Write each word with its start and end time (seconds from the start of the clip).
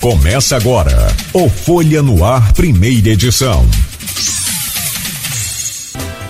Começa 0.00 0.56
agora 0.56 1.08
o 1.34 1.50
Folha 1.50 2.02
no 2.02 2.24
Ar, 2.24 2.54
primeira 2.54 3.10
edição. 3.10 3.66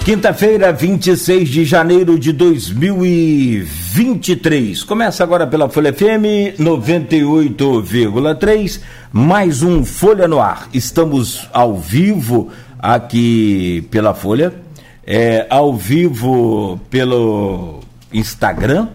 Quinta-feira, 0.05 0.73
26 0.73 1.49
de 1.49 1.65
janeiro 1.65 2.19
de 2.19 2.33
2023. 2.33 4.83
Começa 4.83 5.23
agora 5.23 5.47
pela 5.47 5.69
Folha 5.69 5.93
FM 5.93 6.59
98,3. 6.59 8.81
Mais 9.13 9.63
um 9.63 9.85
Folha 9.85 10.27
no 10.27 10.41
Ar. 10.41 10.69
Estamos 10.75 11.47
ao 11.53 11.79
vivo 11.79 12.49
aqui 12.77 13.87
pela 13.89 14.15
Folha, 14.15 14.53
é, 15.07 15.47
ao 15.49 15.77
vivo 15.77 16.81
pelo 16.91 17.85
Instagram 18.13 18.89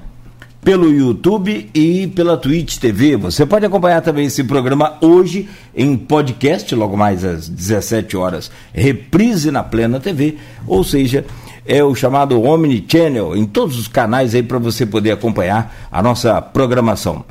pelo 0.65 0.91
YouTube 0.91 1.69
e 1.75 2.07
pela 2.07 2.35
Twitch 2.35 2.79
TV. 2.79 3.15
Você 3.17 3.45
pode 3.45 3.67
acompanhar 3.67 4.01
também 4.01 4.25
esse 4.25 4.43
programa 4.43 4.97
hoje 4.99 5.47
em 5.75 5.95
podcast, 5.95 6.73
logo 6.73 6.97
mais 6.97 7.23
às 7.23 7.47
17 7.47 8.17
horas, 8.17 8.51
reprise 8.73 9.51
na 9.51 9.61
Plena 9.61 9.99
TV, 9.99 10.37
ou 10.65 10.83
seja, 10.83 11.23
é 11.67 11.83
o 11.83 11.93
chamado 11.93 12.41
Omni 12.41 12.83
Channel, 12.87 13.37
em 13.37 13.45
todos 13.45 13.77
os 13.77 13.87
canais 13.87 14.33
aí 14.33 14.41
para 14.41 14.57
você 14.57 14.87
poder 14.87 15.11
acompanhar 15.11 15.87
a 15.91 16.01
nossa 16.01 16.41
programação. 16.41 17.23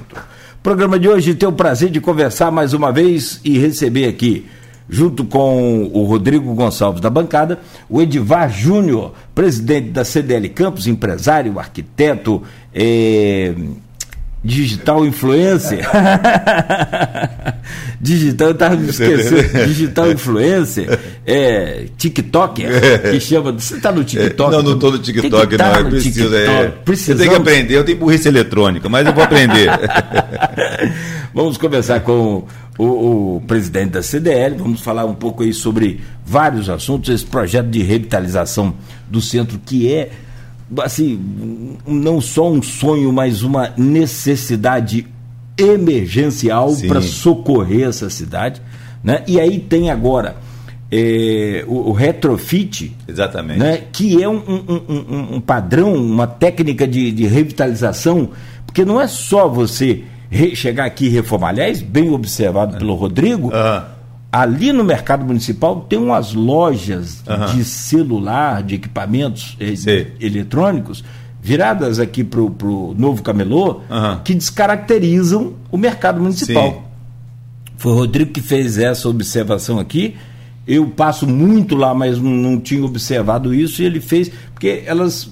programa 0.62 0.96
de 0.96 1.08
hoje 1.08 1.34
tem 1.34 1.48
o 1.48 1.52
prazer 1.52 1.90
de 1.90 2.00
conversar 2.00 2.52
mais 2.52 2.72
uma 2.72 2.92
vez 2.92 3.40
e 3.44 3.58
receber 3.58 4.06
aqui 4.06 4.46
junto 4.88 5.24
com 5.24 5.90
o 5.92 6.04
Rodrigo 6.04 6.54
Gonçalves 6.54 7.00
da 7.00 7.10
bancada, 7.10 7.60
o 7.88 8.02
Edivar 8.02 8.50
Júnior, 8.50 9.12
presidente 9.34 9.90
da 9.90 10.04
CDL 10.04 10.48
Campos, 10.50 10.86
empresário, 10.86 11.58
arquiteto, 11.58 12.42
é, 12.74 13.54
digital 14.44 15.06
influencer. 15.06 15.88
digital, 17.98 18.48
eu 18.48 18.52
estava 18.52 18.76
me 18.76 18.90
esquecendo. 18.90 19.42
Digital 19.66 20.12
influencer, 20.12 20.98
é, 21.26 21.86
TikToker, 21.96 22.70
é. 22.70 22.98
que 23.10 23.20
chama. 23.20 23.52
Você 23.52 23.76
está 23.76 23.90
no 23.90 24.04
TikTok? 24.04 24.52
Não, 24.52 24.62
não 24.62 24.74
estou 24.74 24.92
no 24.92 24.98
TikTok, 24.98 25.56
tá 25.56 25.72
não. 25.72 25.80
Eu 25.80 25.86
preciso. 25.86 26.34
É, 26.34 26.72
Você 26.84 27.14
tem 27.14 27.30
que 27.30 27.34
aprender, 27.34 27.78
eu 27.78 27.84
tenho 27.84 27.96
burrice 27.96 28.28
eletrônica, 28.28 28.86
mas 28.88 29.06
eu 29.06 29.14
vou 29.14 29.24
aprender. 29.24 29.70
Vamos 31.34 31.56
começar 31.56 31.98
com 31.98 32.44
o, 32.78 32.84
o, 33.36 33.40
presidente 33.40 33.90
da 33.90 34.02
CDL, 34.04 34.56
vamos 34.56 34.80
falar 34.80 35.04
um 35.04 35.14
pouco 35.14 35.42
aí 35.42 35.52
sobre 35.52 36.00
vários 36.24 36.70
assuntos, 36.70 37.12
esse 37.12 37.26
projeto 37.26 37.66
de 37.66 37.82
revitalização 37.82 38.72
do 39.10 39.20
centro 39.20 39.58
que 39.58 39.92
é 39.92 40.10
assim, 40.80 41.76
não 41.84 42.20
só 42.20 42.50
um 42.50 42.62
sonho, 42.62 43.12
mas 43.12 43.42
uma 43.42 43.72
necessidade 43.76 45.06
emergencial 45.58 46.72
para 46.86 47.00
socorrer 47.00 47.88
essa 47.88 48.08
cidade, 48.08 48.62
né? 49.02 49.24
E 49.26 49.40
aí 49.40 49.58
tem 49.58 49.90
agora 49.90 50.36
é, 50.90 51.64
o, 51.66 51.90
o, 51.90 51.92
retrofit, 51.92 52.96
exatamente, 53.08 53.58
né? 53.58 53.82
Que 53.92 54.22
é 54.22 54.28
um, 54.28 54.36
um, 54.36 54.82
um, 54.88 55.34
um 55.36 55.40
padrão, 55.40 55.94
uma 55.94 56.28
técnica 56.28 56.86
de, 56.86 57.10
de 57.10 57.26
revitalização, 57.26 58.30
porque 58.64 58.84
não 58.84 59.00
é 59.00 59.08
só 59.08 59.48
você 59.48 60.04
chegar 60.54 60.84
aqui 60.84 61.06
e 61.06 61.08
reformar. 61.08 61.48
Aliás, 61.48 61.80
bem 61.80 62.10
observado 62.10 62.76
pelo 62.76 62.94
Rodrigo, 62.94 63.48
uhum. 63.48 63.82
ali 64.32 64.72
no 64.72 64.84
mercado 64.84 65.24
municipal 65.24 65.80
tem 65.88 65.98
umas 65.98 66.34
lojas 66.34 67.22
uhum. 67.26 67.56
de 67.56 67.64
celular, 67.64 68.62
de 68.62 68.76
equipamentos 68.76 69.56
eh, 69.60 70.06
eletrônicos, 70.20 71.04
viradas 71.40 71.98
aqui 71.98 72.24
para 72.24 72.40
o 72.40 72.94
novo 72.96 73.22
camelô, 73.22 73.82
uhum. 73.90 74.20
que 74.24 74.34
descaracterizam 74.34 75.54
o 75.70 75.76
mercado 75.76 76.20
municipal. 76.20 76.72
Sim. 76.72 76.78
Foi 77.76 77.92
o 77.92 77.96
Rodrigo 77.96 78.32
que 78.32 78.40
fez 78.40 78.78
essa 78.78 79.08
observação 79.08 79.78
aqui. 79.78 80.16
Eu 80.66 80.86
passo 80.86 81.26
muito 81.26 81.76
lá, 81.76 81.94
mas 81.94 82.18
não, 82.18 82.30
não 82.30 82.58
tinha 82.58 82.82
observado 82.82 83.52
isso, 83.52 83.82
e 83.82 83.84
ele 83.84 84.00
fez, 84.00 84.30
porque 84.64 84.82
elas 84.86 85.28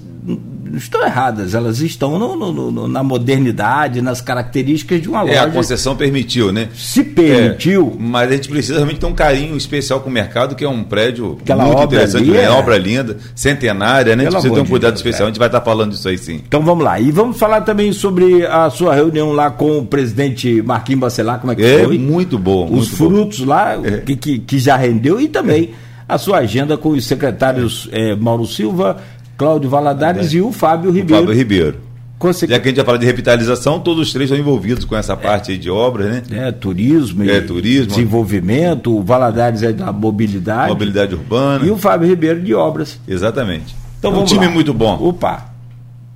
estão 0.75 1.03
erradas, 1.03 1.55
elas 1.55 1.79
estão 1.79 2.19
no, 2.19 2.35
no, 2.35 2.71
no, 2.71 2.87
na 2.87 3.01
modernidade, 3.01 3.99
nas 3.99 4.21
características 4.21 5.01
de 5.01 5.09
uma 5.09 5.23
loja. 5.23 5.33
É, 5.33 5.39
a 5.39 5.49
concessão 5.49 5.95
permitiu, 5.95 6.51
né? 6.51 6.69
Se 6.75 7.03
permitiu. 7.03 7.93
É, 7.95 8.01
mas 8.01 8.31
a 8.31 8.35
gente 8.35 8.47
precisa 8.47 8.75
realmente 8.75 8.99
ter 8.99 9.05
um 9.07 9.13
carinho 9.13 9.57
especial 9.57 10.01
com 10.01 10.09
o 10.09 10.13
mercado, 10.13 10.55
que 10.55 10.63
é 10.63 10.69
um 10.69 10.83
prédio 10.83 11.37
Aquela 11.41 11.65
muito 11.65 11.83
interessante, 11.83 12.29
ali, 12.29 12.37
é 12.37 12.49
obra 12.49 12.77
linda, 12.77 13.17
centenária, 13.35 14.15
né? 14.15 14.23
A 14.23 14.25
gente 14.25 14.33
precisa 14.33 14.53
ter 14.53 14.61
um 14.61 14.65
cuidado 14.65 14.95
especial, 14.95 15.25
a 15.25 15.29
gente 15.29 15.39
vai 15.39 15.47
estar 15.47 15.61
falando 15.61 15.91
disso 15.91 16.07
aí 16.07 16.17
sim. 16.17 16.41
Então 16.47 16.61
vamos 16.61 16.83
lá. 16.83 16.99
E 16.99 17.11
vamos 17.11 17.37
falar 17.37 17.61
também 17.61 17.91
sobre 17.91 18.45
a 18.45 18.69
sua 18.69 18.93
reunião 18.93 19.31
lá 19.31 19.49
com 19.49 19.79
o 19.79 19.85
presidente 19.85 20.61
Marquinhos 20.61 21.01
Bacelar, 21.01 21.39
como 21.39 21.53
é 21.53 21.55
que 21.55 21.63
é, 21.63 21.83
foi? 21.83 21.97
Muito 21.97 22.37
bom. 22.37 22.65
Os 22.65 22.71
muito 22.71 22.95
frutos 22.95 23.39
bom. 23.39 23.47
lá, 23.47 23.79
é. 23.83 23.97
que, 23.99 24.39
que, 24.39 24.59
já 24.59 24.75
rendeu, 24.77 25.19
e 25.19 25.27
também 25.27 25.73
a 26.07 26.17
sua 26.17 26.39
agenda 26.39 26.77
com 26.77 26.89
os 26.89 27.05
secretários 27.05 27.89
é, 27.91 28.15
Mauro 28.15 28.45
Silva, 28.45 28.97
Cláudio 29.37 29.69
Valadares 29.69 30.33
é. 30.33 30.37
e 30.37 30.41
o 30.41 30.51
Fábio 30.51 30.91
Ribeiro. 30.91 31.23
O 31.23 31.27
Fábio 31.27 31.37
Ribeiro. 31.37 31.77
Consegui... 32.23 32.53
Já 32.53 32.59
que 32.59 32.67
a 32.67 32.71
gente 32.71 32.77
já 32.77 32.85
fala 32.85 32.97
de 32.97 33.05
revitalização, 33.05 33.79
todos 33.79 34.07
os 34.07 34.13
três 34.13 34.29
estão 34.29 34.39
envolvidos 34.39 34.85
com 34.85 34.95
essa 34.95 35.17
parte 35.17 35.57
de 35.57 35.69
obras, 35.69 36.07
né? 36.09 36.23
É, 36.31 36.51
turismo, 36.51 37.29
é, 37.29 37.41
turismo. 37.41 37.87
desenvolvimento, 37.87 38.95
o 38.95 39.03
Valadares 39.03 39.61
é 39.61 39.73
da 39.73 39.91
mobilidade. 39.91 40.69
Mobilidade 40.69 41.15
urbana. 41.15 41.65
E 41.65 41.69
o 41.69 41.77
Fábio 41.77 42.07
Ribeiro 42.07 42.41
de 42.41 42.53
obras. 42.53 42.97
Exatamente. 43.05 43.75
Então, 43.99 44.13
é 44.15 44.17
um 44.17 44.23
time 44.23 44.45
lá. 44.45 44.51
muito 44.51 44.73
bom. 44.73 44.97
Opa! 45.01 45.51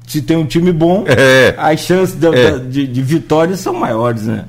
Se 0.07 0.21
tem 0.21 0.37
um 0.37 0.45
time 0.45 0.71
bom, 0.71 1.03
é. 1.07 1.53
as 1.57 1.81
chances 1.81 2.15
de, 2.15 2.27
é. 2.27 2.57
de, 2.57 2.87
de 2.87 3.01
vitórias 3.01 3.59
são 3.59 3.73
maiores, 3.73 4.23
né? 4.23 4.45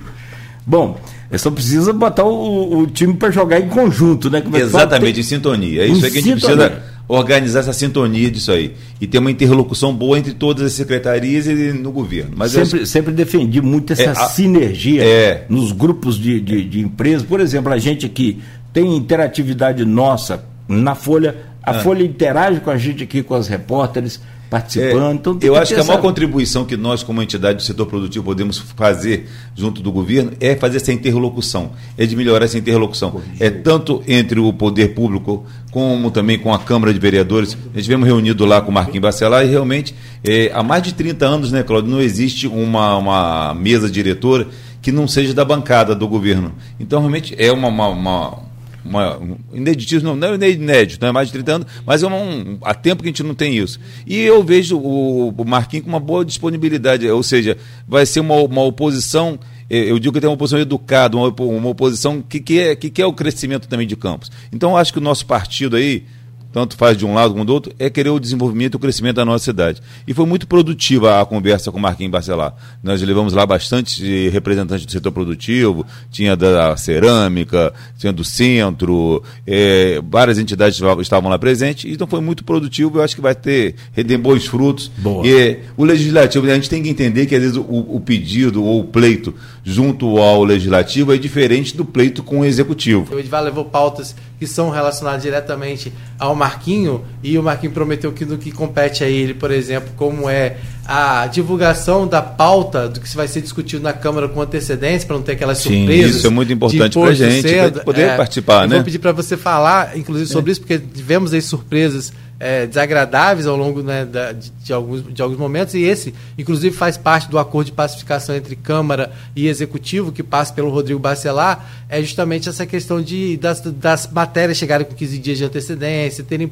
Bom, 0.64 0.96
é 1.28 1.36
só 1.36 1.50
precisa 1.50 1.92
botar 1.92 2.24
o, 2.24 2.78
o 2.78 2.86
time 2.86 3.14
para 3.14 3.32
jogar 3.32 3.58
em 3.58 3.68
conjunto, 3.68 4.30
né? 4.30 4.40
Exatamente, 4.54 5.14
tem... 5.14 5.20
em 5.20 5.24
sintonia. 5.24 5.82
É 5.82 5.86
isso 5.88 6.04
aí 6.04 6.10
que 6.12 6.18
a 6.18 6.22
gente 6.22 6.40
sintonia. 6.40 6.70
precisa 6.70 6.97
organizar 7.08 7.60
essa 7.60 7.72
sintonia 7.72 8.30
disso 8.30 8.52
aí 8.52 8.74
e 9.00 9.06
ter 9.06 9.18
uma 9.18 9.30
interlocução 9.30 9.94
boa 9.94 10.18
entre 10.18 10.34
todas 10.34 10.62
as 10.62 10.72
secretarias 10.72 11.46
e 11.46 11.72
no 11.72 11.90
governo. 11.90 12.32
Mas 12.36 12.52
sempre, 12.52 12.80
eu... 12.80 12.86
sempre 12.86 13.12
defendi 13.12 13.62
muito 13.62 13.94
essa 13.94 14.02
é, 14.02 14.08
a... 14.10 14.14
sinergia 14.28 15.02
é. 15.02 15.46
nos 15.48 15.72
grupos 15.72 16.18
de, 16.18 16.38
de, 16.38 16.64
de 16.64 16.80
empresas. 16.80 17.22
Por 17.22 17.40
exemplo, 17.40 17.72
a 17.72 17.78
gente 17.78 18.04
aqui 18.04 18.40
tem 18.72 18.94
interatividade 18.94 19.84
nossa 19.84 20.44
na 20.68 20.94
Folha, 20.94 21.36
a 21.62 21.70
ah. 21.70 21.74
Folha 21.80 22.04
interage 22.04 22.60
com 22.60 22.70
a 22.70 22.76
gente 22.76 23.02
aqui, 23.02 23.22
com 23.22 23.34
as 23.34 23.48
repórteres 23.48 24.20
participando. 24.48 25.10
É, 25.10 25.14
então, 25.14 25.38
eu 25.42 25.54
acho 25.54 25.74
que 25.74 25.80
a 25.80 25.84
maior 25.84 26.00
contribuição 26.00 26.64
que 26.64 26.76
nós, 26.76 27.02
como 27.02 27.22
entidade 27.22 27.58
do 27.58 27.62
setor 27.62 27.86
produtivo, 27.86 28.24
podemos 28.24 28.58
fazer 28.58 29.28
junto 29.54 29.82
do 29.82 29.92
governo 29.92 30.32
é 30.40 30.56
fazer 30.56 30.78
essa 30.78 30.92
interlocução, 30.92 31.72
é 31.96 32.06
de 32.06 32.16
melhorar 32.16 32.44
essa 32.44 32.58
interlocução. 32.58 33.10
Corrigiu. 33.10 33.34
É 33.40 33.50
tanto 33.50 34.02
entre 34.06 34.40
o 34.40 34.52
poder 34.52 34.94
público 34.94 35.44
como 35.70 36.10
também 36.10 36.38
com 36.38 36.52
a 36.52 36.58
Câmara 36.58 36.92
de 36.92 36.98
Vereadores. 36.98 37.56
A 37.74 37.78
gente 37.78 37.88
vemos 37.88 38.06
reunido 38.06 38.44
lá 38.44 38.60
com 38.60 38.70
o 38.70 38.74
Marquinhos 38.74 39.02
Bacelar 39.02 39.44
e 39.44 39.48
realmente 39.48 39.94
é, 40.24 40.50
há 40.54 40.62
mais 40.62 40.82
de 40.82 40.94
30 40.94 41.26
anos, 41.26 41.52
né, 41.52 41.62
Cláudio, 41.62 41.90
não 41.90 42.00
existe 42.00 42.46
uma, 42.46 42.96
uma 42.96 43.54
mesa 43.54 43.90
diretora 43.90 44.46
que 44.80 44.92
não 44.92 45.06
seja 45.06 45.34
da 45.34 45.44
bancada 45.44 45.94
do 45.94 46.08
governo. 46.08 46.52
Então, 46.78 47.00
realmente 47.00 47.34
é 47.38 47.52
uma, 47.52 47.68
uma, 47.68 47.88
uma 47.88 48.47
uma, 48.84 49.20
ineditismo, 49.52 50.14
não, 50.14 50.16
não 50.16 50.44
é 50.44 50.50
inédito, 50.50 51.00
não 51.00 51.08
é 51.08 51.12
mais 51.12 51.28
de 51.28 51.34
30 51.34 51.52
anos, 51.52 51.66
mas 51.84 52.02
é 52.02 52.06
um, 52.06 52.58
há 52.62 52.74
tempo 52.74 53.02
que 53.02 53.08
a 53.08 53.12
gente 53.12 53.22
não 53.22 53.34
tem 53.34 53.56
isso. 53.56 53.78
E 54.06 54.18
eu 54.20 54.42
vejo 54.42 54.78
o, 54.78 55.28
o 55.30 55.44
Marquinhos 55.44 55.84
com 55.84 55.90
uma 55.90 56.00
boa 56.00 56.24
disponibilidade, 56.24 57.08
ou 57.08 57.22
seja, 57.22 57.56
vai 57.86 58.06
ser 58.06 58.20
uma, 58.20 58.36
uma 58.36 58.62
oposição 58.62 59.38
eh, 59.70 59.90
eu 59.90 59.98
digo 59.98 60.14
que 60.14 60.20
tem 60.20 60.28
uma 60.28 60.34
oposição 60.34 60.58
educada, 60.58 61.16
uma, 61.16 61.28
uma 61.28 61.68
oposição 61.68 62.22
que, 62.22 62.40
que, 62.40 62.58
é, 62.58 62.76
que 62.76 62.88
quer 62.88 63.06
o 63.06 63.12
crescimento 63.12 63.68
também 63.68 63.86
de 63.86 63.96
campos. 63.96 64.30
Então, 64.52 64.76
acho 64.76 64.92
que 64.92 64.98
o 64.98 65.02
nosso 65.02 65.26
partido 65.26 65.76
aí, 65.76 66.04
tanto 66.52 66.76
faz 66.76 66.96
de 66.96 67.04
um 67.04 67.14
lado 67.14 67.32
como 67.32 67.44
do 67.44 67.52
outro, 67.52 67.72
é 67.78 67.90
querer 67.90 68.10
o 68.10 68.18
desenvolvimento 68.18 68.74
e 68.74 68.76
o 68.76 68.80
crescimento 68.80 69.16
da 69.16 69.24
nossa 69.24 69.44
cidade. 69.44 69.80
E 70.06 70.14
foi 70.14 70.26
muito 70.26 70.46
produtiva 70.46 71.20
a 71.20 71.26
conversa 71.26 71.70
com 71.70 71.78
o 71.78 71.80
Marquinhos 71.80 72.12
Barcelar. 72.12 72.54
Nós 72.82 73.02
levamos 73.02 73.32
lá 73.32 73.46
bastante 73.46 74.28
representantes 74.30 74.86
do 74.86 74.92
setor 74.92 75.12
produtivo, 75.12 75.84
tinha 76.10 76.36
da 76.36 76.76
cerâmica, 76.76 77.72
tinha 77.98 78.12
do 78.12 78.24
centro, 78.24 79.22
é, 79.46 80.00
várias 80.08 80.38
entidades 80.38 80.80
estavam 81.00 81.30
lá 81.30 81.38
presentes, 81.38 81.90
então 81.90 82.06
foi 82.06 82.20
muito 82.20 82.44
produtivo, 82.44 82.98
eu 82.98 83.02
acho 83.02 83.14
que 83.14 83.22
vai 83.22 83.34
ter, 83.34 83.74
render 83.92 84.18
bons 84.18 84.46
frutos. 84.46 84.90
Boa. 84.98 85.26
E 85.26 85.60
o 85.76 85.84
legislativo, 85.84 86.46
a 86.50 86.54
gente 86.54 86.70
tem 86.70 86.82
que 86.82 86.88
entender 86.88 87.26
que 87.26 87.34
às 87.34 87.42
vezes 87.42 87.56
o, 87.56 87.62
o 87.68 88.00
pedido 88.00 88.62
ou 88.62 88.80
o 88.80 88.84
pleito 88.84 89.34
junto 89.64 90.18
ao 90.18 90.44
legislativo 90.44 91.12
é 91.12 91.18
diferente 91.18 91.76
do 91.76 91.84
pleito 91.84 92.22
com 92.22 92.40
o 92.40 92.44
executivo. 92.44 93.14
O 93.14 93.18
Edvar 93.18 93.42
levou 93.42 93.64
pautas 93.64 94.14
que 94.38 94.46
são 94.46 94.70
relacionadas 94.70 95.22
diretamente 95.22 95.92
ao 96.18 96.34
Marquinho 96.34 97.04
e 97.22 97.36
o 97.38 97.42
Marquinho 97.42 97.72
prometeu 97.72 98.12
que 98.12 98.24
no 98.24 98.38
que 98.38 98.52
compete 98.52 99.02
a 99.02 99.08
ele, 99.08 99.34
por 99.34 99.50
exemplo, 99.50 99.90
como 99.96 100.28
é 100.28 100.56
a 100.86 101.26
divulgação 101.26 102.06
da 102.06 102.22
pauta 102.22 102.88
do 102.88 103.00
que 103.00 103.14
vai 103.16 103.28
ser 103.28 103.42
discutido 103.42 103.82
na 103.82 103.92
Câmara 103.92 104.28
com 104.28 104.40
antecedência, 104.40 105.06
para 105.06 105.16
não 105.16 105.22
ter 105.22 105.32
aquelas 105.32 105.58
Sim, 105.58 105.80
surpresas. 105.80 106.16
isso 106.16 106.26
é 106.26 106.30
muito 106.30 106.52
importante 106.52 106.92
pra 106.92 107.02
imposto 107.02 107.24
gente, 107.24 107.42
cedo. 107.48 107.80
poder 107.80 108.16
participar, 108.16 108.62
eu 108.62 108.68
né? 108.68 108.76
Vou 108.76 108.84
pedir 108.84 108.98
para 108.98 109.12
você 109.12 109.36
falar, 109.36 109.98
inclusive, 109.98 110.30
sobre 110.30 110.52
isso, 110.52 110.60
porque 110.60 110.78
tivemos 110.78 111.34
aí 111.34 111.42
surpresas 111.42 112.12
é, 112.40 112.66
desagradáveis 112.66 113.46
ao 113.46 113.56
longo 113.56 113.82
né, 113.82 114.04
da- 114.04 114.32
de, 114.32 114.50
de 114.50 114.72
alguns, 114.72 115.12
de 115.12 115.20
alguns 115.20 115.38
momentos, 115.38 115.74
e 115.74 115.82
esse, 115.82 116.14
inclusive, 116.38 116.76
faz 116.76 116.96
parte 116.96 117.28
do 117.28 117.38
acordo 117.38 117.66
de 117.66 117.72
pacificação 117.72 118.34
entre 118.36 118.54
Câmara 118.54 119.10
e 119.34 119.48
Executivo, 119.48 120.12
que 120.12 120.22
passa 120.22 120.52
pelo 120.52 120.70
Rodrigo 120.70 121.00
Bacelar, 121.00 121.68
é 121.88 122.00
justamente 122.00 122.48
essa 122.48 122.64
questão 122.64 123.02
de, 123.02 123.36
das, 123.36 123.60
das 123.60 124.08
matérias 124.10 124.56
chegarem 124.58 124.86
com 124.86 124.94
15 124.94 125.18
dias 125.18 125.38
de 125.38 125.44
antecedência, 125.44 126.22
terem 126.22 126.50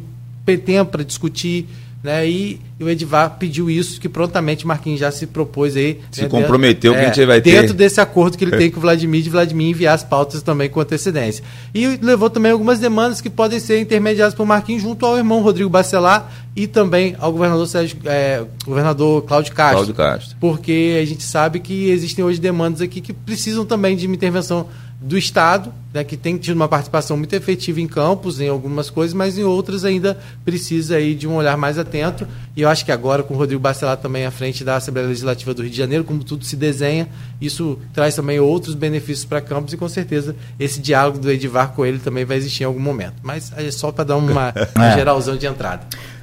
tempo 0.64 0.92
para 0.92 1.04
discutir. 1.04 1.66
Né, 2.06 2.28
e 2.28 2.60
o 2.78 2.88
Edivar 2.88 3.36
pediu 3.36 3.68
isso, 3.68 4.00
que 4.00 4.08
prontamente 4.08 4.64
o 4.64 4.68
Marquinhos 4.68 5.00
já 5.00 5.10
se 5.10 5.26
propôs 5.26 5.76
aí. 5.76 5.98
Se 6.12 6.22
né, 6.22 6.28
comprometeu 6.28 6.92
que 6.92 7.00
a 7.00 7.02
é, 7.02 7.06
gente 7.06 7.26
vai 7.26 7.40
ter- 7.40 7.60
Dentro 7.60 7.74
desse 7.74 8.00
acordo 8.00 8.38
que 8.38 8.44
ele 8.44 8.56
tem 8.56 8.70
com 8.70 8.78
o 8.78 8.80
Vladimir, 8.80 9.22
de 9.22 9.28
Vladimir 9.28 9.70
enviar 9.70 9.92
as 9.92 10.04
pautas 10.04 10.40
também 10.40 10.70
com 10.70 10.78
antecedência. 10.78 11.42
E 11.74 11.98
levou 12.00 12.30
também 12.30 12.52
algumas 12.52 12.78
demandas 12.78 13.20
que 13.20 13.28
podem 13.28 13.58
ser 13.58 13.80
intermediadas 13.80 14.34
por 14.36 14.46
Marquinhos 14.46 14.82
junto 14.82 15.04
ao 15.04 15.18
irmão 15.18 15.42
Rodrigo 15.42 15.68
Bacelar 15.68 16.30
e 16.54 16.68
também 16.68 17.16
ao 17.18 17.32
governador 17.32 17.66
Sérgio, 17.66 17.98
é, 18.04 18.44
governador 18.64 19.22
Cláudio 19.22 19.52
Castro. 19.52 19.74
Cláudio 19.74 19.94
Castro. 19.94 20.36
Porque 20.38 21.00
a 21.02 21.04
gente 21.04 21.24
sabe 21.24 21.58
que 21.58 21.90
existem 21.90 22.24
hoje 22.24 22.40
demandas 22.40 22.80
aqui 22.80 23.00
que 23.00 23.12
precisam 23.12 23.64
também 23.64 23.96
de 23.96 24.06
uma 24.06 24.14
intervenção 24.14 24.68
do 24.98 25.16
Estado, 25.18 25.72
né, 25.92 26.02
que 26.02 26.16
tem 26.16 26.38
tido 26.38 26.56
uma 26.56 26.68
participação 26.68 27.18
muito 27.18 27.34
efetiva 27.34 27.80
em 27.80 27.86
campos, 27.86 28.40
em 28.40 28.48
algumas 28.48 28.88
coisas, 28.88 29.12
mas 29.12 29.36
em 29.36 29.44
outras 29.44 29.84
ainda 29.84 30.18
precisa 30.44 30.96
aí 30.96 31.14
de 31.14 31.28
um 31.28 31.34
olhar 31.36 31.56
mais 31.58 31.78
atento. 31.78 32.26
E 32.56 32.62
eu 32.62 32.68
acho 32.68 32.82
que 32.84 32.90
agora, 32.90 33.22
com 33.22 33.34
o 33.34 33.36
Rodrigo 33.36 33.60
Bacelar 33.60 33.98
também 33.98 34.24
à 34.24 34.30
frente 34.30 34.64
da 34.64 34.76
Assembleia 34.76 35.06
Legislativa 35.08 35.52
do 35.52 35.60
Rio 35.62 35.70
de 35.70 35.76
Janeiro, 35.76 36.02
como 36.02 36.24
tudo 36.24 36.44
se 36.46 36.56
desenha, 36.56 37.06
isso 37.40 37.78
traz 37.92 38.14
também 38.16 38.40
outros 38.40 38.74
benefícios 38.74 39.26
para 39.26 39.40
campos 39.42 39.74
e 39.74 39.76
com 39.76 39.88
certeza 39.88 40.34
esse 40.58 40.80
diálogo 40.80 41.18
do 41.18 41.30
Edivar 41.30 41.72
com 41.72 41.84
ele 41.84 41.98
também 41.98 42.24
vai 42.24 42.38
existir 42.38 42.62
em 42.62 42.66
algum 42.66 42.80
momento. 42.80 43.16
Mas 43.22 43.52
é 43.54 43.70
só 43.70 43.92
para 43.92 44.04
dar 44.04 44.16
uma, 44.16 44.54
uma 44.74 44.86
É. 44.92 44.94
geralzão 44.94 45.36
de 45.36 45.46
entrada. 45.46 45.82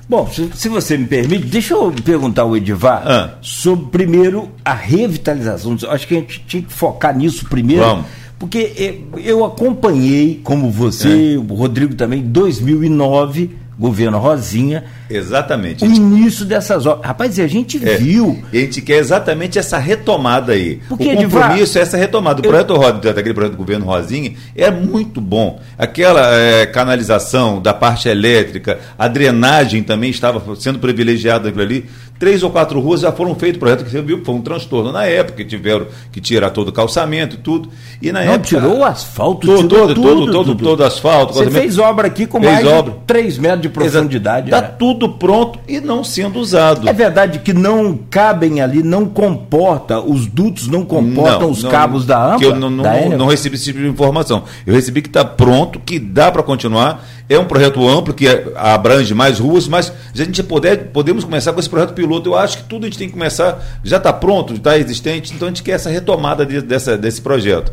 Bom, 0.10 0.30
se, 0.30 0.50
se 0.56 0.68
você 0.68 0.98
me 0.98 1.06
permite, 1.08 1.46
deixa 1.46 1.74
eu 1.76 1.90
perguntar 2.04 2.42
ao 2.42 2.58
Edivar 2.58 3.04
Ah. 3.06 3.36
sobre, 3.42 3.86
primeiro, 3.90 4.52
a 4.66 4.74
revitalização. 4.74 5.78
Acho 5.90 6.08
que 6.08 6.16
a 6.16 6.20
gente 6.20 6.44
tinha 6.46 6.64
que 6.64 6.74
focar 6.74 7.16
nisso 7.16 7.46
primeiro. 7.48 7.84
Vamos. 7.84 8.06
Porque 8.44 8.74
eh, 8.78 8.96
eu 9.24 9.46
acompanhei, 9.46 10.42
como 10.44 10.70
você, 10.70 11.38
o 11.38 11.54
Rodrigo 11.54 11.96
também, 11.96 12.22
2009, 12.22 13.52
governo 13.80 14.20
Rosinha, 14.20 14.84
Exatamente. 15.10 15.84
o 15.84 15.88
início 15.92 16.46
dessas 16.46 16.86
obras. 16.86 17.06
Rapaz, 17.08 17.38
e 17.38 17.42
a 17.42 17.48
gente 17.48 17.78
É. 17.84 17.96
viu. 17.98 18.44
A 18.52 18.56
gente 18.56 18.82
quer 18.82 18.98
exatamente 18.98 19.58
essa 19.58 19.78
retomada 19.78 20.52
aí. 20.54 20.80
Porque, 20.90 21.12
o 21.12 21.16
compromisso 21.16 21.78
é 21.78 21.82
essa 21.82 21.98
retomada. 21.98 22.42
O 22.42 22.46
eu- 22.46 22.50
projeto 22.50 22.76
Roda, 22.76 23.14
daquele 23.14 23.34
projeto 23.34 23.54
do 23.54 23.58
governo 23.58 23.86
Rosinha, 23.86 24.34
é 24.56 24.70
muito 24.70 25.20
bom. 25.22 25.60
Aquela 25.78 26.22
eh, 26.36 26.66
canalização 26.68 27.62
da 27.62 27.74
parte 27.74 28.08
elétrica, 28.10 28.80
a 28.98 29.08
drenagem 29.08 29.82
também 29.84 30.10
estava 30.12 30.56
sendo 30.56 30.80
privilegiada 30.80 31.50
aquilo 31.50 31.64
ali. 31.64 31.86
Três 32.20 32.42
ou 32.44 32.50
quatro 32.50 32.80
ruas 32.80 33.02
já 33.02 33.12
foram 33.12 33.36
feitos, 33.36 33.58
o 33.58 33.60
projeto 33.60 33.84
que 33.84 33.90
você 33.92 34.02
viu, 34.02 34.24
foi 34.24 34.36
um 34.36 34.42
transtorno 34.42 34.92
na 34.94 35.04
época, 35.06 35.38
que 35.38 35.46
tiveram 35.46 35.88
que 36.12 36.22
tirar 36.22 36.52
todo 36.52 36.70
o 36.70 36.72
calçamento 36.72 37.36
e 37.36 37.40
tudo. 37.40 37.70
E 38.02 38.12
na 38.12 38.24
Não, 38.24 38.34
época. 38.34 38.48
tirou 38.48 38.78
o 38.80 38.84
asfalto, 38.86 39.46
Todo, 39.46 39.68
tirou 39.68 39.70
todo, 39.88 39.94
tudo, 39.96 40.02
todo, 40.04 40.26
todo, 40.32 40.46
tudo. 40.50 40.64
todo 40.64 40.84
asfalto. 40.86 41.34
Você 41.34 41.52
fez 41.52 41.78
obra 41.78 42.08
aqui 42.08 42.26
com 42.26 42.40
mais 42.40 42.66
obra. 42.66 42.92
de 42.94 42.98
3 43.06 43.38
metros 43.38 43.62
de 43.64 43.70
profundidade. 43.70 44.46
Está 44.48 44.62
né? 44.62 44.68
tudo 44.80 45.10
pronto 45.10 45.60
e 45.68 45.82
não 45.82 46.04
sendo 46.04 46.40
usado. 46.40 46.88
É 46.88 46.94
verdade 46.94 47.40
que 47.40 47.52
não 47.52 47.98
cabem 48.10 48.62
ali, 48.62 48.82
não 48.84 49.06
comporta, 49.06 50.00
os 50.00 50.26
dutos 50.28 50.68
não 50.68 50.86
comportam 50.86 51.42
Não, 51.42 51.52
os 51.52 51.64
não, 51.64 51.72
cabos 51.72 52.06
da 52.06 52.34
AMPA? 52.36 52.44
Eu 52.44 52.56
não, 52.56 52.70
não, 52.70 52.84
não 53.18 53.28
recebi 53.28 53.56
esse 53.56 53.66
tipo 53.66 53.80
de 53.80 53.88
informação. 53.88 54.44
Eu 54.66 54.74
recebi 54.74 55.02
que 55.02 55.10
está 55.10 55.26
pronto, 55.26 55.80
que 55.80 56.00
dá 56.00 56.32
para 56.32 56.44
continuar. 56.44 57.04
É 57.30 57.40
um 57.40 57.46
projeto 57.46 57.88
amplo 57.88 58.14
que 58.14 58.28
é- 58.28 58.52
abrange 58.56 59.14
mais 59.14 59.40
ruas, 59.40 59.68
mas 59.68 59.92
se 60.14 60.22
a 60.22 60.26
gente 60.26 60.44
puder, 60.44 60.90
podemos 60.92 61.24
começar 61.24 61.54
com 61.54 61.60
esse 61.60 61.70
projeto 61.70 61.94
piloto. 62.08 62.30
Eu 62.30 62.36
acho 62.38 62.58
que 62.58 62.64
tudo 62.64 62.84
a 62.86 62.90
gente 62.90 62.98
tem 62.98 63.08
que 63.08 63.14
começar, 63.14 63.60
já 63.84 63.98
está 63.98 64.12
pronto, 64.14 64.54
está 64.54 64.78
existente, 64.78 65.34
então 65.34 65.48
a 65.48 65.52
gente 65.52 65.64
quer 65.64 65.72
essa 65.74 65.90
retomada 65.90 66.46
de- 66.46 66.62
dessa, 66.62 66.98
desse 66.98 67.22
projeto. 67.22 67.72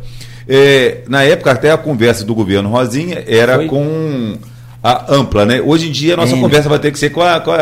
É, 0.48 1.02
na 1.08 1.22
época, 1.22 1.50
até 1.52 1.70
a 1.70 1.76
conversa 1.76 2.24
do 2.24 2.34
governo 2.34 2.68
Rosinha 2.70 3.22
era 3.26 3.56
Foi? 3.56 3.66
com 3.66 4.36
a 4.82 5.12
ampla, 5.14 5.44
né? 5.44 5.60
Hoje 5.60 5.88
em 5.88 5.92
dia 5.92 6.14
a 6.14 6.16
nossa 6.16 6.32
Enel. 6.32 6.42
conversa 6.42 6.68
vai 6.68 6.78
ter 6.78 6.90
que 6.90 6.98
ser 6.98 7.10
com 7.10 7.20
a, 7.22 7.38
com 7.40 7.50
a, 7.52 7.56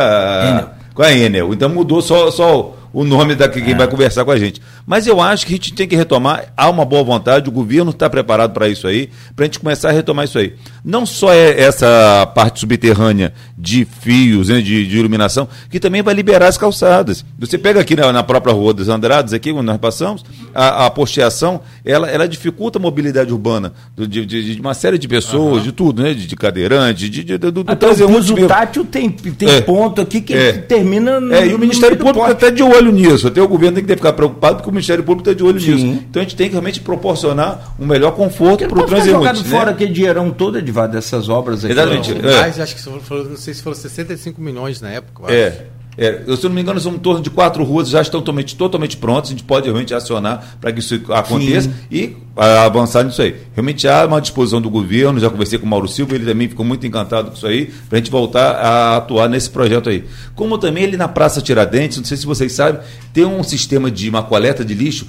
Enel. 0.51 0.69
com 0.95 1.03
a 1.03 1.13
Enel. 1.13 1.53
Então 1.53 1.69
mudou 1.69 2.01
só, 2.01 2.31
só 2.31 2.75
o 3.01 3.05
nome 3.05 3.35
da 3.35 3.49
quem 3.49 3.77
vai 3.77 3.87
conversar 3.87 4.25
com 4.25 4.31
a 4.31 4.39
gente. 4.39 4.61
Mas 4.87 5.07
eu 5.07 5.21
acho 5.21 5.47
que 5.47 5.53
a 5.53 5.57
gente 5.57 5.73
tem 5.73 5.87
que 5.87 5.95
retomar, 5.95 6.53
há 6.57 6.69
uma 6.69 6.85
boa 6.85 7.05
vontade, 7.05 7.49
o 7.49 7.53
governo 7.53 7.91
está 7.91 8.09
preparado 8.11 8.53
para 8.53 8.69
isso 8.69 8.87
aí, 8.87 9.09
para 9.37 9.45
a 9.45 9.47
gente 9.47 9.61
começar 9.61 9.91
a 9.91 9.93
retomar 9.93 10.25
isso 10.25 10.39
aí. 10.39 10.55
Não 10.85 11.07
só 11.07 11.33
é 11.33 11.61
essa 11.61 12.27
parte 12.35 12.61
subterrânea 12.61 13.33
de 13.57 13.87
fios, 14.01 14.49
né, 14.49 14.61
de, 14.61 14.87
de 14.87 14.99
iluminação, 14.99 15.47
que 15.71 15.79
também 15.79 16.03
vai 16.03 16.13
liberar 16.15 16.49
as 16.49 16.59
calçadas. 16.59 17.25
Você 17.39 17.57
pega 17.57 17.81
aqui 17.81 17.95
na, 17.95 18.13
na 18.13 18.23
própria 18.23 18.53
Rua 18.53 18.73
dos 18.75 18.89
Andrades, 18.89 19.33
aqui 19.33 19.53
onde 19.53 19.63
nós 19.67 19.79
passamos, 19.79 20.25
a, 20.55 20.87
a 20.87 20.91
posteação, 20.91 21.61
ela, 21.85 22.09
ela 22.11 22.27
dificulta 22.27 22.79
a 22.79 22.83
mobilidade 22.83 23.33
urbana 23.33 23.73
de, 23.97 24.25
de- 24.27 24.55
de 24.55 24.61
uma 24.61 24.75
série 24.75 24.99
de 24.99 25.07
pessoas, 25.07 25.63
de 25.63 25.71
tudo, 25.73 26.03
né? 26.03 26.15
De, 26.15 26.27
de 26.27 26.37
cadeirante, 26.37 27.09
de, 27.09 27.23
de, 27.25 27.39
do, 27.39 27.53
do 27.53 27.65
Até 27.67 27.87
o 27.89 28.49
tátil 28.49 28.85
tem, 28.85 29.09
tem 29.11 29.49
É. 29.51 29.61
ponto 29.61 30.01
aqui 30.01 30.21
que 30.21 30.35
É. 30.35 30.53
termina 30.53 31.21
no, 31.21 31.33
É, 31.35 31.47
e 31.47 31.55
o 31.55 31.59
Ministério 31.59 31.97
Público 31.97 32.29
está 32.31 32.51
de 32.51 32.63
olho 32.63 32.88
nisso. 32.91 33.29
Até 33.29 33.41
o 33.41 33.49
governo 33.49 33.77
tem 33.77 33.85
que 33.85 33.97
ficar 33.97 34.13
preocupado 34.13 34.57
porque 34.57 34.69
o 34.69 34.73
Ministério 34.73 35.05
Público 35.05 35.29
está 35.29 35.37
de 35.37 35.45
olho 35.45 35.61
Sim. 35.61 35.73
nisso. 35.75 36.05
Então 36.09 36.21
a 36.21 36.25
gente 36.25 36.37
tem 36.37 36.47
que 36.49 36.53
realmente 36.53 36.81
proporcionar 36.81 37.75
um 37.79 37.87
melhor 37.87 38.13
conforto 38.13 38.67
para 38.67 38.79
o 38.79 38.87
transeunte. 38.87 39.11
jogado 39.13 39.43
né? 39.43 39.49
fora 39.49 39.71
aquele 39.71 39.93
dinheirão 39.93 40.31
todo, 40.31 40.59
Edivar, 40.59 40.89
dessas 40.89 41.29
obras 41.29 41.65
aqui. 41.65 41.73
Exatamente. 41.73 42.15
Não. 42.15 42.31
É. 42.31 42.49
Acho 42.49 42.75
que 42.75 42.83
foram, 42.83 43.25
não 43.25 43.37
sei 43.37 43.55
se 43.55 43.63
foram 43.63 43.77
65 43.77 44.41
milhões 44.41 44.81
na 44.81 44.91
época. 44.91 45.23
eu 45.23 45.27
acho. 45.27 45.35
É. 45.35 45.67
É, 45.99 46.23
eu, 46.29 46.37
se 46.37 46.47
eu 46.47 46.49
não 46.49 46.55
me 46.55 46.63
engano, 46.63 46.79
são 46.79 46.95
em 46.95 46.99
torno 46.99 47.21
de 47.21 47.29
quatro 47.29 47.65
ruas 47.65 47.89
já 47.89 48.01
estão 48.01 48.21
totalmente, 48.21 48.55
totalmente 48.55 48.97
prontas. 48.97 49.31
A 49.31 49.33
gente 49.33 49.43
pode 49.43 49.65
realmente 49.67 49.93
acionar 49.93 50.57
para 50.61 50.73
que 50.73 50.79
isso 50.79 50.95
aconteça 51.09 51.69
Sim. 51.69 51.75
e 51.91 52.17
avançar 52.39 53.03
nisso 53.05 53.21
aí. 53.21 53.35
Realmente 53.55 53.87
há 53.89 54.07
uma 54.07 54.21
disposição 54.21 54.61
do 54.61 54.71
governo. 54.71 55.19
Já 55.19 55.29
conversei 55.29 55.59
com 55.59 55.67
o 55.67 55.69
Mauro 55.69 55.89
Silva, 55.89 56.15
ele 56.15 56.25
também 56.25 56.49
ficou 56.49 56.65
muito 56.65 56.87
encantado 56.87 57.31
com 57.31 57.37
isso 57.37 57.47
aí, 57.47 57.67
para 57.89 57.99
a 57.99 58.01
gente 58.01 58.11
voltar 58.11 58.53
a 58.57 58.97
atuar 58.97 59.29
nesse 59.29 59.51
projeto 59.51 59.89
aí. 59.89 60.05
Como 60.35 60.57
também 60.59 60.85
ele 60.85 60.97
na 60.97 61.09
Praça 61.09 61.41
Tiradentes, 61.43 61.99
não 61.99 62.05
sei 62.05 62.17
se 62.17 62.25
vocês 62.27 62.53
sabem, 62.53 62.81
tem 63.13 63.25
um 63.25 63.43
sistema 63.43 63.91
de 63.91 64.09
uma 64.09 64.23
coleta 64.23 64.65
de 64.65 64.75
lixo 64.75 65.07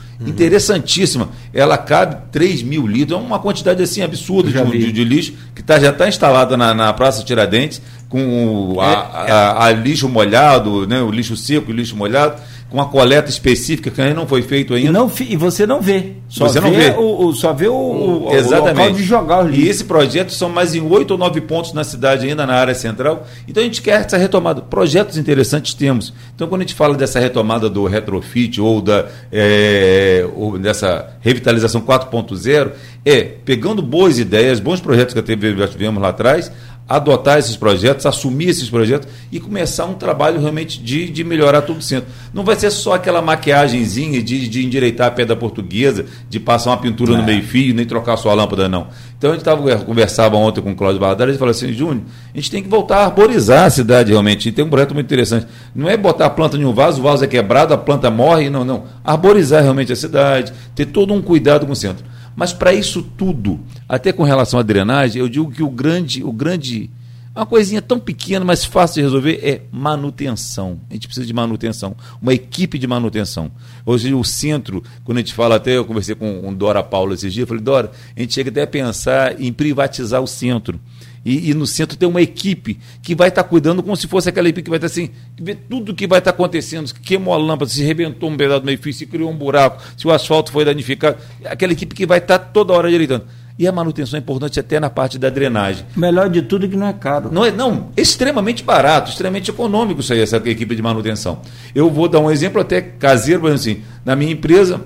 interessantíssima. 0.50 1.30
Ela 1.54 1.78
cabe 1.78 2.18
3 2.32 2.64
mil 2.64 2.88
litros, 2.88 3.18
é 3.20 3.22
uma 3.22 3.40
quantidade 3.40 3.82
assim 3.84 4.02
absurda 4.02 4.50
de, 4.52 4.58
de- 4.86 4.92
de 4.92 5.04
lixo 5.04 5.34
que 5.56 5.62
tá, 5.62 5.80
já 5.80 5.90
está 5.92 6.08
instalada 6.08 6.58
na, 6.58 6.74
na 6.74 6.92
Praça 6.94 7.24
Tiradentes 7.24 7.82
com 8.10 8.78
a, 8.80 9.26
É, 9.28 9.32
a- 9.32 9.66
a 9.66 9.72
lixo 9.72 10.10
molhado, 10.10 10.88
né, 10.88 11.00
o 11.02 11.12
lixo 11.12 11.38
seco 11.38 11.70
e 11.70 11.74
o 11.74 11.76
lixo 11.76 11.96
molhado, 11.96 12.42
com 12.70 12.78
uma 12.78 12.86
coleta 12.88 13.30
específica 13.30 13.90
que 13.90 14.00
ainda 14.00 14.14
não 14.14 14.28
foi 14.28 14.42
feito 14.44 14.74
E, 14.74 14.78
ainda. 14.78 14.92
não, 14.92 15.10
fi- 15.10 15.28
e 15.32 15.36
você 15.36 15.66
não 15.66 15.82
vê. 15.82 16.14
Só 16.30 16.48
Você 16.48 16.60
não 16.62 16.70
vê, 16.72 16.92
vê. 16.92 16.98
O, 16.98 17.26
o- 17.28 17.34
só 17.34 17.52
vê 17.52 17.68
o, 17.68 17.74
o, 17.74 18.28
o 18.30 18.36
Exatamente. 18.36 18.78
local 18.78 18.92
de 18.92 19.04
jogar 19.04 19.46
o 19.46 19.50
E 19.50 19.68
esse 19.68 19.84
projeto 19.86 20.32
são 20.32 20.50
mais 20.50 20.76
em 20.76 20.82
oito 20.82 21.12
ou 21.12 21.18
nove 21.18 21.42
pontos 21.42 21.74
na 21.74 21.84
cidade, 21.84 22.28
ainda 22.28 22.46
na 22.46 22.54
área 22.54 22.76
central. 22.76 23.26
Então 23.48 23.62
a 23.62 23.66
gente 23.66 23.82
quer 23.82 24.02
essa 24.06 24.18
retomada. 24.18 24.62
Projetos 24.62 25.18
interessantes 25.18 25.74
temos. 25.74 26.14
Então, 26.36 26.48
quando 26.48 26.62
a 26.62 26.64
gente 26.66 26.76
fala 26.76 26.96
dessa 26.96 27.20
retomada 27.20 27.68
do 27.70 27.86
retrofit 27.88 28.62
ou, 28.62 28.82
da, 28.82 29.08
é, 29.32 30.28
ou 30.36 30.60
dessa 30.60 31.08
revitalização 31.22 31.82
4.0, 31.82 32.72
é 33.06 33.22
pegando 33.24 33.82
boas 33.82 34.20
ideias, 34.20 34.60
bons 34.60 34.80
projetos 34.80 35.14
que 35.16 35.22
já 35.58 35.68
tivemos 35.68 36.02
lá 36.02 36.10
atrás, 36.10 36.52
adotar 36.90 37.38
esses 37.38 37.56
projetos, 37.56 38.08
assumir 38.08 38.50
esses 38.50 38.68
projetos 38.68 39.08
e 39.32 39.40
começar 39.40 39.86
um 39.86 39.94
trabalho 39.94 40.42
realmente 40.42 40.82
de, 40.82 41.08
de 41.08 41.24
melhorar 41.24 41.62
todo 41.62 41.78
o 41.78 41.82
centro. 41.82 42.10
Não 42.34 42.44
vai 42.44 42.56
ser 42.56 42.72
só 42.72 42.94
aquela 42.94 43.22
maquiagemzinha 43.22 44.24
de, 44.24 44.48
de 44.48 44.66
endireitar 44.66 45.08
a 45.08 45.12
pedra 45.12 45.36
portuguesa, 45.36 46.08
de 46.28 46.40
passar 46.40 46.72
uma 46.72 46.78
pintura 46.78 47.16
no 47.16 47.22
meio-fio, 47.22 47.76
nem 47.76 47.86
trocar 47.86 48.14
a 48.14 48.18
sua 48.18 48.34
lâmpada, 48.34 48.68
não. 48.68 48.88
Então 49.16 49.30
a 49.30 49.34
gente 49.34 49.44
tava, 49.44 49.78
conversava 49.78 50.36
ontem 50.38 50.62
com 50.62 50.72
o 50.72 50.76
Cláudio 50.76 51.00
Barradari 51.00 51.34
e 51.34 51.38
falou 51.38 51.52
assim, 51.52 51.72
Júnior, 51.72 52.02
a 52.34 52.38
gente 52.38 52.50
tem 52.50 52.64
que 52.64 52.70
voltar 52.70 52.98
a 52.98 53.06
arborizar 53.06 53.66
a 53.66 53.70
cidade 53.70 54.10
realmente. 54.10 54.50
E 54.50 54.52
tem 54.52 54.66
um 54.66 54.70
projeto 54.70 54.96
muito 54.96 55.06
interessante. 55.06 55.46
Não 55.76 55.88
é 55.88 55.96
botar 55.96 56.26
a 56.26 56.30
planta 56.30 56.58
em 56.58 56.66
um 56.66 56.74
vaso, 56.74 57.02
o 57.02 57.04
vaso 57.04 57.24
é 57.24 57.28
quebrado, 57.28 57.72
a 57.72 57.78
planta 57.78 58.10
morre, 58.10 58.50
não, 58.50 58.66
não. 58.66 58.86
Arborizar 59.04 59.62
realmente 59.62 59.94
a 59.94 59.96
cidade, 59.96 60.52
ter 60.74 60.86
todo 60.86 61.14
um 61.14 61.22
cuidado 61.22 61.68
com 61.68 61.74
o 61.74 61.76
centro. 61.76 62.04
Mas 62.40 62.54
para 62.54 62.74
isso 62.74 63.04
tudo, 63.04 63.60
até 63.86 64.14
com 64.14 64.24
relação 64.24 64.62
à 64.62 64.64
drenagem, 64.64 65.20
eu 65.20 65.28
digo 65.28 65.52
que 65.52 65.62
o 65.62 65.70
grande, 65.70 66.24
o 66.24 66.32
grande, 66.32 66.90
uma 67.36 67.46
coisinha 67.46 67.82
tão 67.82 68.00
pequena, 68.00 68.46
mas 68.46 68.64
fácil 68.64 68.96
de 68.96 69.02
resolver 69.02 69.42
é 69.44 69.64
manutenção. 69.74 70.80
A 70.90 70.94
gente 70.94 71.06
precisa 71.06 71.28
de 71.28 71.34
manutenção, 71.34 71.98
uma 72.22 72.34
equipe 72.34 72.80
de 72.80 72.88
manutenção. 72.88 73.52
Hoje 73.86 74.14
o 74.14 74.24
centro, 74.24 74.82
quando 75.04 75.18
a 75.18 75.20
gente 75.20 75.34
fala 75.34 75.58
até, 75.58 75.76
eu 75.76 75.84
conversei 75.84 76.16
com 76.16 76.54
Dora 76.54 76.82
Paula 76.82 77.14
esses 77.14 77.34
dias, 77.34 77.42
eu 77.42 77.48
falei, 77.48 77.62
Dora, 77.62 77.92
a 78.16 78.20
gente 78.22 78.34
chega 78.34 78.50
até 78.50 78.62
a 78.62 78.68
pensar 78.68 79.42
em 79.42 79.52
privatizar 79.52 80.22
o 80.22 80.28
centro. 80.28 80.80
E, 81.24 81.50
e, 81.50 81.54
no 81.54 81.68
centro 81.68 81.98
tem 81.98 82.08
uma 82.08 82.22
equipe 82.22 82.80
que 83.02 83.14
vai 83.14 83.30
estar 83.30 83.44
tá 83.44 83.50
cuidando 83.50 83.84
como 83.84 83.96
se 83.96 84.08
fosse 84.08 84.30
aquela 84.30 84.48
equipe 84.48 84.64
que 84.64 84.70
vai 84.70 84.78
estar 84.78 84.88
tá 84.88 84.94
assim, 84.94 85.10
ver 85.40 85.66
tudo 85.70 85.94
que 85.94 86.08
vai 86.08 86.20
estar 86.20 86.32
tá 86.32 86.36
acontecendo, 86.36 86.88
se 86.88 86.94
queimou 86.94 87.34
a 87.34 87.38
lâmpada, 87.38 87.70
se 87.70 87.84
rebentou 87.84 88.30
um 88.30 88.38
pedaço 88.38 88.62
do 88.62 88.70
edifício, 88.70 89.00
se 89.00 89.06
criou 89.06 89.30
um 89.30 89.36
buraco, 89.36 89.82
se 89.98 90.08
o 90.08 90.12
asfalto 90.12 90.52
foi 90.52 90.64
danificado, 90.64 91.18
aquela 91.46 91.74
equipe 91.74 91.94
que 91.94 92.06
vai 92.06 92.20
estar 92.20 92.40
tá 92.40 92.46
toda 92.46 92.74
hora 92.74 92.90
direitando. 92.90 93.26
E 93.60 93.68
a 93.68 93.74
manutenção 93.74 94.18
é 94.18 94.22
importante 94.22 94.58
até 94.58 94.80
na 94.80 94.90
parte 94.90 95.20
da 95.20 95.30
drenagem. 95.30 95.86
Melhor 95.94 96.30
de 96.30 96.42
tudo 96.42 96.66
é 96.66 96.70
que 96.70 96.78
não 96.78 96.88
é 96.88 96.94
caro. 96.94 97.30
Não 97.30 97.44
é, 97.44 97.52
não, 97.52 97.90
extremamente 97.98 98.64
barato, 98.64 99.10
extremamente 99.10 99.52
econômico 99.52 100.00
isso 100.00 100.14
aí, 100.14 100.22
essa 100.22 100.38
equipe 100.38 100.74
de 100.74 100.82
manutenção. 100.82 101.42
Eu 101.76 101.90
vou 101.90 102.08
dar 102.08 102.22
um 102.22 102.32
exemplo 102.32 102.62
até 102.62 102.80
caseiro, 102.80 103.44
mas 103.44 103.56
assim, 103.56 103.82
na 104.06 104.16
minha 104.16 104.32
empresa 104.32 104.80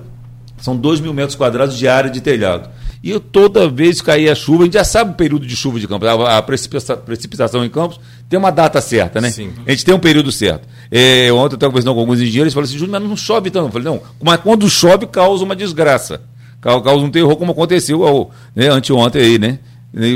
são 0.58 0.76
2 0.76 0.98
mil 0.98 1.14
metros 1.14 1.36
quadrados 1.36 1.78
de 1.78 1.86
área 1.86 2.10
de 2.10 2.20
telhado. 2.20 2.68
E 3.04 3.10
eu, 3.10 3.20
toda 3.20 3.68
vez 3.68 4.00
que 4.00 4.06
cair 4.06 4.30
a 4.30 4.34
chuva, 4.34 4.62
a 4.62 4.64
gente 4.64 4.72
já 4.72 4.82
sabe 4.82 5.10
o 5.10 5.14
período 5.14 5.46
de 5.46 5.54
chuva 5.54 5.78
de 5.78 5.86
Campos. 5.86 6.08
A, 6.08 6.38
a 6.38 6.42
precipitação 6.42 7.62
em 7.62 7.68
Campos 7.68 8.00
tem 8.30 8.38
uma 8.38 8.50
data 8.50 8.80
certa, 8.80 9.20
né? 9.20 9.30
Sim. 9.30 9.52
A 9.66 9.72
gente 9.72 9.84
tem 9.84 9.94
um 9.94 9.98
período 9.98 10.32
certo. 10.32 10.66
É, 10.90 11.30
ontem 11.30 11.52
eu 11.52 11.56
estava 11.56 11.70
conversando 11.70 11.92
com 11.92 12.00
alguns 12.00 12.18
engenheiros 12.22 12.50
e 12.50 12.54
falaram 12.54 12.70
assim, 12.70 12.78
Júnior, 12.78 12.98
mas 12.98 13.10
não 13.10 13.14
chove 13.14 13.50
tanto. 13.50 13.66
Eu 13.66 13.72
falei, 13.72 13.86
não, 13.86 14.00
mas 14.22 14.40
quando 14.40 14.70
chove 14.70 15.06
causa 15.06 15.44
uma 15.44 15.54
desgraça. 15.54 16.22
Causa 16.62 17.04
um 17.04 17.10
terror, 17.10 17.36
como 17.36 17.52
aconteceu 17.52 18.30
né, 18.56 18.68
anteontem 18.68 19.20
aí, 19.20 19.38
né? 19.38 19.58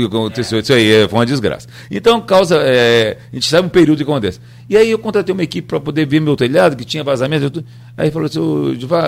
Aconteceu 0.05 0.59
isso 0.59 0.73
aí, 0.73 0.91
é, 0.91 1.07
foi 1.07 1.19
uma 1.19 1.25
desgraça. 1.25 1.67
Então, 1.89 2.19
causa. 2.19 2.57
É, 2.57 3.17
a 3.31 3.35
gente 3.35 3.49
sabe 3.49 3.67
um 3.67 3.69
período 3.69 3.97
que 3.97 4.03
acontece. 4.03 4.39
E 4.69 4.75
aí 4.75 4.91
eu 4.91 4.99
contratei 4.99 5.33
uma 5.33 5.43
equipe 5.43 5.67
para 5.67 5.79
poder 5.79 6.05
ver 6.05 6.19
meu 6.19 6.35
telhado, 6.35 6.75
que 6.75 6.83
tinha 6.83 7.03
vazamento. 7.03 7.63
Aí 7.97 8.11
falou 8.11 8.25
assim: 8.27 8.39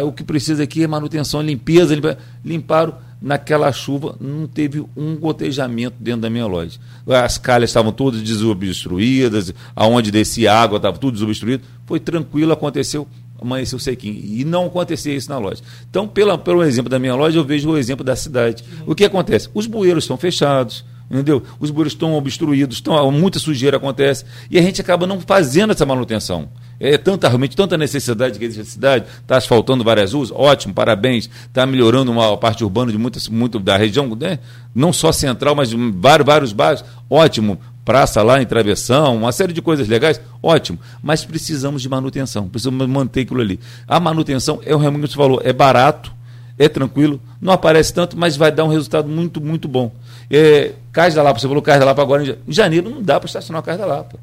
o 0.03 0.11
que 0.11 0.23
precisa 0.23 0.63
aqui 0.63 0.83
é 0.83 0.87
manutenção, 0.87 1.41
limpeza. 1.41 1.93
Limpa... 1.93 2.17
Limparam 2.43 2.95
naquela 3.21 3.71
chuva, 3.71 4.15
não 4.19 4.47
teve 4.47 4.83
um 4.97 5.15
gotejamento 5.15 5.95
dentro 5.99 6.21
da 6.21 6.29
minha 6.29 6.47
loja. 6.47 6.79
As 7.07 7.37
calhas 7.37 7.69
estavam 7.69 7.91
todas 7.91 8.21
desobstruídas, 8.21 9.53
aonde 9.75 10.09
descia 10.09 10.51
água 10.51 10.77
estava 10.77 10.97
tudo 10.97 11.13
desobstruído. 11.13 11.63
Foi 11.85 11.99
tranquilo, 11.99 12.51
aconteceu 12.51 13.07
amanheceu 13.41 13.79
sequinho. 13.79 14.21
E 14.23 14.45
não 14.45 14.67
acontecia 14.67 15.13
isso 15.13 15.29
na 15.29 15.39
loja. 15.39 15.61
Então, 15.89 16.07
pela, 16.07 16.37
pelo 16.37 16.63
exemplo 16.63 16.89
da 16.89 16.99
minha 16.99 17.15
loja, 17.15 17.37
eu 17.37 17.43
vejo 17.43 17.71
o 17.71 17.77
exemplo 17.77 18.05
da 18.05 18.15
cidade. 18.15 18.63
O 18.85 18.93
que 18.93 19.03
acontece? 19.03 19.49
Os 19.53 19.65
bueiros 19.65 20.03
estão 20.03 20.15
fechados, 20.15 20.85
entendeu? 21.09 21.43
Os 21.59 21.69
bueiros 21.71 21.93
estão 21.93 22.13
obstruídos, 22.13 22.77
estão, 22.77 23.11
muita 23.11 23.39
sujeira 23.39 23.77
acontece, 23.77 24.23
e 24.49 24.57
a 24.57 24.61
gente 24.61 24.79
acaba 24.79 25.05
não 25.05 25.19
fazendo 25.19 25.71
essa 25.71 25.85
manutenção. 25.85 26.49
É 26.79 26.97
tanta, 26.97 27.27
realmente, 27.27 27.55
tanta 27.55 27.77
necessidade 27.77 28.39
que 28.39 28.45
existe 28.45 28.59
na 28.59 28.65
cidade, 28.65 29.05
está 29.21 29.37
asfaltando 29.37 29.83
várias 29.83 30.13
ruas, 30.13 30.31
ótimo, 30.31 30.73
parabéns, 30.73 31.29
está 31.45 31.65
melhorando 31.65 32.11
uma 32.11 32.35
parte 32.37 32.63
urbana 32.63 32.91
de 32.91 32.97
muitas, 32.97 33.27
muito 33.27 33.59
da 33.59 33.77
região, 33.77 34.07
né? 34.15 34.39
não 34.73 34.93
só 34.93 35.11
central, 35.11 35.53
mas 35.53 35.71
vários, 35.71 36.25
vários 36.25 36.53
bairros, 36.53 36.85
ótimo, 37.09 37.59
praça 37.83 38.21
lá 38.21 38.41
em 38.41 38.45
travessão, 38.45 39.17
uma 39.17 39.31
série 39.31 39.53
de 39.53 39.61
coisas 39.61 39.87
legais, 39.87 40.21
ótimo. 40.41 40.79
Mas 41.01 41.25
precisamos 41.25 41.81
de 41.81 41.89
manutenção, 41.89 42.47
precisamos 42.47 42.87
manter 42.87 43.21
aquilo 43.21 43.41
ali. 43.41 43.59
A 43.87 43.99
manutenção 43.99 44.59
é 44.65 44.75
o 44.75 44.77
realmente 44.77 45.03
que 45.03 45.09
você 45.09 45.15
falou, 45.15 45.41
é 45.43 45.51
barato, 45.51 46.13
é 46.57 46.69
tranquilo, 46.69 47.19
não 47.41 47.53
aparece 47.53 47.93
tanto, 47.93 48.17
mas 48.17 48.37
vai 48.37 48.51
dar 48.51 48.63
um 48.63 48.67
resultado 48.67 49.07
muito, 49.07 49.41
muito 49.41 49.67
bom. 49.67 49.91
É, 50.29 50.73
Cais 50.91 51.15
da 51.15 51.23
Lapa, 51.23 51.39
você 51.39 51.47
falou 51.47 51.61
Cais 51.61 51.79
da 51.79 51.85
Lapa 51.85 52.01
agora, 52.01 52.23
em 52.47 52.53
janeiro 52.53 52.89
não 52.89 53.01
dá 53.01 53.19
para 53.19 53.27
estacionar 53.27 53.61
o 53.61 53.65
Cais 53.65 53.79
da 53.79 53.85
Lapa. 53.85 54.19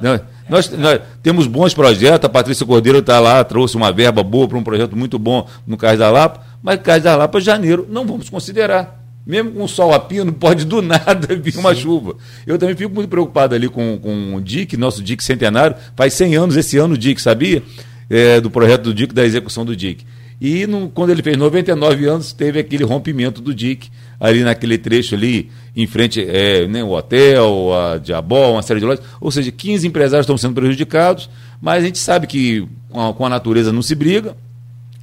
Não, 0.00 0.20
nós, 0.48 0.68
nós, 0.70 1.00
temos 1.22 1.46
bons 1.46 1.72
projetos, 1.72 2.24
a 2.24 2.28
Patrícia 2.28 2.66
Cordeiro 2.66 2.98
está 2.98 3.20
lá, 3.20 3.42
trouxe 3.44 3.76
uma 3.76 3.92
verba 3.92 4.22
boa 4.22 4.48
para 4.48 4.58
um 4.58 4.64
projeto 4.64 4.96
muito 4.96 5.18
bom 5.18 5.46
no 5.66 5.76
Cais 5.76 5.98
da 5.98 6.10
Lapa, 6.10 6.40
mas 6.62 6.80
Cais 6.80 7.02
da 7.02 7.14
Lapa, 7.16 7.40
janeiro, 7.40 7.86
não 7.88 8.06
vamos 8.06 8.28
considerar 8.28 9.03
mesmo 9.26 9.52
com 9.52 9.64
o 9.64 9.68
sol 9.68 9.92
a 9.92 10.00
pino, 10.00 10.32
pode 10.32 10.64
do 10.64 10.82
nada 10.82 11.34
vir 11.36 11.56
uma 11.56 11.74
chuva. 11.74 12.16
Eu 12.46 12.58
também 12.58 12.76
fico 12.76 12.94
muito 12.94 13.08
preocupado 13.08 13.54
ali 13.54 13.68
com, 13.68 13.98
com 13.98 14.34
o 14.34 14.40
DIC, 14.40 14.76
nosso 14.76 15.02
DIC 15.02 15.22
centenário. 15.22 15.76
Faz 15.96 16.12
100 16.14 16.36
anos 16.36 16.56
esse 16.56 16.76
ano 16.76 16.94
o 16.94 16.98
DIC, 16.98 17.20
sabia? 17.20 17.62
É, 18.10 18.40
do 18.40 18.50
projeto 18.50 18.82
do 18.82 18.94
DIC, 18.94 19.14
da 19.14 19.24
execução 19.24 19.64
do 19.64 19.74
DIC. 19.74 20.04
E 20.40 20.66
no, 20.66 20.88
quando 20.90 21.10
ele 21.10 21.22
fez 21.22 21.36
99 21.36 22.06
anos, 22.06 22.32
teve 22.32 22.58
aquele 22.58 22.84
rompimento 22.84 23.40
do 23.40 23.54
DIC, 23.54 23.88
ali 24.20 24.42
naquele 24.42 24.76
trecho 24.76 25.14
ali, 25.14 25.50
em 25.74 25.86
frente 25.86 26.20
é, 26.20 26.66
né, 26.66 26.84
o 26.84 26.90
hotel, 26.90 27.72
a 27.72 27.98
Diabol, 27.98 28.52
uma 28.52 28.62
série 28.62 28.80
de 28.80 28.86
lojas. 28.86 29.04
Ou 29.20 29.30
seja, 29.30 29.50
15 29.50 29.86
empresários 29.86 30.24
estão 30.24 30.36
sendo 30.36 30.54
prejudicados, 30.54 31.30
mas 31.62 31.82
a 31.82 31.86
gente 31.86 31.98
sabe 31.98 32.26
que 32.26 32.66
com 32.90 33.08
a, 33.08 33.14
com 33.14 33.24
a 33.24 33.28
natureza 33.28 33.72
não 33.72 33.80
se 33.82 33.94
briga. 33.94 34.36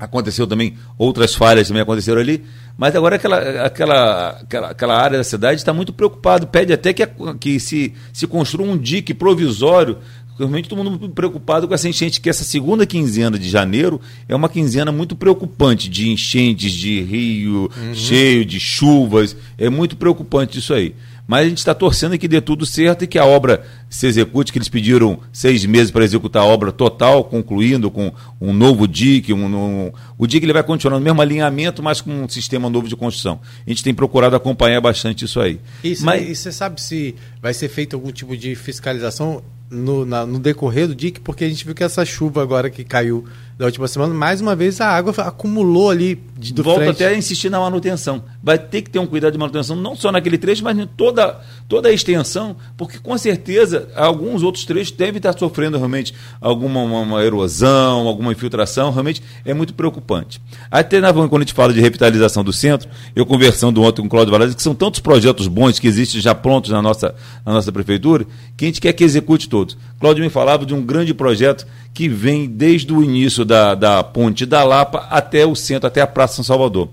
Aconteceu 0.02 0.48
também, 0.48 0.74
outras 0.98 1.36
falhas 1.36 1.68
também 1.68 1.84
aconteceram 1.84 2.20
ali, 2.20 2.44
mas 2.76 2.96
agora 2.96 3.18
aquela, 3.18 3.38
aquela, 3.66 4.30
aquela, 4.30 4.68
aquela 4.72 4.98
área 5.00 5.20
da 5.20 5.24
cidade 5.24 5.62
está 5.62 5.72
muito 5.72 5.94
preocupado, 5.94 6.48
pede 6.48 6.74
até 6.74 6.92
que, 6.92 7.08
que 7.40 7.60
se, 7.60 7.94
se 8.12 8.26
construa 8.26 8.68
um 8.68 8.76
dique 8.76 9.14
provisório 9.14 10.00
realmente 10.40 10.70
todo 10.70 10.84
mundo 10.84 11.10
preocupado 11.10 11.68
com 11.68 11.74
essa 11.74 11.88
enchente, 11.88 12.20
que 12.20 12.30
essa 12.30 12.44
segunda 12.44 12.86
quinzena 12.86 13.38
de 13.38 13.48
janeiro 13.48 14.02
é 14.28 14.36
uma 14.36 14.50
quinzena 14.50 14.92
muito 14.92 15.16
preocupante, 15.16 15.88
de 15.88 16.10
enchentes, 16.10 16.72
de 16.72 17.02
rio 17.02 17.70
uhum. 17.78 17.94
cheio, 17.94 18.44
de 18.44 18.60
chuvas. 18.60 19.36
É 19.58 19.70
muito 19.70 19.96
preocupante 19.96 20.58
isso 20.58 20.74
aí. 20.74 20.96
Mas 21.28 21.46
a 21.46 21.50
gente 21.50 21.60
está 21.60 21.74
torcendo 21.74 22.18
que 22.18 22.28
dê 22.28 22.42
tudo 22.42 22.66
certo 22.66 23.04
e 23.04 23.08
que 23.08 23.18
a 23.18 23.26
obra 23.26 23.64
se 23.90 24.08
execute, 24.08 24.52
que 24.52 24.58
eles 24.58 24.70
pediram 24.70 25.20
seis 25.32 25.66
meses 25.66 25.92
para 25.92 26.04
executar 26.04 26.44
a 26.44 26.46
obra 26.46 26.72
total, 26.72 27.24
concluindo 27.24 27.90
com 27.90 28.12
um 28.40 28.54
novo 28.54 28.88
DIC. 28.88 29.34
Um, 29.34 29.46
um, 29.46 29.92
o 30.18 30.28
DIC 30.28 30.44
ele 30.44 30.54
vai 30.54 30.64
continuar 30.64 31.00
no 31.00 31.04
mesmo 31.04 31.22
alinhamento, 31.22 31.82
mas 31.82 32.02
com 32.02 32.24
um 32.24 32.30
sistema 32.30 32.70
novo 32.70 32.88
de 32.88 32.96
construção. 32.96 33.40
A 33.66 33.70
gente 33.70 33.84
tem 33.84 33.94
procurado 33.94 34.36
acompanhar 34.36 34.82
bastante 34.82 35.26
isso 35.26 35.40
aí. 35.40 35.60
Isso, 35.84 36.06
mas, 36.06 36.30
e 36.30 36.36
você 36.36 36.52
sabe 36.52 36.82
se 36.82 37.16
vai 37.42 37.54
ser 37.54 37.70
feito 37.70 37.96
algum 37.96 38.12
tipo 38.12 38.36
de 38.36 38.56
fiscalização 38.56 39.42
no, 39.70 40.06
na, 40.06 40.26
no 40.26 40.38
decorrer 40.40 40.88
do 40.88 40.96
DIC? 40.96 41.22
Porque 41.22 41.46
a 41.46 41.50
gente 41.50 41.66
viu 41.66 41.74
que 41.74 41.84
essa 41.84 42.04
chuva 42.04 42.42
agora 42.42 42.70
que 42.70 42.84
caiu 42.84 43.26
da 43.62 43.68
última 43.68 43.88
semana, 43.88 44.12
mais 44.12 44.42
uma 44.42 44.56
vez 44.56 44.82
a 44.82 44.88
água 44.88 45.14
acumulou 45.20 45.92
ali 45.92 46.20
de, 46.36 46.52
do 46.52 46.64
Volto 46.64 46.78
frente. 46.78 46.96
até 46.96 47.10
a 47.10 47.16
insistir 47.16 47.48
na 47.48 47.60
manutenção. 47.60 48.24
Vai 48.42 48.58
ter 48.58 48.82
que 48.82 48.90
ter 48.90 48.98
um 48.98 49.06
cuidado 49.06 49.34
de 49.34 49.38
manutenção, 49.38 49.76
não 49.76 49.96
só 49.96 50.12
naquele 50.12 50.36
trecho, 50.36 50.64
mas 50.64 50.76
em 50.80 50.88
toda, 50.88 51.40
toda 51.70 51.88
a 51.88 51.92
extensão, 51.92 52.56
porque 52.76 52.98
com 52.98 53.16
certeza 53.20 53.88
alguns 53.96 54.42
outros 54.42 54.66
trechos 54.66 54.92
devem 54.92 55.18
estar 55.18 55.38
sofrendo 55.38 55.78
realmente 55.78 56.12
alguma 56.42 56.82
uma, 56.82 57.02
uma 57.02 57.24
erosão, 57.24 58.08
alguma 58.08 58.32
infiltração, 58.32 58.92
realmente 58.92 59.22
é 59.46 59.54
muito 59.54 59.76
preocupante. 59.76 60.42
Até 60.72 61.00
na, 61.00 61.14
quando 61.14 61.36
a 61.36 61.40
gente 61.42 61.54
fala 61.54 61.72
de 61.72 61.80
revitalização 61.80 62.44
do 62.44 62.52
centro, 62.52 62.90
eu 63.16 63.28
conversando 63.28 63.80
ontem 63.84 64.02
com 64.02 64.08
o 64.08 64.10
Cláudio 64.10 64.32
Valades, 64.32 64.56
que 64.56 64.64
são 64.64 64.74
tantos 64.74 65.02
projetos 65.02 65.48
bons 65.48 65.78
que 65.78 65.88
existem 65.88 66.20
já 66.20 66.34
prontos 66.34 66.72
na 66.72 66.82
nossa, 66.82 67.14
na 67.46 67.54
nossa 67.54 67.72
prefeitura, 67.72 68.26
que 68.58 68.66
a 68.66 68.68
gente 68.68 68.82
quer 68.82 68.92
que 68.94 69.04
execute 69.04 69.48
todos. 69.48 69.78
Cláudio 70.02 70.24
me 70.24 70.32
falava 70.32 70.66
de 70.66 70.74
um 70.74 70.82
grande 70.82 71.14
projeto 71.14 71.66
que 71.94 72.10
vem 72.10 72.48
desde 72.50 72.92
o 72.92 73.04
início 73.04 73.46
da, 73.46 73.76
da 73.76 74.04
ponte 74.04 74.48
da 74.48 74.64
Lapa 74.64 75.08
até 75.12 75.46
o 75.46 75.56
centro, 75.56 75.86
até 75.86 76.02
a 76.02 76.08
Praça 76.08 76.36
São 76.38 76.44
Salvador. 76.44 76.90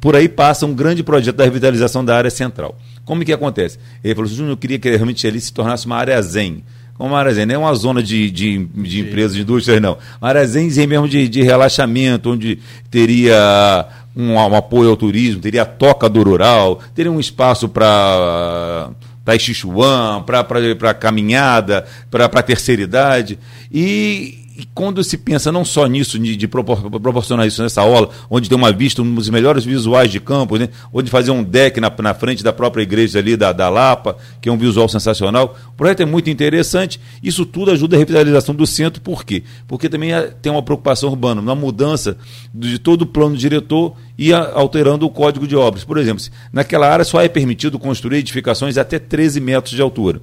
Por 0.00 0.16
aí 0.16 0.26
passa 0.26 0.64
um 0.64 0.74
grande 0.74 1.02
projeto 1.02 1.36
da 1.36 1.44
revitalização 1.44 2.02
da 2.02 2.16
área 2.16 2.30
central. 2.30 2.74
Como 3.04 3.22
que 3.22 3.32
acontece? 3.32 3.78
Ele 4.02 4.14
falou 4.14 4.30
assim, 4.30 4.48
eu 4.48 4.56
queria 4.56 4.78
que 4.78 4.88
realmente 4.88 5.26
ali 5.26 5.40
se 5.40 5.52
tornasse 5.52 5.84
uma 5.84 5.96
área 5.96 6.20
zen. 6.22 6.64
Como 6.94 7.10
uma 7.10 7.18
área 7.18 7.34
zen, 7.34 7.44
não 7.46 7.54
é 7.54 7.58
uma 7.58 7.74
zona 7.74 8.02
de, 8.02 8.30
de, 8.30 8.64
de 8.64 9.00
empresas, 9.00 9.34
de 9.34 9.42
indústrias, 9.42 9.80
não. 9.80 9.98
Uma 10.20 10.28
área 10.28 10.46
zen, 10.46 10.70
zen 10.70 10.86
mesmo 10.86 11.08
de, 11.08 11.28
de 11.28 11.42
relaxamento, 11.42 12.30
onde 12.30 12.58
teria 12.90 13.86
um, 14.16 14.32
um 14.32 14.56
apoio 14.56 14.90
ao 14.90 14.96
turismo, 14.96 15.40
teria 15.40 15.62
a 15.62 15.66
toca 15.66 16.08
do 16.08 16.22
rural, 16.22 16.80
teria 16.94 17.12
um 17.12 17.20
espaço 17.20 17.68
para 17.68 18.90
para 19.24 19.38
Xichuan, 19.38 20.24
para 20.24 20.94
caminhada, 20.94 21.86
para 22.10 22.24
a 22.24 22.42
terceira 22.42 22.82
idade. 22.82 23.38
E, 23.70 24.49
e 24.60 24.68
quando 24.74 25.02
se 25.02 25.16
pensa 25.16 25.50
não 25.50 25.64
só 25.64 25.86
nisso, 25.86 26.18
de, 26.18 26.36
de 26.36 26.46
proporcionar 26.46 27.46
isso 27.46 27.62
nessa 27.62 27.80
aula, 27.80 28.10
onde 28.28 28.46
tem 28.46 28.58
uma 28.58 28.70
vista, 28.70 29.00
um 29.00 29.14
dos 29.14 29.30
melhores 29.30 29.64
visuais 29.64 30.10
de 30.10 30.20
campo, 30.20 30.58
né? 30.58 30.68
onde 30.92 31.10
fazer 31.10 31.30
um 31.30 31.42
deck 31.42 31.80
na, 31.80 31.90
na 31.98 32.12
frente 32.12 32.44
da 32.44 32.52
própria 32.52 32.82
igreja 32.82 33.18
ali 33.18 33.38
da, 33.38 33.52
da 33.52 33.70
Lapa, 33.70 34.18
que 34.38 34.50
é 34.50 34.52
um 34.52 34.58
visual 34.58 34.86
sensacional. 34.86 35.56
O 35.68 35.72
projeto 35.72 36.00
é 36.00 36.04
muito 36.04 36.28
interessante. 36.28 37.00
Isso 37.22 37.46
tudo 37.46 37.70
ajuda 37.70 37.96
a 37.96 37.98
revitalização 37.98 38.54
do 38.54 38.66
centro, 38.66 39.00
por 39.00 39.24
quê? 39.24 39.44
Porque 39.66 39.88
também 39.88 40.12
é, 40.12 40.22
tem 40.42 40.52
uma 40.52 40.62
preocupação 40.62 41.08
urbana, 41.08 41.40
uma 41.40 41.54
mudança 41.54 42.18
de 42.52 42.78
todo 42.78 43.02
o 43.02 43.06
plano 43.06 43.36
diretor 43.36 43.94
e 44.18 44.34
a, 44.34 44.52
alterando 44.52 45.06
o 45.06 45.10
código 45.10 45.46
de 45.46 45.56
obras. 45.56 45.84
Por 45.84 45.96
exemplo, 45.96 46.22
naquela 46.52 46.86
área 46.86 47.04
só 47.04 47.22
é 47.22 47.28
permitido 47.28 47.78
construir 47.78 48.18
edificações 48.18 48.76
até 48.76 48.98
13 48.98 49.40
metros 49.40 49.74
de 49.74 49.80
altura. 49.80 50.20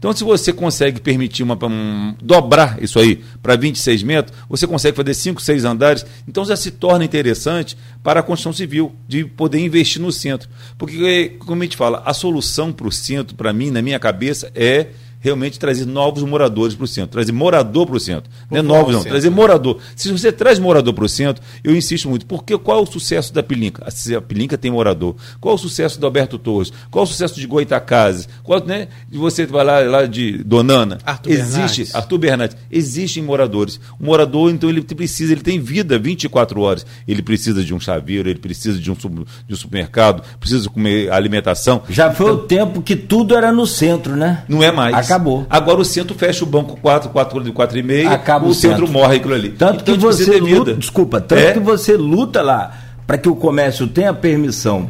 Então, 0.00 0.14
se 0.14 0.24
você 0.24 0.50
consegue 0.50 0.98
permitir 0.98 1.42
uma, 1.42 1.58
um, 1.62 2.14
dobrar 2.22 2.82
isso 2.82 2.98
aí 2.98 3.22
para 3.42 3.54
26 3.54 4.02
metros, 4.02 4.34
você 4.48 4.66
consegue 4.66 4.96
fazer 4.96 5.12
5, 5.12 5.42
6 5.42 5.64
andares, 5.66 6.06
então 6.26 6.42
já 6.42 6.56
se 6.56 6.70
torna 6.70 7.04
interessante 7.04 7.76
para 8.02 8.20
a 8.20 8.22
construção 8.22 8.54
civil, 8.54 8.96
de 9.06 9.26
poder 9.26 9.58
investir 9.58 10.00
no 10.00 10.10
centro. 10.10 10.48
Porque, 10.78 11.36
como 11.40 11.60
a 11.60 11.64
gente 11.66 11.76
fala, 11.76 12.02
a 12.06 12.14
solução 12.14 12.72
para 12.72 12.88
o 12.88 12.92
centro, 12.92 13.36
para 13.36 13.52
mim, 13.52 13.70
na 13.70 13.82
minha 13.82 13.98
cabeça, 13.98 14.50
é 14.54 14.86
realmente 15.20 15.58
trazer 15.58 15.86
novos 15.86 16.22
moradores 16.22 16.74
para 16.74 16.84
o 16.84 16.88
centro, 16.88 17.10
trazer 17.10 17.32
morador 17.32 17.86
para 17.86 17.96
o 17.96 18.00
centro. 18.00 18.30
Não 18.50 18.58
é 18.58 18.62
novos, 18.62 18.94
não, 18.94 19.02
trazer 19.02 19.30
morador. 19.30 19.78
Se 19.94 20.10
você 20.10 20.32
traz 20.32 20.58
morador 20.58 20.94
para 20.94 21.04
o 21.04 21.08
centro, 21.08 21.42
eu 21.62 21.76
insisto 21.76 22.08
muito, 22.08 22.26
porque 22.26 22.56
qual 22.58 22.78
é 22.78 22.82
o 22.82 22.86
sucesso 22.86 23.32
da 23.32 23.42
Pilinca? 23.42 23.86
A 23.86 24.20
Pilinca 24.20 24.56
tem 24.56 24.70
morador. 24.70 25.14
Qual 25.40 25.52
é 25.52 25.54
o 25.54 25.58
sucesso 25.58 26.00
do 26.00 26.06
Alberto 26.06 26.38
Torres? 26.38 26.72
Qual 26.90 27.04
é 27.04 27.06
o 27.06 27.08
sucesso 27.08 27.38
de 27.38 27.46
Goitacazes? 27.46 28.28
Qual, 28.42 28.64
né, 28.64 28.88
de 29.08 29.18
você 29.18 29.46
vai 29.46 29.64
lá, 29.64 29.80
lá 29.80 30.06
de 30.06 30.42
Donana? 30.44 30.98
Arthur 31.04 31.30
Existe, 31.30 31.50
Bernardes. 31.52 31.94
Arthur 31.94 32.18
Bernardes, 32.18 32.56
existem 32.70 33.22
moradores. 33.22 33.78
O 33.98 34.04
morador, 34.06 34.50
então, 34.50 34.70
ele 34.70 34.82
precisa, 34.82 35.32
ele 35.32 35.42
tem 35.42 35.60
vida 35.60 35.98
24 35.98 36.60
horas. 36.60 36.86
Ele 37.06 37.22
precisa 37.22 37.62
de 37.62 37.74
um 37.74 37.80
chaveiro, 37.80 38.28
ele 38.28 38.38
precisa 38.38 38.78
de 38.78 38.90
um, 38.90 38.94
de 38.94 39.54
um 39.54 39.56
supermercado, 39.56 40.22
precisa 40.38 40.68
comer 40.68 41.12
alimentação. 41.12 41.82
Já 41.88 42.10
foi 42.10 42.30
o 42.30 42.38
tempo 42.38 42.80
que 42.80 42.96
tudo 42.96 43.36
era 43.36 43.52
no 43.52 43.66
centro, 43.66 44.16
né? 44.16 44.44
Não 44.48 44.62
é 44.62 44.72
mais. 44.72 44.94
Acabou. 45.14 45.46
Agora 45.50 45.80
o 45.80 45.84
centro 45.84 46.14
fecha 46.16 46.44
o 46.44 46.46
banco 46.46 46.78
4, 46.80 47.10
4, 47.10 47.52
4 47.52 47.78
e 47.78 47.82
meia, 47.82 48.10
Acaba 48.10 48.46
o 48.46 48.50
o 48.50 48.54
centro, 48.54 48.86
centro. 48.86 48.92
morre 48.92 49.16
aquilo 49.16 49.34
ali. 49.34 49.50
Tanto 49.50 49.82
Então, 49.82 49.94
que 49.96 50.00
precisa 50.06 50.32
você 50.32 50.40
luta, 50.40 50.74
desculpa, 50.74 51.20
tanto 51.20 51.38
É. 51.40 51.52
que 51.52 51.58
você 51.60 51.96
luta 51.96 52.42
lá 52.42 52.72
para 53.06 53.18
que 53.18 53.28
o 53.28 53.34
comércio 53.34 53.86
tenha 53.88 54.14
permissão 54.14 54.88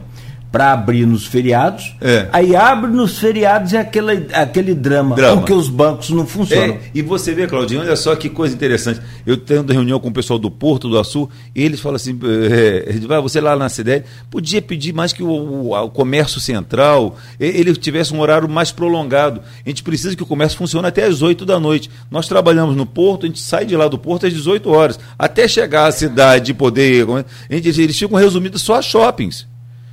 para 0.50 0.72
abrir 0.72 1.06
nos 1.06 1.26
feriados. 1.26 1.94
É. 2.00 2.28
Aí 2.32 2.56
abre 2.56 2.90
nos 2.90 3.18
feriados 3.18 3.72
e 3.72 3.76
aquele, 3.76 4.26
aquele 4.32 4.74
drama, 4.74 5.14
Drama. 5.14 5.36
porque 5.38 5.52
os 5.52 5.68
bancos 5.68 6.10
não 6.10 6.26
funcionam. 6.26 6.74
É, 6.74 6.80
e 6.94 7.02
você 7.02 7.32
vê, 7.34 7.46
Claudinho, 7.46 7.80
olha 7.82 7.94
só 7.94 8.14
que 8.16 8.28
coisa 8.28 8.54
interessante. 8.54 9.00
Eu 9.24 9.36
tendo 9.36 9.72
reunião 9.72 10.00
com 10.00 10.08
o 10.08 10.12
pessoal 10.12 10.38
do 10.38 10.50
Porto 10.50 10.88
do 10.88 10.98
Açu, 10.98 11.28
e 11.54 11.62
eles 11.62 11.78
falam 11.80 11.96
assim: 11.96 12.18
é, 12.50 12.84
ele 12.88 13.06
vai, 13.06 13.20
você 13.20 13.40
lá 13.40 13.54
na 13.54 13.68
CDL, 13.68 14.04
podia 14.30 14.60
pedir 14.60 14.92
mais 14.92 15.12
que 15.12 15.22
o, 15.22 15.28
o- 15.30 15.72
o 15.84 15.90
comércio 15.90 16.40
central 16.40 17.16
ele 17.38 17.74
tivesse 17.76 18.12
um 18.12 18.20
horário 18.20 18.48
mais 18.48 18.72
prolongado. 18.72 19.40
A 19.64 19.68
gente 19.68 19.82
precisa 19.82 20.16
que 20.16 20.22
o 20.22 20.26
comércio 20.26 20.58
funcione 20.58 20.86
até 20.88 21.04
às 21.04 21.22
8 21.22 21.46
da 21.46 21.60
noite. 21.60 21.88
Nós 22.10 22.26
trabalhamos 22.26 22.74
no 22.76 22.84
Porto, 22.86 23.24
a 23.24 23.28
gente 23.28 23.40
sai 23.40 23.64
de 23.64 23.76
lá 23.76 23.86
do 23.88 23.98
Porto 23.98 24.26
às 24.26 24.32
18 24.32 24.68
horas. 24.70 24.98
Até 25.18 25.46
chegar 25.46 25.86
à 25.86 25.92
cidade 25.92 26.50
e 26.50 26.54
poder. 26.54 27.06
a 27.48 27.54
gente- 27.54 27.80
eles 27.80 27.96
ficam 27.98 28.18
resumidos 28.18 28.62
só 28.62 28.74
a 28.76 28.82
shoppings. 28.82 29.46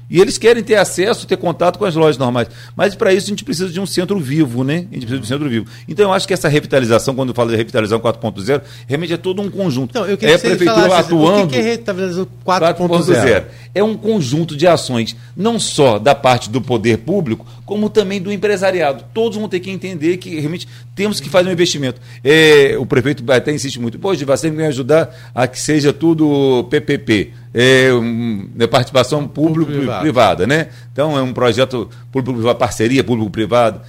E 0.10 0.22
eles 0.22 0.38
querem 0.38 0.64
ter 0.64 0.76
acesso, 0.76 1.28
ter 1.28 1.38
contato 1.38 1.78
com 1.78 1.86
as 1.86 1.96
lojas 1.96 2.18
normais. 2.18 2.48
Mas 2.76 2.96
para 2.96 3.14
isso 3.14 3.28
a 3.28 3.30
gente 3.30 3.44
precisa 3.44 3.70
de 3.70 3.80
um 3.80 3.86
centro 3.86 4.20
vivo, 4.20 4.64
né? 4.64 4.86
A 4.90 4.94
gente 4.96 5.06
precisa 5.06 5.18
de 5.18 5.22
um 5.22 5.28
centro 5.28 5.50
vivo. 5.50 5.68
Então 5.88 6.06
eu 6.06 6.14
acho 6.14 6.28
que 6.28 6.34
essa 6.34 6.48
revitalização, 6.48 7.14
quando 7.14 7.30
eu 7.30 7.36
falo 7.36 7.50
de 7.50 7.58
revitalização 7.58 8.00
4.0, 8.00 8.62
realmente 8.88 9.14
é 9.14 9.18
todo 9.18 9.42
um 9.42 9.50
conjunto. 9.50 9.92
Então, 9.92 10.06
eu 10.06 10.18
queria 10.18 10.36
é 10.36 10.38
que 10.38 10.42
você 10.42 10.56
prefeitura 10.56 10.90
falasse, 10.90 11.14
atuando. 11.14 11.44
O 11.44 11.48
que 11.48 11.58
é 11.58 11.62
revitalização 11.62 12.28
4.0. 12.46 12.76
4.0? 12.78 13.44
É 13.76 13.84
um 13.84 13.98
conjunto 13.98 14.56
de 14.56 14.66
ações, 14.66 15.16
não 15.36 15.60
só 15.60 16.00
da 16.00 16.16
parte 16.16 16.50
do 16.50 16.62
poder 16.62 17.00
público, 17.00 17.46
como 17.66 17.90
também 17.90 18.22
do 18.22 18.32
empresariado. 18.32 19.04
Todos 19.14 19.38
vão 19.38 19.50
ter 19.50 19.60
que 19.60 19.70
entender 19.70 20.18
que 20.18 20.40
realmente 20.40 20.68
temos 20.96 21.20
que 21.20 21.30
fazer 21.30 21.50
um 21.50 21.52
investimento. 21.52 22.00
É, 22.24 22.76
o 22.80 22.86
prefeito 22.86 23.30
até 23.32 23.54
insiste 23.54 23.80
muito, 23.80 24.00
pô, 24.00 24.16
você 24.16 24.50
me 24.50 24.66
ajudar 24.66 25.14
a 25.36 25.48
que 25.48 25.60
seja 25.60 25.92
tudo 25.92 26.66
PPP. 26.70 27.34
É, 27.60 27.92
um, 27.92 28.50
é 28.60 28.68
participação 28.68 29.28
público-privada, 29.28 30.46
né? 30.46 30.68
Então 30.94 31.18
é 31.18 31.24
um 31.24 31.34
projeto 31.34 31.90
público-privado, 32.12 32.60
parceria 32.60 33.04
público-privada. 33.04 33.82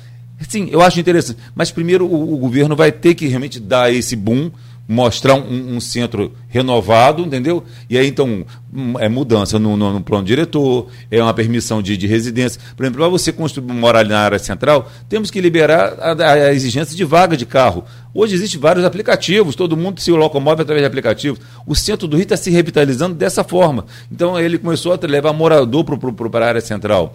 Sim, 0.49 0.69
eu 0.71 0.81
acho 0.81 0.99
interessante. 0.99 1.39
Mas 1.55 1.71
primeiro 1.71 2.07
o, 2.07 2.35
o 2.35 2.39
governo 2.39 2.75
vai 2.75 2.91
ter 2.91 3.15
que 3.15 3.27
realmente 3.27 3.61
dar 3.61 3.93
esse 3.93 4.17
boom, 4.17 4.51
mostrar 4.89 5.35
um, 5.35 5.77
um 5.77 5.81
centro 5.81 6.33
renovado, 6.49 7.23
entendeu? 7.23 7.63
E 7.91 7.99
aí, 7.99 8.09
então, 8.09 8.43
hum, 8.73 8.95
é 8.99 9.07
mudança 9.09 9.59
no, 9.59 9.77
no- 9.77 9.93
no 9.93 10.01
plano 10.01 10.25
diretor, 10.25 10.87
é 11.11 11.23
uma 11.23 11.35
permissão 11.35 11.83
de, 11.83 11.95
de 11.97 12.07
residência. 12.07 12.59
Por 12.75 12.85
exemplo, 12.85 13.01
para 13.01 13.09
você 13.11 13.31
construir, 13.31 13.67
morar 13.71 14.05
na 14.07 14.19
área 14.19 14.39
central, 14.39 14.91
temos 15.07 15.31
que 15.31 15.41
liberar 15.43 15.95
a- 16.01 16.33
a 16.33 16.55
exigência 16.55 16.97
de 16.97 17.05
vaga 17.05 17.37
de 17.37 17.45
carro. 17.45 17.85
Hoje 18.15 18.35
existem 18.35 18.59
vários 18.59 18.85
aplicativos, 18.85 19.55
todo 19.55 19.77
mundo 19.77 20.01
se 20.01 20.11
locomove 20.11 20.63
através 20.63 20.83
de 20.83 20.87
aplicativos. 20.87 21.39
O 21.67 21.75
centro 21.75 22.09
do 22.09 22.17
Rio 22.17 22.23
está 22.25 22.37
se 22.37 22.51
revitalizando 22.51 23.15
dessa 23.15 23.45
forma. 23.45 23.85
Então, 24.11 24.41
ele 24.41 24.57
começou 24.59 24.93
a 24.95 25.07
levar 25.07 25.33
morador 25.35 25.85
para 25.85 26.47
a 26.47 26.49
área 26.49 26.61
central. 26.63 27.15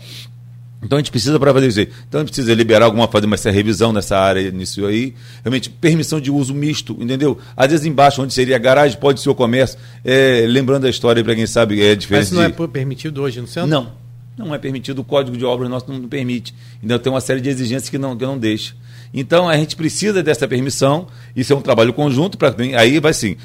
Então 0.84 0.98
a 0.98 1.00
gente 1.02 1.12
precisa 1.12 1.40
para 1.40 1.54
fazer 1.54 1.68
isso 1.68 1.80
aí. 1.80 1.90
Então 2.08 2.20
a 2.22 2.24
gente 2.24 2.34
precisa 2.34 2.54
liberar 2.54 2.86
alguma, 2.86 3.08
fazer 3.08 3.26
uma 3.26 3.36
essa 3.36 3.50
revisão 3.52 3.94
nessa 3.94 4.18
área, 4.18 4.52
nisso 4.52 4.86
aí. 4.86 5.14
Realmente, 5.44 5.70
permissão 5.70 6.20
de 6.20 6.30
uso 6.30 6.54
misto, 6.54 6.96
entendeu? 7.00 7.38
Às 7.56 7.72
vezes 7.72 7.86
embaixo, 7.86 8.22
onde 8.22 8.34
seria 8.34 8.56
a 8.56 8.60
garagem, 8.60 8.98
pode 9.00 9.22
ser 9.22 9.30
o 9.30 9.36
comércio. 9.36 9.78
É, 10.04 10.46
lembrando 10.48 10.86
a 10.86 10.90
história, 10.90 11.24
para 11.24 11.36
quem 11.36 11.48
sabe, 11.48 11.82
é 11.82 11.96
diferente. 11.96 12.20
Mas 12.22 12.28
isso 12.28 12.36
não 12.36 12.44
é 12.44 12.50
de- 12.50 12.68
permitido 12.72 13.22
hoje 13.22 13.40
no 13.42 13.48
centro? 13.48 13.70
não, 13.70 13.92
não 14.38 14.54
é 14.54 14.58
permitido. 14.58 15.00
O 15.00 15.04
Código 15.04 15.38
de 15.38 15.46
Obras 15.46 15.70
nosso 15.70 15.92
não 15.92 16.08
permite. 16.08 16.54
Ainda 16.82 16.98
tem 17.00 17.12
uma 17.12 17.22
série 17.22 17.40
de 17.42 17.50
exigências 17.50 17.90
que 17.90 17.98
não, 17.98 18.16
que 18.18 18.26
não 18.26 18.38
deixa. 18.38 18.74
Então 19.14 19.48
a 19.48 19.56
gente 19.56 19.76
precisa 19.76 20.24
dessa 20.24 20.48
permissão. 20.48 21.08
Isso 21.36 21.54
é 21.54 21.56
um 21.56 21.62
trabalho 21.62 21.94
conjunto 21.94 22.38
para 22.38 22.56
aí 22.78 23.00
vai 23.00 23.14
sim, 23.14 23.38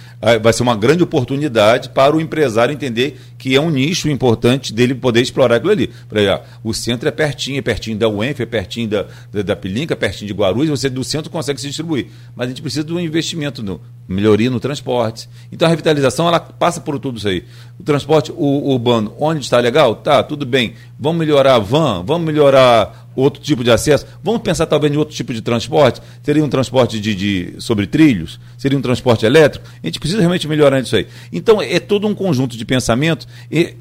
vai 0.43 0.53
ser 0.53 0.63
uma 0.63 0.77
grande 0.77 1.03
oportunidade 1.03 1.91
para 1.91 2.17
o 2.17 2.21
empresário 2.21 2.73
entender 2.73 3.21
que 3.37 3.55
é 3.55 3.61
um 3.61 3.71
nicho 3.71 4.09
importante 4.09 4.73
dele 4.73 4.95
poder 4.95 5.21
explorar 5.21 5.57
aquilo 5.57 5.73
ali. 5.73 5.91
Por 6.09 6.19
ó, 6.19 6.41
o 6.65 6.73
centro 6.73 7.09
é 7.09 7.13
pertinho, 7.13 7.59
é 7.59 7.62
pertinho 7.62 7.99
da 7.99 8.09
UENF, 8.09 8.40
é 8.40 8.47
pertinho 8.47 8.88
da, 8.88 9.07
da, 9.33 9.42
da 9.42 9.57
Pilinca, 9.57 9.95
é 9.95 9.97
pertinho 9.97 10.29
de 10.29 10.35
Guarulhos. 10.35 10.81
Você 10.81 10.88
do 10.88 11.05
centro 11.05 11.31
consegue 11.31 11.61
se 11.61 11.66
distribuir, 11.66 12.07
mas 12.35 12.47
a 12.47 12.49
gente 12.49 12.62
precisa 12.62 12.85
de 12.85 12.92
um 12.92 13.01
investimento 13.01 13.62
no 13.62 13.81
melhoria 14.09 14.49
no 14.51 14.59
transporte. 14.59 15.29
Então 15.53 15.66
a 15.66 15.68
revitalização 15.68 16.27
ela 16.27 16.40
passa 16.40 16.81
por 16.81 16.99
tudo 16.99 17.18
isso 17.18 17.29
aí. 17.29 17.44
O 17.79 17.83
transporte 17.83 18.33
urbano, 18.35 19.12
onde 19.21 19.40
está 19.44 19.59
legal, 19.59 19.94
tá, 19.97 20.23
tudo 20.23 20.47
bem. 20.47 20.73
Vamos 20.99 21.18
melhorar 21.18 21.57
a 21.57 21.59
van, 21.59 22.03
vamos 22.05 22.27
melhorar 22.27 23.07
outro 23.14 23.42
tipo 23.42 23.62
de 23.62 23.71
acesso. 23.71 24.07
Vamos 24.25 24.40
pensar 24.40 24.64
talvez 24.66 24.92
em 24.92 24.97
outro 24.97 25.14
tipo 25.14 25.35
de 25.35 25.42
transporte. 25.42 26.01
Seria 26.23 26.42
um 26.44 26.49
transporte 26.49 26.99
de, 26.99 27.14
de- 27.14 27.55
sobre 27.59 27.87
trilhos? 27.87 28.40
Seria 28.57 28.79
um 28.79 28.83
transporte 28.83 29.27
elétrico? 29.27 29.68
A 29.83 29.87
gente 29.87 30.01
precisa 30.01 30.21
realmente 30.21 30.49
melhorar 30.49 30.81
isso 30.81 30.97
aí. 30.97 31.07
Então 31.33 31.61
é 31.61 31.79
todo 31.79 32.07
um 32.07 32.14
conjunto 32.14 32.57
de 32.57 32.64
pensamentos 32.64 33.29
e 33.51 33.75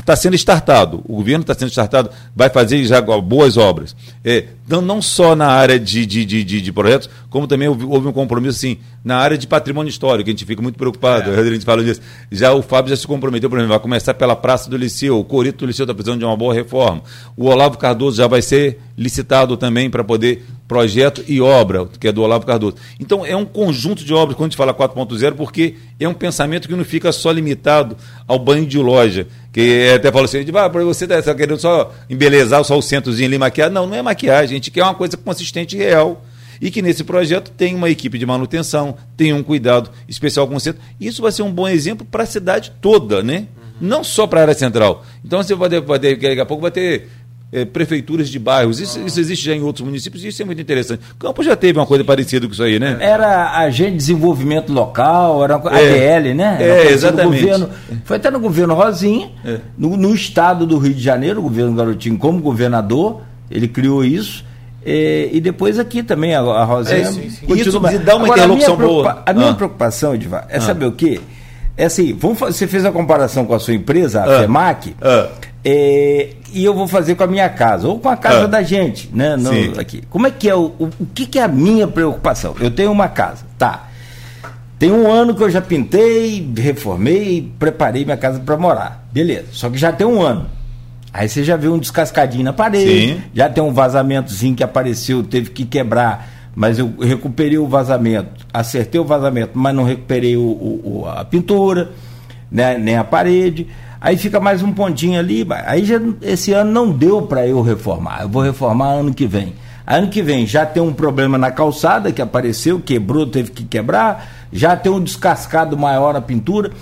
está 0.00 0.16
sendo 0.16 0.34
startado. 0.34 1.02
O 1.06 1.16
governo 1.16 1.42
está 1.42 1.54
sendo 1.54 1.70
startado, 1.70 2.10
vai 2.34 2.48
fazer 2.48 2.84
já 2.84 3.00
boas 3.00 3.56
obras. 3.56 3.94
É, 4.24 4.46
não, 4.68 4.80
não 4.80 5.02
só 5.02 5.36
na 5.36 5.48
área 5.48 5.78
de, 5.78 6.06
de, 6.06 6.24
de, 6.24 6.44
de- 6.44 6.72
projetos, 6.72 7.10
como 7.28 7.46
também 7.46 7.68
houve, 7.68 7.84
houve 7.84 8.08
um 8.08 8.12
compromisso 8.12 8.56
assim, 8.58 8.78
na 9.04 9.16
área 9.16 9.36
de 9.36 9.46
patrimônio 9.46 9.90
histórico, 9.90 10.24
que 10.24 10.30
a 10.30 10.32
gente 10.32 10.44
fica 10.44 10.62
muito 10.62 10.76
preocupado. 10.78 11.30
A 11.42 11.44
gente 11.44 11.64
fala 11.64 11.82
disso. 11.84 12.00
Já 12.30 12.52
o 12.52 12.62
Fábio 12.62 12.90
já 12.90 12.96
se 12.96 13.06
comprometeu, 13.06 13.50
por 13.50 13.58
exemplo, 13.58 13.74
vai 13.74 13.80
começar 13.80 14.14
pela 14.14 14.34
Praça 14.34 14.70
do 14.70 14.76
Liceu, 14.76 15.18
o 15.18 15.24
Corito 15.24 15.58
do 15.58 15.66
Liceu 15.66 15.84
está 15.84 15.94
precisando 15.94 16.18
de 16.20 16.24
uma 16.24 16.36
boa 16.36 16.54
reforma. 16.54 17.02
O 17.36 17.46
Olavo 17.46 17.76
Cardoso 17.76 18.16
já 18.16 18.26
vai 18.26 18.40
ser 18.40 18.78
licitado 18.96 19.56
também 19.56 19.90
para 19.90 20.04
poder 20.04 20.44
projeto 20.68 21.22
e 21.28 21.40
obra, 21.40 21.86
que 22.00 22.08
é 22.08 22.12
do 22.12 22.22
Olavo 22.22 22.46
Cardoso. 22.46 22.76
Então 22.98 23.26
é 23.26 23.36
um 23.36 23.44
conjunto 23.44 24.04
de 24.04 24.14
obras 24.14 24.36
quando 24.36 24.46
a 24.46 24.50
gente 24.50 24.56
fala 24.56 24.72
4.0, 24.72 25.34
porque 25.34 25.74
é 26.00 26.08
um 26.08 26.14
pensamento 26.14 26.66
que 26.66 26.74
não 26.74 26.84
fica 26.84 27.12
só 27.12 27.30
limitado 27.30 27.96
ao 28.26 28.38
banho 28.38 28.64
de 28.64 28.78
loja. 28.78 29.26
Que 29.52 29.92
até 29.94 30.10
fala 30.10 30.24
assim, 30.24 30.38
ah, 30.38 30.68
você 30.68 31.04
está 31.04 31.34
querendo 31.34 31.60
só 31.60 31.92
embelezar 32.08 32.64
só 32.64 32.76
o 32.78 32.82
centrozinho 32.82 33.28
ali 33.28 33.36
maquiado. 33.36 33.74
Não, 33.74 33.86
não 33.86 33.94
é 33.94 34.00
maquiagem, 34.00 34.54
a 34.54 34.56
gente 34.58 34.70
quer 34.70 34.82
uma 34.82 34.94
coisa 34.94 35.16
consistente 35.16 35.76
e 35.76 35.78
real. 35.78 36.24
E 36.60 36.70
que 36.70 36.80
nesse 36.80 37.04
projeto 37.04 37.50
tem 37.50 37.74
uma 37.74 37.90
equipe 37.90 38.16
de 38.16 38.24
manutenção, 38.24 38.96
tem 39.16 39.32
um 39.32 39.42
cuidado 39.42 39.90
especial 40.08 40.46
com 40.46 40.54
o 40.54 40.60
centro. 40.60 40.80
Isso 41.00 41.20
vai 41.20 41.32
ser 41.32 41.42
um 41.42 41.52
bom 41.52 41.68
exemplo 41.68 42.06
para 42.08 42.22
a 42.22 42.26
cidade 42.26 42.72
toda, 42.80 43.22
né? 43.22 43.48
Não 43.80 44.04
só 44.04 44.28
para 44.28 44.40
a 44.40 44.42
área 44.42 44.54
central. 44.54 45.04
Então 45.24 45.42
você 45.42 45.54
vai 45.56 45.68
ter, 45.68 45.80
vai 45.80 45.98
ter, 45.98 46.16
daqui 46.16 46.40
a 46.40 46.46
pouco 46.46 46.62
vai 46.62 46.70
ter 46.70 47.08
eh, 47.52 47.64
prefeituras 47.66 48.28
de 48.30 48.38
bairros. 48.38 48.80
Isso, 48.80 48.98
isso 49.06 49.20
existe 49.20 49.44
já 49.44 49.54
em 49.54 49.60
outros 49.62 49.84
municípios 49.86 50.24
e 50.24 50.28
isso 50.28 50.40
é 50.40 50.44
muito 50.44 50.60
interessante. 50.62 51.02
Campos 51.18 51.44
já 51.44 51.54
teve 51.54 51.78
uma 51.78 51.84
coisa 51.86 52.02
parecida 52.02 52.46
com 52.46 52.52
isso 52.52 52.62
aí, 52.62 52.78
né? 52.80 52.96
Era 53.00 53.58
agente 53.58 53.90
de 53.92 53.96
desenvolvimento 53.98 54.72
local, 54.72 55.44
era 55.44 55.56
uma- 55.58 55.70
É. 55.78 56.16
ADL, 56.16 56.34
né? 56.34 56.56
É, 56.60 56.64
Era 56.68 56.82
do 56.84 56.88
exatamente. 56.90 57.40
governo. 57.42 57.68
foi 58.04 58.16
até 58.16 58.30
no 58.30 58.40
governo 58.40 58.74
Rosinha, 58.74 59.30
É. 59.44 59.58
no, 59.76 59.96
no 59.96 60.14
estado 60.14 60.66
do 60.66 60.78
Rio 60.78 60.94
de 60.94 61.02
Janeiro, 61.02 61.40
o 61.40 61.42
governo 61.42 61.74
Garotinho 61.74 62.16
como 62.18 62.40
governador, 62.40 63.20
ele 63.50 63.68
criou 63.68 64.04
isso. 64.04 64.44
eh, 64.84 65.28
e 65.32 65.40
depois 65.40 65.78
aqui 65.78 66.02
também, 66.02 66.34
a, 66.34 66.40
a 66.40 66.64
Rosinha. 66.64 66.96
É, 66.98 67.04
sim, 67.04 67.30
sim. 67.30 67.46
continua. 67.46 67.92
Isso 67.92 68.00
dá 68.00 68.16
uma 68.16 68.24
Agora, 68.24 68.40
a 68.40 68.44
interlocução 68.46 68.76
preocupa- 68.76 69.12
boa. 69.12 69.22
A 69.26 69.32
minha 69.32 69.50
Ah. 69.50 69.54
preocupação, 69.54 70.12
Edivar, 70.14 70.44
é 70.48 70.58
saber 70.58 70.86
o 70.86 70.92
quê? 70.92 71.20
É 71.76 71.84
assim, 71.84 72.12
vamos 72.12 72.38
você 72.40 72.66
fez 72.66 72.84
a 72.84 72.90
comparação 72.90 73.44
com 73.46 73.54
a 73.54 73.60
sua 73.60 73.74
empresa, 73.74 74.22
a 74.22 74.24
Ah. 74.24 74.40
FEMAC, 74.40 74.96
Ah. 75.00 75.28
E 76.52 76.64
eu 76.64 76.74
vou 76.74 76.86
fazer 76.88 77.14
com 77.14 77.24
a 77.24 77.26
minha 77.26 77.48
casa, 77.48 77.88
ou 77.88 77.98
com 77.98 78.08
a 78.08 78.16
casa 78.16 78.44
Ah. 78.44 78.46
da 78.46 78.62
gente, 78.62 79.08
né? 79.12 79.36
Sim. 79.38 79.72
aqui. 79.78 80.02
Como 80.10 80.26
é 80.26 80.30
que 80.30 80.48
é 80.48 80.54
o, 80.54 80.72
o, 80.78 80.90
o 81.00 81.06
que, 81.14 81.26
que 81.26 81.38
é 81.38 81.42
a 81.42 81.48
minha 81.48 81.86
preocupação? 81.88 82.54
Eu 82.60 82.70
tenho 82.70 82.90
uma 82.92 83.08
casa, 83.08 83.44
tá. 83.58 83.88
Tem 84.78 84.90
um 84.90 85.10
ano 85.10 85.34
que 85.34 85.42
eu 85.42 85.48
já 85.50 85.60
pintei, 85.60 86.50
reformei, 86.56 87.52
preparei 87.58 88.04
minha 88.04 88.16
casa 88.16 88.40
para 88.40 88.56
morar. 88.56 89.06
Beleza. 89.12 89.46
Só 89.52 89.70
que 89.70 89.78
já 89.78 89.92
tem 89.92 90.06
um 90.06 90.20
ano. 90.20 90.46
Aí 91.12 91.28
você 91.28 91.44
já 91.44 91.56
viu 91.56 91.74
um 91.74 91.78
descascadinho 91.78 92.42
na 92.42 92.52
parede, 92.52 93.12
Sim. 93.12 93.20
já 93.34 93.48
tem 93.48 93.62
um 93.62 93.72
vazamentozinho 93.72 94.56
que 94.56 94.64
apareceu, 94.64 95.22
teve 95.22 95.50
que 95.50 95.64
quebrar, 95.66 96.26
mas 96.54 96.78
eu 96.78 96.92
recuperei 97.00 97.58
o 97.58 97.66
vazamento, 97.68 98.46
acertei 98.52 98.98
o 99.00 99.04
vazamento, 99.04 99.50
mas 99.54 99.74
não 99.74 99.84
recuperei 99.84 100.36
o, 100.38 100.40
o- 100.40 101.00
o- 101.02 101.08
a 101.08 101.22
pintura, 101.24 101.90
né, 102.50 102.78
nem 102.78 102.96
a 102.96 103.04
parede. 103.04 103.68
Aí 104.02 104.16
fica 104.16 104.40
mais 104.40 104.64
um 104.64 104.72
pontinho 104.72 105.16
ali, 105.16 105.46
aí 105.64 105.84
já 105.84 106.00
esse 106.22 106.52
ano 106.52 106.72
não 106.72 106.90
deu 106.90 107.22
para 107.22 107.46
eu 107.46 107.62
reformar. 107.62 108.22
Eu 108.22 108.28
vou 108.28 108.42
reformar 108.42 108.94
ano 108.94 109.14
que 109.14 109.28
vem. 109.28 109.54
Ano 109.86 110.08
que 110.08 110.20
vem 110.20 110.44
já 110.44 110.66
tem 110.66 110.82
um 110.82 110.92
problema 110.92 111.38
na 111.38 111.52
calçada 111.52 112.10
que 112.10 112.20
apareceu, 112.20 112.80
quebrou, 112.80 113.28
teve 113.28 113.52
que 113.52 113.62
quebrar, 113.62 114.28
já 114.52 114.74
tem 114.74 114.90
um 114.90 115.00
descascado 115.00 115.78
maior 115.78 116.14
na 116.14 116.20
pintura. 116.20 116.72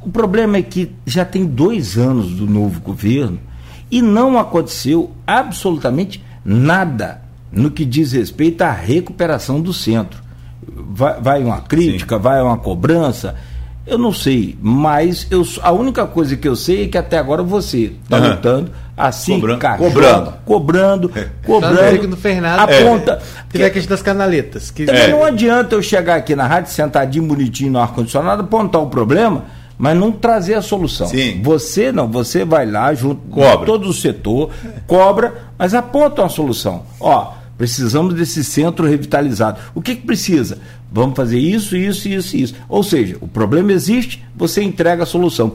O 0.00 0.08
problema 0.08 0.56
é 0.56 0.62
que 0.62 0.92
já 1.04 1.24
tem 1.24 1.44
dois 1.44 1.98
anos 1.98 2.30
do 2.30 2.46
novo 2.46 2.80
governo 2.80 3.40
e 3.90 4.00
não 4.00 4.38
aconteceu 4.38 5.10
absolutamente 5.26 6.24
nada 6.44 7.22
no 7.50 7.72
que 7.72 7.84
diz 7.84 8.12
respeito 8.12 8.62
à 8.62 8.70
recuperação 8.70 9.60
do 9.60 9.72
centro. 9.74 10.22
Vai, 10.64 11.20
vai 11.20 11.42
uma 11.42 11.60
crítica, 11.60 12.14
Sim. 12.14 12.22
vai 12.22 12.40
uma 12.40 12.56
cobrança. 12.56 13.34
Eu 13.88 13.96
não 13.98 14.12
sei, 14.12 14.56
mas 14.60 15.26
eu, 15.30 15.42
a 15.62 15.72
única 15.72 16.06
coisa 16.06 16.36
que 16.36 16.46
eu 16.46 16.54
sei 16.54 16.84
é 16.84 16.88
que 16.88 16.98
até 16.98 17.16
agora 17.16 17.42
você 17.42 17.92
está 18.04 18.18
uhum. 18.18 18.28
lutando 18.30 18.70
assim, 18.98 19.34
cobrando, 19.34 19.58
cachorro, 19.60 19.88
cobrando, 19.88 20.34
cobrando, 20.44 21.12
é. 21.14 21.28
cobrando. 21.46 22.00
Que 22.00 22.06
não 22.08 22.16
fez 22.16 22.42
nada. 22.42 22.62
Aponta. 22.64 23.12
É. 23.12 23.42
Teve 23.50 23.64
a 23.64 23.70
questão 23.70 23.96
das 23.96 24.02
canaletas. 24.02 24.70
Que... 24.70 24.90
É. 24.90 25.08
Não 25.08 25.24
adianta 25.24 25.76
eu 25.76 25.82
chegar 25.82 26.16
aqui 26.16 26.34
na 26.34 26.46
rádio, 26.46 26.72
sentadinho, 26.72 27.24
bonitinho 27.24 27.72
no 27.72 27.78
ar-condicionado, 27.78 28.42
apontar 28.42 28.82
o 28.82 28.88
problema, 28.88 29.44
mas 29.78 29.96
não 29.96 30.10
trazer 30.10 30.54
a 30.54 30.62
solução. 30.62 31.06
Sim. 31.06 31.40
Você 31.42 31.92
não, 31.92 32.08
você 32.08 32.44
vai 32.44 32.66
lá 32.66 32.92
junto 32.92 33.22
cobra. 33.30 33.58
com 33.58 33.64
todo 33.64 33.88
o 33.88 33.92
setor, 33.92 34.50
cobra, 34.86 35.32
mas 35.56 35.72
aponta 35.72 36.22
uma 36.22 36.28
solução. 36.28 36.82
Ó, 37.00 37.32
precisamos 37.56 38.14
desse 38.14 38.42
centro 38.42 38.86
revitalizado. 38.86 39.60
O 39.74 39.80
que, 39.80 39.94
que 39.94 40.04
precisa? 40.04 40.58
Vamos 40.90 41.16
fazer 41.16 41.38
isso, 41.38 41.76
isso, 41.76 42.08
isso, 42.08 42.36
isso. 42.36 42.54
Ou 42.68 42.82
seja, 42.82 43.16
o 43.20 43.28
problema 43.28 43.72
existe, 43.72 44.24
você 44.34 44.62
entrega 44.62 45.02
a 45.02 45.06
solução. 45.06 45.52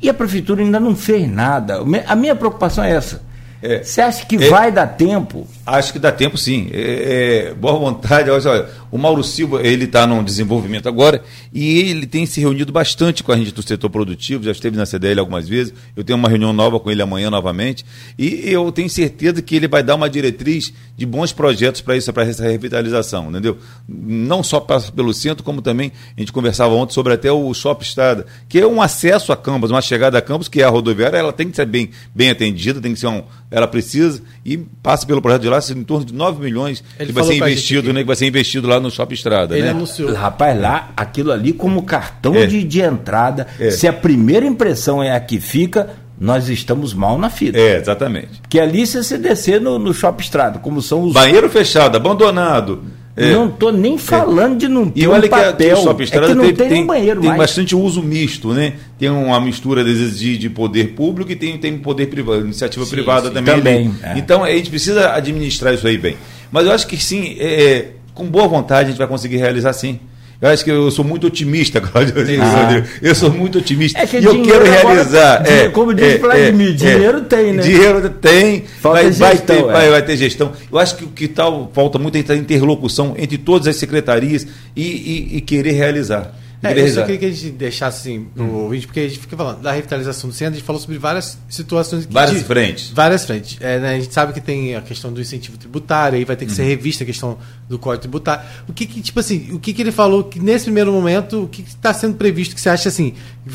E 0.00 0.08
a 0.08 0.14
prefeitura 0.14 0.62
ainda 0.62 0.80
não 0.80 0.96
fez 0.96 1.30
nada. 1.30 1.80
A 2.06 2.16
minha 2.16 2.34
preocupação 2.34 2.82
é 2.82 2.92
essa. 2.92 3.22
É. 3.62 3.82
Você 3.82 4.00
acha 4.00 4.24
que 4.24 4.36
é, 4.36 4.48
vai 4.48 4.72
dar 4.72 4.86
tempo? 4.86 5.46
Acho 5.66 5.92
que 5.92 5.98
dá 5.98 6.10
tempo 6.10 6.38
sim. 6.38 6.70
É, 6.72 7.48
é 7.50 7.54
boa 7.54 7.78
vontade. 7.78 8.30
Olha, 8.30 8.68
o 8.90 8.98
Mauro 8.98 9.22
Silva 9.22 9.66
ele 9.66 9.84
está 9.84 10.06
num 10.06 10.22
desenvolvimento 10.22 10.88
agora 10.88 11.22
e 11.52 11.78
ele 11.78 12.06
tem 12.06 12.26
se 12.26 12.40
reunido 12.40 12.72
bastante 12.72 13.22
com 13.22 13.32
a 13.32 13.36
gente 13.36 13.52
do 13.52 13.62
setor 13.62 13.90
produtivo. 13.90 14.44
Já 14.44 14.52
esteve 14.52 14.76
na 14.76 14.86
CDL 14.86 15.20
algumas 15.20 15.48
vezes. 15.48 15.72
Eu 15.96 16.02
tenho 16.02 16.18
uma 16.18 16.28
reunião 16.28 16.52
nova 16.52 16.80
com 16.80 16.90
ele 16.90 17.02
amanhã 17.02 17.30
novamente 17.30 17.84
e 18.18 18.42
eu 18.44 18.70
tenho 18.72 18.88
certeza 18.88 19.40
que 19.42 19.54
ele 19.54 19.68
vai 19.68 19.82
dar 19.82 19.94
uma 19.94 20.08
diretriz 20.08 20.72
de 20.96 21.06
bons 21.06 21.32
projetos 21.32 21.80
para 21.80 21.96
isso, 21.96 22.12
para 22.12 22.24
essa 22.24 22.42
revitalização, 22.42 23.30
entendeu? 23.30 23.58
Não 23.88 24.42
só 24.42 24.60
pelo 24.60 25.14
centro, 25.14 25.42
como 25.44 25.62
também 25.62 25.92
a 26.16 26.20
gente 26.20 26.32
conversava 26.32 26.74
ontem 26.74 26.92
sobre 26.92 27.12
até 27.12 27.30
o 27.30 27.52
Shopping 27.54 27.84
Estrada, 27.84 28.26
que 28.48 28.58
é 28.58 28.66
um 28.66 28.82
acesso 28.82 29.32
a 29.32 29.36
Campos, 29.36 29.70
uma 29.70 29.80
chegada 29.80 30.18
a 30.18 30.22
Campos 30.22 30.48
que 30.48 30.60
é 30.60 30.64
a 30.64 30.68
rodoviária, 30.68 31.16
ela 31.16 31.32
tem 31.32 31.48
que 31.48 31.56
ser 31.56 31.66
bem, 31.66 31.90
bem 32.14 32.30
atendida, 32.30 32.80
tem 32.80 32.92
que 32.92 33.00
ser 33.00 33.06
um 33.06 33.22
ela 33.50 33.66
precisa 33.66 34.22
e 34.44 34.56
passa 34.56 35.06
pelo 35.06 35.20
projeto 35.20 35.42
de 35.42 35.48
lá 35.48 35.58
em 35.70 35.84
torno 35.84 36.04
de 36.04 36.14
9 36.14 36.42
milhões 36.42 36.82
Ele 36.98 37.08
que 37.08 37.12
vai 37.12 37.24
ser 37.24 37.34
investido, 37.34 37.92
né, 37.92 38.00
que 38.00 38.06
vai 38.06 38.16
ser 38.16 38.26
investido 38.26 38.66
lá 38.66 38.80
no 38.80 38.90
Shopping 38.90 39.14
Estrada. 39.14 39.56
Ele 39.56 39.66
né? 39.66 39.70
anunciou. 39.70 40.14
Rapaz, 40.14 40.58
lá, 40.58 40.90
aquilo 40.96 41.30
ali 41.32 41.52
como 41.52 41.82
cartão 41.82 42.34
é. 42.34 42.46
de, 42.46 42.64
de 42.64 42.80
entrada, 42.80 43.46
é. 43.58 43.70
se 43.70 43.86
a 43.86 43.92
primeira 43.92 44.46
impressão 44.46 45.02
é 45.02 45.14
a 45.14 45.20
que 45.20 45.40
fica, 45.40 45.90
nós 46.18 46.48
estamos 46.48 46.92
mal 46.94 47.18
na 47.18 47.30
fila. 47.30 47.58
É, 47.58 47.76
exatamente. 47.76 48.40
Porque 48.40 48.58
ali 48.58 48.86
se 48.86 49.02
você 49.02 49.18
descer 49.18 49.60
no, 49.60 49.78
no 49.78 49.92
Shopping 49.92 50.22
Estrada, 50.22 50.58
como 50.58 50.80
são 50.82 51.02
os. 51.04 51.12
Banheiro 51.12 51.48
fechado, 51.48 51.96
abandonado. 51.96 52.82
É. 53.20 53.32
Não 53.32 53.48
estou 53.48 53.70
nem 53.70 53.98
falando 53.98 54.54
é. 54.54 54.56
de 54.56 54.68
não 54.68 54.88
ter 54.88 55.02
e 55.02 55.06
olha 55.06 55.26
um 55.26 55.28
papel. 55.28 55.54
Que 55.54 56.02
a, 56.02 56.04
Estrada 56.04 56.26
é 56.26 56.28
que 56.30 56.34
não 56.34 56.44
tem, 56.44 56.54
tem, 56.54 56.68
tem 56.68 56.86
banheiro 56.86 57.20
tem 57.20 57.28
mais. 57.28 57.40
bastante 57.42 57.76
uso 57.76 58.02
misto, 58.02 58.54
né? 58.54 58.72
Tem 58.98 59.10
uma 59.10 59.38
mistura 59.38 59.84
de, 59.84 60.38
de 60.38 60.48
poder 60.48 60.94
público 60.94 61.30
e 61.30 61.36
tem, 61.36 61.58
tem 61.58 61.76
poder 61.76 62.06
privado, 62.06 62.40
iniciativa 62.40 62.82
sim, 62.86 62.90
privada 62.90 63.28
sim, 63.28 63.34
também. 63.34 63.56
Também. 63.56 63.94
É. 64.02 64.18
Então 64.18 64.42
a 64.42 64.50
gente 64.50 64.70
precisa 64.70 65.12
administrar 65.12 65.74
isso 65.74 65.86
aí 65.86 65.98
bem. 65.98 66.16
Mas 66.50 66.64
eu 66.64 66.72
acho 66.72 66.86
que 66.86 66.96
sim, 66.96 67.36
é, 67.38 67.88
com 68.14 68.24
boa 68.24 68.48
vontade 68.48 68.86
a 68.86 68.90
gente 68.90 68.98
vai 68.98 69.06
conseguir 69.06 69.36
realizar 69.36 69.74
sim. 69.74 70.00
Eu 70.40 70.48
acho 70.48 70.64
que 70.64 70.70
eu 70.70 70.90
sou 70.90 71.04
muito 71.04 71.26
otimista, 71.26 71.80
Cláudio. 71.82 72.14
Ah. 72.40 72.82
Eu 73.02 73.14
sou 73.14 73.30
muito 73.30 73.58
otimista. 73.58 73.98
É 73.98 74.06
que 74.06 74.18
e 74.18 74.24
eu 74.24 74.42
quero 74.42 74.64
realizar. 74.64 75.40
Agora, 75.40 75.52
é, 75.52 75.68
como 75.68 75.92
diz 75.92 76.14
é, 76.14 76.18
Vladimir, 76.18 76.68
é, 76.68 76.72
dinheiro 76.72 77.20
tem, 77.22 77.52
né? 77.52 77.62
Dinheiro 77.62 78.10
tem, 78.10 78.64
Falta 78.80 79.02
vai, 79.02 79.12
gestão, 79.12 79.26
vai, 79.26 79.38
ter, 79.38 79.58
é. 79.58 79.62
vai, 79.62 79.90
vai, 79.90 80.02
ter 80.02 80.16
gestão. 80.16 80.52
Eu 80.72 80.78
acho 80.78 80.96
que 80.96 81.04
o 81.04 81.08
que 81.08 81.28
tal 81.28 81.70
falta 81.74 81.98
muito 81.98 82.16
é 82.16 82.36
interlocução 82.36 83.14
entre 83.18 83.36
todas 83.36 83.68
as 83.68 83.76
secretarias 83.76 84.46
e, 84.74 84.82
e, 84.82 85.36
e 85.36 85.40
querer 85.42 85.72
realizar. 85.72 86.34
É, 86.62 86.78
eu 86.78 86.88
só 86.88 87.02
queria 87.02 87.18
que 87.18 87.24
a 87.24 87.30
gente 87.30 87.50
deixasse 87.50 88.00
assim 88.00 88.26
pro 88.34 88.44
hum. 88.44 88.54
ouvinte, 88.64 88.86
porque 88.86 89.00
a 89.00 89.08
gente 89.08 89.18
fica 89.18 89.36
falando 89.36 89.62
da 89.62 89.72
revitalização 89.72 90.28
do 90.28 90.36
centro, 90.36 90.54
a 90.54 90.56
gente 90.58 90.66
falou 90.66 90.80
sobre 90.80 90.98
várias 90.98 91.38
situações. 91.48 92.06
várias 92.10 92.38
de, 92.38 92.44
frentes. 92.44 92.90
Várias 92.90 93.24
frentes. 93.24 93.56
É, 93.60 93.78
né, 93.78 93.94
a 93.94 94.00
gente 94.00 94.12
sabe 94.12 94.34
que 94.34 94.40
tem 94.40 94.76
a 94.76 94.82
questão 94.82 95.10
do 95.10 95.20
incentivo 95.20 95.56
tributário, 95.56 96.18
aí 96.18 96.24
vai 96.24 96.36
ter 96.36 96.44
que 96.44 96.52
hum. 96.52 96.56
ser 96.56 96.64
revista 96.64 97.04
a 97.04 97.06
questão 97.06 97.38
do 97.68 97.78
código 97.78 98.02
tributário. 98.02 98.44
O 98.68 98.72
que, 98.74 98.84
que 98.84 99.00
tipo 99.00 99.18
assim, 99.20 99.48
o 99.52 99.58
que, 99.58 99.72
que 99.72 99.80
ele 99.80 99.92
falou 99.92 100.24
que 100.24 100.38
nesse 100.38 100.64
primeiro 100.64 100.92
momento, 100.92 101.44
o 101.44 101.48
que 101.48 101.62
está 101.62 101.94
sendo 101.94 102.16
previsto 102.16 102.54
que 102.54 102.60
você 102.60 102.68
acha 102.68 102.90
assim, 102.90 103.14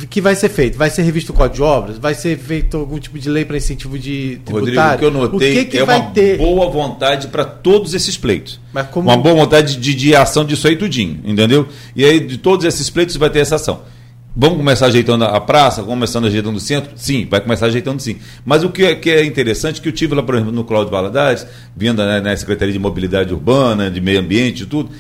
que 0.10 0.20
vai 0.20 0.36
ser 0.36 0.50
feito? 0.50 0.78
Vai 0.78 0.90
ser 0.90 1.04
revisto 1.04 1.32
o 1.32 1.36
código 1.36 1.56
de 1.56 1.62
obras? 1.62 1.98
Vai 2.00 2.16
ser 2.16 2.38
feito 2.40 2.78
algum 2.78 2.98
tipo 2.98 3.20
de 3.20 3.30
lei 3.30 3.46
para 3.46 3.56
incentivo 3.56 4.00
de 4.00 4.42
tributário? 4.44 4.66
Rodrigo, 4.66 4.96
o 4.96 4.98
que 4.98 5.06
eu 5.06 5.12
notei 5.12 5.52
o 5.52 5.56
que 5.56 5.66
que 5.66 5.78
é 5.78 5.86
vai 5.86 6.00
uma 6.00 6.12
ter? 6.12 6.38
boa 6.38 6.70
vontade 6.72 7.28
para 7.28 7.46
todos 7.46 7.94
esses 7.94 8.18
pleitos. 8.18 8.60
Como... 8.92 9.10
Uma 9.10 9.18
boa 9.18 9.36
vontade 9.36 9.78
de, 9.78 9.94
de 9.94 10.16
ação 10.16 10.44
disso 10.44 10.68
aí 10.68 10.76
tudinho, 10.76 11.20
entendeu? 11.24 11.68
E 11.96 12.04
aí 12.04 12.20
de 12.20 12.38
todos 12.38 12.66
esses 12.66 12.90
pleitos 12.96 13.18
vai 13.18 13.30
ter 13.30 13.40
essa 13.40 13.56
ação. 13.56 13.82
Vamos 14.38 14.58
começar 14.58 14.88
ajeitando 14.88 15.24
a 15.26 15.40
praça, 15.40 15.84
começando 15.84 16.26
ajeitando 16.26 16.58
o 16.58 16.60
centro? 16.60 16.92
Sim, 16.96 17.28
vai 17.30 17.42
começar 17.42 17.68
ajeitando 17.68 18.02
sim. 18.02 18.18
Mas 18.46 18.64
o 18.64 18.70
que 18.70 18.84
é, 18.84 18.96
que 18.96 19.10
é 19.10 19.24
interessante, 19.26 19.82
que 19.82 19.90
eu 19.90 19.94
tive 19.94 20.16
lá, 20.16 20.24
por 20.24 20.36
exemplo, 20.36 20.54
no 20.54 20.64
Cláudio 20.64 20.92
Valadares, 20.92 21.46
vindo 21.76 22.06
né, 22.06 22.20
na 22.20 22.36
Secretaria 22.36 22.74
de 22.74 22.80
Mobilidade 22.80 23.34
Urbana, 23.34 23.92
de 23.92 24.02
Meio 24.02 24.20
Ambiente 24.20 24.64
e 24.64 24.66
tudo, 24.66 24.92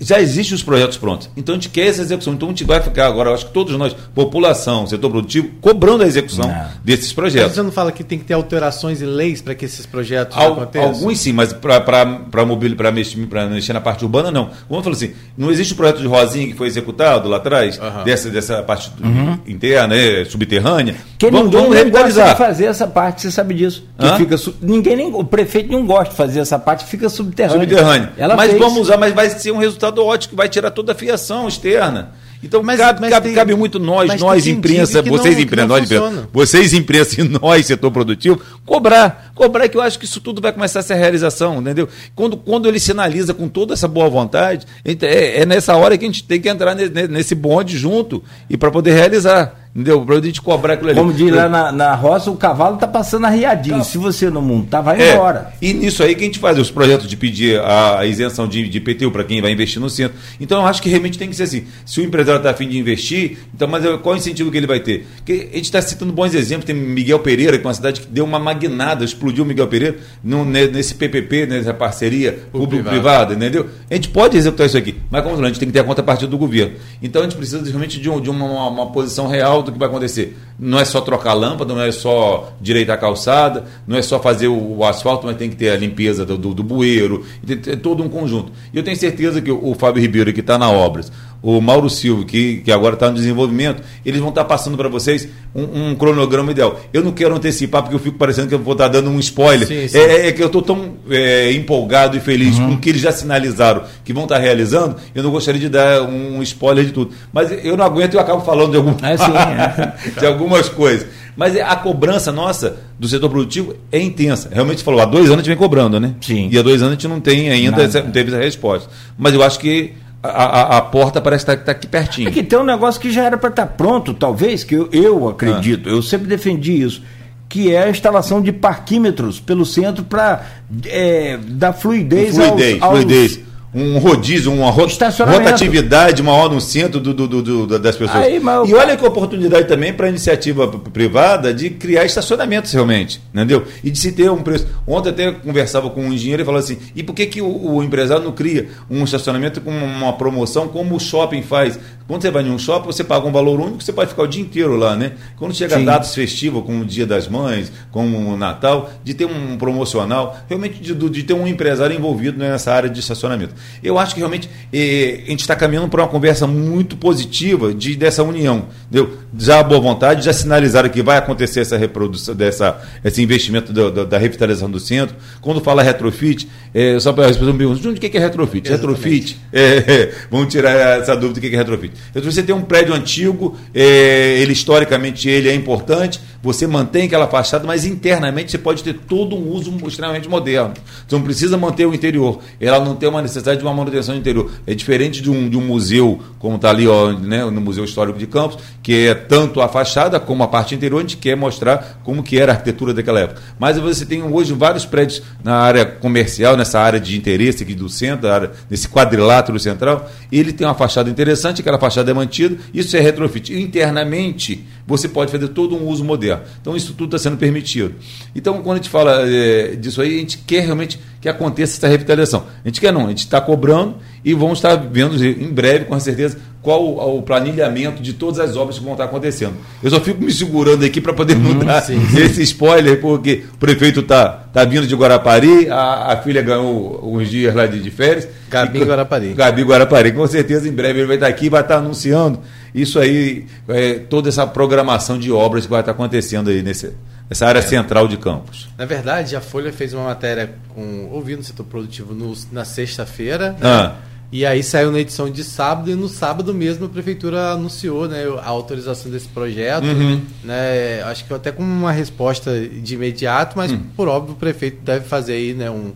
já 0.00 0.20
existem 0.20 0.54
os 0.54 0.62
projetos 0.62 0.96
prontos. 0.96 1.30
Então 1.36 1.54
a 1.54 1.58
gente 1.58 1.70
quer 1.70 1.86
essa 1.86 2.02
execução. 2.02 2.34
Então 2.34 2.48
a 2.48 2.50
gente 2.50 2.64
vai 2.64 2.80
ficar 2.80 3.06
agora, 3.06 3.32
acho 3.32 3.46
que 3.46 3.52
todos 3.52 3.76
nós, 3.76 3.94
população, 4.14 4.86
setor 4.86 5.10
produtivo, 5.10 5.48
cobrando 5.60 6.02
a 6.02 6.06
execução 6.06 6.48
não. 6.48 6.68
desses 6.84 7.12
projetos. 7.12 7.48
Mas 7.48 7.56
você 7.56 7.62
não 7.62 7.72
fala 7.72 7.90
que 7.90 8.04
tem 8.04 8.18
que 8.18 8.24
ter 8.24 8.34
alterações 8.34 9.00
em 9.00 9.06
leis 9.06 9.40
para 9.40 9.54
que 9.54 9.64
esses 9.64 9.86
projetos 9.86 10.36
Al, 10.36 10.52
aconteçam? 10.52 10.88
Alguns 10.88 11.18
sim, 11.18 11.32
mas 11.32 11.52
para 11.52 12.92
mexer, 12.92 13.16
mexer 13.50 13.72
na 13.72 13.80
parte 13.80 14.04
urbana, 14.04 14.30
não. 14.30 14.50
Vamos 14.68 14.84
falar 14.84 14.96
assim: 14.96 15.12
não 15.36 15.50
existe 15.50 15.72
o 15.72 15.76
projeto 15.76 16.00
de 16.00 16.06
Rosinha 16.06 16.46
que 16.48 16.54
foi 16.54 16.66
executado 16.66 17.28
lá 17.28 17.38
atrás, 17.38 17.78
uhum. 17.78 18.04
dessa, 18.04 18.28
dessa 18.28 18.62
parte 18.62 18.92
uhum. 19.02 19.38
interna, 19.46 19.94
né, 19.94 20.24
subterrânea. 20.26 20.94
Que 21.18 21.30
vamos, 21.30 21.46
ninguém 21.46 21.60
vamos 21.60 21.76
revitalizar. 21.76 22.26
gosta 22.28 22.42
de 22.42 22.48
fazer 22.50 22.64
essa 22.66 22.86
parte, 22.86 23.22
você 23.22 23.30
sabe 23.30 23.54
disso. 23.54 23.84
Que 23.98 24.16
fica, 24.16 24.36
ninguém 24.60 24.96
nem, 24.96 25.14
o 25.14 25.24
prefeito 25.24 25.72
não 25.72 25.86
gosta 25.86 26.10
de 26.10 26.16
fazer 26.16 26.40
essa 26.40 26.58
parte, 26.58 26.84
fica 26.84 27.08
subterrânea. 27.08 27.60
Subterrânea. 27.60 28.12
mas 28.36 28.50
fez. 28.50 28.60
vamos 28.60 28.78
usar, 28.78 28.98
mas 28.98 29.14
vai 29.14 29.30
ser 29.30 29.52
um 29.52 29.58
resultado 29.58 29.85
resultado 29.86 30.04
ótimo 30.04 30.30
que 30.30 30.36
vai 30.36 30.48
tirar 30.48 30.70
toda 30.70 30.92
a 30.92 30.94
fiação 30.94 31.48
externa. 31.48 32.12
Então 32.42 32.62
mas, 32.62 32.78
cabe, 32.78 33.00
mas 33.00 33.10
cabe, 33.10 33.26
tem, 33.26 33.34
cabe, 33.34 33.54
muito 33.54 33.78
nós, 33.78 34.20
nós 34.20 34.46
imprensa, 34.46 35.02
vocês 35.02 35.38
imprensa, 35.38 35.66
nós 35.66 35.84
imprensa, 35.84 36.28
vocês 36.32 36.74
imprensa 36.74 37.20
e 37.20 37.24
nós 37.24 37.66
setor 37.66 37.90
produtivo, 37.90 38.40
cobrar, 38.64 39.25
cobrar 39.36 39.68
que 39.68 39.76
eu 39.76 39.82
acho 39.82 39.98
que 39.98 40.06
isso 40.06 40.20
tudo 40.20 40.40
vai 40.40 40.52
começar 40.52 40.80
a 40.80 40.82
ser 40.82 40.94
realização, 40.94 41.60
entendeu? 41.60 41.88
Quando, 42.14 42.36
quando 42.36 42.66
ele 42.66 42.80
sinaliza 42.80 43.32
com 43.32 43.48
toda 43.48 43.74
essa 43.74 43.86
boa 43.86 44.08
vontade, 44.08 44.66
é, 44.84 45.42
é 45.42 45.46
nessa 45.46 45.76
hora 45.76 45.96
que 45.96 46.04
a 46.04 46.08
gente 46.08 46.24
tem 46.24 46.40
que 46.40 46.48
entrar 46.48 46.74
nesse 46.74 47.34
bonde 47.34 47.76
junto 47.76 48.24
e 48.50 48.56
para 48.56 48.70
poder 48.70 48.94
realizar. 48.94 49.66
Entendeu? 49.76 50.00
Pra 50.06 50.18
gente 50.22 50.40
cobrar 50.40 50.72
aquilo 50.72 50.88
ali. 50.88 50.98
Como 50.98 51.12
diz 51.12 51.30
lá 51.30 51.50
na, 51.50 51.70
na 51.70 51.94
roça, 51.94 52.30
o 52.30 52.36
cavalo 52.36 52.78
tá 52.78 52.88
passando 52.88 53.26
arriadinho. 53.26 53.76
Tá. 53.76 53.84
Se 53.84 53.98
você 53.98 54.30
não 54.30 54.40
montar, 54.40 54.80
vai 54.80 54.98
é, 54.98 55.12
embora. 55.12 55.52
E 55.60 55.74
nisso 55.74 56.02
aí 56.02 56.14
que 56.14 56.22
a 56.22 56.26
gente 56.26 56.38
faz 56.38 56.58
os 56.58 56.70
projetos 56.70 57.06
de 57.06 57.14
pedir 57.14 57.60
a, 57.60 57.98
a 57.98 58.06
isenção 58.06 58.48
de, 58.48 58.66
de 58.70 58.78
IPTU 58.78 59.10
para 59.10 59.22
quem 59.22 59.42
vai 59.42 59.52
investir 59.52 59.78
no 59.78 59.90
centro. 59.90 60.16
Então 60.40 60.62
eu 60.62 60.66
acho 60.66 60.80
que 60.80 60.88
realmente 60.88 61.18
tem 61.18 61.28
que 61.28 61.36
ser 61.36 61.42
assim. 61.42 61.66
Se 61.84 62.00
o 62.00 62.04
empresário 62.04 62.38
está 62.38 62.52
afim 62.52 62.66
de 62.66 62.78
investir, 62.78 63.36
então, 63.54 63.68
mas 63.68 63.84
qual 64.00 64.14
o 64.14 64.16
incentivo 64.16 64.50
que 64.50 64.56
ele 64.56 64.66
vai 64.66 64.80
ter? 64.80 65.06
Porque 65.16 65.50
a 65.52 65.56
gente 65.56 65.66
está 65.66 65.82
citando 65.82 66.10
bons 66.10 66.32
exemplos. 66.32 66.64
Tem 66.64 66.74
Miguel 66.74 67.18
Pereira, 67.18 67.58
que 67.58 67.64
é 67.64 67.68
uma 67.68 67.74
cidade 67.74 68.00
que 68.00 68.06
deu 68.06 68.24
uma 68.24 68.38
magnada, 68.38 69.04
explodiu 69.04 69.25
o 69.30 69.44
Miguel 69.44 69.66
Pereira 69.68 69.96
no, 70.22 70.44
nesse 70.44 70.94
PPP, 70.94 71.46
nessa 71.46 71.72
parceria 71.72 72.38
público-privada, 72.52 73.34
entendeu? 73.34 73.68
A 73.90 73.94
gente 73.94 74.08
pode 74.08 74.36
executar 74.36 74.66
isso 74.66 74.76
aqui, 74.76 74.96
mas 75.10 75.22
como 75.22 75.42
a 75.42 75.46
gente 75.48 75.58
tem 75.58 75.68
que 75.68 75.72
ter 75.72 75.80
a 75.80 75.84
contrapartida 75.84 76.30
do 76.30 76.38
governo. 76.38 76.74
Então 77.02 77.22
a 77.22 77.24
gente 77.24 77.36
precisa 77.36 77.62
realmente 77.64 78.00
de, 78.00 78.10
um, 78.10 78.20
de 78.20 78.30
uma, 78.30 78.68
uma 78.68 78.86
posição 78.92 79.26
real 79.26 79.62
do 79.62 79.72
que 79.72 79.78
vai 79.78 79.88
acontecer. 79.88 80.36
Não 80.58 80.78
é 80.78 80.84
só 80.84 81.00
trocar 81.00 81.34
lâmpada, 81.34 81.74
não 81.74 81.82
é 81.82 81.92
só 81.92 82.52
direitar 82.60 82.96
a 82.96 82.98
calçada, 82.98 83.64
não 83.86 83.96
é 83.96 84.02
só 84.02 84.18
fazer 84.18 84.48
o, 84.48 84.78
o 84.78 84.84
asfalto, 84.84 85.26
mas 85.26 85.36
tem 85.36 85.50
que 85.50 85.56
ter 85.56 85.70
a 85.70 85.76
limpeza 85.76 86.24
do, 86.24 86.36
do, 86.36 86.54
do 86.54 86.62
bueiro, 86.62 87.24
tem, 87.46 87.56
tem 87.56 87.76
todo 87.76 88.02
um 88.02 88.08
conjunto. 88.08 88.52
E 88.72 88.76
eu 88.76 88.82
tenho 88.82 88.96
certeza 88.96 89.40
que 89.40 89.50
o, 89.50 89.70
o 89.70 89.74
Fábio 89.74 90.00
Ribeiro, 90.00 90.32
que 90.32 90.40
está 90.40 90.58
na 90.58 90.70
obras, 90.70 91.12
o 91.48 91.60
Mauro 91.60 91.88
Silva, 91.88 92.24
que, 92.24 92.56
que 92.56 92.72
agora 92.72 92.94
está 92.94 93.08
no 93.08 93.14
desenvolvimento, 93.14 93.80
eles 94.04 94.18
vão 94.18 94.30
estar 94.30 94.42
tá 94.42 94.48
passando 94.48 94.76
para 94.76 94.88
vocês 94.88 95.28
um, 95.54 95.90
um, 95.90 95.94
cronograma 95.94 96.50
ideal. 96.50 96.80
Eu 96.92 97.04
não 97.04 97.12
quero 97.12 97.36
antecipar, 97.36 97.82
porque 97.82 97.94
eu 97.94 98.00
fico 98.00 98.18
parecendo 98.18 98.48
que 98.48 98.54
eu 98.56 98.58
vou 98.58 98.72
estar 98.72 98.86
tá 98.86 98.94
dando 98.94 99.10
um 99.10 99.20
spoiler. 99.20 99.64
Sim, 99.64 99.86
sim. 99.86 99.96
É, 99.96 100.26
é, 100.26 100.32
que 100.32 100.42
eu 100.42 100.48
estou 100.48 100.60
tão 100.60 100.94
é, 101.08 101.52
empolgado 101.52 102.16
e 102.16 102.20
feliz 102.20 102.58
uhum. 102.58 102.70
com 102.70 102.74
o 102.74 102.78
que 102.78 102.88
eles 102.88 103.00
já 103.00 103.12
sinalizaram 103.12 103.84
que 104.04 104.12
vão 104.12 104.24
estar 104.24 104.34
tá 104.34 104.40
realizando, 104.40 104.96
eu 105.14 105.22
não 105.22 105.30
gostaria 105.30 105.60
de 105.60 105.68
dar 105.68 106.02
um 106.02 106.42
spoiler 106.42 106.84
de 106.84 106.90
tudo. 106.90 107.14
Mas 107.32 107.52
eu 107.64 107.76
não 107.76 107.84
aguento 107.84 108.14
e 108.14 108.16
eu 108.16 108.20
acabo 108.20 108.44
falando 108.44 108.72
de, 108.72 108.78
algum... 108.78 108.96
é, 109.06 109.16
sim, 109.16 109.32
é. 109.32 110.18
de 110.18 110.26
algumas 110.26 110.68
coisas. 110.68 111.06
Mas 111.36 111.54
é, 111.54 111.62
a 111.62 111.76
cobrança 111.76 112.32
nossa 112.32 112.78
do 112.98 113.06
setor 113.06 113.30
produtivo 113.30 113.76
é 113.92 114.00
intensa. 114.00 114.48
Realmente 114.52 114.82
falou, 114.82 115.00
há 115.00 115.04
dois 115.04 115.26
anos 115.26 115.34
a 115.34 115.42
gente 115.42 115.48
vem 115.48 115.56
cobrando, 115.56 116.00
né? 116.00 116.16
Sim. 116.20 116.48
E 116.50 116.58
há 116.58 116.62
dois 116.62 116.82
anos 116.82 116.94
a 116.94 116.94
gente 116.96 117.06
não 117.06 117.20
tem 117.20 117.50
ainda, 117.50 117.82
essa, 117.82 118.02
não 118.02 118.10
teve 118.10 118.32
essa 118.32 118.42
resposta. 118.42 118.90
Mas 119.16 119.32
eu 119.32 119.44
acho 119.44 119.60
que 119.60 119.92
a, 120.26 120.44
a, 120.44 120.78
a, 120.78 120.80
porta 120.82 121.20
parece 121.20 121.42
estar, 121.42 121.54
estar, 121.54 121.72
aqui 121.72 121.86
pertinho. 121.86 122.28
É 122.28 122.32
que 122.32 122.42
tem 122.42 122.58
um 122.58 122.64
negócio 122.64 123.00
que 123.00 123.10
já 123.10 123.24
era 123.24 123.36
para 123.36 123.50
estar 123.50 123.66
pronto, 123.66 124.14
talvez, 124.14 124.64
que 124.64 124.74
eu, 124.74 124.88
eu 124.92 125.28
acredito, 125.28 125.88
ah. 125.88 125.92
eu 125.92 126.02
sempre 126.02 126.26
defendi 126.26 126.82
isso, 126.82 127.02
que 127.48 127.72
é 127.72 127.84
a 127.84 127.90
instalação 127.90 128.40
de 128.40 128.52
parquímetros 128.52 129.40
pelo 129.40 129.64
centro 129.64 130.04
para 130.04 130.44
é, 130.86 131.38
dar 131.42 131.72
fluidez, 131.72 132.36
fluidez, 132.36 132.82
aos, 132.82 132.90
fluidez 132.92 133.45
um 133.76 133.98
rodízio, 133.98 134.50
uma 134.50 134.70
rotatividade 134.70 136.22
maior 136.22 136.48
no 136.48 136.62
centro 136.62 136.98
do, 136.98 137.12
do, 137.12 137.42
do, 137.42 137.78
das 137.78 137.94
pessoas. 137.94 138.24
Aí, 138.24 138.40
e 138.66 138.74
olha 138.74 138.96
que 138.96 139.04
oportunidade 139.04 139.68
também 139.68 139.92
para 139.92 140.06
a 140.06 140.08
iniciativa 140.08 140.66
privada 140.66 141.52
de 141.52 141.68
criar 141.68 142.06
estacionamentos 142.06 142.72
realmente, 142.72 143.20
entendeu? 143.34 143.66
E 143.84 143.90
de 143.90 143.98
se 143.98 144.12
ter 144.12 144.30
um 144.30 144.42
preço. 144.42 144.66
Ontem 144.86 145.10
até 145.10 145.30
conversava 145.30 145.90
com 145.90 146.00
um 146.00 146.12
engenheiro 146.12 146.40
e 146.40 146.44
falou 146.46 146.58
assim: 146.58 146.78
e 146.94 147.02
por 147.02 147.14
que, 147.14 147.26
que 147.26 147.42
o, 147.42 147.74
o 147.74 147.84
empresário 147.84 148.24
não 148.24 148.32
cria 148.32 148.70
um 148.88 149.04
estacionamento 149.04 149.60
com 149.60 149.70
uma 149.70 150.14
promoção 150.14 150.68
como 150.68 150.96
o 150.96 151.00
shopping 151.00 151.42
faz? 151.42 151.78
Quando 152.06 152.22
você 152.22 152.30
vai 152.30 152.44
em 152.44 152.50
um 152.50 152.58
shopping, 152.58 152.86
você 152.86 153.02
paga 153.02 153.26
um 153.26 153.32
valor 153.32 153.58
único, 153.58 153.82
você 153.82 153.92
pode 153.92 154.10
ficar 154.10 154.22
o 154.22 154.26
dia 154.28 154.40
inteiro 154.40 154.76
lá, 154.76 154.94
né? 154.94 155.12
Quando 155.36 155.52
chega 155.52 155.76
Sim. 155.76 155.84
datas 155.84 156.14
festivas, 156.14 156.62
como 156.64 156.82
o 156.82 156.84
Dia 156.84 157.04
das 157.04 157.26
Mães, 157.26 157.72
como 157.90 158.16
o 158.16 158.36
Natal, 158.36 158.90
de 159.02 159.12
ter 159.12 159.26
um 159.26 159.58
promocional, 159.58 160.38
realmente 160.48 160.80
de, 160.80 160.94
de 160.94 161.22
ter 161.24 161.34
um 161.34 161.48
empresário 161.48 161.96
envolvido 161.96 162.38
nessa 162.38 162.72
área 162.72 162.88
de 162.88 163.00
estacionamento. 163.00 163.54
Eu 163.82 163.98
acho 163.98 164.14
que 164.14 164.20
realmente 164.20 164.48
eh, 164.72 165.22
a 165.26 165.30
gente 165.30 165.40
está 165.40 165.54
caminhando 165.54 165.88
para 165.88 166.02
uma 166.02 166.08
conversa 166.08 166.46
muito 166.46 166.96
positiva 166.96 167.72
de, 167.72 167.96
dessa 167.96 168.22
união. 168.22 168.66
Entendeu? 168.90 169.16
Já 169.38 169.60
a 169.60 169.62
boa 169.62 169.80
vontade, 169.80 170.24
já 170.24 170.32
sinalizaram 170.32 170.88
que 170.88 171.02
vai 171.02 171.18
acontecer 171.18 171.60
essa 171.60 171.76
reprodução, 171.76 172.34
dessa, 172.34 172.80
esse 173.04 173.22
investimento 173.22 173.72
do, 173.72 173.90
do, 173.90 174.06
da 174.06 174.18
revitalização 174.18 174.70
do 174.70 174.80
centro. 174.80 175.16
Quando 175.40 175.60
fala 175.60 175.82
retrofit, 175.82 176.48
eh, 176.74 176.98
só 177.00 177.12
para 177.12 177.26
as 177.26 177.32
pessoas 177.32 177.52
me 177.52 177.58
perguntam, 177.58 177.92
o 177.92 177.94
que 177.94 178.16
é 178.16 178.20
retrofit? 178.20 178.68
Exatamente. 178.68 178.96
Retrofit, 178.96 179.40
é, 179.52 180.12
vamos 180.30 180.52
tirar 180.52 181.00
essa 181.00 181.14
dúvida 181.14 181.40
do 181.40 181.40
que 181.40 181.54
é 181.54 181.58
retrofit. 181.58 181.94
Então, 182.10 182.22
você 182.22 182.42
tem 182.42 182.54
um 182.54 182.62
prédio 182.62 182.94
antigo, 182.94 183.56
é, 183.74 184.38
ele 184.40 184.52
historicamente 184.52 185.28
ele 185.28 185.48
é 185.48 185.54
importante, 185.54 186.20
você 186.42 186.66
mantém 186.66 187.06
aquela 187.06 187.26
fachada, 187.26 187.66
mas 187.66 187.84
internamente 187.84 188.50
você 188.50 188.58
pode 188.58 188.82
ter 188.82 188.94
todo 188.94 189.34
um 189.34 189.50
uso 189.50 189.74
extremamente 189.86 190.28
moderno. 190.28 190.74
Você 191.06 191.16
não 191.16 191.22
precisa 191.22 191.56
manter 191.56 191.86
o 191.86 191.94
interior. 191.94 192.40
Ela 192.60 192.84
não 192.84 192.94
tem 192.94 193.08
uma 193.08 193.20
necessidade 193.20 193.55
de 193.56 193.64
uma 193.64 193.74
manutenção 193.74 194.14
interior. 194.14 194.50
É 194.66 194.74
diferente 194.74 195.20
de 195.22 195.30
um, 195.30 195.48
de 195.48 195.56
um 195.56 195.62
museu, 195.62 196.20
como 196.38 196.56
está 196.56 196.70
ali 196.70 196.86
ó, 196.86 197.12
né, 197.12 197.44
no 197.44 197.60
Museu 197.60 197.84
Histórico 197.84 198.18
de 198.18 198.26
Campos, 198.26 198.58
que 198.82 199.06
é 199.06 199.14
tanto 199.14 199.60
a 199.60 199.68
fachada 199.68 200.20
como 200.20 200.42
a 200.42 200.48
parte 200.48 200.74
interior, 200.74 200.98
a 200.98 201.02
gente 201.02 201.16
quer 201.16 201.36
mostrar 201.36 202.00
como 202.04 202.22
que 202.22 202.38
era 202.38 202.52
a 202.52 202.54
arquitetura 202.54 202.94
daquela 202.94 203.20
época. 203.20 203.40
Mas 203.58 203.78
você 203.78 204.04
tem 204.04 204.22
hoje 204.22 204.52
vários 204.52 204.84
prédios 204.84 205.22
na 205.42 205.56
área 205.56 205.84
comercial, 205.84 206.56
nessa 206.56 206.80
área 206.80 207.00
de 207.00 207.16
interesse 207.16 207.62
aqui 207.62 207.74
do 207.74 207.88
centro, 207.88 208.28
área, 208.28 208.52
nesse 208.70 208.88
quadrilátero 208.88 209.58
central, 209.58 210.08
ele 210.30 210.52
tem 210.52 210.66
uma 210.66 210.74
fachada 210.74 211.08
interessante, 211.10 211.60
aquela 211.60 211.78
fachada 211.78 212.10
é 212.10 212.14
mantida, 212.14 212.56
isso 212.72 212.96
é 212.96 213.00
retrofit. 213.00 213.52
Internamente, 213.52 214.64
você 214.86 215.08
pode 215.08 215.32
fazer 215.32 215.48
todo 215.48 215.76
um 215.76 215.86
uso 215.88 216.04
moderno. 216.04 216.42
Então, 216.60 216.76
isso 216.76 216.92
tudo 216.92 217.16
está 217.16 217.30
sendo 217.30 217.36
permitido. 217.36 217.94
Então, 218.34 218.62
quando 218.62 218.74
a 218.74 218.76
gente 218.76 218.90
fala 218.90 219.22
é, 219.28 219.74
disso 219.76 220.00
aí, 220.00 220.16
a 220.16 220.20
gente 220.20 220.38
quer 220.38 220.64
realmente 220.64 221.00
que 221.20 221.28
aconteça 221.28 221.78
essa 221.78 221.88
revitalização. 221.88 222.46
A 222.64 222.68
gente 222.68 222.80
quer 222.80 222.92
não, 222.92 223.06
a 223.06 223.08
gente 223.08 223.18
está 223.18 223.35
cobrando 223.40 223.96
e 224.24 224.34
vamos 224.34 224.58
estar 224.58 224.74
vendo 224.74 225.24
em 225.24 225.52
breve, 225.52 225.84
com 225.84 225.98
certeza, 226.00 226.36
qual 226.60 226.82
o, 226.82 227.18
o, 227.18 227.22
planilhamento 227.22 228.02
de 228.02 228.12
todas 228.12 228.40
as 228.40 228.56
obras 228.56 228.76
que 228.76 228.82
vão 228.82 228.94
estar 228.94 229.04
acontecendo. 229.04 229.54
Eu 229.80 229.88
só 229.88 230.00
fico 230.00 230.20
me 230.20 230.32
segurando 230.32 230.84
aqui 230.84 231.00
para 231.00 231.12
poder 231.12 231.36
mudar 231.36 231.80
sim. 231.86 231.96
esse 232.18 232.42
spoiler, 232.42 233.00
porque 233.00 233.44
o 233.54 233.56
prefeito 233.56 234.00
está 234.00 234.28
tá 234.28 234.64
vindo 234.64 234.84
de 234.84 234.96
Guarapari, 234.96 235.70
a, 235.70 236.12
a 236.12 236.16
filha 236.16 236.42
ganhou 236.42 237.00
uns 237.04 237.30
dias 237.30 237.54
lá 237.54 237.66
de, 237.66 237.80
de 237.80 237.90
férias. 237.90 238.26
Gabi 238.50 238.80
e, 238.80 238.84
Guarapari. 238.84 239.34
Gabi 239.34 239.62
Guarapari. 239.62 240.10
Com 240.10 240.26
certeza, 240.26 240.68
em 240.68 240.72
breve 240.72 240.98
ele 240.98 241.06
vai 241.06 241.16
estar 241.16 241.28
aqui 241.28 241.46
e 241.46 241.48
vai 241.48 241.60
estar 241.60 241.76
anunciando 241.76 242.40
isso 242.74 242.98
aí, 242.98 243.46
é, 243.68 243.94
toda 243.94 244.28
essa 244.28 244.46
programação 244.46 245.18
de 245.18 245.32
obras 245.32 245.64
que 245.64 245.70
vai 245.70 245.80
estar 245.80 245.92
acontecendo 245.92 246.50
aí 246.50 246.62
nesse, 246.62 246.92
nessa 247.28 247.46
área 247.46 247.58
é. 247.58 247.62
central 247.62 248.08
de 248.08 248.16
Campos. 248.16 248.68
Na 248.76 248.84
verdade, 248.84 249.34
a 249.36 249.40
Folha 249.40 249.72
fez 249.72 249.92
uma 249.92 250.04
matéria 250.04 250.54
com 250.74 251.08
ouvindo 251.10 251.40
o 251.40 251.44
setor 251.44 251.66
produtivo 251.66 252.14
no, 252.14 252.34
na 252.52 252.64
sexta-feira. 252.64 253.52
Né? 253.52 253.58
Ah. 253.62 253.96
E 254.30 254.44
aí 254.44 254.62
saiu 254.62 254.90
na 254.90 254.98
edição 254.98 255.30
de 255.30 255.44
sábado 255.44 255.90
e 255.90 255.94
no 255.94 256.08
sábado 256.08 256.52
mesmo 256.52 256.86
a 256.86 256.88
prefeitura 256.88 257.52
anunciou 257.52 258.08
né, 258.08 258.24
a 258.42 258.48
autorização 258.48 259.10
desse 259.10 259.28
projeto. 259.28 259.84
Uhum. 259.84 260.20
Né, 260.42 261.02
acho 261.04 261.24
que 261.24 261.32
até 261.32 261.52
com 261.52 261.62
uma 261.62 261.92
resposta 261.92 262.60
de 262.60 262.94
imediato, 262.94 263.56
mas 263.56 263.70
uhum. 263.70 263.80
por 263.96 264.08
óbvio 264.08 264.34
o 264.34 264.36
prefeito 264.36 264.82
deve 264.82 265.06
fazer 265.06 265.34
aí 265.34 265.54
né, 265.54 265.70
um, 265.70 265.92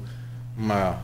uma 0.57 0.99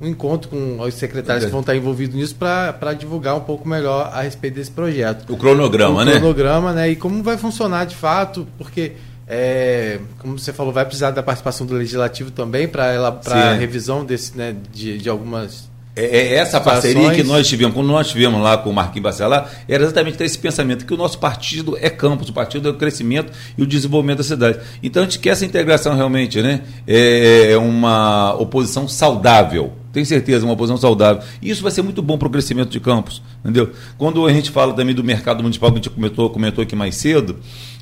um 0.00 0.06
encontro 0.06 0.50
com 0.50 0.78
os 0.80 0.94
secretários 0.94 1.46
que 1.46 1.50
vão 1.50 1.60
estar 1.60 1.74
envolvidos 1.74 2.14
nisso 2.14 2.34
para 2.34 2.92
divulgar 2.92 3.34
um 3.34 3.40
pouco 3.40 3.66
melhor 3.66 4.10
a 4.12 4.20
respeito 4.20 4.54
desse 4.54 4.70
projeto. 4.70 5.32
O 5.32 5.36
cronograma, 5.36 6.02
o 6.02 6.04
né? 6.04 6.12
O 6.12 6.18
cronograma, 6.18 6.72
né? 6.72 6.90
E 6.90 6.96
como 6.96 7.22
vai 7.22 7.38
funcionar 7.38 7.86
de 7.86 7.96
fato, 7.96 8.46
porque, 8.58 8.92
é, 9.26 9.98
como 10.18 10.38
você 10.38 10.52
falou, 10.52 10.72
vai 10.72 10.84
precisar 10.84 11.10
da 11.10 11.22
participação 11.22 11.66
do 11.66 11.74
legislativo 11.74 12.30
também 12.30 12.68
para 12.68 13.20
a 13.26 13.52
revisão 13.54 14.04
desse, 14.04 14.36
né, 14.36 14.54
de, 14.72 14.98
de 14.98 15.08
algumas 15.08 15.68
é, 15.96 16.04
é 16.04 16.34
essa 16.34 16.60
parceria 16.60 17.10
que 17.14 17.22
nós 17.22 17.48
tivemos, 17.48 17.74
quando 17.74 17.86
nós 17.86 18.08
tivemos 18.08 18.38
lá 18.42 18.58
com 18.58 18.68
o 18.68 18.72
Marquinhos 18.72 19.02
Bacelar, 19.02 19.50
era 19.66 19.82
exatamente 19.82 20.22
esse 20.22 20.38
pensamento, 20.38 20.84
que 20.84 20.92
o 20.92 20.96
nosso 20.96 21.18
partido 21.18 21.74
é 21.80 21.88
campus, 21.88 22.28
o 22.28 22.34
partido 22.34 22.68
é 22.68 22.70
o 22.70 22.74
crescimento 22.74 23.32
e 23.56 23.62
o 23.62 23.66
desenvolvimento 23.66 24.18
da 24.18 24.24
cidade. 24.24 24.58
Então 24.82 25.02
a 25.02 25.06
gente 25.06 25.18
quer 25.18 25.30
essa 25.30 25.46
integração 25.46 25.96
realmente, 25.96 26.42
né? 26.42 26.60
É, 26.86 27.52
é 27.52 27.56
uma 27.56 28.34
oposição 28.34 28.86
saudável. 28.86 29.72
Tenho 29.90 30.04
certeza, 30.04 30.44
uma 30.44 30.52
oposição 30.52 30.76
saudável. 30.76 31.22
E 31.40 31.48
isso 31.48 31.62
vai 31.62 31.72
ser 31.72 31.80
muito 31.80 32.02
bom 32.02 32.18
para 32.18 32.28
o 32.28 32.30
crescimento 32.30 32.68
de 32.68 32.78
campos, 32.78 33.22
entendeu? 33.40 33.72
Quando 33.96 34.26
a 34.26 34.30
gente 34.30 34.50
fala 34.50 34.74
também 34.74 34.94
do 34.94 35.02
mercado 35.02 35.42
municipal, 35.42 35.70
que 35.70 35.78
a 35.78 35.80
gente 35.80 35.88
comentou, 35.88 36.28
comentou 36.28 36.62
aqui 36.62 36.76
mais 36.76 36.96
cedo, 36.96 37.38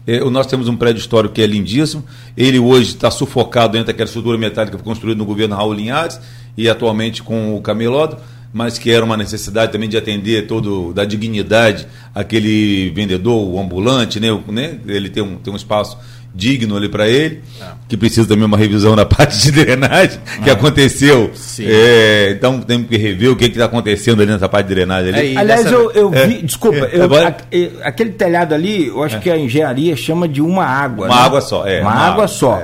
é, 0.06 0.20
nós 0.20 0.46
temos 0.46 0.68
um 0.68 0.76
prédio 0.76 1.00
histórico 1.00 1.34
que 1.34 1.42
é 1.42 1.46
lindíssimo. 1.46 2.04
Ele 2.36 2.58
hoje 2.58 2.90
está 2.90 3.10
sufocado 3.10 3.72
dentro 3.72 3.86
daquela 3.86 4.06
estrutura 4.06 4.36
metálica 4.36 4.76
construída 4.78 5.18
no 5.18 5.24
governo 5.24 5.56
Raul 5.56 5.72
Linhares 5.72 6.20
e 6.56 6.68
atualmente 6.68 7.22
com 7.22 7.56
o 7.56 7.62
Camelódromo, 7.62 8.22
mas 8.52 8.78
que 8.78 8.90
era 8.90 9.04
uma 9.04 9.16
necessidade 9.16 9.72
também 9.72 9.88
de 9.88 9.96
atender 9.96 10.46
todo 10.46 10.92
da 10.92 11.04
dignidade 11.04 11.86
aquele 12.14 12.90
vendedor, 12.90 13.48
o 13.48 13.58
ambulante, 13.58 14.20
né? 14.20 14.28
né? 14.48 14.78
Ele 14.86 15.08
tem 15.08 15.22
um, 15.22 15.36
tem 15.36 15.52
um 15.52 15.56
espaço 15.56 15.96
digno 16.34 16.76
ali 16.76 16.88
para 16.88 17.08
ele, 17.08 17.42
ah. 17.60 17.74
que 17.88 17.96
precisa 17.96 18.26
também 18.26 18.44
uma 18.44 18.56
revisão 18.56 18.96
na 18.96 19.04
parte 19.06 19.38
de 19.38 19.52
drenagem 19.52 20.18
que 20.42 20.50
ah. 20.50 20.54
aconteceu. 20.54 21.30
É, 21.60 22.34
então 22.36 22.60
temos 22.60 22.88
que 22.88 22.96
rever 22.96 23.30
o 23.30 23.36
que 23.36 23.44
está 23.44 23.66
acontecendo 23.66 24.20
ali 24.20 24.32
nessa 24.32 24.48
parte 24.48 24.66
de 24.66 24.74
drenagem. 24.74 25.14
Ali. 25.14 25.34
É, 25.34 25.38
Aliás, 25.38 25.70
eu, 25.70 25.90
eu 25.92 26.10
vi, 26.10 26.38
é, 26.38 26.42
desculpa, 26.42 26.78
é, 26.78 26.90
eu, 26.94 27.82
a, 27.82 27.88
aquele 27.88 28.10
telhado 28.10 28.52
ali, 28.52 28.88
eu 28.88 29.02
acho 29.02 29.16
é. 29.16 29.20
que 29.20 29.30
a 29.30 29.38
engenharia 29.38 29.94
chama 29.94 30.26
de 30.26 30.42
uma 30.42 30.64
água. 30.64 31.06
Uma 31.06 31.14
né? 31.14 31.22
água 31.22 31.40
só, 31.40 31.66
é. 31.66 31.80
Uma, 31.80 31.90
uma 31.90 32.00
água, 32.00 32.12
água, 32.12 32.28
só. 32.28 32.62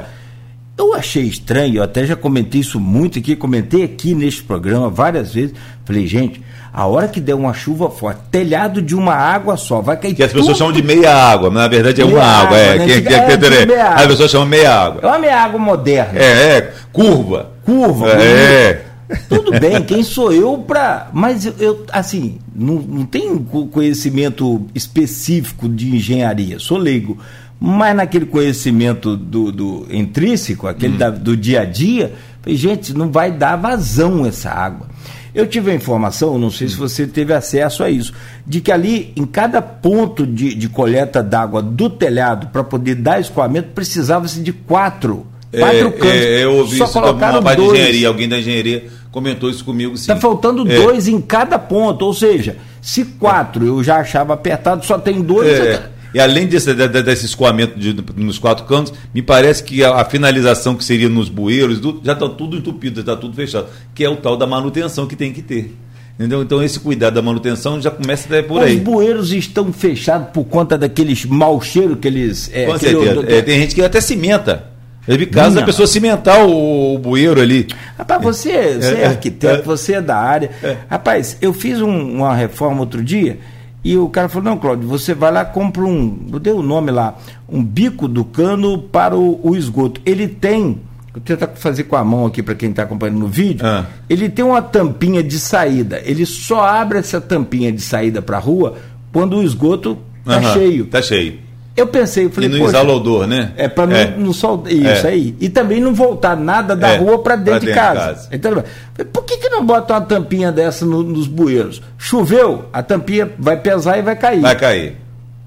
Eu 0.77 0.95
achei 0.95 1.25
estranho, 1.25 1.77
eu 1.77 1.83
até 1.83 2.07
já 2.07 2.17
comentei 2.17 2.63
isso 2.63 2.81
muito 2.81 3.19
aqui, 3.19 3.37
comentei 3.37 3.85
aqui 3.85 4.15
neste 4.15 4.43
programa 4.43 4.89
várias 4.89 5.35
vezes. 5.35 5.55
Falei, 5.85 6.07
gente, 6.07 6.41
a 6.73 6.87
hora 6.87 7.09
que 7.09 7.21
der 7.21 7.35
uma 7.35 7.53
chuva 7.53 7.91
forte, 7.91 8.21
telhado 8.31 8.81
de 8.81 8.95
uma 8.95 9.15
água 9.15 9.57
só, 9.57 9.81
vai 9.81 9.97
cair 9.97 10.15
Que 10.15 10.23
as 10.23 10.33
pessoas 10.33 10.57
chamam 10.57 10.73
de 10.73 10.83
meia 10.83 11.15
água, 11.15 11.51
mas 11.51 11.63
na 11.63 11.69
verdade 11.69 12.01
é 12.01 12.05
meia 12.05 12.17
uma 12.17 12.25
água, 12.25 12.57
é. 12.57 12.79
Né? 12.79 12.87
Que, 12.87 13.03
que, 13.03 13.15
é, 13.15 13.37
que, 13.37 13.75
é, 13.75 13.83
as 13.83 14.07
pessoas 14.07 14.31
chamam 14.31 14.47
meia 14.47 14.75
água. 14.75 15.01
É 15.03 15.07
uma 15.07 15.19
meia 15.19 15.43
água 15.43 15.59
moderna. 15.59 16.19
É, 16.19 16.57
é 16.57 16.73
curva. 16.93 17.51
Curva. 17.65 18.09
É. 18.11 18.85
Tudo 19.29 19.59
bem, 19.59 19.83
quem 19.83 20.05
sou 20.05 20.33
eu 20.33 20.59
para. 20.59 21.09
Mas 21.13 21.45
eu, 21.45 21.55
eu, 21.59 21.87
assim, 21.93 22.39
não, 22.55 22.75
não 22.77 23.05
tenho 23.05 23.41
conhecimento 23.41 24.67
específico 24.73 25.69
de 25.69 25.97
engenharia, 25.97 26.61
sou 26.61 26.79
leigo 26.79 27.19
mas 27.61 27.95
naquele 27.95 28.25
conhecimento 28.25 29.19
do, 29.19 29.53
do 29.53 29.87
intrínseco, 29.91 30.67
aquele 30.67 30.95
hum. 30.95 30.99
da, 30.99 31.11
do 31.11 31.37
dia 31.37 31.61
a 31.61 31.65
dia, 31.67 32.15
gente, 32.47 32.95
não 32.95 33.11
vai 33.11 33.31
dar 33.31 33.57
vazão 33.57 34.25
essa 34.25 34.51
água. 34.51 34.89
Eu 35.35 35.47
tive 35.47 35.71
a 35.71 35.75
informação, 35.75 36.39
não 36.39 36.51
sei 36.51 36.69
se 36.69 36.77
você 36.77 37.07
teve 37.07 37.33
acesso 37.33 37.83
a 37.83 37.91
isso, 37.91 38.13
de 38.47 38.61
que 38.61 38.73
ali, 38.73 39.13
em 39.17 39.25
cada 39.25 39.63
ponto 39.63 40.27
de, 40.27 40.55
de 40.55 40.69
coleta 40.69 41.23
d'água 41.23 41.63
do 41.63 41.89
telhado, 41.89 42.49
para 42.49 42.65
poder 42.65 42.97
dar 42.97 43.21
escoamento, 43.21 43.69
precisava-se 43.75 44.41
de 44.41 44.53
quatro. 44.53 45.27
Quatro 45.57 45.89
é, 45.89 45.91
cantos. 45.91 46.11
É, 46.11 46.45
eu 46.45 46.57
ouvi 46.57 46.79
Só 46.79 46.85
isso 46.85 46.93
colocaram 46.93 47.43
dois. 47.43 47.57
de 47.57 47.63
engenharia, 47.65 48.09
alguém 48.09 48.29
da 48.29 48.39
engenharia 48.39 48.85
comentou 49.11 49.51
isso 49.51 49.65
comigo 49.65 49.97
sim. 49.97 50.03
Está 50.03 50.17
faltando 50.17 50.71
é. 50.71 50.77
dois 50.77 51.09
em 51.09 51.21
cada 51.21 51.59
ponto, 51.59 52.05
ou 52.05 52.15
seja, 52.15 52.57
Se 52.81 53.05
quatro 53.05 53.67
eu 53.67 53.85
já 53.85 53.97
achava 53.99 54.35
apertado, 54.35 54.85
só 54.85 54.99
tem 54.99 55.21
dois. 55.21 55.49
É. 55.49 55.91
E 56.13 56.21
além 56.21 56.47
desse, 56.47 56.73
desse 56.75 57.27
escoamento 57.27 57.79
de, 57.79 57.95
nos 58.17 58.39
quatro 58.39 58.65
cantos, 58.65 58.93
me 59.15 59.23
parece 59.23 59.63
que 59.63 59.85
a, 59.85 59.97
a 59.97 60.05
finalização 60.05 60.75
que 60.75 60.85
seria 60.85 61.09
nos 61.09 61.29
bueiros, 61.29 61.81
já 62.03 62.13
está 62.13 62.29
tudo 62.29 62.57
entupido, 62.57 63.01
está 63.01 63.17
tudo 63.17 63.35
fechado, 63.35 63.67
que 63.95 64.05
é 64.05 64.09
o 64.09 64.17
tal 64.17 64.37
da 64.37 64.47
manutenção 64.47 65.07
que 65.07 65.17
tem 65.17 65.33
que 65.33 65.43
ter. 65.43 65.75
Entendeu? 66.19 66.43
Então 66.43 66.63
esse 66.63 66.79
cuidado 66.79 67.15
da 67.15 67.23
manutenção 67.23 67.81
já 67.81 67.91
começa 67.91 68.27
até 68.27 68.43
por 68.43 68.63
aí. 68.63 68.77
Os 68.77 68.83
bueiros 68.83 69.33
estão 69.33 69.73
fechados 69.73 70.29
por 70.35 70.45
conta 70.45 70.77
daqueles 70.77 71.25
mau 71.25 71.63
cheiro 71.63 71.97
que 71.97 72.07
eles. 72.07 72.51
É, 72.53 72.67
Com 72.67 72.79
certeza. 72.79 73.25
É, 73.27 73.41
tem 73.41 73.61
gente 73.61 73.75
que 73.75 73.83
até 73.83 74.03
cimenta. 74.03 74.71
Eu 75.09 75.17
vi 75.17 75.25
caso 75.25 75.57
da 75.57 75.63
pessoa 75.63 75.87
cimentar 75.87 76.45
o, 76.45 76.95
o, 76.95 76.99
bueiro 76.99 77.41
ali. 77.41 77.67
Rapaz, 77.97 78.23
você, 78.23 78.75
você 78.75 78.95
é, 78.97 79.01
é 79.01 79.07
arquiteto, 79.07 79.61
é, 79.61 79.63
você 79.63 79.95
é 79.95 80.03
da 80.03 80.17
área. 80.17 80.51
É. 80.63 80.77
Rapaz, 80.91 81.39
eu 81.41 81.55
fiz 81.55 81.81
um, 81.81 82.17
uma 82.17 82.35
reforma 82.35 82.81
outro 82.81 83.03
dia 83.03 83.39
e 83.83 83.97
o 83.97 84.09
cara 84.09 84.29
falou: 84.29 84.51
não, 84.51 84.59
Cláudio, 84.59 84.89
você 84.89 85.15
vai 85.15 85.33
lá, 85.33 85.45
compra 85.45 85.83
um. 85.83 86.27
Eu 86.33 86.39
dei 86.39 86.53
o 86.53 86.63
nome 86.63 86.91
lá, 86.91 87.17
um 87.49 87.63
bico 87.65 88.07
do 88.07 88.25
cano 88.25 88.79
para 88.79 89.17
o, 89.17 89.41
o 89.43 89.57
esgoto. 89.57 90.01
Ele 90.05 90.29
tem 90.29 90.81
Vou 91.13 91.21
tentar 91.21 91.49
fazer 91.49 91.85
com 91.85 91.97
a 91.97 92.05
mão 92.05 92.27
aqui 92.27 92.41
para 92.41 92.55
quem 92.55 92.71
está 92.71 92.85
acompanhando 92.85 93.19
no 93.19 93.27
vídeo. 93.27 93.67
Ah. 93.67 93.87
Ele 94.09 94.29
tem 94.29 94.45
uma 94.45 94.63
tampinha 94.63 95.23
de 95.23 95.41
saída. 95.41 96.01
Ele 96.05 96.25
só 96.25 96.63
abre 96.63 96.99
essa 96.99 97.21
tampinha 97.21 97.73
de 97.73 97.81
saída 97.81 98.23
para 98.23 98.37
a 98.37 98.41
rua 98.41 98.77
quando 99.13 99.37
o 99.37 99.43
esgoto 99.43 99.99
está 100.21 100.41
cheio. 100.53 100.85
Está 100.85 101.03
cheio. 101.03 101.50
Eu 101.77 101.87
pensei, 101.87 102.27
eu 102.27 102.31
falei, 102.31 102.51
e 102.51 102.59
não 102.59 102.67
exala 102.67 102.93
odor, 102.93 103.27
né? 103.27 103.53
É 103.57 103.69
para 103.69 103.97
é. 103.97 104.11
não, 104.11 104.27
não 104.27 104.33
soltar 104.33 104.73
isso 104.73 105.07
é. 105.07 105.11
aí. 105.11 105.37
E 105.41 105.49
também 105.49 105.81
não 105.81 105.95
voltar 105.95 106.37
nada 106.37 106.75
da 106.75 106.91
é. 106.91 106.97
rua 106.99 107.23
para 107.23 107.37
dentro, 107.37 107.61
dentro, 107.61 107.69
de 107.69 107.75
casa. 107.75 108.01
casa. 108.01 108.29
Então, 108.33 108.65
por 109.13 109.25
que, 109.25 109.39
que 109.39 109.49
não 109.49 109.65
bota 109.65 109.95
uma 109.95 110.01
tampinha 110.01 110.51
dessa 110.51 110.85
no, 110.85 111.03
nos 111.03 111.27
bueiros? 111.27 111.81
Choveu, 111.97 112.65
a 112.73 112.83
tampinha 112.83 113.31
vai 113.39 113.57
pesar 113.57 113.99
e 113.99 114.03
vai 114.03 114.17
cair. 114.17 114.41
Vai 114.41 114.57
cair. 114.57 114.97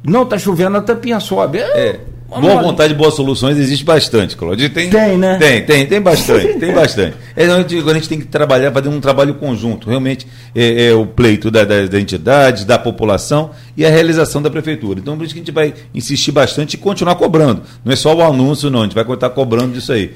Não 0.04 0.24
está 0.24 0.38
chovendo, 0.38 0.78
a 0.78 0.82
tampinha 0.82 1.20
sobe. 1.20 1.60
É. 1.60 2.00
Boa 2.40 2.62
vontade 2.62 2.94
e 2.94 2.96
boas 2.96 3.14
soluções 3.14 3.58
existe 3.58 3.84
bastante, 3.84 4.36
Claudio. 4.36 4.70
Tem, 4.70 4.90
tem, 4.90 5.18
né? 5.18 5.38
Tem, 5.38 5.66
tem, 5.66 5.86
tem 5.86 6.00
bastante, 6.02 6.60
tem 6.60 6.74
bastante. 6.74 7.16
É, 7.36 7.46
a 7.46 7.94
gente 7.94 8.10
tem 8.10 8.20
que 8.20 8.26
trabalhar, 8.26 8.72
fazer 8.72 8.90
um 8.90 9.00
trabalho 9.00 9.36
conjunto. 9.36 9.90
Realmente 9.90 10.28
é, 10.56 10.88
é 10.88 10.94
o 10.94 11.06
pleito 11.06 11.50
da, 11.50 11.64
da, 11.64 11.86
da, 11.86 12.00
entidade, 12.00 12.66
da 12.66 12.78
população 12.78 13.52
e 13.76 13.86
a 13.86 13.90
realização 13.90 14.42
da 14.42 14.50
prefeitura. 14.50 15.00
Então, 15.00 15.18
por 15.18 15.24
isso 15.26 15.34
que 15.34 15.40
a 15.40 15.44
gente 15.44 15.54
vai 15.54 15.74
insistir 15.94 16.32
bastante 16.32 16.76
e 16.76 16.78
continuar 16.78 17.16
cobrando. 17.16 17.64
Não 17.84 17.94
é 17.94 17.96
só 17.96 18.16
o 18.16 18.22
anúncio, 18.22 18.70
não. 18.70 18.82
A 18.82 18.84
gente 18.84 18.96
vai 18.96 19.06
continuar 19.06 19.32
cobrando 19.32 19.74
disso 19.74 19.92
aí. 19.92 20.14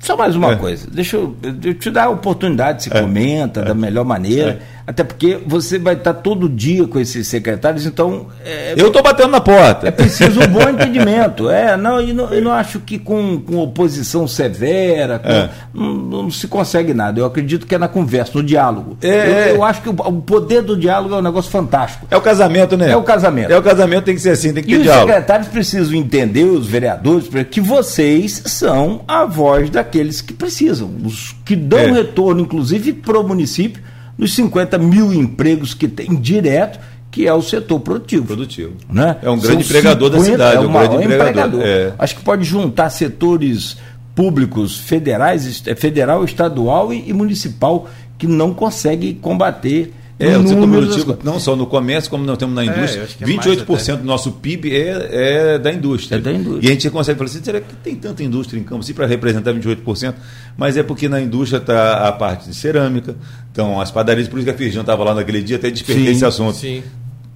Só 0.00 0.16
mais 0.16 0.34
uma 0.34 0.52
é. 0.52 0.56
coisa, 0.56 0.88
deixa 0.90 1.16
eu, 1.16 1.36
eu, 1.62 1.74
te 1.74 1.90
dar 1.90 2.04
a 2.04 2.08
oportunidade, 2.08 2.84
se 2.84 2.90
é. 2.90 3.02
comenta 3.02 3.60
é. 3.60 3.64
da 3.66 3.74
melhor 3.74 4.02
maneira, 4.02 4.52
é. 4.52 4.79
Até 4.90 5.04
porque 5.04 5.38
você 5.46 5.78
vai 5.78 5.94
estar 5.94 6.14
todo 6.14 6.48
dia 6.48 6.84
com 6.84 6.98
esses 6.98 7.28
secretários, 7.28 7.86
então. 7.86 8.26
É, 8.44 8.74
eu 8.76 8.88
estou 8.88 9.00
batendo 9.00 9.28
na 9.28 9.40
porta. 9.40 9.86
É 9.86 9.90
preciso 9.92 10.40
um 10.40 10.48
bom 10.48 10.66
entendimento. 10.68 11.48
É, 11.48 11.76
não, 11.76 12.00
e 12.00 12.12
não, 12.12 12.32
eu 12.34 12.42
não 12.42 12.50
acho 12.50 12.80
que 12.80 12.98
com, 12.98 13.40
com 13.40 13.58
oposição 13.58 14.26
severa 14.26 15.20
com, 15.20 15.28
é. 15.28 15.50
não, 15.72 15.94
não, 15.94 16.30
se 16.30 16.48
consegue 16.48 16.92
nada. 16.92 17.20
Eu 17.20 17.24
acredito 17.24 17.68
que 17.68 17.74
é 17.76 17.78
na 17.78 17.86
conversa, 17.86 18.32
no 18.34 18.42
diálogo. 18.42 18.98
Eu, 19.00 19.10
eu, 19.10 19.64
acho 19.64 19.80
que 19.80 19.88
o, 19.88 19.92
o, 19.92 20.22
poder 20.22 20.62
do 20.62 20.76
diálogo 20.76 21.14
é 21.14 21.18
um 21.18 21.22
negócio 21.22 21.52
fantástico. 21.52 22.08
É 22.10 22.16
o 22.16 22.20
casamento, 22.20 22.76
né? 22.76 22.90
É 22.90 22.96
o 22.96 23.04
casamento. 23.04 23.52
É 23.52 23.56
o 23.56 23.62
casamento, 23.62 24.06
tem 24.06 24.16
que 24.16 24.20
ser 24.20 24.30
assim, 24.30 24.52
tem 24.52 24.64
que 24.64 24.70
ter 24.70 24.80
e 24.80 24.82
diálogo. 24.82 25.06
os 25.06 25.12
secretários 25.12 25.48
precisam 25.48 25.94
entender, 25.94 26.46
os 26.46 26.66
vereadores, 26.66 27.28
que 27.48 27.60
vocês 27.60 28.42
são 28.46 29.02
a 29.06 29.24
voz 29.24 29.70
da 29.70 29.84
aqueles 29.90 30.20
que 30.20 30.32
precisam, 30.32 30.90
os 31.04 31.34
que 31.44 31.54
dão 31.54 31.78
é. 31.78 31.92
retorno, 31.92 32.40
inclusive, 32.40 32.92
para 32.92 33.18
o 33.18 33.26
município, 33.26 33.80
nos 34.20 34.34
50 34.34 34.76
mil 34.76 35.14
empregos 35.14 35.72
que 35.72 35.88
tem 35.88 36.14
direto, 36.14 36.78
que 37.10 37.26
é 37.26 37.32
o 37.32 37.40
setor 37.40 37.80
produtivo. 37.80 38.26
Produtivo. 38.26 38.74
Né? 38.88 39.16
É 39.22 39.30
um 39.30 39.38
grande 39.38 39.64
empregador 39.64 40.10
50, 40.10 40.18
da 40.18 40.24
cidade, 40.24 40.56
é 40.56 40.60
um 40.60 40.72
grande 40.72 41.04
empregador. 41.14 41.62
É. 41.64 41.94
Acho 41.98 42.16
que 42.16 42.22
pode 42.22 42.44
juntar 42.44 42.90
setores 42.90 43.78
públicos 44.14 44.76
federais, 44.76 45.62
é, 45.66 45.74
federal, 45.74 46.22
estadual 46.22 46.92
e, 46.92 47.08
e 47.08 47.12
municipal 47.14 47.88
que 48.18 48.26
não 48.26 48.52
consegue 48.52 49.14
combater 49.14 49.94
é, 50.20 50.36
o 50.36 50.46
setor 50.46 50.68
produtivo, 50.68 51.18
não 51.24 51.40
só 51.40 51.56
no 51.56 51.66
comércio, 51.66 52.10
como 52.10 52.24
nós 52.24 52.36
temos 52.36 52.54
na 52.54 52.62
é, 52.62 52.66
indústria. 52.66 53.08
É, 53.20 53.24
28% 53.24 53.96
do 53.96 54.04
nosso 54.04 54.32
PIB 54.32 54.76
é, 54.76 55.54
é 55.54 55.58
da 55.58 55.72
indústria. 55.72 56.16
É 56.16 56.20
da 56.20 56.30
indústria. 56.30 56.66
E 56.66 56.68
a 56.68 56.72
gente 56.72 56.90
consegue 56.90 57.18
falar 57.18 57.30
assim, 57.30 57.42
será 57.42 57.60
que 57.60 57.74
tem 57.76 57.96
tanta 57.96 58.22
indústria 58.22 58.60
em 58.60 58.62
Campos 58.62 58.86
assim, 58.86 58.92
para 58.92 59.06
representar 59.06 59.54
28%? 59.54 60.14
Mas 60.58 60.76
é 60.76 60.82
porque 60.82 61.08
na 61.08 61.20
indústria 61.20 61.58
está 61.58 62.06
a 62.06 62.12
parte 62.12 62.50
de 62.50 62.54
cerâmica, 62.54 63.16
então 63.50 63.80
as 63.80 63.90
padarias, 63.90 64.28
por 64.28 64.38
isso 64.38 64.44
que 64.44 64.50
a 64.50 64.54
Firjão 64.54 64.82
estava 64.82 65.02
lá 65.02 65.14
naquele 65.14 65.40
dia, 65.42 65.56
até 65.56 65.70
despertei 65.70 66.08
esse 66.08 66.24
assunto. 66.24 66.56
Sim. 66.56 66.82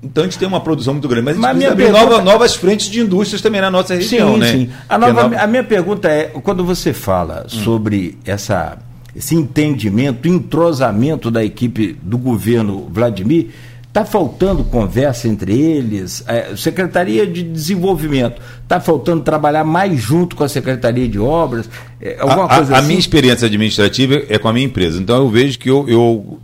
Então 0.02 0.22
a 0.22 0.26
gente 0.26 0.38
tem 0.38 0.46
uma 0.46 0.60
produção 0.60 0.92
muito 0.92 1.08
grande, 1.08 1.24
mas, 1.24 1.38
mas 1.38 1.50
a 1.50 1.54
gente 1.54 1.66
abrir 1.66 1.84
pergunta... 1.84 2.04
nova, 2.04 2.22
novas 2.22 2.54
frentes 2.54 2.90
de 2.90 3.00
indústrias 3.00 3.40
também 3.40 3.62
na 3.62 3.70
nossa 3.70 3.94
região, 3.94 4.34
sim, 4.34 4.40
né? 4.40 4.52
Sim. 4.52 4.70
A, 4.86 4.98
nova, 4.98 5.22
nova... 5.22 5.36
a 5.36 5.46
minha 5.46 5.64
pergunta 5.64 6.08
é, 6.08 6.24
quando 6.24 6.62
você 6.62 6.92
fala 6.92 7.46
hum. 7.46 7.64
sobre 7.64 8.18
essa 8.26 8.76
esse 9.14 9.34
entendimento, 9.34 10.26
entrosamento 10.26 11.30
da 11.30 11.44
equipe 11.44 11.96
do 12.02 12.18
governo 12.18 12.88
Vladimir. 12.90 13.48
Está 13.86 14.04
faltando 14.04 14.64
conversa 14.64 15.28
entre 15.28 15.56
eles? 15.56 16.24
É, 16.26 16.56
Secretaria 16.56 17.24
de 17.24 17.44
Desenvolvimento, 17.44 18.42
está 18.60 18.80
faltando 18.80 19.22
trabalhar 19.22 19.62
mais 19.62 20.00
junto 20.00 20.34
com 20.34 20.42
a 20.42 20.48
Secretaria 20.48 21.08
de 21.08 21.16
Obras? 21.16 21.70
É, 22.00 22.16
alguma 22.18 22.46
a, 22.46 22.56
coisa 22.56 22.74
a, 22.74 22.78
assim? 22.78 22.84
a 22.84 22.88
minha 22.88 22.98
experiência 22.98 23.46
administrativa 23.46 24.20
é 24.28 24.36
com 24.36 24.48
a 24.48 24.52
minha 24.52 24.66
empresa. 24.66 25.00
Então 25.00 25.16
eu 25.18 25.28
vejo 25.28 25.60
que 25.60 25.70
eu, 25.70 25.88
eu 25.88 26.40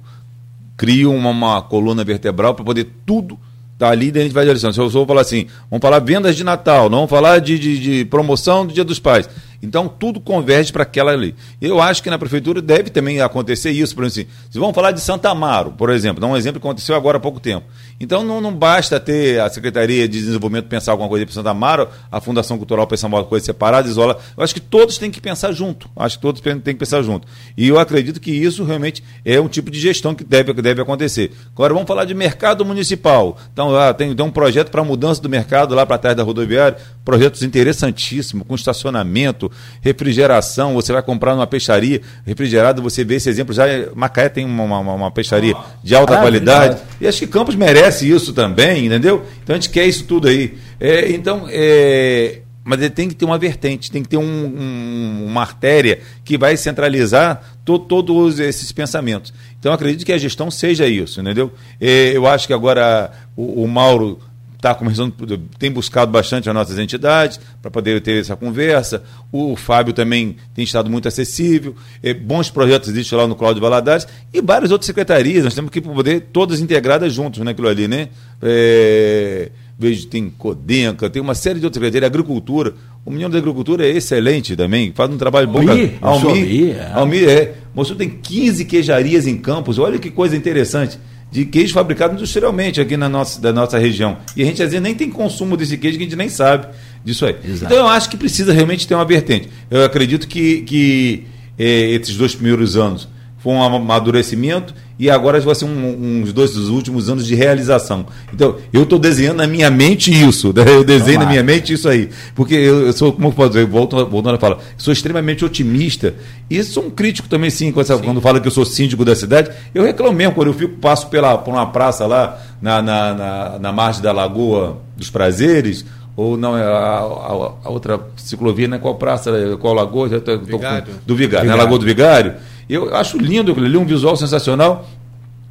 crio 0.76 1.12
uma, 1.12 1.30
uma 1.30 1.60
coluna 1.60 2.04
vertebral 2.04 2.54
para 2.54 2.64
poder 2.64 2.86
tudo 3.04 3.36
estar 3.72 3.86
tá 3.86 3.90
ali 3.90 4.12
dentro 4.12 4.28
de 4.28 4.46
direção. 4.46 4.72
Se 4.72 4.78
eu 4.78 4.88
vou 4.88 5.04
falar 5.04 5.22
assim, 5.22 5.48
vamos 5.68 5.82
falar 5.82 5.98
vendas 5.98 6.36
de 6.36 6.44
Natal, 6.44 6.88
não 6.88 6.98
vamos 6.98 7.10
falar 7.10 7.40
de, 7.40 7.58
de, 7.58 7.80
de 7.80 8.04
promoção 8.04 8.64
do 8.64 8.72
Dia 8.72 8.84
dos 8.84 9.00
Pais 9.00 9.28
então 9.62 9.88
tudo 9.88 10.20
converge 10.20 10.72
para 10.72 10.82
aquela 10.82 11.12
ali. 11.12 11.34
Eu 11.60 11.80
acho 11.80 12.02
que 12.02 12.10
na 12.10 12.18
prefeitura 12.18 12.62
deve 12.62 12.90
também 12.90 13.20
acontecer 13.20 13.70
isso, 13.70 13.94
por 13.94 14.04
exemplo, 14.04 14.30
assim, 14.32 14.50
se 14.50 14.58
vamos 14.58 14.74
falar 14.74 14.92
de 14.92 15.00
Santa 15.00 15.30
Amaro, 15.30 15.72
por 15.72 15.90
exemplo, 15.90 16.20
dá 16.20 16.26
um 16.26 16.36
exemplo 16.36 16.60
que 16.60 16.66
aconteceu 16.66 16.94
agora 16.94 17.18
há 17.18 17.20
pouco 17.20 17.40
tempo. 17.40 17.66
Então 18.00 18.24
não, 18.24 18.40
não 18.40 18.54
basta 18.54 18.98
ter 18.98 19.40
a 19.40 19.50
Secretaria 19.50 20.08
de 20.08 20.20
Desenvolvimento 20.20 20.66
pensar 20.66 20.92
alguma 20.92 21.08
coisa 21.08 21.26
para 21.26 21.34
Santa 21.34 21.50
Amaro, 21.50 21.88
a 22.10 22.20
Fundação 22.20 22.56
Cultural 22.56 22.86
pensar 22.86 23.08
uma 23.08 23.24
coisa 23.24 23.44
separada, 23.44 23.88
isola. 23.88 24.18
Eu 24.36 24.42
acho 24.42 24.54
que 24.54 24.60
todos 24.60 24.96
têm 24.96 25.10
que 25.10 25.20
pensar 25.20 25.52
junto. 25.52 25.90
Acho 25.94 26.16
que 26.16 26.22
todos 26.22 26.40
têm 26.40 26.58
que 26.58 26.74
pensar 26.74 27.02
junto. 27.02 27.28
E 27.56 27.68
eu 27.68 27.78
acredito 27.78 28.20
que 28.20 28.30
isso 28.30 28.64
realmente 28.64 29.04
é 29.24 29.38
um 29.40 29.48
tipo 29.48 29.70
de 29.70 29.78
gestão 29.78 30.14
que 30.14 30.24
deve, 30.24 30.54
que 30.54 30.62
deve 30.62 30.80
acontecer. 30.80 31.32
Agora 31.52 31.74
vamos 31.74 31.86
falar 31.86 32.06
de 32.06 32.14
mercado 32.14 32.64
municipal. 32.64 33.36
Então 33.52 33.68
lá 33.68 33.92
tem, 33.92 34.14
tem 34.14 34.24
um 34.24 34.30
projeto 34.30 34.70
para 34.70 34.82
mudança 34.82 35.20
do 35.20 35.28
mercado 35.28 35.74
lá 35.74 35.84
para 35.84 35.98
trás 35.98 36.16
da 36.16 36.22
rodoviária, 36.22 36.78
projetos 37.04 37.42
interessantíssimos, 37.42 38.46
com 38.46 38.54
estacionamento, 38.54 39.49
refrigeração, 39.80 40.74
você 40.74 40.92
vai 40.92 41.02
comprar 41.02 41.34
numa 41.34 41.46
peixaria 41.46 42.00
refrigerada, 42.24 42.80
você 42.80 43.04
vê 43.04 43.16
esse 43.16 43.28
exemplo, 43.28 43.54
já 43.54 43.64
Macaé 43.94 44.28
tem 44.28 44.44
uma, 44.44 44.64
uma, 44.64 44.94
uma 44.94 45.10
peixaria 45.10 45.54
de 45.82 45.94
alta 45.94 46.14
ah, 46.14 46.20
qualidade, 46.20 46.74
verdade. 46.74 46.96
e 47.00 47.06
acho 47.06 47.18
que 47.18 47.26
Campos 47.26 47.54
merece 47.54 48.10
isso 48.10 48.32
também, 48.32 48.86
entendeu? 48.86 49.24
Então 49.42 49.54
a 49.54 49.58
gente 49.58 49.70
quer 49.70 49.86
isso 49.86 50.04
tudo 50.04 50.28
aí. 50.28 50.56
É, 50.78 51.10
então, 51.12 51.46
é, 51.48 52.40
mas 52.64 52.88
tem 52.90 53.08
que 53.08 53.14
ter 53.14 53.24
uma 53.24 53.38
vertente, 53.38 53.90
tem 53.90 54.02
que 54.02 54.08
ter 54.08 54.16
um, 54.16 54.22
um, 54.22 55.26
uma 55.26 55.40
artéria 55.40 56.00
que 56.24 56.36
vai 56.36 56.56
centralizar 56.56 57.42
to, 57.64 57.78
todos 57.78 58.38
esses 58.38 58.70
pensamentos. 58.70 59.32
Então, 59.58 59.72
acredito 59.72 60.04
que 60.04 60.12
a 60.12 60.18
gestão 60.18 60.50
seja 60.50 60.86
isso, 60.86 61.20
entendeu? 61.20 61.52
É, 61.80 62.14
eu 62.14 62.26
acho 62.26 62.46
que 62.46 62.52
agora 62.52 63.10
o, 63.34 63.64
o 63.64 63.68
Mauro 63.68 64.20
está 64.60 64.74
começando, 64.74 65.12
tem 65.58 65.72
buscado 65.72 66.12
bastante 66.12 66.48
as 66.48 66.54
nossas 66.54 66.78
entidades 66.78 67.40
para 67.62 67.70
poder 67.70 68.00
ter 68.02 68.20
essa 68.20 68.36
conversa. 68.36 69.02
O 69.32 69.56
Fábio 69.56 69.92
também 69.94 70.36
tem 70.54 70.62
estado 70.62 70.90
muito 70.90 71.08
acessível. 71.08 71.74
É, 72.02 72.12
bons 72.12 72.50
projetos 72.50 72.90
existem 72.90 73.18
lá 73.18 73.26
no 73.26 73.34
Cláudio 73.34 73.62
Valadares 73.62 74.06
e 74.32 74.40
várias 74.40 74.70
outras 74.70 74.86
secretarias. 74.86 75.44
Nós 75.44 75.54
temos 75.54 75.70
que 75.70 75.80
poder 75.80 76.28
todas 76.32 76.60
integradas 76.60 77.12
juntos 77.12 77.42
naquilo 77.42 77.68
ali, 77.68 77.88
né? 77.88 78.10
É, 78.42 79.50
vejo 79.78 80.06
tem 80.06 80.28
Codenca, 80.28 81.08
tem 81.08 81.22
uma 81.22 81.34
série 81.34 81.58
de 81.58 81.64
outras 81.64 81.82
secretarias, 81.82 82.10
agricultura. 82.10 82.74
O 83.04 83.10
menino 83.10 83.30
da 83.30 83.38
agricultura 83.38 83.86
é 83.86 83.90
excelente 83.90 84.54
também, 84.54 84.92
faz 84.94 85.10
um 85.10 85.16
trabalho 85.16 85.48
bom. 85.48 85.60
Almir, 85.60 85.94
Almir, 86.02 86.76
é. 86.76 86.92
Almir 86.92 87.28
é. 87.28 87.54
Moço 87.74 87.94
tem 87.94 88.10
15 88.10 88.66
queijarias 88.66 89.26
em 89.26 89.38
campos, 89.38 89.78
olha 89.78 89.98
que 89.98 90.10
coisa 90.10 90.36
interessante 90.36 90.98
de 91.30 91.44
queijo 91.44 91.72
fabricado 91.72 92.14
industrialmente 92.14 92.80
aqui 92.80 92.96
na 92.96 93.08
nossa, 93.08 93.40
da 93.40 93.52
nossa 93.52 93.78
região. 93.78 94.18
E 94.36 94.42
a 94.42 94.44
gente 94.44 94.62
às 94.62 94.70
vezes 94.70 94.82
nem 94.82 94.94
tem 94.94 95.08
consumo 95.08 95.56
desse 95.56 95.76
queijo 95.78 95.96
que 95.96 96.04
a 96.04 96.06
gente 96.06 96.16
nem 96.16 96.28
sabe 96.28 96.68
disso 97.04 97.24
aí. 97.24 97.36
Exato. 97.44 97.72
Então 97.72 97.78
eu 97.78 97.88
acho 97.88 98.10
que 98.10 98.16
precisa 98.16 98.52
realmente 98.52 98.86
ter 98.86 98.94
uma 98.94 99.04
vertente. 99.04 99.48
Eu 99.70 99.84
acredito 99.84 100.26
que, 100.26 100.62
que 100.62 101.26
é, 101.58 101.90
esses 101.90 102.16
dois 102.16 102.34
primeiros 102.34 102.76
anos 102.76 103.08
foi 103.42 103.52
um 103.54 103.62
amadurecimento 103.62 104.74
e 104.98 105.08
agora 105.08 105.40
vai 105.40 105.54
ser 105.54 105.64
um, 105.64 106.20
uns 106.22 106.32
dois 106.32 106.52
dos 106.52 106.68
últimos 106.68 107.08
anos 107.08 107.26
de 107.26 107.34
realização. 107.34 108.04
Então, 108.32 108.56
eu 108.70 108.82
estou 108.82 108.98
desenhando 108.98 109.38
na 109.38 109.46
minha 109.46 109.70
mente 109.70 110.10
isso, 110.10 110.52
né? 110.52 110.62
eu 110.68 110.84
desenho 110.84 111.14
Tomar. 111.14 111.24
na 111.24 111.30
minha 111.30 111.42
mente 111.42 111.72
isso 111.72 111.88
aí, 111.88 112.10
porque 112.34 112.54
eu, 112.54 112.86
eu 112.86 112.92
sou, 112.92 113.10
como 113.10 113.28
eu 113.28 113.32
posso 113.32 113.48
dizer, 113.48 113.64
voltando 113.66 114.34
a 114.34 114.38
falar, 114.38 114.58
sou 114.76 114.92
extremamente 114.92 115.42
otimista 115.42 116.14
e 116.50 116.62
sou 116.62 116.84
um 116.84 116.90
crítico 116.90 117.28
também, 117.28 117.48
sim, 117.48 117.72
quando, 117.72 117.86
sim. 117.86 117.98
quando 117.98 118.20
fala 118.20 118.38
que 118.40 118.46
eu 118.46 118.52
sou 118.52 118.66
síndico 118.66 119.02
da 119.02 119.16
cidade, 119.16 119.50
eu 119.74 119.82
reclamo 119.82 120.12
mesmo, 120.12 120.34
quando 120.34 120.48
eu 120.48 120.54
fico, 120.54 120.76
passo 120.76 121.08
pela, 121.08 121.38
por 121.38 121.54
uma 121.54 121.66
praça 121.66 122.06
lá, 122.06 122.38
na, 122.60 122.82
na, 122.82 123.14
na, 123.14 123.58
na 123.58 123.72
margem 123.72 124.02
da 124.02 124.12
Lagoa 124.12 124.76
dos 124.94 125.08
Prazeres, 125.08 125.82
ou 126.14 126.36
não, 126.36 126.58
é 126.58 126.62
a, 126.62 126.68
a, 126.68 127.52
a, 127.64 127.70
outra 127.70 127.98
ciclovia, 128.16 128.68
né? 128.68 128.78
Qual 128.78 128.96
praça, 128.96 129.32
qual 129.58 129.72
lagoa? 129.72 130.10
Tô, 130.20 130.20
tô, 130.20 130.44
Vigário. 130.44 130.92
Do 131.06 131.16
Vigário, 131.16 131.16
Vigário. 131.16 131.48
Né? 131.48 131.54
Lagoa 131.54 131.78
do 131.78 131.84
Vigário. 131.86 132.34
Eu 132.70 132.94
acho 132.94 133.18
lindo 133.18 133.50
aquilo 133.50 133.66
ali, 133.66 133.76
um 133.76 133.84
visual 133.84 134.16
sensacional. 134.16 134.88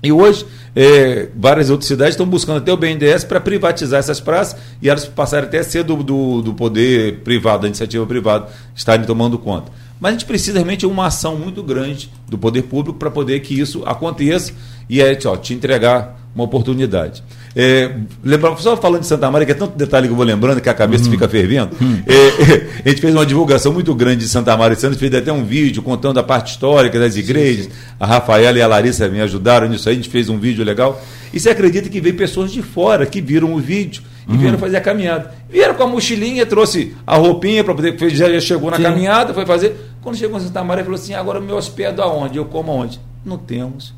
E 0.01 0.11
hoje, 0.11 0.45
é, 0.73 1.27
várias 1.35 1.69
outras 1.69 1.87
cidades 1.87 2.13
estão 2.13 2.25
buscando 2.25 2.59
até 2.59 2.71
o 2.71 2.77
BNDES 2.77 3.25
para 3.25 3.41
privatizar 3.41 3.99
essas 3.99 4.21
praças 4.21 4.57
e 4.81 4.89
elas 4.89 5.05
passarem 5.05 5.47
até 5.47 5.59
a 5.59 5.63
ser 5.63 5.83
do, 5.83 6.01
do, 6.01 6.41
do 6.41 6.53
poder 6.53 7.19
privado, 7.19 7.63
da 7.63 7.67
iniciativa 7.67 8.05
privada, 8.05 8.47
estarem 8.73 9.05
tomando 9.05 9.37
conta. 9.37 9.71
Mas 9.99 10.09
a 10.09 10.11
gente 10.13 10.25
precisa 10.25 10.59
realmente 10.59 10.81
de 10.81 10.85
uma 10.85 11.07
ação 11.07 11.35
muito 11.35 11.61
grande 11.61 12.09
do 12.29 12.37
poder 12.37 12.63
público 12.63 12.97
para 12.97 13.11
poder 13.11 13.41
que 13.41 13.59
isso 13.59 13.83
aconteça 13.85 14.53
e 14.87 15.01
é, 15.01 15.17
ó, 15.25 15.35
te 15.35 15.53
entregar 15.53 16.18
uma 16.33 16.43
oportunidade. 16.43 17.23
É, 17.55 17.91
lembra, 18.23 18.55
só 18.57 18.77
falando 18.77 19.01
de 19.01 19.07
Santa 19.07 19.29
Maria, 19.29 19.45
que 19.45 19.51
é 19.51 19.55
tanto 19.55 19.75
detalhe 19.77 20.07
que 20.07 20.13
eu 20.13 20.15
vou 20.15 20.25
lembrando 20.25 20.61
que 20.61 20.69
a 20.69 20.73
cabeça 20.73 21.05
uhum. 21.05 21.11
fica 21.11 21.27
fervendo. 21.27 21.75
Uhum. 21.81 22.01
É, 22.05 22.83
a 22.85 22.89
gente 22.89 23.01
fez 23.01 23.13
uma 23.13 23.25
divulgação 23.25 23.73
muito 23.73 23.93
grande 23.95 24.23
de 24.23 24.29
Santa 24.29 24.55
Maria 24.55 24.73
esse 24.73 24.85
ano, 24.85 24.95
fez 24.95 25.13
até 25.13 25.31
um 25.31 25.43
vídeo 25.43 25.81
contando 25.81 26.19
a 26.19 26.23
parte 26.23 26.51
histórica 26.51 26.99
das 26.99 27.15
igrejas. 27.15 27.65
Sim, 27.65 27.71
sim. 27.71 27.95
A 27.99 28.05
Rafaela 28.05 28.57
e 28.57 28.61
a 28.61 28.67
Larissa 28.67 29.07
me 29.09 29.19
ajudaram 29.19 29.67
nisso 29.67 29.89
aí, 29.89 29.95
a 29.95 29.97
gente 29.97 30.09
fez 30.09 30.29
um 30.29 30.37
vídeo 30.37 30.63
legal. 30.63 31.01
E 31.33 31.39
você 31.39 31.49
acredita 31.49 31.89
que 31.89 31.99
veio 31.99 32.15
pessoas 32.15 32.51
de 32.51 32.61
fora 32.61 33.05
que 33.05 33.21
viram 33.21 33.53
o 33.53 33.59
vídeo 33.59 34.03
e 34.27 34.31
uhum. 34.31 34.37
vieram 34.37 34.57
fazer 34.57 34.77
a 34.77 34.81
caminhada. 34.81 35.33
Vieram 35.49 35.73
com 35.73 35.83
a 35.83 35.87
mochilinha, 35.87 36.45
trouxe 36.45 36.95
a 37.05 37.15
roupinha 37.17 37.63
para 37.63 37.73
poder. 37.73 37.97
Já 38.09 38.39
chegou 38.39 38.69
na 38.69 38.77
Sim. 38.77 38.83
caminhada, 38.83 39.33
foi 39.33 39.45
fazer. 39.45 39.75
Quando 40.01 40.15
chegou 40.15 40.37
em 40.37 40.41
Santa 40.41 40.63
Maria, 40.63 40.83
falou 40.83 40.99
assim: 40.99 41.13
agora 41.13 41.39
eu 41.39 41.41
me 41.41 41.51
hospedo 41.51 42.01
aonde? 42.01 42.37
Eu 42.37 42.45
como 42.45 42.71
aonde? 42.71 42.99
Não 43.25 43.37
temos. 43.37 43.93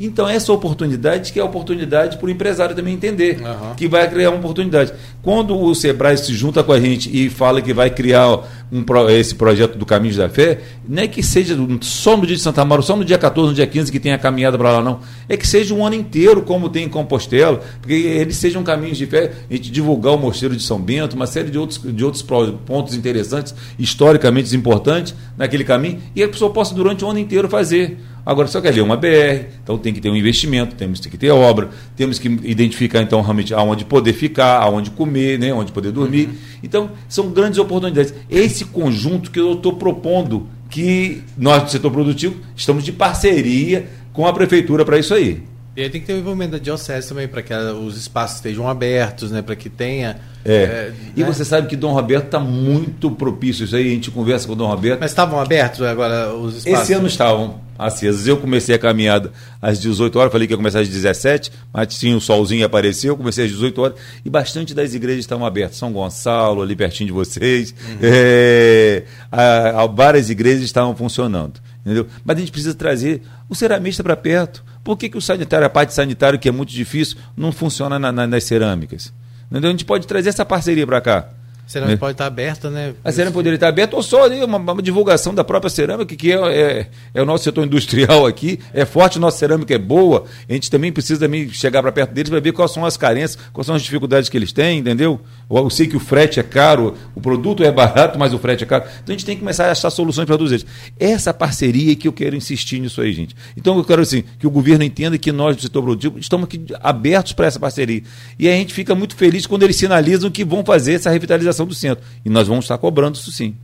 Então, 0.00 0.28
essa 0.28 0.52
oportunidade, 0.52 1.32
que 1.32 1.38
é 1.38 1.42
a 1.42 1.44
oportunidade 1.44 2.16
para 2.16 2.26
o 2.26 2.30
empresário 2.30 2.74
também 2.74 2.94
entender, 2.94 3.38
uhum. 3.40 3.74
que 3.76 3.86
vai 3.86 4.08
criar 4.08 4.30
uma 4.30 4.38
oportunidade. 4.38 4.92
Quando 5.22 5.58
o 5.58 5.74
Sebrae 5.74 6.16
se 6.16 6.32
junta 6.34 6.62
com 6.62 6.72
a 6.72 6.80
gente 6.80 7.10
e 7.12 7.28
fala 7.28 7.60
que 7.60 7.74
vai 7.74 7.90
criar 7.90 8.28
um, 8.72 8.82
esse 9.10 9.34
projeto 9.34 9.76
do 9.76 9.84
Caminhos 9.84 10.16
da 10.16 10.28
Fé, 10.28 10.60
não 10.88 11.02
é 11.02 11.08
que 11.08 11.22
seja 11.22 11.54
só 11.82 12.16
no 12.16 12.26
dia 12.26 12.36
de 12.36 12.42
Santa 12.42 12.64
Maria, 12.64 12.82
só 12.82 12.96
no 12.96 13.04
dia 13.04 13.18
14, 13.18 13.48
no 13.48 13.54
dia 13.54 13.66
15 13.66 13.92
que 13.92 14.00
tem 14.00 14.12
a 14.12 14.18
caminhada 14.18 14.56
para 14.56 14.72
lá, 14.72 14.82
não. 14.82 15.00
É 15.28 15.36
que 15.36 15.46
seja 15.46 15.74
um 15.74 15.84
ano 15.84 15.96
inteiro, 15.96 16.40
como 16.42 16.70
tem 16.70 16.84
em 16.84 16.88
Compostela, 16.88 17.60
porque 17.80 17.92
eles 17.92 18.36
sejam 18.36 18.62
caminhos 18.62 18.96
de 18.96 19.06
fé, 19.06 19.32
a 19.50 19.52
gente 19.52 19.70
divulgar 19.70 20.14
o 20.14 20.18
Mosteiro 20.18 20.56
de 20.56 20.62
São 20.62 20.80
Bento, 20.80 21.14
uma 21.14 21.26
série 21.26 21.50
de 21.50 21.58
outros, 21.58 21.80
de 21.82 22.04
outros 22.04 22.22
pontos 22.22 22.94
interessantes, 22.94 23.54
historicamente 23.78 24.56
importantes 24.56 25.14
naquele 25.36 25.64
caminho, 25.64 26.00
e 26.16 26.22
a 26.22 26.28
pessoa 26.28 26.50
possa 26.50 26.74
durante 26.74 27.04
o 27.04 27.08
ano 27.08 27.18
inteiro 27.18 27.48
fazer. 27.48 27.98
Agora, 28.30 28.46
só 28.46 28.60
quer 28.60 28.72
ver 28.72 28.82
uma 28.82 28.96
BR, 28.96 29.48
então 29.60 29.76
tem 29.76 29.92
que 29.92 30.00
ter 30.00 30.08
um 30.08 30.14
investimento, 30.14 30.76
temos 30.76 31.00
que 31.00 31.18
ter 31.18 31.30
obra, 31.30 31.70
temos 31.96 32.16
que 32.16 32.28
identificar 32.28 33.02
então 33.02 33.20
realmente 33.22 33.52
aonde 33.52 33.84
poder 33.84 34.12
ficar, 34.12 34.62
aonde 34.62 34.92
comer, 34.92 35.36
né, 35.36 35.52
onde 35.52 35.72
poder 35.72 35.90
dormir. 35.90 36.28
Uhum. 36.28 36.34
Então, 36.62 36.90
são 37.08 37.28
grandes 37.30 37.58
oportunidades. 37.58 38.14
Esse 38.30 38.66
conjunto 38.66 39.32
que 39.32 39.40
eu 39.40 39.54
estou 39.54 39.72
propondo, 39.72 40.46
que 40.68 41.24
nós 41.36 41.64
do 41.64 41.70
setor 41.72 41.90
produtivo 41.90 42.36
estamos 42.54 42.84
de 42.84 42.92
parceria 42.92 43.88
com 44.12 44.24
a 44.24 44.32
prefeitura 44.32 44.84
para 44.84 44.96
isso 44.96 45.12
aí. 45.12 45.42
E 45.80 45.82
aí 45.82 45.88
tem 45.88 45.98
que 45.98 46.06
ter 46.06 46.12
o 46.12 46.18
envolvimento 46.18 46.52
da 46.52 46.58
diocese 46.58 47.08
também, 47.08 47.26
para 47.26 47.40
que 47.40 47.54
os 47.54 47.96
espaços 47.96 48.36
estejam 48.36 48.68
abertos, 48.68 49.30
né, 49.30 49.40
para 49.40 49.56
que 49.56 49.70
tenha. 49.70 50.18
É. 50.44 50.52
é 50.52 50.92
e 51.16 51.20
né? 51.22 51.26
você 51.26 51.42
sabe 51.42 51.68
que 51.68 51.74
Dom 51.74 51.94
Roberto 51.94 52.26
está 52.26 52.38
muito 52.38 53.10
propício 53.10 53.64
isso 53.64 53.74
aí, 53.74 53.86
a 53.86 53.90
gente 53.94 54.10
conversa 54.10 54.46
com 54.46 54.52
o 54.52 54.56
Dom 54.56 54.66
Roberto. 54.66 55.00
Mas 55.00 55.10
estavam 55.10 55.40
abertos 55.40 55.80
agora 55.80 56.34
os 56.34 56.58
espaços? 56.58 56.82
Esse 56.82 56.92
ano 56.92 57.06
estavam 57.06 57.62
acesas. 57.78 58.26
Eu 58.26 58.36
comecei 58.36 58.74
a 58.74 58.78
caminhada 58.78 59.32
às 59.60 59.80
18 59.80 60.18
horas, 60.18 60.30
falei 60.30 60.46
que 60.46 60.52
ia 60.52 60.56
começar 60.58 60.80
às 60.80 60.88
17, 60.88 61.50
mas 61.72 61.98
tinha 61.98 62.14
o 62.14 62.20
solzinho 62.20 62.66
apareceu, 62.66 63.16
comecei 63.16 63.46
às 63.46 63.50
18 63.50 63.80
horas 63.80 63.98
e 64.22 64.28
bastante 64.28 64.74
das 64.74 64.92
igrejas 64.92 65.20
estavam 65.20 65.46
abertas. 65.46 65.78
São 65.78 65.90
Gonçalo, 65.90 66.60
ali 66.60 66.76
pertinho 66.76 67.06
de 67.06 67.12
vocês, 67.14 67.70
uhum. 67.70 67.98
é, 68.02 69.04
a, 69.32 69.82
a, 69.82 69.86
várias 69.86 70.28
igrejas 70.28 70.62
estavam 70.62 70.94
funcionando. 70.94 71.58
Entendeu? 71.80 72.06
Mas 72.24 72.36
a 72.36 72.40
gente 72.40 72.52
precisa 72.52 72.74
trazer 72.74 73.22
o 73.48 73.54
ceramista 73.54 74.02
para 74.02 74.16
perto. 74.16 74.64
Por 74.84 74.96
que, 74.96 75.08
que 75.08 75.18
o 75.18 75.20
sanitário, 75.20 75.66
a 75.66 75.70
parte 75.70 75.94
sanitária, 75.94 76.38
que 76.38 76.48
é 76.48 76.52
muito 76.52 76.70
difícil, 76.70 77.16
não 77.36 77.52
funciona 77.52 77.98
na, 77.98 78.12
na, 78.12 78.26
nas 78.26 78.44
cerâmicas? 78.44 79.12
Entendeu? 79.50 79.68
A 79.68 79.72
gente 79.72 79.84
pode 79.84 80.06
trazer 80.06 80.28
essa 80.28 80.44
parceria 80.44 80.86
para 80.86 81.00
cá. 81.00 81.28
A 81.70 81.72
cerâmica 81.72 81.98
pode 81.98 82.12
estar 82.12 82.26
aberta, 82.26 82.68
né? 82.68 82.94
A 83.04 83.12
cerâmica 83.12 83.34
poderia 83.34 83.54
estar 83.54 83.68
aberta 83.68 83.94
ou 83.94 84.02
só 84.02 84.24
ali 84.24 84.42
uma, 84.42 84.58
uma, 84.58 84.82
divulgação 84.82 85.32
da 85.32 85.44
própria 85.44 85.70
cerâmica, 85.70 86.16
que 86.16 86.32
é, 86.32 86.34
é, 86.34 86.86
é, 87.14 87.22
o 87.22 87.24
nosso 87.24 87.44
setor 87.44 87.64
industrial 87.64 88.26
aqui, 88.26 88.58
é 88.74 88.84
forte, 88.84 89.20
nossa 89.20 89.38
cerâmica 89.38 89.72
é 89.72 89.78
boa. 89.78 90.24
A 90.48 90.52
gente 90.52 90.68
também 90.68 90.90
precisa 90.90 91.20
também 91.20 91.48
chegar 91.50 91.80
para 91.80 91.92
perto 91.92 92.12
deles 92.12 92.28
para 92.28 92.40
ver 92.40 92.50
quais 92.50 92.72
são 92.72 92.84
as 92.84 92.96
carências, 92.96 93.38
quais 93.52 93.66
são 93.66 93.76
as 93.76 93.82
dificuldades 93.82 94.28
que 94.28 94.36
eles 94.36 94.50
têm, 94.50 94.80
entendeu? 94.80 95.20
Eu 95.48 95.70
sei 95.70 95.86
que 95.86 95.96
o 95.96 96.00
frete 96.00 96.40
é 96.40 96.42
caro, 96.42 96.96
o 97.14 97.20
produto 97.20 97.62
é 97.62 97.70
barato, 97.70 98.18
mas 98.18 98.34
o 98.34 98.38
frete 98.40 98.64
é 98.64 98.66
caro. 98.66 98.82
Então 99.04 99.14
a 99.14 99.16
gente 99.16 99.24
tem 99.24 99.36
que 99.36 99.40
começar 99.40 99.66
a 99.66 99.70
achar 99.70 99.90
soluções 99.90 100.26
para 100.26 100.36
todos 100.36 100.50
eles. 100.50 100.66
Essa 100.98 101.32
parceria 101.32 101.94
que 101.94 102.08
eu 102.08 102.12
quero 102.12 102.34
insistir 102.34 102.80
nisso 102.80 103.00
aí, 103.00 103.12
gente. 103.12 103.36
Então 103.56 103.78
eu 103.78 103.84
quero 103.84 104.02
assim, 104.02 104.24
que 104.40 104.46
o 104.46 104.50
governo 104.50 104.82
entenda 104.82 105.16
que 105.16 105.30
nós 105.30 105.54
do 105.54 105.62
setor 105.62 105.84
produtivo 105.84 106.18
estamos 106.18 106.46
aqui 106.46 106.64
abertos 106.80 107.32
para 107.32 107.46
essa 107.46 107.60
parceria. 107.60 108.02
E 108.36 108.48
a 108.48 108.52
gente 108.52 108.74
fica 108.74 108.92
muito 108.92 109.14
feliz 109.14 109.46
quando 109.46 109.62
eles 109.62 109.76
sinalizam 109.76 110.32
que 110.32 110.44
vão 110.44 110.64
fazer 110.64 110.94
essa 110.94 111.10
revitalização 111.10 111.59
do 111.66 111.74
centro. 111.74 112.04
E 112.24 112.30
nós 112.30 112.48
vamos 112.48 112.64
estar 112.64 112.78
cobrando 112.78 113.16
isso 113.16 113.30
sim. 113.30 113.54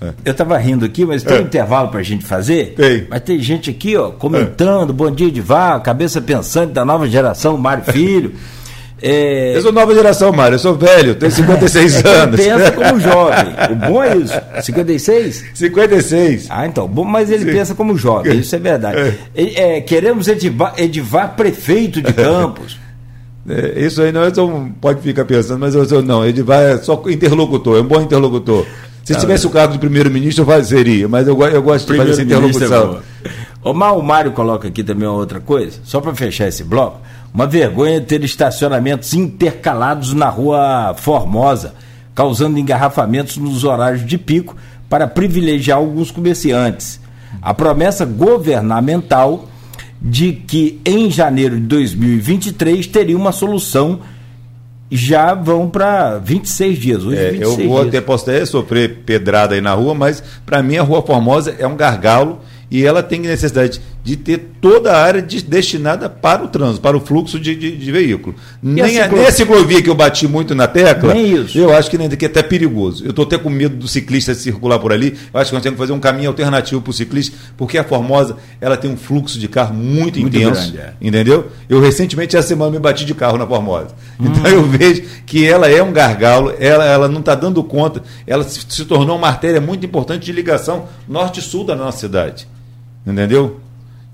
É. 0.00 0.12
Eu 0.24 0.32
estava 0.32 0.58
rindo 0.58 0.84
aqui, 0.84 1.04
mas 1.04 1.22
tem 1.22 1.36
é. 1.36 1.40
um 1.40 1.44
intervalo 1.44 1.88
para 1.88 2.00
a 2.00 2.02
gente 2.02 2.24
fazer? 2.24 2.74
Tem. 2.74 3.06
Mas 3.08 3.20
tem 3.20 3.38
gente 3.40 3.70
aqui, 3.70 3.96
ó, 3.96 4.10
comentando, 4.10 4.90
é. 4.90 4.92
bom 4.92 5.10
dia 5.10 5.28
Edivar, 5.28 5.80
cabeça 5.82 6.20
pensante 6.20 6.72
da 6.72 6.84
nova 6.84 7.08
geração, 7.08 7.56
Mário 7.56 7.84
Filho. 7.90 8.34
É... 9.02 9.56
Eu 9.56 9.60
sou 9.60 9.72
nova 9.72 9.94
geração, 9.94 10.32
Mário, 10.32 10.54
eu 10.54 10.58
sou 10.58 10.74
velho, 10.74 11.14
tenho 11.14 11.30
56 11.32 12.04
é 12.04 12.08
anos. 12.08 12.40
Ele 12.40 12.50
pensa 12.50 12.72
como 12.72 13.00
jovem. 13.00 13.54
O 13.70 13.76
bom 13.76 14.02
é 14.02 14.16
isso. 14.16 14.34
56? 14.62 15.44
56. 15.54 16.46
Ah, 16.48 16.66
então. 16.66 16.86
Bom, 16.86 17.04
mas 17.04 17.30
ele 17.30 17.44
Sim. 17.44 17.52
pensa 17.52 17.74
como 17.74 17.96
jovem, 17.96 18.38
isso 18.38 18.54
é 18.54 18.58
verdade. 18.58 19.16
É. 19.34 19.76
é 19.76 19.80
queremos 19.80 20.28
Edivar, 20.28 20.74
Edivar 20.76 21.34
prefeito 21.34 22.00
de 22.00 22.12
Campos. 22.12 22.78
É, 23.48 23.84
isso 23.84 24.00
aí 24.00 24.10
não 24.10 24.22
é 24.22 24.32
só, 24.32 24.46
pode 24.80 25.00
ficar 25.02 25.24
pensando, 25.24 25.58
mas 25.58 25.74
eu, 25.74 26.02
não, 26.02 26.24
ele 26.24 26.42
vai 26.42 26.72
é 26.72 26.78
só 26.78 27.02
interlocutor, 27.08 27.76
é 27.76 27.80
um 27.80 27.86
bom 27.86 28.00
interlocutor. 28.00 28.64
Se 29.04 29.12
tá 29.12 29.20
tivesse 29.20 29.46
o 29.46 29.50
cargo 29.50 29.74
de 29.74 29.78
primeiro-ministro, 29.78 30.50
eu 30.50 30.64
seria, 30.64 31.06
mas 31.06 31.28
eu, 31.28 31.38
eu 31.42 31.62
gosto 31.62 31.92
de 31.92 31.98
fazer 31.98 32.10
essa 32.12 32.22
interlocução. 32.22 33.00
É 33.62 33.68
o 33.68 34.02
Mário 34.02 34.32
coloca 34.32 34.68
aqui 34.68 34.82
também 34.82 35.06
uma 35.06 35.16
outra 35.16 35.40
coisa, 35.40 35.78
só 35.84 36.00
para 36.00 36.14
fechar 36.14 36.48
esse 36.48 36.64
bloco. 36.64 37.00
Uma 37.32 37.46
vergonha 37.46 38.00
ter 38.00 38.24
estacionamentos 38.24 39.12
intercalados 39.12 40.14
na 40.14 40.28
rua 40.28 40.94
Formosa, 40.96 41.74
causando 42.14 42.58
engarrafamentos 42.58 43.36
nos 43.36 43.64
horários 43.64 44.06
de 44.06 44.16
pico 44.16 44.56
para 44.88 45.06
privilegiar 45.06 45.78
alguns 45.78 46.10
comerciantes. 46.10 47.00
A 47.42 47.52
promessa 47.52 48.06
governamental 48.06 49.48
de 50.06 50.32
que 50.32 50.78
em 50.84 51.10
janeiro 51.10 51.58
de 51.58 51.62
2023 51.62 52.86
teria 52.86 53.16
uma 53.16 53.32
solução. 53.32 54.00
Já 54.90 55.34
vão 55.34 55.68
para 55.68 56.18
26 56.18 56.78
dias. 56.78 57.04
Hoje, 57.04 57.16
é, 57.16 57.30
26 57.30 57.58
eu 57.58 57.68
vou 57.68 57.78
dias. 57.80 57.88
até, 57.88 58.00
posso 58.02 58.30
até 58.30 58.44
sofrer 58.44 58.98
pedrada 59.06 59.54
aí 59.54 59.60
na 59.62 59.72
rua, 59.72 59.94
mas 59.94 60.22
para 60.44 60.62
mim 60.62 60.76
a 60.76 60.82
Rua 60.82 61.02
Formosa 61.02 61.56
é 61.58 61.66
um 61.66 61.74
gargalo 61.74 62.38
e 62.70 62.84
ela 62.84 63.02
tem 63.02 63.18
necessidade 63.18 63.80
de 64.04 64.16
ter 64.16 64.50
toda 64.60 64.92
a 64.92 65.02
área 65.02 65.22
de, 65.22 65.42
destinada 65.42 66.10
para 66.10 66.44
o 66.44 66.48
trânsito, 66.48 66.82
para 66.82 66.94
o 66.94 67.00
fluxo 67.00 67.40
de, 67.40 67.56
de, 67.56 67.74
de 67.74 67.90
veículo. 67.90 68.36
Nem 68.62 69.00
a, 69.00 69.08
nem 69.08 69.26
a, 69.26 69.32
ciclovia 69.32 69.80
que 69.80 69.88
eu 69.88 69.94
bati 69.94 70.28
muito 70.28 70.54
na 70.54 70.66
tecla, 70.66 71.14
eu 71.54 71.74
acho 71.74 71.90
que 71.90 71.96
nem 71.96 72.10
que 72.10 72.26
é 72.26 72.28
até 72.28 72.42
perigoso. 72.42 73.02
Eu 73.02 73.10
estou 73.10 73.24
até 73.24 73.38
com 73.38 73.48
medo 73.48 73.76
do 73.76 73.88
ciclista 73.88 74.34
circular 74.34 74.78
por 74.78 74.92
ali. 74.92 75.16
Eu 75.32 75.40
acho 75.40 75.50
que 75.50 75.54
nós 75.54 75.62
temos 75.62 75.76
que 75.76 75.82
fazer 75.82 75.94
um 75.94 76.00
caminho 76.00 76.28
alternativo 76.28 76.82
para 76.82 76.90
o 76.90 76.92
ciclista, 76.92 77.34
porque 77.56 77.78
a 77.78 77.84
Formosa 77.84 78.36
ela 78.60 78.76
tem 78.76 78.90
um 78.90 78.96
fluxo 78.96 79.38
de 79.38 79.48
carro 79.48 79.74
muito, 79.74 80.20
muito 80.20 80.36
intenso. 80.36 80.70
Grande, 80.70 80.78
é. 80.78 80.92
Entendeu? 81.00 81.46
Eu 81.66 81.80
recentemente, 81.80 82.36
essa 82.36 82.48
semana, 82.48 82.72
me 82.72 82.78
bati 82.78 83.06
de 83.06 83.14
carro 83.14 83.38
na 83.38 83.46
Formosa. 83.46 83.94
Hum. 84.20 84.26
Então 84.26 84.46
eu 84.46 84.64
vejo 84.64 85.02
que 85.24 85.46
ela 85.46 85.66
é 85.66 85.82
um 85.82 85.92
gargalo, 85.92 86.52
ela, 86.60 86.84
ela 86.84 87.08
não 87.08 87.20
está 87.20 87.34
dando 87.34 87.64
conta, 87.64 88.02
ela 88.26 88.44
se, 88.44 88.60
se 88.68 88.84
tornou 88.84 89.16
uma 89.16 89.28
artéria 89.28 89.62
muito 89.62 89.86
importante 89.86 90.26
de 90.26 90.32
ligação 90.32 90.88
norte-sul 91.08 91.64
da 91.64 91.74
nossa 91.74 92.00
cidade. 92.00 92.46
Entendeu? 93.06 93.63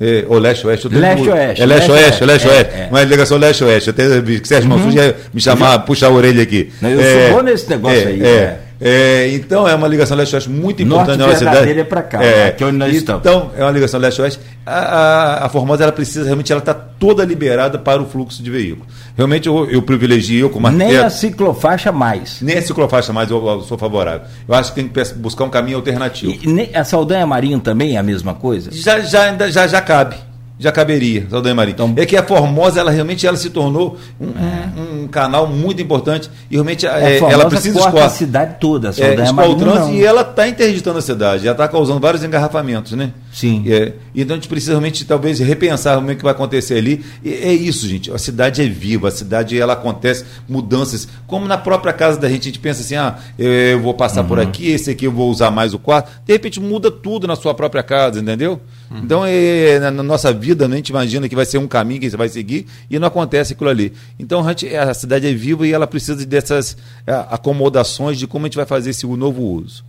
É, 0.01 0.25
ou 0.27 0.39
leste-oeste. 0.39 0.89
Leste-oeste. 0.89 1.63
É 1.63 1.67
leste-oeste, 1.67 2.25
leste-oeste. 2.25 2.75
É, 2.75 2.81
é. 2.85 2.89
Uma 2.91 3.03
ligação 3.05 3.37
leste-oeste. 3.37 3.91
Até 3.91 4.05
Sérgio 4.45 4.71
uhum. 4.71 4.79
Mansur 4.79 4.95
ia 4.95 5.17
me 5.35 5.41
chamar, 5.43 5.81
puxar 5.81 6.07
a 6.07 6.11
orelha 6.11 6.43
aqui. 6.43 6.73
eu 6.83 6.99
é, 6.99 7.29
sou 7.29 7.37
bom 7.37 7.43
nesse 7.43 7.69
negócio 7.69 7.99
é, 7.99 8.07
aí. 8.07 8.23
É. 8.23 8.59
É, 8.81 9.29
então 9.35 9.69
é 9.69 9.75
uma 9.75 9.87
ligação 9.87 10.17
leste-oeste 10.17 10.49
muito 10.49 10.83
importante 10.83 11.09
Norte 11.09 11.19
na 11.19 11.27
nossa 11.27 11.39
cidade. 11.39 11.79
é 11.79 11.85
para 11.85 12.03
cá, 12.03 12.25
é, 12.25 12.49
aqui 12.49 12.65
onde 12.65 12.79
nós 12.79 12.95
estamos. 12.95 13.21
Então 13.21 13.51
é 13.57 13.63
uma 13.63 13.71
ligação 13.71 14.01
leste-oeste. 14.01 14.41
A, 14.65 14.79
a, 14.79 15.47
a, 15.47 15.49
Formosa 15.51 15.83
ela 15.83 15.93
precisa 15.93 16.25
realmente 16.25 16.51
ela 16.51 16.61
está 16.61 16.73
toda 16.73 17.25
liberada 17.25 17.79
para 17.79 18.01
o 18.01 18.07
fluxo 18.07 18.43
de 18.43 18.51
veículos. 18.51 18.91
Realmente 19.17 19.49
eu, 19.49 19.71
eu 19.71 19.83
privilegio 19.83 20.47
eu 20.47 20.51
como 20.51 20.67
arquiteto. 20.67 20.93
Nem 20.93 21.03
a 21.03 21.11
ciclofaixa 21.11 21.93
mais. 21.93 22.41
Nem 22.41 22.57
a 22.57 22.63
ciclofaixa 22.63 23.13
mais 23.13 23.31
eu, 23.31 23.47
eu, 23.47 23.61
sou 23.63 23.77
favorável. 23.77 24.27
Eu 24.49 24.55
acho 24.55 24.73
que 24.73 24.83
tem 24.83 24.89
que 24.89 25.15
buscar 25.15 25.45
um 25.45 25.51
caminho 25.51 25.77
alternativo. 25.77 26.33
E, 26.43 26.75
a 26.75 26.85
Saldanha 26.85 27.27
Marinho 27.27 27.61
também 27.61 27.97
é 27.97 27.99
a 27.99 28.03
mesma 28.03 28.35
coisa? 28.35 28.71
Já 28.73 29.01
já 29.01 29.37
já, 29.51 29.67
já 29.67 29.81
cabe 29.83 30.30
já 30.61 30.71
caberia, 30.71 31.27
Saldanha 31.31 31.55
Marinho. 31.55 31.73
Então, 31.73 31.95
é 31.97 32.05
que 32.05 32.15
a 32.15 32.23
Formosa, 32.23 32.81
ela 32.81 32.91
realmente 32.91 33.27
ela 33.27 33.39
se 33.39 33.49
tornou 33.49 33.97
um, 34.21 34.29
é. 34.29 35.05
um, 35.05 35.09
canal 35.09 35.47
muito 35.47 35.81
importante 35.81 36.31
e 36.51 36.55
realmente 36.55 36.87
é, 36.87 37.17
ela 37.17 37.49
precisa 37.49 37.79
escoar 37.79 38.05
a 38.05 38.11
cidade 38.11 38.57
toda, 38.61 38.93
Saldanha 38.93 39.31
é, 39.31 39.33
Marinho. 39.33 39.59
Trânsito, 39.59 39.95
e 39.95 40.05
ela 40.05 40.21
está 40.21 40.47
interditando 40.47 40.99
a 40.99 41.03
cidade, 41.03 41.45
já 41.45 41.53
está 41.53 41.67
causando 41.67 41.99
vários 41.99 42.23
engarrafamentos, 42.23 42.93
né? 42.93 43.11
Sim. 43.33 43.65
É, 43.69 43.95
então 44.15 44.35
a 44.35 44.39
gente 44.39 44.49
precisa 44.49 44.73
realmente 44.73 45.03
talvez 45.07 45.39
repensar 45.39 45.99
o 45.99 46.15
que 46.15 46.23
vai 46.23 46.33
acontecer 46.33 46.75
ali. 46.77 47.03
E 47.25 47.33
é 47.33 47.55
isso, 47.55 47.89
gente. 47.89 48.13
A 48.13 48.19
cidade 48.19 48.61
é 48.61 48.67
viva, 48.67 49.09
a 49.09 49.11
cidade 49.11 49.59
ela 49.59 49.73
acontece 49.73 50.27
mudanças, 50.47 51.09
como 51.27 51.47
na 51.47 51.57
própria 51.57 51.95
casa 51.95 52.21
da 52.21 52.29
gente, 52.29 52.43
a 52.43 52.45
gente 52.53 52.59
pensa 52.59 52.83
assim, 52.83 52.97
ah, 52.97 53.17
eu 53.39 53.81
vou 53.81 53.95
passar 53.95 54.21
uhum. 54.21 54.29
por 54.29 54.39
aqui, 54.39 54.71
esse 54.71 54.91
aqui 54.91 55.07
eu 55.07 55.13
vou 55.13 55.31
usar 55.31 55.51
mais 55.51 55.73
o 55.73 55.79
quarto. 55.79 56.11
De 56.27 56.35
repente 56.35 56.61
muda 56.61 56.91
tudo 56.91 57.27
na 57.27 57.35
sua 57.35 57.55
própria 57.55 57.83
casa, 57.83 58.21
entendeu? 58.21 58.61
Uhum. 58.91 58.99
Então, 59.05 59.25
é, 59.25 59.79
na, 59.79 59.91
na, 59.91 60.03
nossa 60.03 60.33
vida, 60.33 60.67
né, 60.67 60.75
a 60.75 60.77
gente 60.79 60.89
imagina 60.89 61.29
que 61.29 61.37
vai 61.37 61.47
ser 61.47 61.59
um 61.59 61.69
caminho 61.69 62.01
que 62.01 62.11
você 62.11 62.17
vai 62.17 62.29
seguir 62.29 62.67
e 62.91 62.99
não 62.99 63.07
acontece 63.07 63.53
aquilo 63.53 63.71
ali. 63.71 63.93
Então, 64.19 64.45
a, 64.45 64.49
gente, 64.49 64.75
a 64.75 64.93
cidade 64.93 65.29
é 65.29 65.33
viva 65.33 65.65
e 65.65 65.73
ela 65.73 65.87
precisa 65.87 66.27
dessas 66.27 66.77
é, 67.07 67.13
acomodações 67.31 68.19
de 68.19 68.27
como 68.27 68.47
a 68.47 68.49
gente 68.49 68.57
vai 68.57 68.67
fazer 68.67 68.91
esse 68.91 69.07
novo 69.07 69.43
uso. 69.43 69.85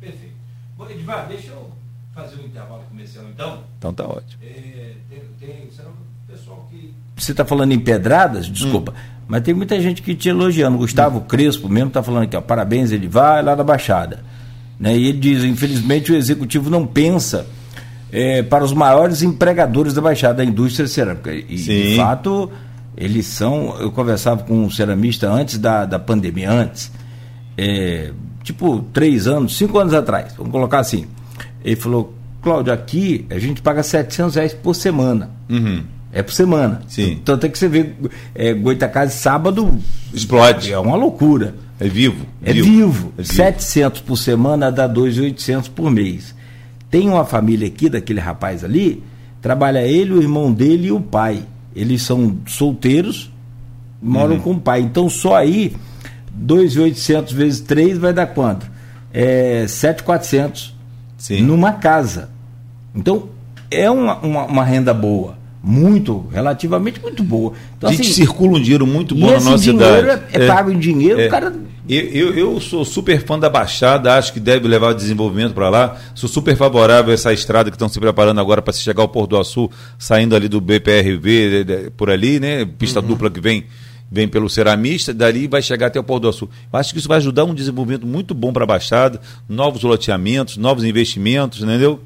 Perfeito. 0.00 0.34
Bom, 0.76 0.88
Edvar, 0.88 1.26
deixa 1.26 1.48
eu 1.48 1.68
fazer 2.14 2.36
um 2.40 2.46
intervalo 2.46 2.82
comercial 2.88 3.24
então. 3.34 3.64
Então 3.76 3.92
tá 3.92 4.04
ótimo. 4.04 4.40
É, 4.40 4.92
tem, 5.10 5.20
tem, 5.40 5.68
pessoal 6.28 6.68
que... 6.70 6.94
Você 7.16 7.32
está 7.32 7.44
falando 7.44 7.72
em 7.72 7.80
pedradas? 7.80 8.46
Desculpa. 8.46 8.92
Hum. 8.92 9.18
Mas 9.26 9.42
tem 9.42 9.52
muita 9.52 9.80
gente 9.80 10.00
que 10.00 10.14
te 10.14 10.28
elogiando. 10.28 10.78
Gustavo. 10.78 11.22
Crespo 11.22 11.68
mesmo 11.68 11.88
está 11.88 12.04
falando 12.04 12.22
aqui, 12.22 12.36
ó, 12.36 12.40
parabéns, 12.40 12.92
ele 12.92 13.08
vai 13.08 13.42
lá 13.42 13.56
da 13.56 13.64
Baixada. 13.64 14.24
Né? 14.78 14.96
E 14.96 15.08
ele 15.08 15.18
diz, 15.18 15.42
infelizmente 15.42 16.12
o 16.12 16.14
executivo 16.14 16.70
não 16.70 16.86
pensa 16.86 17.44
é, 18.12 18.42
para 18.42 18.64
os 18.64 18.72
maiores 18.72 19.22
empregadores 19.22 19.94
da 19.94 20.00
Baixada 20.00 20.34
da 20.34 20.44
indústria 20.44 20.86
cerâmica. 20.86 21.32
E, 21.32 21.58
Sim. 21.58 21.82
de 21.90 21.96
fato, 21.96 22.50
eles 22.96 23.26
são. 23.26 23.76
Eu 23.80 23.90
conversava 23.90 24.42
com 24.42 24.64
um 24.64 24.70
ceramista 24.70 25.30
antes 25.30 25.58
da, 25.58 25.84
da 25.84 25.98
pandemia, 25.98 26.50
antes, 26.50 26.90
é, 27.56 28.10
tipo 28.42 28.84
três 28.92 29.26
anos, 29.26 29.56
cinco 29.56 29.78
anos 29.78 29.94
atrás, 29.94 30.34
vamos 30.36 30.52
colocar 30.52 30.80
assim. 30.80 31.06
Ele 31.64 31.76
falou: 31.76 32.14
Cláudio, 32.42 32.72
aqui 32.72 33.26
a 33.30 33.38
gente 33.38 33.60
paga 33.62 33.82
700 33.82 34.34
reais 34.34 34.54
por 34.54 34.74
semana. 34.74 35.30
Uhum. 35.48 35.82
É 36.12 36.22
por 36.22 36.32
semana. 36.32 36.80
Sim. 36.88 37.18
Então 37.22 37.36
tem 37.36 37.50
que 37.50 37.58
você 37.58 37.68
ver 37.68 37.94
é, 38.34 38.54
Goitacazes 38.54 39.16
sábado. 39.16 39.78
Explode. 40.12 40.72
É 40.72 40.78
uma 40.78 40.96
loucura. 40.96 41.54
É 41.78 41.86
vivo. 41.86 42.26
É 42.42 42.52
vivo. 42.52 42.64
vivo. 42.64 43.12
É 43.18 43.22
vivo. 43.22 43.34
700 43.34 44.00
por 44.00 44.16
semana 44.16 44.72
dá 44.72 44.88
2.800 44.88 45.70
por 45.70 45.90
mês. 45.90 46.34
Tem 46.90 47.08
uma 47.08 47.24
família 47.24 47.66
aqui, 47.66 47.88
daquele 47.88 48.20
rapaz 48.20 48.64
ali, 48.64 49.02
trabalha 49.40 49.86
ele, 49.86 50.12
o 50.12 50.22
irmão 50.22 50.52
dele 50.52 50.88
e 50.88 50.92
o 50.92 51.00
pai. 51.00 51.42
Eles 51.74 52.02
são 52.02 52.38
solteiros, 52.46 53.30
moram 54.02 54.34
uhum. 54.34 54.40
com 54.40 54.50
o 54.52 54.60
pai. 54.60 54.80
Então 54.80 55.08
só 55.08 55.36
aí, 55.36 55.76
2.800 56.38 57.32
vezes 57.32 57.60
3 57.60 57.98
vai 57.98 58.12
dar 58.12 58.26
quanto? 58.26 58.70
É 59.12 59.64
7.400 59.66 60.72
numa 61.42 61.72
casa. 61.72 62.30
Então 62.94 63.28
é 63.70 63.90
uma, 63.90 64.16
uma, 64.18 64.44
uma 64.44 64.64
renda 64.64 64.92
boa 64.92 65.37
muito, 65.68 66.26
relativamente 66.32 66.98
muito 66.98 67.22
boa. 67.22 67.52
Então, 67.76 67.90
a 67.90 67.92
gente 67.92 68.06
assim, 68.06 68.22
circula 68.22 68.56
um 68.56 68.60
dinheiro 68.60 68.86
muito 68.86 69.14
bom 69.14 69.26
na 69.26 69.38
nossa 69.38 69.58
cidade. 69.58 70.08
É, 70.32 70.44
é, 70.44 70.46
pago 70.46 70.70
em 70.70 70.78
dinheiro, 70.78 71.20
é. 71.20 71.26
o 71.26 71.30
cara. 71.30 71.54
Eu, 71.86 72.04
eu, 72.04 72.34
eu, 72.34 72.60
sou 72.60 72.86
super 72.86 73.22
fã 73.22 73.38
da 73.38 73.50
Baixada, 73.50 74.14
acho 74.14 74.32
que 74.32 74.40
deve 74.40 74.66
levar 74.66 74.92
o 74.92 74.94
desenvolvimento 74.94 75.52
para 75.52 75.68
lá. 75.68 75.96
Sou 76.14 76.26
super 76.26 76.56
favorável 76.56 77.10
a 77.10 77.14
essa 77.14 77.34
estrada 77.34 77.70
que 77.70 77.74
estão 77.74 77.86
se 77.86 78.00
preparando 78.00 78.40
agora 78.40 78.62
para 78.62 78.72
se 78.72 78.80
chegar 78.80 79.02
ao 79.02 79.10
Porto 79.10 79.30
do 79.30 79.38
Açu, 79.38 79.70
saindo 79.98 80.34
ali 80.34 80.48
do 80.48 80.58
BPRV, 80.58 81.90
por 81.98 82.08
ali, 82.08 82.40
né? 82.40 82.64
Pista 82.64 83.00
uhum. 83.00 83.06
dupla 83.06 83.30
que 83.30 83.40
vem 83.40 83.64
vem 84.10 84.26
pelo 84.26 84.48
ceramista, 84.48 85.12
dali 85.12 85.46
vai 85.46 85.60
chegar 85.60 85.88
até 85.88 86.00
o 86.00 86.02
Porto 86.02 86.22
do 86.22 86.28
Açu. 86.30 86.48
Acho 86.72 86.94
que 86.94 86.98
isso 86.98 87.08
vai 87.08 87.18
ajudar 87.18 87.44
um 87.44 87.54
desenvolvimento 87.54 88.06
muito 88.06 88.32
bom 88.32 88.54
para 88.54 88.64
a 88.64 88.66
Baixada, 88.66 89.20
novos 89.46 89.82
loteamentos, 89.82 90.56
novos 90.56 90.82
investimentos, 90.82 91.62
entendeu? 91.62 92.00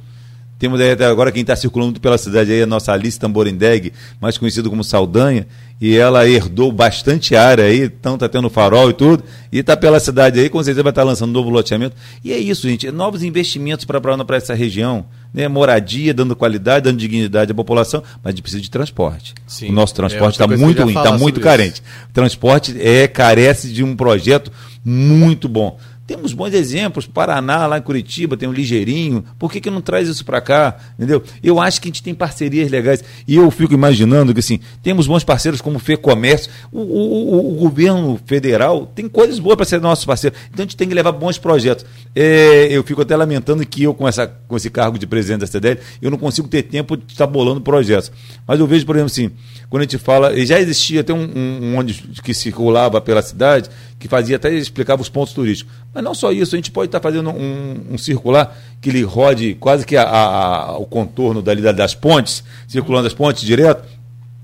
Temos 0.62 0.80
aí 0.80 0.92
até 0.92 1.04
agora 1.06 1.32
quem 1.32 1.40
está 1.40 1.56
circulando 1.56 1.98
pela 1.98 2.16
cidade 2.16 2.52
aí, 2.52 2.62
a 2.62 2.66
nossa 2.66 2.92
Alice 2.92 3.18
Tamborindeg, 3.18 3.92
mais 4.20 4.38
conhecida 4.38 4.70
como 4.70 4.84
Saldanha, 4.84 5.44
e 5.80 5.96
ela 5.96 6.24
herdou 6.28 6.70
bastante 6.70 7.34
área 7.34 7.64
aí, 7.64 7.80
então 7.80 8.14
está 8.14 8.28
tendo 8.28 8.48
farol 8.48 8.88
e 8.88 8.92
tudo, 8.92 9.24
e 9.50 9.58
está 9.58 9.76
pela 9.76 9.98
cidade 9.98 10.38
aí, 10.38 10.48
com 10.48 10.62
certeza 10.62 10.84
vai 10.84 10.92
estar 10.92 11.02
tá 11.02 11.04
lançando 11.04 11.30
um 11.30 11.32
novo 11.32 11.50
loteamento. 11.50 11.96
E 12.22 12.32
é 12.32 12.38
isso, 12.38 12.68
gente, 12.68 12.86
é 12.86 12.92
novos 12.92 13.24
investimentos 13.24 13.84
para 13.84 14.36
essa 14.36 14.54
região, 14.54 15.04
né? 15.34 15.48
moradia, 15.48 16.14
dando 16.14 16.36
qualidade, 16.36 16.84
dando 16.84 16.96
dignidade 16.98 17.50
à 17.50 17.54
população, 17.56 18.00
mas 18.22 18.26
a 18.26 18.30
gente 18.30 18.42
precisa 18.42 18.62
de 18.62 18.70
transporte. 18.70 19.34
Sim, 19.48 19.68
o 19.68 19.72
nosso 19.72 19.96
transporte 19.96 20.34
está 20.34 20.44
é 20.44 20.56
muito 20.56 20.80
ruim, 20.80 20.94
está 20.94 21.18
muito 21.18 21.40
carente. 21.40 21.82
O 22.08 22.12
transporte 22.12 22.80
é, 22.80 23.08
carece 23.08 23.72
de 23.72 23.82
um 23.82 23.96
projeto 23.96 24.52
muito 24.84 25.48
bom. 25.48 25.76
Temos 26.05 26.32
bons 26.32 26.53
exemplos, 26.53 27.07
Paraná, 27.07 27.66
lá 27.66 27.78
em 27.78 27.82
Curitiba, 27.82 28.36
tem 28.36 28.48
o 28.48 28.50
um 28.50 28.55
Ligeirinho. 28.55 29.24
Por 29.38 29.53
que, 29.53 29.61
que 29.61 29.70
não 29.70 29.80
traz 29.80 30.09
isso 30.09 30.24
para 30.24 30.40
cá? 30.40 30.76
Entendeu? 30.98 31.22
Eu 31.42 31.61
acho 31.61 31.80
que 31.80 31.86
a 31.86 31.90
gente 31.90 32.03
tem 32.03 32.12
parcerias 32.12 32.68
legais. 32.70 33.05
E 33.26 33.36
eu 33.36 33.48
fico 33.53 33.72
imaginando 33.72 34.34
que 34.34 34.40
assim, 34.40 34.59
temos 34.82 35.07
bons 35.07 35.22
parceiros 35.22 35.61
como 35.61 35.76
o 35.76 35.78
Fê 35.78 35.96
Comércio. 35.96 36.50
O, 36.72 36.80
o, 36.80 37.53
o 37.53 37.55
governo 37.55 38.20
federal 38.26 38.84
tem 38.86 39.09
coisas 39.09 39.38
boas 39.38 39.55
para 39.55 39.64
ser 39.64 39.80
nosso 39.80 40.05
parceiro. 40.05 40.34
Então 40.53 40.64
a 40.64 40.66
gente 40.66 40.76
tem 40.76 40.88
que 40.88 40.94
levar 40.94 41.12
bons 41.12 41.38
projetos. 41.38 41.86
É, 42.16 42.66
eu 42.70 42.82
fico 42.82 43.03
até 43.03 43.14
lamentando 43.14 43.64
que 43.64 43.84
eu, 43.84 43.94
com, 43.94 44.09
essa, 44.09 44.26
com 44.26 44.57
esse 44.57 44.70
cargo 44.70 44.98
de 44.98 45.07
presidente 45.07 45.40
da 45.40 45.46
CDL, 45.46 45.78
eu 46.00 46.11
não 46.11 46.18
consigo 46.18 46.48
ter 46.48 46.64
tempo 46.64 46.96
de 46.96 47.12
estar 47.12 47.28
bolando 47.28 47.61
projetos. 47.61 48.11
Mas 48.46 48.59
eu 48.59 48.66
vejo, 48.66 48.84
por 48.84 48.96
exemplo, 48.96 49.12
assim, 49.12 49.30
quando 49.70 49.82
a 49.82 49.84
gente 49.84 49.98
fala, 49.98 50.36
já 50.44 50.61
existia 50.61 51.00
até 51.00 51.14
um, 51.14 51.30
um, 51.34 51.59
um 51.62 51.78
ônibus 51.78 52.20
que 52.20 52.34
circulava 52.34 53.00
pela 53.00 53.22
cidade, 53.22 53.70
que 54.03 54.09
fazia 54.09 54.34
até 54.34 54.53
explicava 54.53 55.00
os 55.00 55.09
pontos 55.09 55.32
turísticos. 55.32 55.72
Mas 55.94 56.03
não 56.03 56.12
só 56.12 56.32
isso, 56.32 56.57
a 56.57 56.59
gente 56.59 56.72
pode 56.72 56.88
estar 56.88 56.98
fazendo 56.98 57.30
um, 57.30 57.92
um 57.92 57.96
circular 57.96 58.59
que 58.80 58.90
ele 58.90 59.05
rode 59.05 59.55
quase 59.61 59.86
que 59.86 59.96
a, 59.96 60.03
a, 60.03 60.76
o 60.76 60.84
contorno 60.84 61.40
dali 61.40 61.62
das 61.62 61.94
pontes, 61.94 62.42
circulando 62.66 63.07
as 63.07 63.14
pontes 63.14 63.44
direto, 63.44 63.88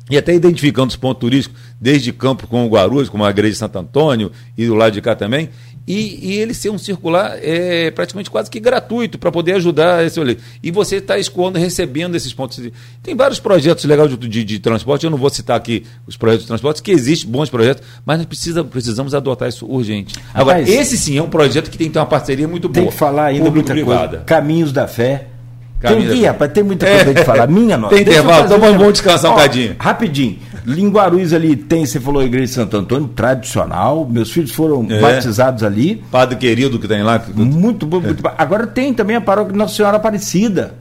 e 0.09 0.17
até 0.17 0.33
identificando 0.33 0.91
os 0.91 0.95
pontos 0.95 1.19
turísticos, 1.19 1.61
desde 1.81 2.13
Campo 2.13 2.47
com 2.47 2.65
o 2.65 2.69
Guarulhos, 2.69 3.09
como 3.09 3.25
a 3.25 3.31
igreja 3.31 3.55
de 3.55 3.59
Santo 3.59 3.81
Antônio, 3.81 4.31
e 4.57 4.65
do 4.65 4.77
lado 4.77 4.93
de 4.93 5.01
cá 5.03 5.17
também, 5.17 5.51
e, 5.89 6.33
e 6.33 6.39
ele 6.39 6.53
ser 6.53 6.69
um 6.69 6.77
circular 6.77 7.39
é, 7.41 7.91
praticamente 7.91 8.31
quase 8.31 8.51
que 8.51 8.61
gratuito 8.61 9.19
para 9.19 9.33
poder 9.33 9.55
ajudar 9.55 10.05
esse 10.05 10.21
olho. 10.21 10.37
E 10.63 10.71
você 10.71 10.97
está 10.97 11.19
escoando, 11.19 11.59
recebendo 11.59 12.15
esses 12.15 12.35
pontos. 12.35 12.61
Tem 13.03 13.17
vários 13.17 13.41
projetos 13.41 13.87
legais 13.87 14.11
de, 14.11 14.29
de, 14.29 14.45
de, 14.45 14.59
transporte, 14.59 15.05
eu 15.05 15.11
não 15.11 15.17
vou 15.17 15.31
citar 15.31 15.57
aqui 15.57 15.87
os 16.07 16.15
projetos 16.15 16.45
de 16.45 16.49
transporte, 16.49 16.83
que 16.83 16.91
existem 16.91 17.31
bons 17.31 17.49
projetos, 17.49 17.83
mas 18.05 18.19
nós 18.19 18.27
precisa, 18.27 18.63
precisamos 18.63 19.15
adotar 19.15 19.49
isso 19.49 19.65
urgente. 19.65 20.15
Agora, 20.35 20.59
Rapaz, 20.59 20.69
esse 20.69 20.99
sim 20.99 21.17
é 21.17 21.23
um 21.23 21.31
projeto 21.31 21.71
que 21.71 21.79
tem 21.79 21.87
que 21.87 21.95
ter 21.95 21.99
uma 21.99 22.07
parceria 22.07 22.47
muito 22.47 22.69
boa. 22.69 22.85
Tem 22.85 22.93
que 22.93 22.99
falar 22.99 23.27
ainda 23.27 23.51
muita 23.51 23.73
coisa. 23.75 24.19
Caminhos 24.27 24.73
da 24.73 24.87
Fé. 24.87 25.38
Tem 25.81 26.07
que, 26.09 26.25
rapaz, 26.25 26.53
tem 26.53 26.65
muita 26.65 26.87
coisa 26.87 27.11
é. 27.11 27.15
de 27.15 27.25
falar. 27.25 27.47
Minha 27.47 27.77
nossa. 27.77 27.95
Tem 27.95 28.03
intervalo, 28.03 28.45
então 28.47 28.59
vamos 28.59 28.93
descansar 28.93 29.31
um 29.31 29.35
bocadinho. 29.35 29.77
Rapidinho. 29.79 30.39
Linguaruz 30.67 31.33
ali 31.33 31.57
tem, 31.57 31.87
você 31.87 31.99
falou, 31.99 32.21
a 32.21 32.25
igreja 32.25 32.47
de 32.47 32.53
Santo 32.53 32.77
Antônio, 32.77 33.09
tradicional. 33.09 34.07
Meus 34.09 34.31
filhos 34.31 34.53
foram 34.53 34.87
é. 34.91 35.01
batizados 35.01 35.63
ali. 35.63 36.03
Padre 36.11 36.37
querido 36.37 36.79
que 36.79 36.87
tem 36.87 37.03
lá. 37.03 37.23
Muito 37.35 37.87
bom, 37.87 38.01
muito 38.01 38.23
bom. 38.23 38.31
Agora 38.37 38.67
tem 38.67 38.93
também 38.93 39.17
a 39.17 39.21
paróquia 39.21 39.57
Nossa 39.57 39.75
Senhora 39.75 39.97
Aparecida. 39.97 40.75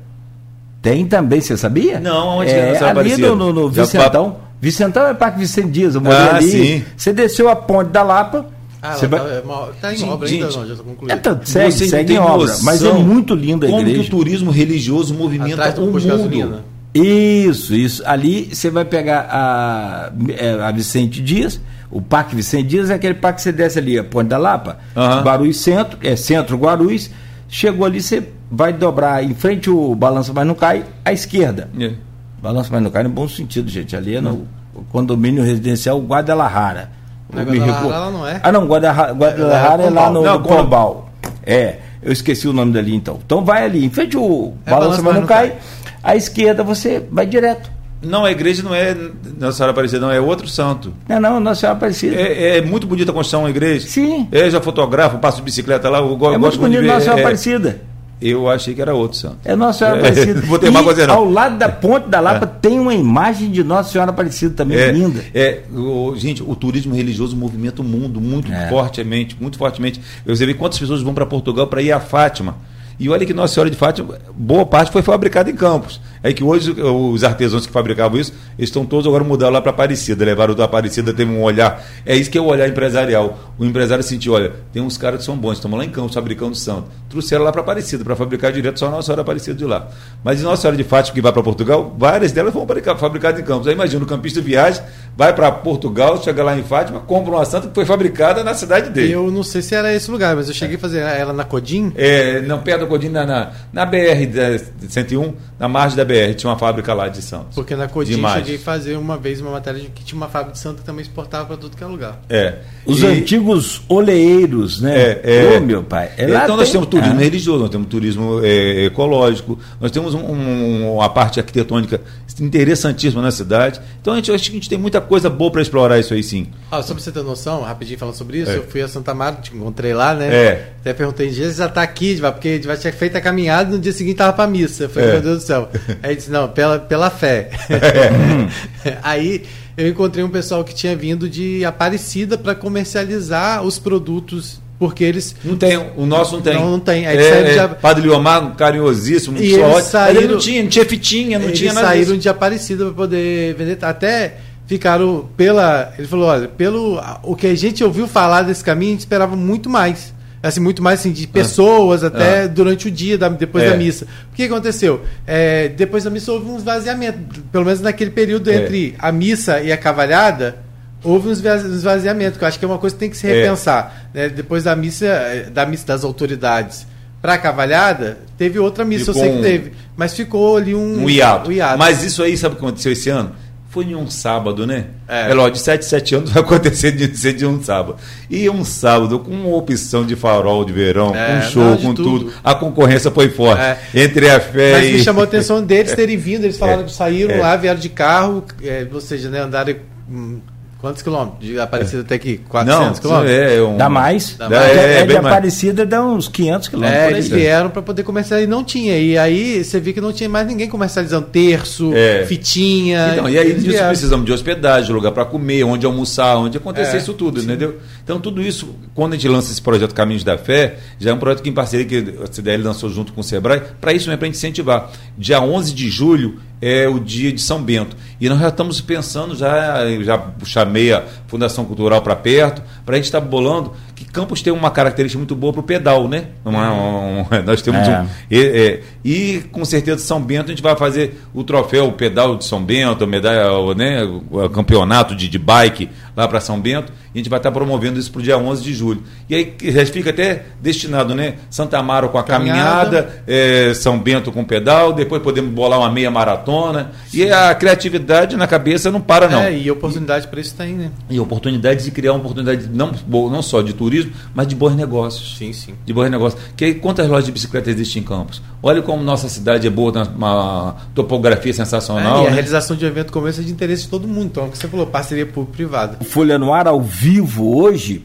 Tem 0.81 1.05
também, 1.05 1.41
você 1.41 1.55
sabia? 1.55 1.99
Não, 1.99 2.39
onde 2.39 2.51
é, 2.51 2.73
é 2.73 2.77
Ali 2.77 2.85
Aparecida? 2.85 3.29
no, 3.29 3.35
no, 3.35 3.53
no 3.53 3.69
Vicentão. 3.69 4.37
Vicentão 4.59 5.07
é 5.07 5.13
Parque 5.13 5.39
Vicente 5.39 5.69
Dias, 5.69 5.95
eu 5.95 6.01
morei 6.01 6.17
ah, 6.17 6.35
ali. 6.35 6.49
Sim. 6.49 6.85
Você 6.95 7.13
desceu 7.13 7.47
a 7.49 7.55
ponte 7.55 7.89
da 7.89 8.03
Lapa. 8.03 8.45
Ah, 8.81 8.93
você 8.93 9.07
vai... 9.07 9.19
tá, 9.19 9.69
tá 9.81 9.93
em 9.93 10.03
obra 10.03 10.27
gente, 10.27 10.43
ainda 10.43 10.57
não, 10.57 10.67
já 10.67 10.73
está 10.73 10.83
concluído. 10.83 11.11
É, 11.11 11.15
tá, 11.15 11.39
segue, 11.43 11.71
segue 11.71 12.13
em 12.13 12.17
obra, 12.19 12.55
mas 12.63 12.83
é 12.83 12.93
muito 12.93 13.33
linda 13.33 13.65
a 13.65 13.69
igreja. 13.69 13.85
Como 13.85 14.03
que 14.03 14.07
o 14.07 14.17
turismo 14.17 14.51
religioso 14.51 15.13
movimenta 15.13 15.81
o 15.81 15.85
mundo. 15.85 16.07
Gasolina. 16.07 16.63
Isso, 16.93 17.75
isso. 17.75 18.03
Ali 18.05 18.49
você 18.53 18.69
vai 18.69 18.85
pegar 18.85 19.27
a, 19.29 20.11
é, 20.29 20.51
a 20.61 20.71
Vicente 20.71 21.21
Dias, 21.21 21.59
o 21.91 22.01
Parque 22.01 22.35
Vicente 22.35 22.67
Dias 22.67 22.89
é 22.89 22.95
aquele 22.95 23.13
parque 23.15 23.37
que 23.37 23.43
você 23.43 23.51
desce 23.51 23.79
ali, 23.79 23.97
a 23.97 24.03
Ponte 24.03 24.27
da 24.27 24.37
Lapa, 24.37 24.77
uhum. 24.95 25.21
Guarulhos 25.21 25.57
Centro, 25.57 25.97
é 26.01 26.15
Centro 26.15 26.57
Guarulhos, 26.57 27.09
chegou 27.47 27.85
ali, 27.85 28.01
você 28.01 28.27
vai 28.51 28.73
dobrar 28.73 29.23
em 29.23 29.33
frente 29.33 29.69
o 29.69 29.95
Balança 29.95 30.31
Mas 30.33 30.47
Não 30.47 30.55
Cai, 30.55 30.85
à 31.03 31.11
esquerda. 31.11 31.69
Yeah. 31.77 31.97
Balança 32.41 32.69
Mas 32.71 32.81
Não 32.81 32.89
Cai 32.89 33.03
no 33.03 33.09
bom 33.09 33.27
sentido, 33.27 33.69
gente. 33.69 33.95
Ali 33.95 34.15
é 34.15 34.21
no 34.21 34.47
condomínio 34.89 35.43
residencial 35.43 35.99
Guadalajara. 35.99 36.91
Não 37.33 37.41
é 37.41 37.45
Me 37.45 37.59
Guadalajara, 37.59 38.11
não 38.11 38.27
é? 38.27 38.39
Ah, 38.43 38.51
não, 38.51 38.65
Guadalajara, 38.65 39.13
Guadalajara 39.13 39.83
é 39.83 39.89
lá 39.89 40.09
no, 40.09 40.21
Não, 40.23 40.33
no 40.39 40.43
quando- 40.45 40.59
Pombal. 40.63 41.09
É, 41.45 41.75
eu 42.01 42.11
esqueci 42.11 42.47
o 42.47 42.53
nome 42.53 42.71
dali 42.73 42.95
então. 42.95 43.19
Então 43.25 43.43
vai 43.43 43.65
ali, 43.65 43.83
em 43.85 43.89
frente 43.89 44.17
o 44.17 44.53
É, 44.65 44.71
balança, 44.71 45.01
mas 45.01 45.13
não 45.13 45.21
não 45.21 45.27
cai. 45.27 45.49
cai. 45.49 45.57
À 46.03 46.15
esquerda 46.15 46.63
você 46.63 47.03
vai 47.11 47.25
direto. 47.25 47.69
Não, 48.01 48.23
a 48.25 48.31
igreja 48.31 48.61
não 48.61 48.75
é 48.75 48.95
Nossa 49.39 49.57
Senhora 49.57 49.71
Aparecida, 49.71 49.99
não, 50.05 50.11
é 50.11 50.19
outro 50.21 50.47
santo. 50.47 50.93
Não, 51.09 51.19
não, 51.19 51.39
Nossa 51.39 51.61
Senhora 51.61 51.77
Aparecida. 51.77 52.15
É, 52.15 52.57
é 52.57 52.61
muito 52.61 52.85
bonita 52.85 53.11
a 53.11 53.13
construção, 53.13 53.45
a 53.45 53.49
igreja. 53.49 53.87
Sim. 53.87 54.27
É, 54.31 54.49
já 54.49 54.61
fotografo, 54.61 55.17
passo 55.17 55.37
de 55.37 55.43
bicicleta 55.43 55.89
lá, 55.89 55.97
eu 55.99 56.05
É, 56.13 56.15
gosto 56.15 56.39
muito 56.39 56.41
muito 56.41 56.59
de 56.59 56.67
bonito 56.77 56.81
ver. 56.81 56.87
Nossa 56.87 57.01
Senhora 57.01 57.19
é, 57.19 57.23
Má-Aparecida. 57.23 57.81
Eu 58.21 58.49
achei 58.49 58.73
que 58.73 58.81
era 58.81 58.93
outro 58.95 59.17
santo. 59.17 59.37
É 59.45 59.55
Nossa 59.55 59.79
Senhora 59.79 59.97
É, 59.97 59.99
Aparecida. 59.99 60.41
não 60.41 60.47
vou 60.47 60.59
ter 60.59 60.67
E 60.67 60.71
mais 60.71 60.85
coisa, 60.85 61.07
não. 61.07 61.15
ao 61.15 61.29
lado 61.29 61.57
da 61.57 61.69
ponte 61.69 62.09
da 62.09 62.19
Lapa 62.19 62.47
tem 62.47 62.79
uma 62.79 62.93
imagem 62.93 63.49
de 63.51 63.63
Nossa 63.63 63.91
Senhora 63.91 64.11
Aparecida 64.11 64.53
também 64.55 64.77
É, 64.77 64.91
linda. 64.91 65.23
é, 65.33 65.61
o- 65.73 66.13
gente, 66.15 66.41
o 66.43 66.55
turismo 66.55 66.95
religioso 66.95 67.35
movimenta 67.35 67.81
o 67.81 67.85
mundo 67.85 68.19
muito 68.19 68.51
É. 68.51 68.67
fortemente, 68.69 69.35
muito 69.39 69.57
fortemente. 69.57 70.01
Eu 70.25 70.35
sei 70.35 70.53
quantas 70.53 70.79
pessoas 70.79 71.01
vão 71.01 71.13
para 71.13 71.25
Portugal 71.25 71.67
para 71.67 71.81
ir 71.81 71.91
a 71.91 71.99
Fátima. 71.99 72.55
E 72.99 73.07
olha 73.09 73.25
que 73.27 73.33
Nossa 73.33 73.53
Senhora 73.53 73.69
de 73.69 73.75
Fátima, 73.77 74.17
boa 74.35 74.65
parte 74.65 74.91
foi 74.91 75.03
fabricada 75.03 75.51
em 75.51 75.55
Campos. 75.55 76.01
É 76.23 76.33
que 76.33 76.43
hoje 76.43 76.71
os 76.71 77.23
artesãos 77.23 77.65
que 77.67 77.71
fabricavam 77.71 78.19
isso, 78.19 78.33
eles 78.57 78.69
estão 78.69 78.85
todos 78.85 79.05
agora 79.07 79.23
mudaram 79.23 79.53
lá 79.53 79.61
para 79.61 79.71
Aparecida, 79.71 80.25
levaram 80.25 80.53
da 80.55 80.63
Aparecida, 80.65 81.13
teve 81.13 81.31
um 81.31 81.41
olhar. 81.43 81.83
É 82.05 82.15
isso 82.15 82.29
que 82.29 82.37
é 82.37 82.41
o 82.41 82.45
olhar 82.45 82.67
empresarial. 82.67 83.53
O 83.57 83.63
empresário 83.65 84.03
sentiu, 84.03 84.33
olha, 84.33 84.51
tem 84.73 84.81
uns 84.81 84.97
caras 84.97 85.19
que 85.19 85.25
são 85.25 85.37
bons, 85.37 85.53
estamos 85.53 85.77
lá 85.77 85.85
em 85.85 85.89
Campos 85.89 86.13
fabricando 86.13 86.55
santo. 86.55 86.85
Trouxeram 87.09 87.43
lá 87.43 87.51
para 87.51 87.61
Aparecida, 87.61 88.03
para 88.03 88.15
fabricar 88.15 88.51
direto 88.51 88.79
só 88.79 88.89
Nossa 88.89 89.03
Senhora 89.07 89.21
Aparecida 89.21 89.55
de 89.57 89.65
lá. 89.65 89.87
Mas 90.23 90.41
Nossa 90.41 90.63
Senhora 90.63 90.77
de 90.77 90.83
Fátima 90.83 91.13
que 91.15 91.21
vai 91.21 91.31
para 91.31 91.43
Portugal, 91.43 91.95
várias 91.97 92.31
delas 92.31 92.53
fabrica- 92.53 92.95
fabricadas 92.95 93.39
em 93.39 93.43
Campos. 93.43 93.67
Aí 93.67 93.73
imagina, 93.73 94.03
o 94.03 94.07
campista 94.07 94.41
viaja, 94.41 94.83
vai 95.15 95.33
para 95.33 95.51
Portugal, 95.51 96.21
chega 96.23 96.43
lá 96.43 96.57
em 96.57 96.63
Fátima, 96.63 96.99
compra 96.99 97.31
uma 97.35 97.45
santa 97.45 97.67
que 97.67 97.75
foi 97.75 97.85
fabricada 97.85 98.43
na 98.43 98.53
cidade 98.53 98.89
dele. 98.89 99.13
Eu 99.13 99.31
não 99.31 99.43
sei 99.43 99.61
se 99.61 99.75
era 99.75 99.93
esse 99.93 100.09
lugar, 100.11 100.35
mas 100.35 100.47
eu 100.47 100.53
cheguei 100.53 100.75
a 100.75 100.79
fazer 100.79 100.99
ela 100.99 101.31
na 101.33 101.43
Codim. 101.43 101.91
É, 101.95 102.41
não 102.41 102.59
perto 102.59 102.81
da 102.81 102.87
Codinha, 102.87 103.11
na, 103.11 103.25
na, 103.25 103.51
na 103.73 103.85
BR-101, 103.91 105.33
na 105.59 105.67
margem 105.67 105.97
da 105.97 106.05
BR, 106.07 106.33
tinha 106.35 106.49
uma 106.49 106.57
fábrica 106.57 106.93
lá 106.93 107.07
de 107.09 107.21
Santos. 107.21 107.53
Porque 107.55 107.75
na 107.75 107.85
De 107.85 107.93
eu 108.13 108.29
cheguei 108.29 108.55
a 108.55 108.59
fazer 108.59 108.97
uma 108.97 109.17
vez 109.17 109.41
uma 109.41 109.51
matéria 109.51 109.79
de 109.81 109.87
que 109.89 110.03
tinha 110.03 110.17
uma 110.17 110.27
fábrica 110.27 110.53
de 110.53 110.59
santo 110.59 110.79
que 110.79 110.85
também 110.85 111.01
exportava 111.01 111.45
para 111.45 111.57
tudo 111.57 111.75
que 111.77 111.83
é 111.83 111.87
lugar. 111.87 112.19
É. 112.29 112.55
Os 112.85 113.01
E- 113.01 113.05
antigos 113.05 113.81
oleeiros, 113.89 114.81
né? 114.81 114.97
É, 114.97 115.21
é. 115.53 115.57
Ô, 115.57 115.61
meu 115.61 115.83
pai. 115.83 116.11
É 116.17 116.25
lá 116.27 116.43
então 116.43 116.55
nós 116.57 116.65
tem- 116.67 116.73
temos 116.73 116.87
turismo 116.87 117.15
Ah. 117.19 117.23
religioso, 117.23 117.59
nós 117.59 117.69
temos 117.69 117.87
turismo 117.87 118.39
é, 118.43 118.85
ecológico, 118.85 119.59
nós 119.79 119.91
temos 119.91 120.13
um- 120.13 120.19
um- 120.25 120.93
uma 120.95 121.09
parte 121.09 121.39
arquitetônica 121.39 122.01
interessantíssima 122.39 123.21
na 123.21 123.31
cidade. 123.31 123.79
Então 124.01 124.13
a 124.13 124.15
gente, 124.17 124.31
acho 124.31 124.43
que 124.45 124.51
a 124.51 124.53
gente 124.59 124.69
tem 124.69 124.77
muita 124.77 125.01
coisa 125.01 125.29
boa 125.29 125.51
para 125.51 125.61
explorar 125.61 125.99
isso 125.99 126.13
aí 126.13 126.23
sim. 126.23 126.47
Ah, 126.71 126.81
só 126.81 126.93
pra 126.93 127.03
você 127.03 127.11
ter 127.11 127.23
noção, 127.23 127.61
rapidinho 127.61 127.97
falando 127.99 128.15
sobre 128.15 128.39
isso, 128.39 128.51
É. 128.51 128.57
eu 128.57 128.63
fui 128.63 128.81
a 128.81 128.87
Santa 128.87 129.13
Marta, 129.13 129.41
te 129.41 129.55
encontrei 129.55 129.93
lá, 129.93 130.13
né? 130.13 130.27
É. 130.33 130.69
Até 130.81 130.93
perguntei, 130.93 131.29
dia 131.29 131.49
você 131.51 131.57
já 131.57 131.67
tá 131.67 131.81
aqui, 131.81 132.17
porque 132.21 132.47
a 132.49 132.51
gente 132.53 132.81
tinha 132.81 132.93
feito 132.93 133.15
a 133.17 133.21
caminhada 133.21 133.69
e 133.71 133.73
no 133.73 133.79
dia 133.79 133.91
seguinte 133.91 134.15
tava 134.17 134.33
pra 134.33 134.47
missa. 134.47 134.83
Eu 134.83 134.89
falei, 134.89 135.09
É. 135.09 135.11
meu 135.13 135.21
Deus 135.21 135.37
do 135.39 135.43
céu. 135.45 135.69
Aí 136.03 136.09
ele 136.11 136.15
disse, 136.17 136.31
não, 136.31 136.47
pela, 136.47 136.79
pela 136.79 137.09
fé. 137.09 137.49
Aí 139.03 139.43
eu 139.77 139.87
encontrei 139.87 140.23
um 140.23 140.29
pessoal 140.29 140.63
que 140.63 140.73
tinha 140.73 140.95
vindo 140.95 141.29
de 141.29 141.63
Aparecida 141.65 142.37
para 142.37 142.55
comercializar 142.55 143.63
os 143.63 143.77
produtos, 143.79 144.59
porque 144.79 145.03
eles. 145.03 145.35
Não 145.43 145.55
tem, 145.57 145.77
o 145.95 146.05
nosso 146.05 146.35
não 146.35 146.41
tem. 146.41 146.53
Não, 146.55 146.71
não 146.71 146.79
tem. 146.79 147.07
Aí 147.07 147.17
É, 147.17 147.29
saíram 147.29 147.63
é, 147.63 147.67
de- 147.67 147.75
Padre 147.75 148.03
Liomar, 148.03 148.43
um 148.45 148.51
carinhosíssimo, 148.55 149.37
E 149.37 149.53
ótima. 149.55 149.67
Mas 149.67 149.75
ele 149.75 149.83
saíram- 149.89 150.31
não 150.33 150.37
tinha, 150.39 150.63
não 150.63 150.69
tinha 150.69 150.85
fitinha, 150.85 151.39
não 151.39 151.47
eles 151.47 151.59
tinha 151.59 151.73
nada 151.73 151.87
saíram 151.87 152.05
disso. 152.11 152.17
de 152.19 152.29
Aparecida 152.29 152.85
para 152.85 152.93
poder 152.93 153.55
vender. 153.55 153.77
Até 153.83 154.37
ficaram 154.65 155.27
pela. 155.37 155.93
Ele 155.97 156.07
falou: 156.07 156.27
olha, 156.27 156.47
pelo 156.47 156.99
o 157.23 157.35
que 157.35 157.47
a 157.47 157.55
gente 157.55 157.83
ouviu 157.83 158.07
falar 158.07 158.43
desse 158.43 158.63
caminho, 158.63 158.91
a 158.91 158.93
gente 158.93 158.99
esperava 159.01 159.35
muito 159.35 159.69
mais. 159.69 160.13
Assim, 160.47 160.59
muito 160.59 160.81
mais 160.81 160.99
assim, 160.99 161.11
de 161.11 161.27
pessoas 161.27 162.03
até 162.03 162.43
Ah. 162.43 162.47
durante 162.47 162.87
o 162.87 162.91
dia, 162.91 163.17
da- 163.17 163.29
depois 163.29 163.63
É. 163.63 163.69
da 163.71 163.77
missa. 163.77 164.05
O 164.31 164.35
que 164.35 164.43
aconteceu? 164.43 165.01
É, 165.25 165.67
depois 165.69 166.03
da 166.03 166.09
missa 166.09 166.31
houve 166.31 166.49
um 166.49 166.57
esvaziamento. 166.57 167.19
Pelo 167.51 167.65
menos 167.65 167.81
naquele 167.81 168.11
período 168.11 168.49
É. 168.49 168.55
entre 168.55 168.95
a 168.99 169.11
missa 169.11 169.59
e 169.61 169.71
a 169.71 169.77
cavalhada, 169.77 170.57
houve 171.03 171.29
um 171.29 171.31
esvaz- 171.31 171.65
esvaziamento, 171.65 172.37
que 172.37 172.43
eu 172.43 172.47
acho 172.47 172.57
que 172.59 172.65
é 172.65 172.67
uma 172.67 172.77
coisa 172.77 172.95
que 172.95 172.99
tem 172.99 173.09
que 173.09 173.17
se 173.17 173.27
É. 173.27 173.41
repensar. 173.41 174.09
né? 174.13 174.29
Depois 174.29 174.63
da 174.63 174.75
missa, 174.75 175.05
eh, 175.05 175.49
da 175.51 175.65
missa 175.65 175.85
das 175.85 176.03
autoridades 176.03 176.87
para 177.21 177.33
a 177.33 177.37
cavalhada, 177.37 178.17
teve 178.37 178.57
outra 178.59 178.83
missa, 178.85 179.13
Ficou 179.13 179.25
eu 179.25 179.31
sei 179.33 179.37
que 179.37 179.43
teve. 179.43 179.71
Mas 179.95 180.13
ficou 180.13 180.57
ali 180.57 180.73
um, 180.73 181.03
Um 181.03 181.09
hiato. 181.09 181.49
um 181.49 181.51
hiato. 181.51 181.77
Mas 181.77 182.03
isso 182.03 182.23
aí, 182.23 182.37
sabe 182.37 182.55
o 182.55 182.57
que 182.57 182.65
aconteceu 182.65 182.91
esse 182.91 183.09
ano? 183.09 183.31
Foi 183.69 183.83
em 183.85 183.95
um 183.95 184.09
sábado, 184.09 184.65
né? 184.65 184.85
É. 185.07 185.29
É, 185.29 185.33
lógico, 185.33 185.57
de 185.57 185.63
7 185.63 185.85
7 185.85 186.15
anos 186.15 186.29
vai 186.33 186.41
acontecer 186.41 186.91
de 186.93 187.15
ser 187.17 187.33
de 187.33 187.45
um 187.45 187.61
sábado. 187.61 187.97
E 188.29 188.49
um 188.49 188.63
sábado, 188.63 189.19
com 189.19 189.31
uma 189.31 189.55
opção 189.55 190.05
de 190.05 190.15
farol 190.15 190.63
de 190.65 190.71
verão, 190.73 191.13
É, 191.15 191.35
com 191.35 191.41
show, 191.49 191.63
não, 191.63 191.75
de 191.75 191.83
com 191.85 191.93
tudo. 191.93 192.19
tudo. 192.25 192.33
a 192.43 192.55
concorrência 192.55 193.11
foi 193.11 193.29
forte. 193.29 193.61
É. 193.61 193.77
Entre 193.93 194.29
a 194.29 194.39
fé 194.39 194.71
Mas 194.73 194.85
e. 194.89 194.91
me 194.93 195.03
chamou 195.03 195.21
a 195.21 195.25
atenção 195.27 195.61
deles 195.63 195.93
terem 195.93 196.17
vindo, 196.17 196.45
eles 196.45 196.57
falaram 196.57 196.81
É. 196.81 196.85
que 196.85 196.93
saíram 196.93 197.35
É. 197.35 197.37
lá, 197.39 197.55
vieram 197.57 197.79
de 197.79 197.89
carro, 197.89 198.43
é, 198.63 198.87
ou 198.91 199.01
seja, 199.01 199.29
né, 199.29 199.41
andaram 199.41 199.75
hum, 200.09 200.39
quantos 200.79 201.01
quilômetros? 201.01 201.39
De 201.47 201.59
Aparecida 201.59 202.01
até 202.01 202.15
aqui? 202.15 202.37
400 202.49 202.85
Não, 202.87 202.93
quilômetros? 203.01 203.31
é 203.37 203.61
um. 203.61 203.77
Dá 203.77 203.89
mais. 203.89 204.35
Dá 204.37 204.47
Dá 204.47 204.57
mais. 204.59 204.67
mais. 204.75 204.77
É, 204.77 204.93
É, 204.97 205.01
de 205.01 205.07
bem 205.07 205.15
mais. 205.21 205.25
Aparecida 205.35 205.85
dá 205.85 206.03
uns 206.05 206.27
500 206.27 206.67
quilômetros. 206.67 206.97
É, 206.99 207.03
por 207.03 207.07
aí. 207.07 207.13
eles 207.15 207.27
vieram 207.29 207.69
para 207.69 207.81
poder 207.81 208.03
comercializar 208.03 208.47
e 208.47 208.51
não 208.51 208.63
tinha. 208.63 208.97
E 208.99 209.17
aí 209.17 209.63
você 209.63 209.79
viu 209.79 209.93
que 209.93 210.01
não 210.01 210.13
tinha 210.13 210.29
mais 210.29 210.47
ninguém 210.47 210.67
comercializando 210.69 211.27
terço, 211.27 211.91
É. 211.93 212.25
fitinha. 212.25 213.09
Então, 213.13 213.29
e 213.29 213.37
aí 213.37 213.45
eles 213.49 213.57
disso 213.63 213.69
vieram. 213.71 213.87
precisamos 213.89 214.25
de 214.25 214.31
hospedagem, 214.31 214.85
de 214.87 214.93
lugar 214.93 215.11
para 215.11 215.25
comer, 215.25 215.63
onde 215.63 215.85
almoçar, 215.85 216.37
onde 216.37 216.57
acontecer 216.57 216.97
É, 216.97 216.99
isso 216.99 217.13
tudo, 217.13 217.41
entendeu? 217.41 217.77
Então, 218.03 218.19
tudo 218.19 218.41
isso, 218.41 218.75
quando 218.97 219.13
a 219.13 219.15
gente 219.15 219.27
lança 219.27 219.51
esse 219.51 219.61
projeto 219.61 219.93
Caminhos 219.93 220.23
da 220.23 220.39
Fé, 220.39 220.77
já 220.97 221.11
é 221.11 221.13
um 221.13 221.19
projeto 221.19 221.43
que 221.43 221.49
em 221.49 221.53
parceria 221.53 221.85
que 221.85 222.15
a 222.23 222.33
CDL 222.33 222.63
lançou 222.63 222.89
junto 222.89 223.13
com 223.13 223.21
o 223.21 223.23
Sebrae, 223.23 223.61
para 223.79 223.93
isso 223.93 224.07
mesmo, 224.09 224.17
para 224.17 224.27
incentivar. 224.27 224.89
Dia 225.15 225.39
11 225.39 225.71
de 225.71 225.87
julho 225.87 226.39
é 226.59 226.87
o 226.87 226.99
dia 226.99 227.31
de 227.31 227.39
São 227.39 227.61
Bento. 227.61 227.95
E 228.19 228.27
nós 228.27 228.39
já 228.39 228.47
estamos 228.47 228.81
pensando, 228.81 229.35
já, 229.35 229.85
já 230.01 230.25
chamei 230.43 230.91
a 230.91 231.03
Fundação 231.27 231.63
Cultural 231.63 232.01
para 232.01 232.15
perto, 232.15 232.63
para 232.83 232.95
a 232.95 232.97
gente 232.97 233.05
estar 233.05 233.19
bolando 233.21 233.73
que 233.93 234.03
Campos 234.05 234.41
tem 234.41 234.51
uma 234.51 234.71
característica 234.71 235.19
muito 235.19 235.35
boa 235.35 235.53
para 235.53 235.59
o 235.59 235.63
pedal, 235.63 236.07
né? 236.07 236.25
É 236.43 236.49
um- 236.49 237.25
nós 237.45 237.61
temos 237.61 237.87
É. 237.87 238.01
um, 238.01 238.07
e, 238.31 238.39
é, 238.39 238.81
e, 239.05 239.43
com 239.51 239.63
certeza 239.63 239.99
São 239.99 240.19
Bento 240.19 240.45
a 240.45 240.49
gente 240.49 240.63
vai 240.63 240.75
fazer 240.75 241.21
o 241.35 241.43
troféu, 241.43 241.87
o 241.87 241.91
pedal 241.93 242.35
de 242.35 242.45
São 242.45 242.63
Bento, 242.63 243.03
a 243.03 243.07
medalha, 243.07 243.51
o, 243.53 243.73
né, 243.75 244.03
o 244.03 244.49
campeonato 244.49 245.15
de, 245.15 245.27
de 245.29 245.37
bike 245.37 245.89
lá 246.17 246.27
para 246.27 246.39
São 246.39 246.59
Bento. 246.59 246.91
E 247.13 247.19
a 247.19 247.19
gente 247.19 247.29
vai 247.29 247.37
estar 247.37 247.51
promovendo 247.51 247.99
isso 247.99 248.11
para 248.11 248.19
o 248.19 248.23
dia 248.23 248.37
11 248.37 248.63
de 248.63 248.73
julho. 248.73 249.03
E 249.29 249.35
aí 249.35 249.55
já 249.61 249.85
fica 249.85 250.09
até 250.09 250.45
destinado, 250.59 251.13
né? 251.13 251.35
Santa 251.49 251.77
Amaro 251.77 252.09
com 252.09 252.17
a 252.17 252.23
Caminhada. 252.23 253.03
caminhada, 253.03 253.23
é, 253.27 253.73
São 253.75 253.99
Bento 253.99 254.31
com 254.31 254.43
pedal, 254.43 254.91
depois 254.91 255.21
podemos 255.21 255.53
bolar 255.53 255.79
uma 255.79 255.91
meia 255.91 256.09
maratona. 256.09 256.91
E 257.13 257.31
a 257.31 257.53
criatividade 257.53 258.35
na 258.35 258.47
cabeça 258.47 258.89
não 258.89 258.99
para, 258.99 259.29
não. 259.29 259.43
É, 259.43 259.55
e 259.55 259.69
oportunidade 259.69 260.27
para 260.27 260.41
isso 260.41 260.55
tem, 260.55 260.73
né? 260.73 260.91
E 261.09 261.19
oportunidades 261.19 261.85
de 261.85 261.91
criar 261.91 262.13
uma 262.13 262.19
oportunidade 262.19 262.67
não, 262.67 262.91
não 263.07 263.41
só 263.43 263.61
de 263.61 263.73
turismo, 263.73 264.11
mas 264.33 264.47
de 264.47 264.55
bons 264.55 264.75
negócios 264.75 265.37
Sim, 265.37 265.53
sim. 265.53 265.75
de 265.85 265.93
bons 265.93 266.09
negócios. 266.09 266.41
Que 266.55 266.65
aí, 266.65 266.73
quantas 266.73 267.07
lojas 267.07 267.25
de 267.25 267.31
bicicleta 267.31 267.69
existem 267.69 268.01
em 268.01 268.05
Campos? 268.05 268.41
Olha 268.61 268.81
como 268.81 269.03
nossa 269.03 269.29
cidade 269.29 269.67
é 269.67 269.69
boa, 269.69 270.03
uma 270.15 270.75
topografia 270.95 271.53
sensacional. 271.53 272.21
É, 272.21 272.23
e 272.23 272.27
a 272.27 272.29
né? 272.29 272.33
realização 272.33 272.75
de 272.75 272.85
um 272.85 272.87
evento 272.87 273.11
como 273.11 273.27
esse 273.27 273.41
é 273.41 273.43
de 273.43 273.51
interesse 273.51 273.83
de 273.83 273.89
todo 273.89 274.07
mundo. 274.07 274.25
Então, 274.25 274.45
é 274.45 274.47
o 274.47 274.51
que 274.51 274.57
você 274.57 274.67
falou, 274.67 274.87
parceria 274.87 275.25
público-privada. 275.25 275.97
Folha 276.07 276.37
no 276.39 276.53
Ar 276.53 276.67
ao 276.67 276.81
vivo 276.81 277.55
hoje 277.57 278.03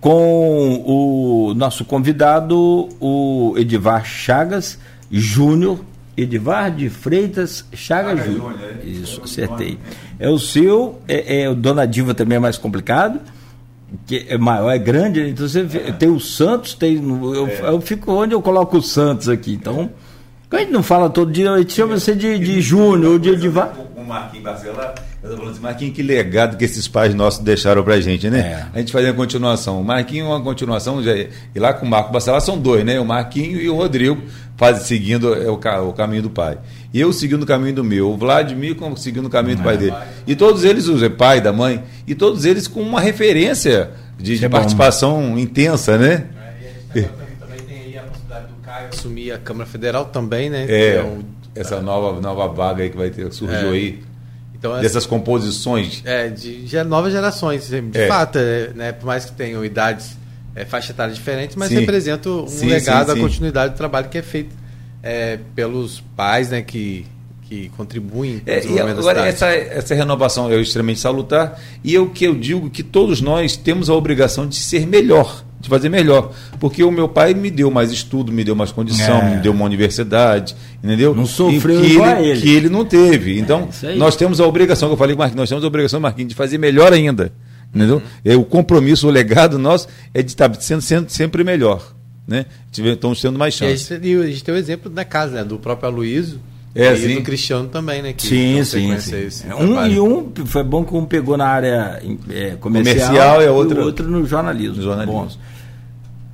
com 0.00 0.82
o 0.84 1.54
nosso 1.54 1.84
convidado, 1.84 2.88
o 3.00 3.54
Edivar 3.56 4.04
Chagas 4.04 4.78
Júnior. 5.10 5.80
Edivar 6.16 6.70
de 6.70 6.88
Freitas 6.88 7.64
Chagas 7.72 8.24
Júnior. 8.24 8.54
É. 8.84 8.86
Isso, 8.86 9.20
acertei. 9.24 9.78
É 10.18 10.28
o 10.28 10.38
seu, 10.38 11.00
é, 11.08 11.42
é 11.42 11.48
o 11.50 11.54
Dona 11.56 11.86
Diva 11.86 12.14
também 12.14 12.36
é 12.36 12.38
mais 12.38 12.56
complicado, 12.56 13.18
que 14.06 14.24
é 14.28 14.38
maior, 14.38 14.70
é 14.70 14.78
grande, 14.78 15.28
então 15.28 15.48
você 15.48 15.62
vê- 15.64 15.90
tem 15.92 16.08
o 16.08 16.20
Santos, 16.20 16.74
tem. 16.74 16.96
Eu, 16.96 17.48
eu 17.48 17.80
fico 17.80 18.12
onde 18.12 18.32
eu 18.34 18.40
coloco 18.42 18.76
o 18.78 18.82
Santos 18.82 19.28
aqui. 19.28 19.54
Então, 19.54 19.90
a 20.50 20.58
gente 20.58 20.72
não 20.72 20.82
fala 20.82 21.10
todo 21.10 21.32
dia, 21.32 21.50
a 21.50 21.58
gente 21.58 21.72
chama 21.72 21.98
você 21.98 22.14
de, 22.14 22.38
de 22.38 22.60
Júnior 22.60 23.12
ou 23.14 23.18
de 23.18 23.30
Edivar. 23.30 23.72
O 23.96 24.04
Marquinhos 24.04 24.44
Barcelar, 24.44 24.94
eu 25.22 25.30
tô 25.30 25.36
falando 25.36 25.52
assim, 25.52 25.60
Marquinhos, 25.60 25.94
que 25.96 26.02
legado 26.02 26.56
que 26.56 26.64
esses 26.64 26.86
pais 26.86 27.14
nossos 27.14 27.40
deixaram 27.42 27.82
pra 27.82 28.00
gente, 28.00 28.28
né? 28.28 28.38
É. 28.38 28.66
A 28.74 28.78
gente 28.78 28.92
fazia 28.92 29.10
a 29.10 29.14
continuação. 29.14 29.80
O 29.80 29.84
Marquinhos 29.84 30.28
é 30.28 30.30
uma 30.30 30.42
continuação, 30.42 31.02
já- 31.02 31.16
e 31.16 31.28
lá 31.58 31.72
com 31.72 31.86
o 31.86 31.88
Marco 31.88 32.12
Barcelar 32.12 32.40
são 32.40 32.58
dois, 32.58 32.84
né? 32.84 33.00
O 33.00 33.04
Marquinho 33.04 33.58
e 33.60 33.68
o 33.68 33.74
Rodrigo 33.74 34.20
faz, 34.56 34.82
seguindo 34.82 35.34
é, 35.34 35.48
o, 35.50 35.54
o 35.88 35.92
caminho 35.92 36.22
do 36.22 36.30
pai. 36.30 36.58
E 36.92 37.00
eu 37.00 37.12
seguindo 37.12 37.42
o 37.42 37.46
caminho 37.46 37.74
do 37.76 37.84
meu, 37.84 38.10
o 38.10 38.16
Vladimir 38.16 38.76
seguindo 38.96 39.26
o 39.26 39.30
caminho 39.30 39.56
do 39.56 39.62
pai 39.62 39.76
dele. 39.76 39.94
E 40.26 40.36
todos 40.36 40.62
eles, 40.64 40.86
o 40.86 41.10
pai, 41.10 41.40
da 41.40 41.52
mãe, 41.52 41.82
e 42.06 42.14
todos 42.14 42.44
eles 42.44 42.68
com 42.68 42.80
uma 42.80 43.00
referência 43.00 43.90
de, 44.18 44.38
de 44.38 44.44
é 44.44 44.48
bom. 44.48 44.56
participação 44.58 45.38
intensa, 45.38 45.98
né? 45.98 46.26
também 46.92 47.58
tem 47.66 47.78
aí 47.78 47.98
a 47.98 48.02
possibilidade 48.02 48.46
do 48.46 48.54
Caio 48.74 48.88
assumir 48.92 49.30
a 49.30 49.38
Câmara 49.38 49.68
Federal 49.70 50.06
também, 50.06 50.50
né? 50.50 50.66
É, 50.68 51.00
o- 51.00 51.22
essa 51.54 51.80
nova, 51.80 52.20
nova 52.20 52.48
vaga 52.48 52.82
aí 52.82 52.90
que 52.90 52.96
vai 52.96 53.08
ter, 53.10 53.32
surgiu 53.32 53.68
É. 53.68 53.72
aí. 53.72 54.02
então, 54.56 54.80
dessas 54.80 55.06
composições. 55.06 56.02
É, 56.04 56.28
de, 56.28 56.64
de 56.64 56.82
novas 56.82 57.12
gerações, 57.12 57.68
de 57.68 57.82
é. 57.98 58.08
fato, 58.08 58.38
é, 58.38 58.70
né, 58.74 58.92
por 58.92 59.06
mais 59.06 59.26
que 59.26 59.32
tenham 59.32 59.64
idades, 59.64 60.16
é, 60.56 60.64
faixa 60.64 60.90
etária 60.90 61.14
diferentes, 61.14 61.54
mas 61.54 61.70
representam 61.70 62.44
um 62.44 62.48
sim, 62.48 62.66
legado, 62.66 63.06
sim, 63.08 63.12
sim. 63.12 63.18
a 63.18 63.22
continuidade 63.22 63.74
do 63.74 63.76
trabalho 63.76 64.08
que 64.08 64.18
é 64.18 64.22
feito 64.22 64.56
é, 65.02 65.38
pelos 65.54 66.00
pais, 66.16 66.50
né, 66.50 66.62
que 66.62 67.06
que 67.46 67.68
contribuem 67.76 68.40
é, 68.46 68.64
e 68.64 68.80
agora 68.80 69.26
essa, 69.28 69.48
essa 69.48 69.94
renovação 69.94 70.50
é 70.50 70.58
extremamente 70.58 70.98
salutar 70.98 71.60
e 71.84 71.94
é 71.94 72.00
o 72.00 72.08
que 72.08 72.24
eu 72.24 72.34
digo 72.34 72.70
que 72.70 72.82
todos 72.82 73.20
nós 73.20 73.54
temos 73.54 73.90
a 73.90 73.94
obrigação 73.94 74.48
de 74.48 74.56
ser 74.56 74.86
melhor 74.86 75.44
de 75.64 75.70
fazer 75.70 75.88
melhor 75.88 76.30
porque 76.60 76.84
o 76.84 76.90
meu 76.90 77.08
pai 77.08 77.32
me 77.32 77.50
deu 77.50 77.70
mais 77.70 77.90
estudo 77.90 78.30
me 78.30 78.44
deu 78.44 78.54
mais 78.54 78.70
condição 78.70 79.18
é. 79.18 79.34
me 79.34 79.42
deu 79.42 79.52
uma 79.52 79.64
universidade 79.64 80.54
entendeu 80.82 81.14
não 81.14 81.24
sofreu 81.26 81.80
que 81.80 81.96
ele, 81.96 82.28
ele, 82.28 82.40
que 82.40 82.54
ele 82.54 82.68
não 82.68 82.84
teve 82.84 83.38
então 83.38 83.68
é, 83.82 83.94
nós 83.94 84.14
temos 84.14 84.40
a 84.40 84.46
obrigação 84.46 84.88
que 84.88 84.92
eu 84.92 84.98
falei 84.98 85.16
Marquinhos 85.16 85.40
nós 85.40 85.48
temos 85.48 85.64
a 85.64 85.66
obrigação 85.66 85.98
Marquinhos 85.98 86.28
de 86.28 86.34
fazer 86.34 86.58
melhor 86.58 86.92
ainda 86.92 87.32
entendeu 87.74 87.96
uhum. 87.96 88.02
é, 88.24 88.36
o 88.36 88.44
compromisso 88.44 89.08
o 89.08 89.10
legado 89.10 89.58
nosso 89.58 89.88
é 90.12 90.22
de 90.22 90.30
estar 90.30 90.54
sendo, 90.60 90.82
sendo 90.82 91.08
sempre 91.08 91.42
melhor 91.42 91.94
né 92.28 92.44
estamos 92.70 93.20
tendo 93.20 93.38
mais 93.38 93.54
chance 93.54 93.98
e 94.02 94.14
a 94.14 94.26
gente 94.26 94.44
tem 94.44 94.54
o 94.54 94.58
exemplo 94.58 94.90
da 94.90 95.04
casa 95.04 95.36
né, 95.36 95.44
do 95.44 95.58
próprio 95.58 95.88
Aloysio 95.88 96.38
é, 96.74 96.92
e 96.92 96.96
sim. 96.96 97.14
do 97.14 97.22
Cristiano 97.22 97.68
também, 97.68 98.02
né? 98.02 98.12
Que 98.12 98.26
sim, 98.26 98.64
sim. 98.64 98.98
sim. 98.98 99.46
um 99.52 99.86
e 99.86 100.00
um 100.00 100.32
foi 100.44 100.64
bom 100.64 100.84
que 100.84 100.92
um 100.92 101.04
pegou 101.04 101.36
na 101.36 101.46
área 101.46 102.02
é, 102.28 102.56
comercial, 102.56 103.06
comercial 103.06 103.42
e, 103.42 103.46
outro... 103.46 103.78
e 103.78 103.82
o 103.82 103.84
outro 103.84 104.10
no 104.10 104.26
jornalismo. 104.26 104.76
No 104.76 104.82
jornalismo. 104.82 105.30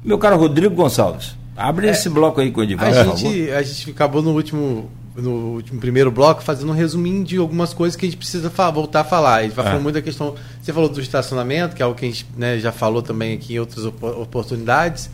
Meu 0.03 0.19
caro 0.19 0.37
Rodrigo 0.37 0.75
Gonçalves, 0.75 1.37
abre 1.57 1.87
é, 1.87 1.91
esse 1.91 2.09
bloco 2.09 2.41
aí 2.41 2.51
com 2.51 2.61
o 2.61 2.65
Edivaldo. 2.65 2.99
A 2.99 3.17
gente, 3.17 3.51
a 3.51 3.63
gente 3.63 3.91
acabou 3.91 4.23
no 4.23 4.33
último, 4.33 4.91
no 5.15 5.55
último 5.55 5.79
primeiro 5.79 6.11
bloco 6.11 6.43
fazendo 6.43 6.71
um 6.71 6.75
resuminho 6.75 7.23
de 7.23 7.37
algumas 7.37 7.75
coisas 7.75 7.97
que 7.97 8.07
a 8.07 8.09
gente 8.09 8.17
precisa 8.17 8.49
falar, 8.49 8.71
voltar 8.71 9.01
a 9.01 9.05
falar. 9.05 9.35
A 9.37 9.43
gente 9.43 9.53
vai 9.53 9.65
é. 9.67 9.69
falar 9.69 9.83
muito 9.83 9.95
da 9.95 10.03
questão. 10.03 10.35
Você 10.63 10.73
falou 10.73 10.89
do 10.89 11.01
estacionamento, 11.01 11.77
que 11.77 11.83
é 11.83 11.85
algo 11.85 11.99
que 11.99 12.07
a 12.07 12.09
gente 12.09 12.27
né, 12.37 12.59
já 12.59 12.73
falou 12.73 13.03
também 13.03 13.35
aqui 13.35 13.55
em 13.55 13.59
outras 13.59 13.85
oportunidades. 13.85 15.11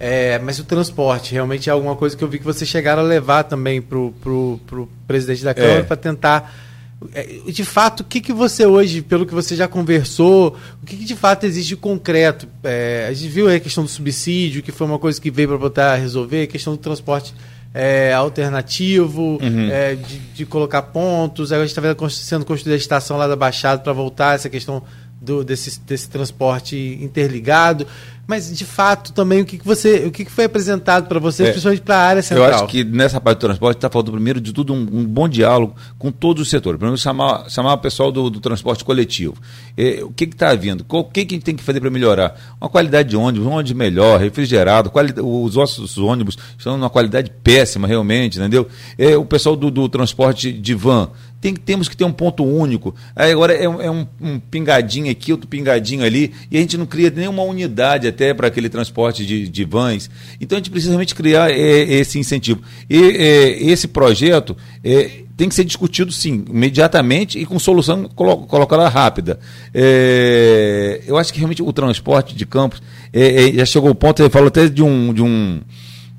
É, 0.00 0.38
mas 0.38 0.60
o 0.60 0.64
transporte 0.64 1.32
realmente 1.32 1.68
é 1.68 1.72
alguma 1.72 1.96
coisa 1.96 2.16
que 2.16 2.22
eu 2.22 2.28
vi 2.28 2.38
que 2.38 2.44
vocês 2.44 2.70
chegaram 2.70 3.02
a 3.02 3.04
levar 3.04 3.42
também 3.42 3.82
para 3.82 3.98
o 3.98 4.88
presidente 5.08 5.42
da 5.42 5.52
Câmara 5.52 5.80
é. 5.80 5.82
para 5.82 5.96
tentar. 5.96 6.67
É, 7.14 7.22
de 7.46 7.64
fato, 7.64 8.00
o 8.00 8.04
que, 8.04 8.20
que 8.20 8.32
você 8.32 8.66
hoje, 8.66 9.02
pelo 9.02 9.24
que 9.24 9.32
você 9.32 9.54
já 9.54 9.68
conversou, 9.68 10.56
o 10.82 10.86
que, 10.86 10.96
que 10.96 11.04
de 11.04 11.14
fato 11.14 11.44
existe 11.44 11.68
de 11.68 11.76
concreto? 11.76 12.48
É, 12.64 13.06
a 13.08 13.12
gente 13.12 13.28
viu 13.28 13.48
a 13.48 13.60
questão 13.60 13.84
do 13.84 13.90
subsídio, 13.90 14.62
que 14.62 14.72
foi 14.72 14.86
uma 14.86 14.98
coisa 14.98 15.20
que 15.20 15.30
veio 15.30 15.48
para 15.48 15.58
botar 15.58 15.92
a 15.92 15.96
resolver, 15.96 16.42
a 16.42 16.46
questão 16.46 16.72
do 16.72 16.78
transporte 16.78 17.32
é, 17.72 18.12
alternativo, 18.12 19.38
uhum. 19.40 19.70
é, 19.70 19.94
de, 19.94 20.18
de, 20.18 20.46
colocar 20.46 20.82
pontos. 20.82 21.52
Agora 21.52 21.64
a 21.64 21.66
gente 21.68 21.78
está 21.78 22.08
sendo 22.10 22.44
construída 22.44 22.74
a 22.74 22.78
estação 22.78 23.16
lá 23.16 23.28
da 23.28 23.36
Baixada 23.36 23.80
para 23.80 23.92
voltar 23.92 24.34
essa 24.34 24.48
questão 24.48 24.82
do, 25.20 25.44
desse, 25.44 25.80
desse 25.80 26.08
transporte 26.08 26.98
interligado. 27.00 27.86
Mas, 28.28 28.54
de 28.54 28.64
fato, 28.66 29.14
também 29.14 29.40
o 29.40 29.46
que, 29.46 29.56
que 29.56 29.64
você. 29.64 30.04
O 30.04 30.10
que, 30.10 30.22
que 30.22 30.30
foi 30.30 30.44
apresentado 30.44 31.08
para 31.08 31.18
você, 31.18 31.44
é, 31.44 31.50
principalmente 31.50 31.80
para 31.80 31.96
a 31.96 32.06
área 32.06 32.22
central? 32.22 32.46
Eu 32.46 32.54
acho 32.56 32.66
que 32.66 32.84
nessa 32.84 33.18
parte 33.18 33.38
do 33.38 33.46
transporte 33.46 33.78
está 33.78 33.88
faltando, 33.88 34.12
primeiro 34.18 34.38
de 34.38 34.52
tudo, 34.52 34.74
um, 34.74 34.80
um, 34.80 35.06
bom 35.06 35.26
diálogo 35.26 35.74
com 35.98 36.12
todos 36.12 36.42
os 36.42 36.50
setores. 36.50 36.76
Primeiro, 36.78 36.98
chamar, 36.98 37.48
chamar 37.48 37.72
o 37.72 37.78
pessoal 37.78 38.12
do, 38.12 38.28
do 38.28 38.38
transporte 38.38 38.84
coletivo. 38.84 39.34
É, 39.74 40.04
o 40.04 40.10
que 40.10 40.24
está 40.24 40.54
vindo? 40.54 40.84
O 40.86 41.04
que, 41.04 41.24
que 41.24 41.34
a 41.34 41.36
gente 41.36 41.44
tem 41.44 41.56
que 41.56 41.62
fazer 41.64 41.80
para 41.80 41.88
melhorar? 41.88 42.38
Uma 42.60 42.68
qualidade 42.68 43.08
de 43.08 43.16
ônibus, 43.16 43.46
um 43.46 43.52
ônibus 43.52 43.72
melhor, 43.72 44.20
refrigerado, 44.20 44.92
os 45.24 45.54
nossos 45.54 45.96
ônibus 45.96 46.36
estão 46.58 46.76
numa 46.76 46.90
qualidade 46.90 47.30
péssima, 47.42 47.88
realmente, 47.88 48.38
entendeu? 48.38 48.68
É, 48.98 49.16
o 49.16 49.24
pessoal 49.24 49.56
do, 49.56 49.70
do 49.70 49.88
transporte 49.88 50.52
de 50.52 50.74
van 50.74 51.08
tem, 51.40 51.54
temos 51.54 51.88
que 51.88 51.96
ter 51.96 52.04
um 52.04 52.12
ponto 52.12 52.44
único. 52.44 52.94
Aí 53.14 53.30
agora 53.30 53.52
é, 53.52 53.68
um, 53.68 53.80
é 53.80 53.90
um, 53.90 54.06
um, 54.20 54.38
pingadinho 54.40 55.10
aqui, 55.10 55.30
outro 55.32 55.46
pingadinho 55.46 56.04
ali, 56.04 56.32
e 56.50 56.56
a 56.56 56.60
gente 56.60 56.76
não 56.76 56.86
cria 56.86 57.10
nenhuma 57.10 57.42
unidade 57.42 58.08
até 58.08 58.34
para 58.34 58.48
aquele 58.48 58.68
transporte 58.68 59.24
de, 59.24 59.48
de 59.48 59.64
vans. 59.64 60.10
Então 60.40 60.56
a 60.56 60.58
gente 60.58 60.70
precisa 60.70 60.92
realmente 60.92 61.14
criar 61.14 61.50
é, 61.50 61.54
esse 61.54 62.18
incentivo. 62.18 62.60
E 62.90 62.96
é, 62.96 63.62
esse 63.62 63.86
projeto 63.86 64.56
é, 64.82 65.22
tem 65.36 65.48
que 65.48 65.54
ser 65.54 65.64
discutido 65.64 66.10
sim, 66.10 66.44
imediatamente 66.50 67.38
e 67.38 67.46
com 67.46 67.58
solução 67.60 68.08
colo 68.16 68.38
colocada 68.38 68.88
rápida. 68.88 69.38
É, 69.72 71.02
eu 71.06 71.16
acho 71.16 71.32
que 71.32 71.38
realmente 71.38 71.62
o 71.62 71.72
transporte 71.72 72.34
de 72.34 72.44
campos 72.44 72.82
é, 73.12 73.52
já 73.52 73.64
chegou 73.64 73.90
ao 73.90 73.94
ponto, 73.94 74.20
ele 74.20 74.30
falou 74.30 74.48
até 74.48 74.68
de 74.68 74.82
um, 74.82 75.14
de 75.14 75.22
um, 75.22 75.60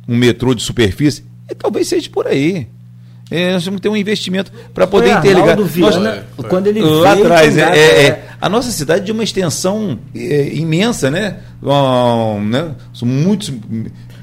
um 0.07 0.15
metrô 0.15 0.55
de 0.55 0.63
superfície, 0.63 1.25
e 1.51 1.53
talvez 1.53 1.89
seja 1.89 2.09
por 2.09 2.25
aí. 2.25 2.67
É, 3.31 3.53
nós 3.53 3.63
temos 3.63 3.77
que 3.77 3.83
ter 3.83 3.89
um 3.89 3.97
investimento 3.97 4.51
para 4.73 4.87
poder 4.87 5.17
interligar. 5.17 5.55
Viana, 5.61 6.25
nós, 6.37 6.47
quando 6.47 6.67
ele 6.67 6.81
lá 6.81 7.13
atrás, 7.13 7.57
é, 7.57 7.61
é, 7.61 8.05
é, 8.07 8.27
a 8.41 8.49
nossa 8.49 8.71
cidade 8.71 9.05
de 9.05 9.11
uma 9.11 9.23
extensão 9.23 9.99
é, 10.15 10.53
imensa, 10.53 11.11
né? 11.11 11.37
Um, 11.61 12.43
né? 12.45 12.71
São 12.93 13.07
muitos 13.07 13.51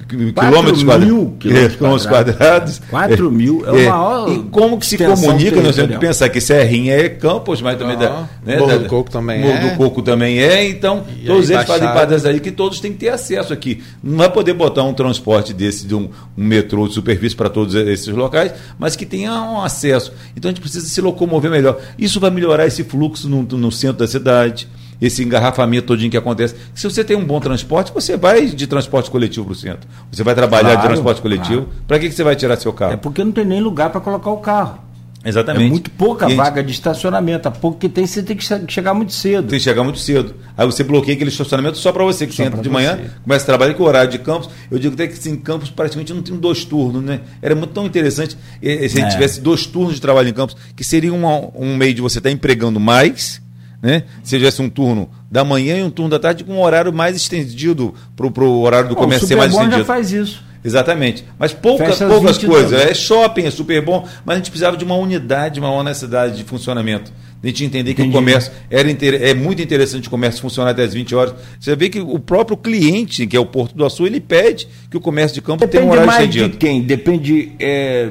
quilômetros, 0.06 0.82
mil 0.82 1.36
quilômetros, 1.38 2.06
quadrados. 2.06 2.80
4 2.88 3.30
mil 3.30 3.64
é 3.66 3.70
o 3.70 3.76
é. 3.76 3.88
maior. 3.88 4.32
E 4.32 4.38
como 4.44 4.78
que 4.78 4.86
se 4.86 4.96
comunica? 4.96 5.60
Nós 5.60 5.76
temos 5.76 5.92
que 5.92 5.98
pensar 5.98 6.28
que 6.28 6.40
Serrinha 6.40 6.94
é 6.94 7.08
Campos, 7.08 7.60
mas 7.60 7.78
também. 7.78 7.96
da, 7.96 8.28
né, 8.44 8.58
Morro 8.58 8.78
do 8.78 8.84
Coco 8.86 9.10
também 9.10 9.40
Morro 9.40 9.52
é. 9.52 9.60
Morro 9.60 9.70
do 9.70 9.76
Coco 9.76 10.02
também 10.02 10.38
é. 10.38 10.68
Então, 10.68 11.04
e 11.20 11.26
todos 11.26 11.50
eles 11.50 11.64
fazem 11.64 11.88
parte 11.88 12.26
aí 12.26 12.40
que 12.40 12.50
todos 12.50 12.80
têm 12.80 12.92
que 12.92 12.98
ter 12.98 13.08
acesso 13.08 13.52
aqui. 13.52 13.82
Não 14.02 14.18
vai 14.18 14.30
poder 14.30 14.54
botar 14.54 14.84
um 14.84 14.94
transporte 14.94 15.52
desse, 15.52 15.86
de 15.86 15.94
um, 15.94 16.08
um 16.36 16.44
metrô 16.44 16.86
de 16.86 16.94
superfície 16.94 17.34
para 17.34 17.48
todos 17.48 17.74
esses 17.74 18.08
locais, 18.08 18.52
mas 18.78 18.96
que 18.96 19.04
tenha 19.04 19.32
um 19.32 19.60
acesso. 19.60 20.12
Então 20.36 20.48
a 20.48 20.52
gente 20.52 20.60
precisa 20.60 20.86
se 20.86 21.00
locomover 21.00 21.50
melhor. 21.50 21.78
Isso 21.98 22.20
vai 22.20 22.30
melhorar 22.30 22.66
esse 22.66 22.84
fluxo 22.84 23.28
no, 23.28 23.42
no 23.42 23.72
centro 23.72 23.98
da 23.98 24.06
cidade 24.06 24.68
esse 25.00 25.22
engarrafamento 25.22 25.86
todinho 25.86 26.10
que 26.10 26.16
acontece. 26.16 26.54
Se 26.74 26.84
você 26.84 27.04
tem 27.04 27.16
um 27.16 27.24
bom 27.24 27.40
transporte, 27.40 27.92
você 27.92 28.16
vai 28.16 28.46
de 28.46 28.66
transporte 28.66 29.10
coletivo 29.10 29.46
para 29.46 29.52
o 29.52 29.56
centro. 29.56 29.88
Você 30.10 30.22
vai 30.22 30.34
trabalhar 30.34 30.72
claro, 30.72 30.80
de 30.80 30.86
transporte 30.86 31.20
coletivo. 31.20 31.62
Claro. 31.62 31.82
Para 31.86 31.98
que, 31.98 32.08
que 32.08 32.14
você 32.14 32.24
vai 32.24 32.36
tirar 32.36 32.56
seu 32.56 32.72
carro? 32.72 32.92
É 32.92 32.96
porque 32.96 33.22
não 33.22 33.32
tem 33.32 33.44
nem 33.44 33.60
lugar 33.60 33.90
para 33.90 34.00
colocar 34.00 34.30
o 34.30 34.38
carro. 34.38 34.86
Exatamente. 35.26 35.66
É 35.66 35.68
muito 35.68 35.90
pouca 35.90 36.28
gente... 36.28 36.36
vaga 36.36 36.62
de 36.62 36.70
estacionamento. 36.70 37.48
A 37.48 37.50
pouco 37.50 37.78
que 37.78 37.88
tem, 37.88 38.06
você 38.06 38.22
tem 38.22 38.36
que 38.36 38.44
chegar 38.68 38.94
muito 38.94 39.12
cedo. 39.12 39.48
Tem 39.48 39.58
que 39.58 39.64
chegar 39.64 39.82
muito 39.82 39.98
cedo. 39.98 40.36
Aí 40.56 40.64
você 40.64 40.84
bloqueia 40.84 41.16
aquele 41.16 41.30
estacionamento 41.30 41.78
só 41.78 41.90
para 41.90 42.04
você, 42.04 42.26
que 42.28 42.32
só 42.32 42.44
você 42.44 42.48
entra 42.48 42.62
de 42.62 42.70
manhã, 42.70 43.00
começa 43.24 43.44
a 43.44 43.46
trabalhar 43.46 43.74
com 43.74 43.82
o 43.82 43.86
horário 43.86 44.10
de 44.10 44.20
campos. 44.20 44.48
Eu 44.70 44.78
digo 44.78 44.94
até 44.94 45.08
que 45.08 45.14
assim, 45.14 45.32
em 45.32 45.36
campos 45.36 45.68
praticamente 45.68 46.14
não 46.14 46.22
tem 46.22 46.36
dois 46.36 46.64
turnos, 46.64 47.02
né? 47.02 47.22
Era 47.42 47.56
muito 47.56 47.72
tão 47.72 47.84
interessante 47.84 48.38
se 48.62 48.68
a 48.68 48.88
gente 48.88 49.00
é. 49.00 49.08
tivesse 49.08 49.40
dois 49.40 49.66
turnos 49.66 49.96
de 49.96 50.00
trabalho 50.00 50.28
em 50.28 50.32
campos, 50.32 50.56
que 50.76 50.84
seria 50.84 51.12
um, 51.12 51.26
um 51.56 51.76
meio 51.76 51.92
de 51.92 52.00
você 52.00 52.18
estar 52.18 52.30
tá 52.30 52.32
empregando 52.32 52.78
mais 52.78 53.42
né? 53.82 54.04
Se 54.22 54.36
tivesse 54.36 54.60
um 54.62 54.68
turno 54.68 55.08
da 55.30 55.44
manhã 55.44 55.78
e 55.78 55.82
um 55.82 55.90
turno 55.90 56.10
da 56.10 56.18
tarde 56.18 56.44
com 56.44 56.54
um 56.54 56.62
horário 56.62 56.92
mais 56.92 57.16
estendido 57.16 57.94
para 58.14 58.26
o 58.26 58.60
horário 58.60 58.88
do 58.88 58.96
comércio 58.96 59.26
ser 59.26 59.36
mais 59.36 59.52
estendido. 59.52 59.78
já 59.78 59.84
faz 59.84 60.12
isso. 60.12 60.44
Exatamente. 60.64 61.24
Mas 61.38 61.52
poucas, 61.52 61.98
poucas 61.98 62.38
coisas. 62.38 62.72
É 62.72 62.92
shopping, 62.92 63.44
é 63.44 63.50
super 63.50 63.80
bom, 63.84 64.06
mas 64.24 64.34
a 64.34 64.38
gente 64.38 64.50
precisava 64.50 64.76
de 64.76 64.84
uma 64.84 64.96
unidade, 64.96 65.60
uma 65.60 65.70
honestidade 65.70 66.36
de 66.36 66.44
funcionamento 66.44 67.12
a 67.42 67.46
gente 67.46 67.64
entender 67.64 67.94
que 67.94 68.02
Entendi. 68.02 68.16
o 68.16 68.18
comércio 68.18 68.52
era 68.70 68.90
é 68.90 69.34
muito 69.34 69.62
interessante 69.62 70.08
o 70.08 70.10
comércio 70.10 70.40
funcionar 70.40 70.70
até 70.70 70.84
as 70.84 70.94
20 70.94 71.14
horas. 71.14 71.34
Você 71.60 71.76
vê 71.76 71.88
que 71.88 72.00
o 72.00 72.18
próprio 72.18 72.56
cliente, 72.56 73.26
que 73.26 73.36
é 73.36 73.40
o 73.40 73.46
Porto 73.46 73.76
do 73.76 73.84
Açu, 73.84 74.06
ele 74.06 74.20
pede 74.20 74.66
que 74.90 74.96
o 74.96 75.00
comércio 75.00 75.34
de 75.34 75.42
campo 75.42 75.60
Depende 75.60 75.78
tenha 75.78 75.84
um 75.84 75.92
horário 75.92 76.06
mais 76.06 76.30
de 76.30 76.48
quem? 76.50 76.82
Depende 76.82 77.52
é, 77.58 78.08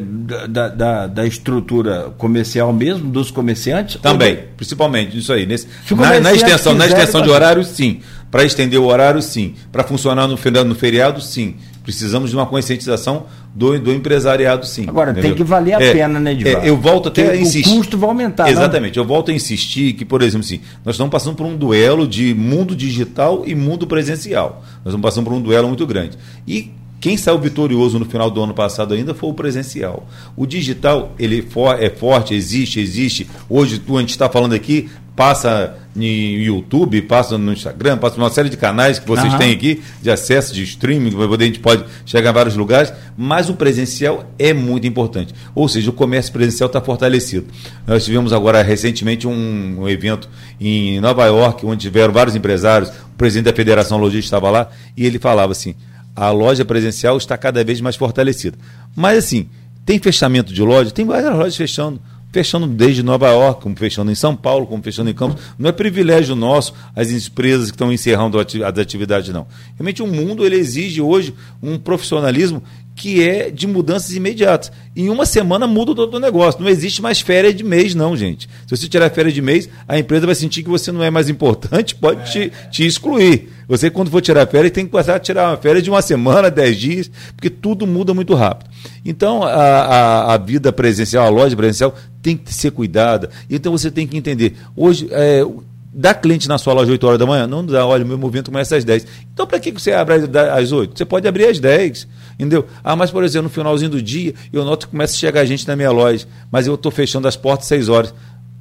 da, 0.48 0.70
da, 0.70 1.08
da, 1.08 1.26
estrutura 1.26 2.14
comercial 2.18 2.72
mesmo, 2.72 3.10
dos 3.10 3.32
comerciantes? 3.32 4.00
Também, 4.02 4.40
principalmente, 4.56 5.18
isso 5.18 5.34
aí. 5.34 5.46
Nesse, 5.46 5.68
na, 5.92 6.20
na, 6.20 6.34
extensão, 6.34 6.74
na 6.74 6.86
extensão 6.86 7.22
de 7.22 7.30
horário, 7.30 7.64
sim. 7.64 8.00
Para 8.30 8.44
estender 8.44 8.80
o 8.80 8.86
horário, 8.86 9.22
sim. 9.22 9.56
Para 9.72 9.84
funcionar 9.84 10.28
no, 10.28 10.38
no 10.66 10.76
feriado, 10.76 11.22
sim. 11.22 11.56
Precisamos 11.86 12.32
de 12.32 12.36
uma 12.36 12.48
conscientização 12.48 13.28
do, 13.54 13.80
do 13.80 13.94
empresariado, 13.94 14.66
sim. 14.66 14.86
Agora, 14.88 15.12
entendeu? 15.12 15.30
tem 15.30 15.38
que 15.38 15.44
valer 15.44 15.76
a 15.76 15.82
é, 15.82 15.94
pena, 15.94 16.20
né, 16.20 16.32
Edivaldo? 16.32 16.66
É, 16.66 16.70
eu 16.70 16.76
volto 16.76 17.10
até 17.10 17.30
a 17.30 17.36
insistir. 17.36 17.74
O 17.74 17.78
custo 17.78 17.96
vai 17.96 18.10
aumentar. 18.10 18.50
Exatamente. 18.50 18.98
Não? 18.98 19.04
Eu 19.04 19.08
volto 19.08 19.30
a 19.30 19.34
insistir 19.34 19.94
que, 19.94 20.04
por 20.04 20.24
exemplo, 20.24 20.44
assim, 20.44 20.62
nós 20.84 20.96
estamos 20.96 21.12
passando 21.12 21.36
por 21.36 21.46
um 21.46 21.56
duelo 21.56 22.08
de 22.08 22.34
mundo 22.34 22.76
digital 22.76 23.44
e 23.46 23.54
mundo 23.54 23.86
presencial. 23.86 24.64
Nós 24.84 24.88
estamos 24.88 25.02
passando 25.02 25.26
por 25.26 25.34
um 25.34 25.42
duelo 25.42 25.68
muito 25.68 25.86
grande. 25.86 26.18
E 26.48 26.72
quem 27.00 27.18
saiu 27.18 27.38
vitorioso 27.38 28.00
no 28.00 28.06
final 28.06 28.32
do 28.32 28.42
ano 28.42 28.56
passado 28.56 28.96
ainda 28.96 29.14
foi 29.14 29.30
o 29.30 29.34
presencial. 29.36 30.08
O 30.36 30.48
digital, 30.48 31.14
ele 31.20 31.48
é 31.80 31.90
forte, 31.92 32.34
existe, 32.34 32.80
existe. 32.80 33.30
Hoje, 33.48 33.78
tu, 33.78 33.96
a 33.96 34.00
gente 34.00 34.10
está 34.10 34.28
falando 34.28 34.54
aqui, 34.54 34.90
passa 35.16 35.78
no 35.96 36.04
YouTube, 36.04 37.02
passa 37.04 37.38
no 37.38 37.54
Instagram, 37.54 37.98
passa 37.98 38.18
numa 38.18 38.30
série 38.30 38.50
de 38.50 38.58
canais 38.58 39.00
que 39.00 39.08
vocês 39.08 39.32
uhum. 39.32 39.40
têm 39.40 39.54
aqui 39.54 39.82
de 40.02 40.12
acesso, 40.12 40.54
de 40.54 40.62
streaming, 40.64 41.12
a 41.16 41.44
gente 41.44 41.60
pode 41.60 41.86
chegar 42.06 42.32
a 42.32 42.34
vários 42.34 42.56
lugares, 42.56 42.92
mas 43.18 43.50
o 43.50 43.54
presencial 43.54 44.30
é 44.38 44.54
muito 44.54 44.86
importante. 44.86 45.34
Ou 45.56 45.70
seja, 45.70 45.90
o 45.90 45.94
comércio 45.94 46.34
presencial 46.34 46.68
está 46.68 46.82
fortalecido. 46.82 47.48
Nós 47.88 48.04
tivemos 48.04 48.34
agora 48.34 48.62
recentemente 48.62 49.26
um, 49.26 49.82
um, 49.82 49.88
evento 49.88 50.30
em 50.60 51.00
Nova 51.00 51.26
York, 51.26 51.66
onde 51.66 51.84
tiveram 51.84 52.14
vários 52.14 52.36
empresários, 52.36 52.90
o 52.90 53.18
presidente 53.18 53.46
da 53.46 53.54
Federação 53.54 53.98
Logística 53.98 54.36
estava 54.36 54.50
lá, 54.52 54.70
e 54.98 55.06
ele 55.06 55.18
falava 55.18 55.54
assim: 55.54 55.76
a 56.14 56.30
loja 56.30 56.66
presencial 56.66 57.16
está 57.18 57.38
cada 57.38 57.64
vez 57.64 57.80
mais 57.80 57.96
fortalecida. 57.96 58.58
Mas 58.94 59.20
assim, 59.20 59.48
tem 59.86 59.98
fechamento 60.00 60.54
de 60.54 60.62
loja, 60.62 60.92
tem 60.92 61.06
várias 61.06 61.34
lojas 61.34 61.56
fechando 61.56 62.02
fechando 62.36 62.68
desde 62.68 63.02
Nova 63.02 63.30
York, 63.30 63.62
como 63.62 63.78
fechando 63.78 64.12
em 64.12 64.16
São 64.16 64.36
Paulo, 64.36 64.68
como 64.68 64.84
fechando 64.84 65.10
em 65.10 65.14
Campos. 65.14 65.42
Não 65.58 65.70
é 65.70 65.72
privilégio 65.72 66.36
nosso 66.36 66.74
as 66.94 67.10
empresas 67.10 67.72
que 67.72 67.76
estão 67.76 67.94
encerrando 67.94 68.38
as 68.38 68.78
atividades, 68.78 69.34
não. 69.34 69.48
Realmente 69.78 70.04
o 70.04 70.08
mundo 70.08 70.46
ele 70.46 70.58
exige 70.58 71.02
hoje 71.02 71.34
um 71.64 71.78
profissionalismo 71.78 72.62
que 72.94 73.22
é 73.22 73.52
de 73.52 73.68
mudanças 73.68 74.16
imediatas. 74.16 74.72
Em 74.96 75.10
uma 75.10 75.26
semana 75.26 75.68
muda 75.68 75.94
todo 75.94 76.16
o 76.16 76.20
negócio. 76.20 76.62
Não 76.62 76.70
existe 76.70 77.02
mais 77.02 77.20
férias 77.20 77.54
de 77.54 77.64
mês, 77.64 77.94
não, 77.94 78.16
gente. 78.16 78.50
Se 78.66 78.76
você 78.76 78.88
tirar 78.88 79.10
férias 79.10 79.34
de 79.34 79.42
mês, 79.42 79.70
a 79.86 80.00
empresa 80.00 80.26
vai 80.26 80.36
sentir 80.36 80.64
que 80.64 80.70
você 80.70 80.92
não 80.92 81.04
é 81.04 81.10
mais 81.10 81.28
importante, 81.28 81.94
pode 82.00 82.32
te, 82.32 82.52
te 82.72 82.86
excluir. 82.86 83.50
Você, 83.68 83.90
quando 83.90 84.10
for 84.10 84.22
tirar 84.22 84.48
férias, 84.48 84.72
tem 84.72 84.86
que 84.86 84.92
passar 84.92 85.16
a 85.16 85.20
tirar 85.20 85.50
uma 85.50 85.58
férias 85.58 85.84
de 85.84 85.90
uma 85.90 86.02
semana, 86.02 86.50
dez 86.52 86.78
dias, 86.78 87.12
porque 87.36 87.50
tudo 87.50 87.86
muda 87.86 88.14
muito 88.14 88.34
rápido. 88.34 88.70
Então, 89.04 89.44
a, 89.44 89.50
a, 89.50 90.34
a 90.34 90.38
vida 90.38 90.72
presencial, 90.72 91.26
a 91.26 91.30
loja 91.30 91.56
presencial, 91.56 91.94
tem 92.26 92.36
que 92.36 92.52
ser 92.52 92.72
cuidada. 92.72 93.30
Então, 93.48 93.72
você 93.72 93.92
tem 93.92 94.08
que 94.08 94.18
entender. 94.18 94.56
Hoje, 94.76 95.08
é, 95.12 95.46
dá 95.94 96.12
cliente 96.12 96.48
na 96.48 96.58
sua 96.58 96.74
loja 96.74 96.92
8 96.92 97.06
horas 97.06 97.20
da 97.20 97.26
manhã? 97.28 97.46
Não 97.46 97.64
dá, 97.64 97.86
olha, 97.86 98.04
o 98.04 98.08
meu 98.08 98.18
movimento 98.18 98.50
começa 98.50 98.76
às 98.76 98.84
10. 98.84 99.06
Então, 99.32 99.46
para 99.46 99.60
que 99.60 99.72
você 99.72 99.92
abre 99.92 100.16
às 100.52 100.72
8? 100.72 100.98
Você 100.98 101.06
pode 101.06 101.28
abrir 101.28 101.46
às 101.46 101.60
10. 101.60 102.08
Entendeu? 102.34 102.66
Ah, 102.84 102.96
mas, 102.96 103.12
por 103.12 103.24
exemplo, 103.24 103.44
no 103.44 103.50
finalzinho 103.50 103.92
do 103.92 104.02
dia, 104.02 104.34
eu 104.52 104.66
noto 104.66 104.88
que 104.88 104.92
começa 104.92 105.14
a 105.14 105.18
chegar 105.18 105.46
gente 105.46 105.68
na 105.68 105.76
minha 105.76 105.92
loja, 105.92 106.26
mas 106.52 106.66
eu 106.66 106.74
estou 106.74 106.92
fechando 106.92 107.28
as 107.28 107.36
portas 107.36 107.66
às 107.66 107.70
6 107.70 107.90
horas. 107.90 108.14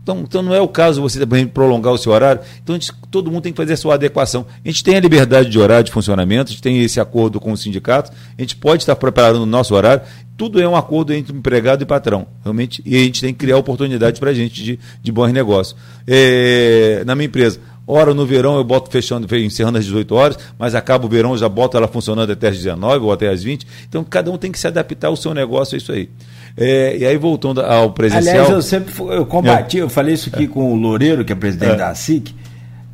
Então, 0.04 0.20
então 0.20 0.42
não 0.42 0.54
é 0.54 0.60
o 0.60 0.68
caso 0.68 1.00
você 1.00 1.18
também 1.18 1.46
prolongar 1.46 1.90
o 1.90 1.96
seu 1.96 2.12
horário. 2.12 2.42
Então 2.62 2.74
gente, 2.74 2.92
todo 3.10 3.30
mundo 3.30 3.44
tem 3.44 3.52
que 3.52 3.56
fazer 3.56 3.72
a 3.72 3.76
sua 3.76 3.94
adequação. 3.94 4.44
A 4.62 4.68
gente 4.68 4.84
tem 4.84 4.96
a 4.96 5.00
liberdade 5.00 5.48
de 5.48 5.58
horário 5.58 5.84
de 5.84 5.90
funcionamento, 5.90 6.50
a 6.50 6.52
gente 6.52 6.62
tem 6.62 6.82
esse 6.82 7.00
acordo 7.00 7.40
com 7.40 7.52
os 7.52 7.62
sindicatos, 7.62 8.12
a 8.36 8.42
gente 8.42 8.54
pode 8.54 8.82
estar 8.82 8.94
preparando 8.96 9.42
o 9.42 9.46
nosso 9.46 9.74
horário. 9.74 10.02
Tudo 10.36 10.60
é 10.60 10.68
um 10.68 10.74
acordo 10.74 11.12
entre 11.12 11.36
empregado 11.36 11.82
e 11.82 11.86
patrão, 11.86 12.26
realmente. 12.42 12.82
E 12.84 12.96
a 12.96 12.98
gente 12.98 13.20
tem 13.20 13.32
que 13.32 13.38
criar 13.38 13.56
oportunidades 13.56 14.18
para 14.18 14.30
a 14.30 14.34
gente 14.34 14.62
de, 14.62 14.78
de 15.02 15.12
bons 15.12 15.32
negócios. 15.32 15.76
É, 16.06 17.02
na 17.06 17.14
minha 17.14 17.26
empresa, 17.26 17.60
Ora, 17.86 18.14
no 18.14 18.24
verão 18.24 18.56
eu 18.56 18.64
boto 18.64 18.90
fechando, 18.90 19.26
encerrando 19.36 19.76
às 19.76 19.84
18 19.84 20.14
horas, 20.14 20.38
mas 20.58 20.74
acaba 20.74 21.04
o 21.04 21.08
verão, 21.08 21.32
eu 21.32 21.38
já 21.38 21.48
boto 21.48 21.76
ela 21.76 21.86
funcionando 21.86 22.32
até 22.32 22.48
às 22.48 22.56
19 22.56 23.04
ou 23.04 23.12
até 23.12 23.28
às 23.28 23.42
20. 23.42 23.66
Então, 23.86 24.02
cada 24.02 24.30
um 24.30 24.38
tem 24.38 24.50
que 24.50 24.58
se 24.58 24.66
adaptar 24.66 25.08
ao 25.08 25.16
seu 25.16 25.34
negócio, 25.34 25.76
é 25.76 25.78
isso 25.78 25.92
aí. 25.92 26.08
É, 26.56 26.96
e 26.96 27.06
aí, 27.06 27.16
voltando 27.18 27.60
ao 27.60 27.92
presencial... 27.92 28.36
Aliás, 28.36 28.50
eu 28.50 28.62
sempre 28.62 28.94
eu 28.98 29.26
combati, 29.26 29.78
é. 29.78 29.82
eu 29.82 29.90
falei 29.90 30.14
isso 30.14 30.30
aqui 30.32 30.44
é. 30.44 30.46
com 30.46 30.72
o 30.72 30.76
Loureiro, 30.76 31.24
que 31.24 31.32
é 31.32 31.36
presidente 31.36 31.72
é. 31.72 31.76
da 31.76 31.94
SIC. 31.94 32.34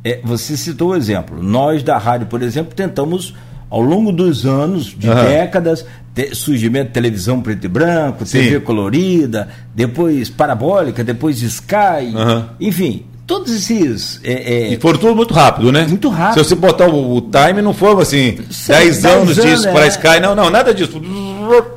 É, 0.03 0.19
você 0.23 0.57
citou 0.57 0.89
o 0.89 0.95
exemplo. 0.95 1.41
Nós, 1.41 1.83
da 1.83 1.97
rádio, 1.97 2.27
por 2.27 2.41
exemplo, 2.41 2.73
tentamos, 2.75 3.33
ao 3.69 3.81
longo 3.81 4.11
dos 4.11 4.45
anos, 4.45 4.87
de 4.87 5.07
uhum. 5.07 5.15
décadas, 5.15 5.85
ter, 6.13 6.35
surgimento 6.35 6.87
de 6.87 6.93
televisão 6.93 7.41
preto 7.41 7.65
e 7.65 7.67
branco, 7.67 8.25
Sim. 8.25 8.39
TV 8.39 8.59
colorida, 8.59 9.47
depois 9.73 10.29
parabólica, 10.29 11.03
depois 11.03 11.41
Sky, 11.41 12.13
uhum. 12.13 12.45
enfim, 12.59 13.05
todos 13.25 13.51
esses. 13.51 14.19
É, 14.23 14.33
é... 14.33 14.73
E 14.73 14.79
foram 14.79 14.99
tudo 14.99 15.15
muito 15.15 15.33
rápido, 15.33 15.71
né? 15.71 15.85
Muito 15.87 16.09
rápido. 16.09 16.43
Se 16.43 16.49
você 16.49 16.55
botar 16.55 16.87
o, 16.87 17.17
o 17.17 17.21
time, 17.21 17.61
não 17.61 17.73
foi 17.73 18.01
assim, 18.01 18.37
10 18.67 19.05
anos 19.05 19.35
disso 19.35 19.63
para 19.71 19.85
é. 19.85 19.87
Sky, 19.89 20.19
não, 20.21 20.35
não, 20.35 20.49
nada 20.49 20.73
disso. 20.73 21.01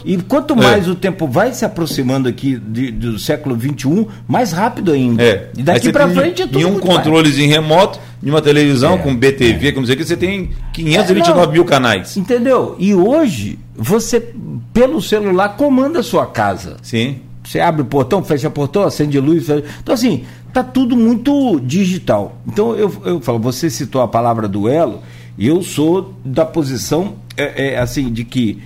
E 0.05 0.17
quanto 0.19 0.55
mais 0.55 0.87
é. 0.87 0.91
o 0.91 0.95
tempo 0.95 1.27
vai 1.27 1.53
se 1.53 1.65
aproximando 1.65 2.29
aqui 2.29 2.57
de, 2.57 2.91
do 2.91 3.19
século 3.19 3.59
XXI, 3.59 4.07
mais 4.29 4.53
rápido 4.53 4.93
ainda. 4.93 5.23
É. 5.23 5.51
E 5.57 5.63
daqui 5.63 5.93
para 5.93 6.09
frente 6.09 6.43
é 6.43 6.47
tudo. 6.47 6.61
E 6.61 6.65
um 6.65 6.79
controlezinho 6.79 7.51
remoto, 7.51 7.99
de 8.23 8.31
uma 8.31 8.41
televisão, 8.41 8.95
é. 8.95 8.99
com 8.99 9.15
BTV, 9.15 9.73
como 9.73 9.83
dizer 9.85 9.97
que 9.97 10.05
você 10.05 10.17
tem 10.17 10.51
529 10.73 11.53
mil 11.53 11.65
canais. 11.65 12.17
Entendeu? 12.17 12.77
E 12.79 12.95
hoje, 12.95 13.59
você, 13.75 14.33
pelo 14.73 15.01
celular, 15.03 15.51
comanda 15.51 16.01
a 16.01 16.03
sua 16.03 16.27
casa. 16.27 16.77
Sim. 16.83 17.21
Você 17.45 17.61
abre 17.61 17.83
o 17.83 17.85
portão, 17.85 18.25
fecha 18.25 18.49
o 18.49 18.51
portão, 18.51 18.83
acende 18.83 19.21
luz. 19.21 19.47
Fecha... 19.47 19.65
Então, 19.83 19.95
assim, 19.95 20.25
tá 20.53 20.65
tudo 20.65 20.97
muito 20.97 21.61
digital. 21.61 22.39
Então, 22.47 22.75
eu, 22.75 22.93
eu 23.05 23.21
falo, 23.21 23.39
você 23.39 23.69
citou 23.69 24.01
a 24.01 24.09
palavra 24.09 24.49
duelo, 24.49 25.01
e 25.37 25.47
eu 25.47 25.63
sou 25.63 26.15
da 26.25 26.45
posição, 26.45 27.17
é, 27.37 27.75
é, 27.75 27.79
assim, 27.79 28.13
de 28.13 28.25
que 28.25 28.63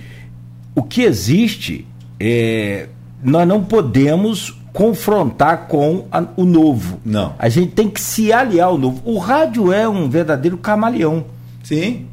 o 0.75 0.83
que 0.83 1.01
existe, 1.01 1.85
é, 2.19 2.87
nós 3.21 3.47
não 3.47 3.63
podemos 3.63 4.57
confrontar 4.71 5.67
com 5.67 6.05
a, 6.11 6.23
o 6.37 6.45
novo. 6.45 6.99
Não. 7.03 7.33
A 7.37 7.49
gente 7.49 7.71
tem 7.71 7.89
que 7.89 7.99
se 7.99 8.31
aliar 8.31 8.67
ao 8.67 8.77
novo. 8.77 9.01
O 9.03 9.17
rádio 9.17 9.73
é 9.73 9.89
um 9.89 10.09
verdadeiro 10.09 10.57
camaleão. 10.57 11.25
Sim. 11.63 12.05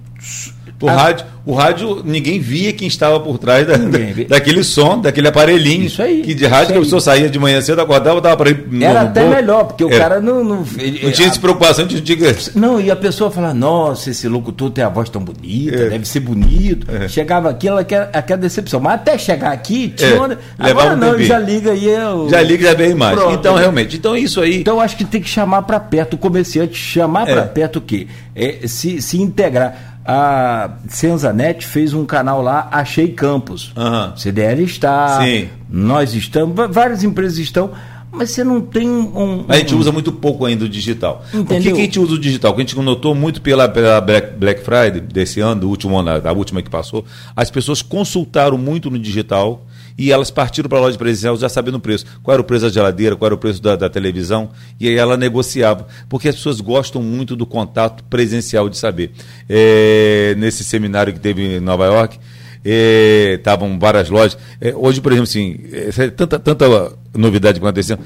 O, 0.81 0.89
a... 0.89 0.93
rádio, 0.93 1.27
o 1.47 1.55
rádio, 1.55 2.03
ninguém 2.05 2.41
via 2.41 2.73
quem 2.73 2.89
estava 2.89 3.21
por 3.21 3.39
trás 3.39 3.67
da, 3.67 3.77
da, 3.77 3.99
daquele 4.29 4.65
som, 4.65 5.01
daquele 5.01 5.29
aparelhinho. 5.29 5.85
Isso 5.85 6.03
aí. 6.03 6.21
Que 6.21 6.35
de 6.35 6.45
rádio 6.45 6.73
que 6.73 6.79
a 6.79 6.83
pessoa 6.83 7.01
saía 7.01 7.31
de 7.31 7.39
manhã 7.39 7.61
cedo, 7.61 7.81
acordava, 7.81 8.21
dava 8.21 8.37
para 8.37 8.51
ir. 8.51 8.67
No, 8.69 8.85
Era 8.85 9.05
no 9.05 9.09
até 9.09 9.21
bolo. 9.21 9.35
melhor, 9.35 9.65
porque 9.65 9.85
o 9.85 9.89
cara 9.89 10.21
não. 10.21 10.45
Não, 10.45 10.65
ele, 10.77 11.05
não 11.05 11.13
tinha 11.13 11.29
essa 11.29 11.41
preocupação 11.41 11.87
de 11.87 12.01
diga. 12.01 12.37
Não, 12.55 12.81
e 12.81 12.91
a 12.91 12.97
pessoa 12.97 13.31
fala, 13.31 13.55
nossa, 13.55 14.11
esse 14.11 14.29
locutor 14.29 14.71
tem 14.71 14.83
a 14.83 14.89
voz 14.89 15.09
tão 15.09 15.23
bonita, 15.23 15.77
é. 15.77 15.89
deve 15.91 16.07
ser 16.07 16.21
bonito. 16.21 16.87
É. 16.91 17.09
Chegava 17.09 17.49
aqui, 17.49 17.69
ela 17.69 17.85
quer 17.85 18.11
aquela 18.13 18.41
decepção. 18.41 18.81
Mas 18.81 18.95
até 18.95 19.17
chegar 19.17 19.53
aqui, 19.53 19.91
tinha 19.91 20.11
é. 20.11 20.15
uma... 20.15 20.39
Agora 20.59 20.95
um 20.95 20.97
não, 20.97 21.19
já 21.19 21.39
liga 21.39 21.71
aí. 21.73 21.87
Eu... 21.87 22.27
É 22.27 22.31
já 22.31 22.43
liga, 22.43 22.67
já 22.67 22.75
vem 22.75 22.95
mais. 22.95 23.17
Pronto, 23.17 23.35
então, 23.35 23.55
realmente, 23.55 23.97
então 23.97 24.17
isso 24.17 24.41
aí. 24.41 24.61
Então, 24.61 24.81
acho 24.81 24.97
que 24.97 25.05
tem 25.05 25.23
que 25.23 25.29
chamar 25.29 25.63
para 25.63 25.79
perto 25.79 26.15
o 26.15 26.19
comerciante, 26.19 26.75
chamar 26.75 27.25
para 27.25 27.43
é. 27.43 27.47
perto 27.47 27.77
o 27.77 27.81
quê? 27.81 28.09
É, 28.35 28.67
se, 28.67 29.01
se 29.01 29.21
integrar 29.23 29.96
a 30.07 30.71
Senzanet 30.89 31.67
fez 31.67 31.93
um 31.93 32.07
canal 32.07 32.41
lá, 32.41 32.69
Achei 32.71 33.09
Campos. 33.09 33.73
Uhum. 33.77 34.17
CDL 34.17 34.63
está, 34.63 35.21
Sim. 35.21 35.49
nós 35.69 36.15
estamos, 36.15 36.55
várias 36.71 37.03
empresas 37.03 37.39
estão, 37.39 37.73
mas 38.13 38.31
você 38.31 38.45
não 38.45 38.61
tem 38.61 38.89
um. 38.89 39.45
A 39.49 39.57
gente 39.59 39.75
usa 39.75 39.93
muito 39.93 40.11
pouco 40.11 40.47
ainda 40.47 40.65
o 40.65 40.69
digital. 40.69 41.25
Entendeu? 41.35 41.59
O 41.59 41.63
que, 41.63 41.73
que 41.73 41.81
a 41.81 41.85
gente 41.85 42.01
usa 42.01 42.15
o 42.15 42.19
digital? 42.19 42.53
O 42.53 42.55
que 42.55 42.63
a 42.63 42.65
gente 42.65 42.77
notou 42.79 43.15
muito 43.15 43.43
pela, 43.43 43.69
pela 43.69 44.01
Black 44.01 44.63
Friday 44.63 45.01
desse 45.01 45.41
ano, 45.41 45.63
do 45.63 45.69
último 45.69 45.99
ano, 45.99 46.21
da 46.21 46.33
última 46.33 46.63
que 46.63 46.71
passou, 46.71 47.05
as 47.35 47.51
pessoas 47.51 47.83
consultaram 47.83 48.57
muito 48.57 48.91
no 48.91 48.99
digital 48.99 49.67
e 49.99 50.13
elas 50.13 50.31
partiram 50.31 50.69
para 50.69 50.79
a 50.79 50.83
loja 50.83 50.99
presencial 50.99 51.37
já 51.37 51.49
sabendo 51.49 51.77
o 51.77 51.81
preço. 51.81 52.05
Qual 52.23 52.35
era 52.35 52.41
o 52.41 52.45
preço 52.45 52.67
da 52.67 52.73
geladeira, 52.73 53.17
qual 53.17 53.27
era 53.27 53.35
o 53.35 53.39
preço 53.39 53.63
da, 53.63 53.77
da, 53.77 53.89
televisão, 53.89 54.51
e 54.79 54.89
aí 54.89 54.97
ela 54.97 55.17
negociava. 55.17 55.87
Porque 56.09 56.29
as 56.29 56.37
pessoas 56.37 56.61
gostam 56.61 57.03
muito 57.03 57.35
do 57.35 57.47
contato 57.47 58.05
presencial 58.05 58.69
de 58.69 58.77
saber. 58.77 59.13
É, 59.49 60.35
nesse 60.37 60.65
seminário 60.65 61.13
que 61.13 61.21
teve 61.21 61.57
em 61.57 61.61
Nova 61.61 61.87
York, 61.87 62.19
estavam 62.65 63.75
é, 63.75 63.79
várias 63.79 64.11
lojas. 64.11 64.37
É, 64.61 64.75
hoje, 64.75 65.01
por 65.01 65.13
exemplo, 65.13 65.29
assim, 65.29 65.59
é, 65.73 66.11
tanta, 66.11 66.39
tanta 66.39 66.93
novidade 67.15 67.59
acontecendo. 67.59 68.01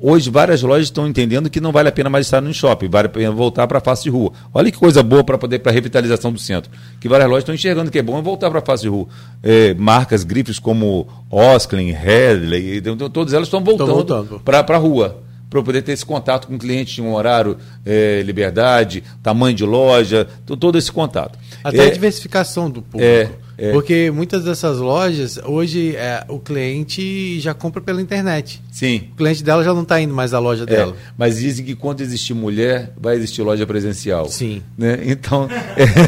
Hoje, 0.00 0.30
várias 0.30 0.62
lojas 0.62 0.86
estão 0.86 1.06
entendendo 1.06 1.48
que 1.48 1.60
não 1.60 1.72
vale 1.72 1.88
a 1.88 1.92
pena 1.92 2.10
mais 2.10 2.26
estar 2.26 2.40
no 2.40 2.52
shopping, 2.52 2.88
vale 2.88 3.06
a 3.06 3.10
pena 3.10 3.30
voltar 3.30 3.66
para 3.66 3.78
a 3.78 3.80
face 3.80 4.04
de 4.04 4.10
rua. 4.10 4.32
Olha 4.52 4.70
que 4.70 4.78
coisa 4.78 5.02
boa 5.02 5.24
para 5.24 5.38
poder 5.38 5.58
para 5.60 5.72
a 5.72 5.74
revitalização 5.74 6.32
do 6.32 6.38
centro. 6.38 6.70
Que 7.00 7.08
várias 7.08 7.28
lojas 7.28 7.42
estão 7.42 7.54
enxergando 7.54 7.90
que 7.90 7.98
é 7.98 8.02
bom 8.02 8.20
voltar 8.22 8.50
para 8.50 8.58
a 8.58 8.62
face 8.62 8.82
de 8.82 8.88
rua. 8.88 9.06
É, 9.42 9.74
marcas, 9.74 10.24
grifes 10.24 10.58
como 10.58 11.06
Osklin, 11.30 11.90
Headley, 11.90 12.78
então, 12.78 12.96
todas 13.08 13.32
elas 13.32 13.48
estão 13.48 13.62
voltando, 13.62 13.92
voltando. 13.92 14.40
para 14.40 14.60
a 14.60 14.78
rua 14.78 15.22
para 15.48 15.62
poder 15.62 15.82
ter 15.82 15.92
esse 15.92 16.04
contato 16.04 16.46
com 16.46 16.56
o 16.56 16.58
cliente 16.58 16.94
de 16.94 17.02
um 17.02 17.14
horário, 17.14 17.56
é, 17.84 18.22
liberdade, 18.22 19.02
tamanho 19.22 19.56
de 19.56 19.64
loja, 19.64 20.26
todo 20.44 20.76
esse 20.76 20.92
contato. 20.92 21.38
Até 21.64 21.78
é, 21.78 21.86
a 21.86 21.90
diversificação 21.90 22.70
do 22.70 22.82
público. 22.82 23.02
É. 23.58 23.72
Porque 23.72 24.08
muitas 24.12 24.44
dessas 24.44 24.78
lojas, 24.78 25.36
hoje, 25.44 25.96
é, 25.96 26.24
o 26.28 26.38
cliente 26.38 27.40
já 27.40 27.52
compra 27.52 27.82
pela 27.82 28.00
internet. 28.00 28.62
Sim. 28.70 29.08
O 29.12 29.16
cliente 29.16 29.42
dela 29.42 29.64
já 29.64 29.74
não 29.74 29.82
está 29.82 30.00
indo 30.00 30.14
mais 30.14 30.32
à 30.32 30.38
loja 30.38 30.62
é, 30.62 30.66
dela. 30.66 30.96
Mas 31.16 31.38
dizem 31.38 31.64
que 31.64 31.74
quando 31.74 32.00
existir 32.00 32.34
mulher, 32.34 32.92
vai 32.96 33.16
existir 33.16 33.42
loja 33.42 33.66
presencial. 33.66 34.28
Sim. 34.28 34.62
Né? 34.78 35.00
Então, 35.06 35.48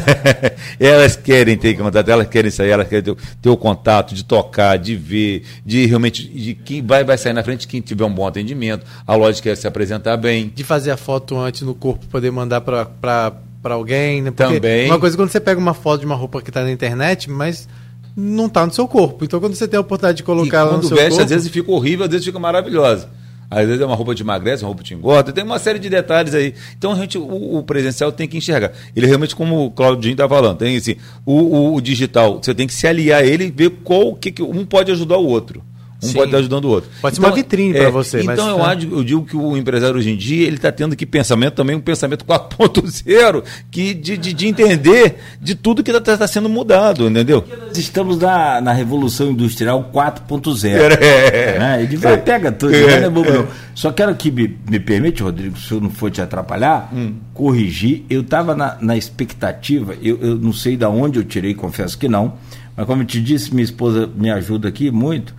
elas 0.79 1.17
querem 1.17 1.57
ter 1.57 1.75
contato, 1.75 2.07
elas 2.07 2.27
querem 2.29 2.49
sair, 2.49 2.69
elas 2.69 2.87
querem 2.87 3.03
ter, 3.03 3.17
ter, 3.41 3.49
o 3.49 3.57
contato, 3.57 4.15
de 4.15 4.23
tocar, 4.23 4.77
de 4.77 4.95
ver, 4.95 5.43
de 5.65 5.85
realmente, 5.85 6.25
de 6.29 6.53
quem 6.55 6.81
vai, 6.81 7.03
vai 7.03 7.17
sair 7.17 7.33
na 7.33 7.43
frente, 7.43 7.67
quem 7.67 7.81
tiver 7.81 8.05
um 8.05 8.13
bom 8.13 8.25
atendimento, 8.25 8.85
a 9.05 9.13
loja 9.13 9.41
quer 9.41 9.57
se 9.57 9.67
apresentar 9.67 10.15
bem. 10.15 10.53
De 10.55 10.63
fazer 10.63 10.91
a 10.91 10.97
foto 10.97 11.37
antes 11.37 11.63
no 11.63 11.75
corpo, 11.75 12.07
poder 12.07 12.31
mandar 12.31 12.61
para 12.61 13.33
para 13.61 13.75
alguém, 13.75 14.21
né? 14.21 14.31
Também. 14.31 14.87
Uma 14.87 14.99
coisa 14.99 15.15
é 15.15 15.17
quando 15.17 15.29
você 15.29 15.39
pega 15.39 15.59
uma 15.59 15.73
foto 15.73 16.01
de 16.01 16.05
uma 16.05 16.15
roupa 16.15 16.41
que 16.41 16.49
está 16.49 16.63
na 16.63 16.71
internet, 16.71 17.29
mas 17.29 17.67
não 18.15 18.47
está 18.47 18.65
no 18.65 18.73
seu 18.73 18.87
corpo. 18.87 19.23
Então 19.23 19.39
quando 19.39 19.55
você 19.55 19.67
tem 19.67 19.77
a 19.77 19.81
oportunidade 19.81 20.17
de 20.17 20.23
colocar 20.23 20.59
ela 20.59 20.77
no 20.77 20.83
seu 20.83 20.97
veste, 20.97 21.11
corpo... 21.11 21.23
às 21.23 21.29
vezes 21.29 21.49
fica 21.49 21.71
horrível, 21.71 22.05
às 22.05 22.11
vezes 22.11 22.25
fica 22.25 22.39
maravilhosa. 22.39 23.09
Às 23.49 23.67
vezes 23.67 23.81
é 23.81 23.85
uma 23.85 23.95
roupa 23.95 24.15
de 24.15 24.23
emagrece, 24.23 24.63
uma 24.63 24.69
roupa 24.69 24.81
de 24.81 24.93
engorda, 24.93 25.33
tem 25.33 25.43
uma 25.43 25.59
série 25.59 25.77
de 25.77 25.89
detalhes 25.89 26.33
aí. 26.33 26.55
Então 26.77 26.93
a 26.93 26.95
gente, 26.95 27.17
o, 27.17 27.57
o 27.57 27.63
presencial 27.63 28.09
tem 28.09 28.25
que 28.25 28.37
enxergar. 28.37 28.71
Ele 28.95 29.05
realmente, 29.05 29.35
como 29.35 29.65
o 29.65 29.71
Claudinho 29.71 30.13
está 30.13 30.27
falando, 30.27 30.57
tem 30.57 30.77
assim, 30.77 30.95
o, 31.25 31.33
o, 31.33 31.75
o, 31.75 31.81
digital, 31.81 32.39
você 32.41 32.55
tem 32.55 32.65
que 32.65 32.73
se 32.73 32.87
aliar 32.87 33.21
a 33.21 33.25
ele 33.25 33.47
e 33.47 33.51
ver 33.51 33.69
qual 33.83 34.15
que, 34.15 34.31
que 34.31 34.41
um 34.41 34.65
pode 34.65 34.89
ajudar 34.93 35.17
o 35.17 35.27
outro. 35.27 35.61
Um 36.03 36.07
Sim. 36.07 36.13
pode 36.13 36.25
estar 36.25 36.37
ajudando 36.39 36.65
o 36.65 36.69
outro. 36.69 36.89
Pode 37.01 37.15
ser 37.15 37.21
uma 37.21 37.31
vitrine 37.31 37.73
pra 37.73 37.89
você, 37.91 38.23
mas- 38.23 38.39
Então 38.39 38.49
eu, 38.49 38.59
é. 38.65 38.73
acho- 38.73 38.87
eu 38.91 39.03
digo 39.03 39.23
que 39.23 39.37
o 39.37 39.55
empresário 39.55 39.97
hoje 39.97 40.09
em 40.09 40.17
dia 40.17 40.47
ele 40.47 40.55
está 40.55 40.71
tendo 40.71 40.95
que 40.95 41.05
pensamento 41.05 41.53
também, 41.53 41.75
um 41.75 41.79
pensamento 41.79 42.25
4.0, 42.25 43.43
que 43.69 43.93
de, 43.93 44.17
de, 44.17 44.33
de 44.33 44.47
entender 44.47 45.17
de 45.39 45.53
tudo 45.55 45.83
que 45.83 45.91
está 45.91 46.27
sendo 46.27 46.49
mudado, 46.49 47.07
entendeu? 47.07 47.43
Nós 47.67 47.77
estamos 47.77 48.17
na, 48.17 48.59
na 48.61 48.73
Revolução 48.73 49.29
Industrial 49.31 49.91
4.0. 49.93 50.97
É. 51.01 51.59
Né? 51.59 51.83
Ele 51.83 51.97
vai, 51.97 52.13
É. 52.13 52.17
pega 52.17 52.51
tudo, 52.51 52.73
É. 52.73 53.01
né, 53.01 53.09
não. 53.09 53.47
Só 53.75 53.91
quero 53.91 54.13
que 54.15 54.31
me, 54.31 54.57
me 54.69 54.79
permite, 54.79 55.21
Rodrigo, 55.23 55.57
se 55.57 55.71
eu 55.71 55.79
não 55.81 55.89
for 55.89 56.09
te 56.09 56.21
atrapalhar, 56.21 56.89
Hum. 56.93 57.13
corrigir. 57.33 58.03
Eu 58.09 58.21
estava 58.21 58.55
na, 58.55 58.77
na 58.81 58.97
expectativa, 58.97 59.93
eu, 60.01 60.17
eu 60.21 60.35
não 60.35 60.51
sei 60.53 60.75
de 60.75 60.85
onde 60.85 61.19
eu 61.19 61.23
tirei, 61.23 61.53
confesso 61.53 61.97
que 61.97 62.07
não, 62.07 62.33
mas 62.75 62.85
como 62.85 63.01
eu 63.03 63.05
te 63.05 63.21
disse, 63.21 63.51
minha 63.53 63.63
esposa 63.63 64.09
me 64.15 64.29
ajuda 64.31 64.67
aqui 64.67 64.89
muito, 64.91 65.33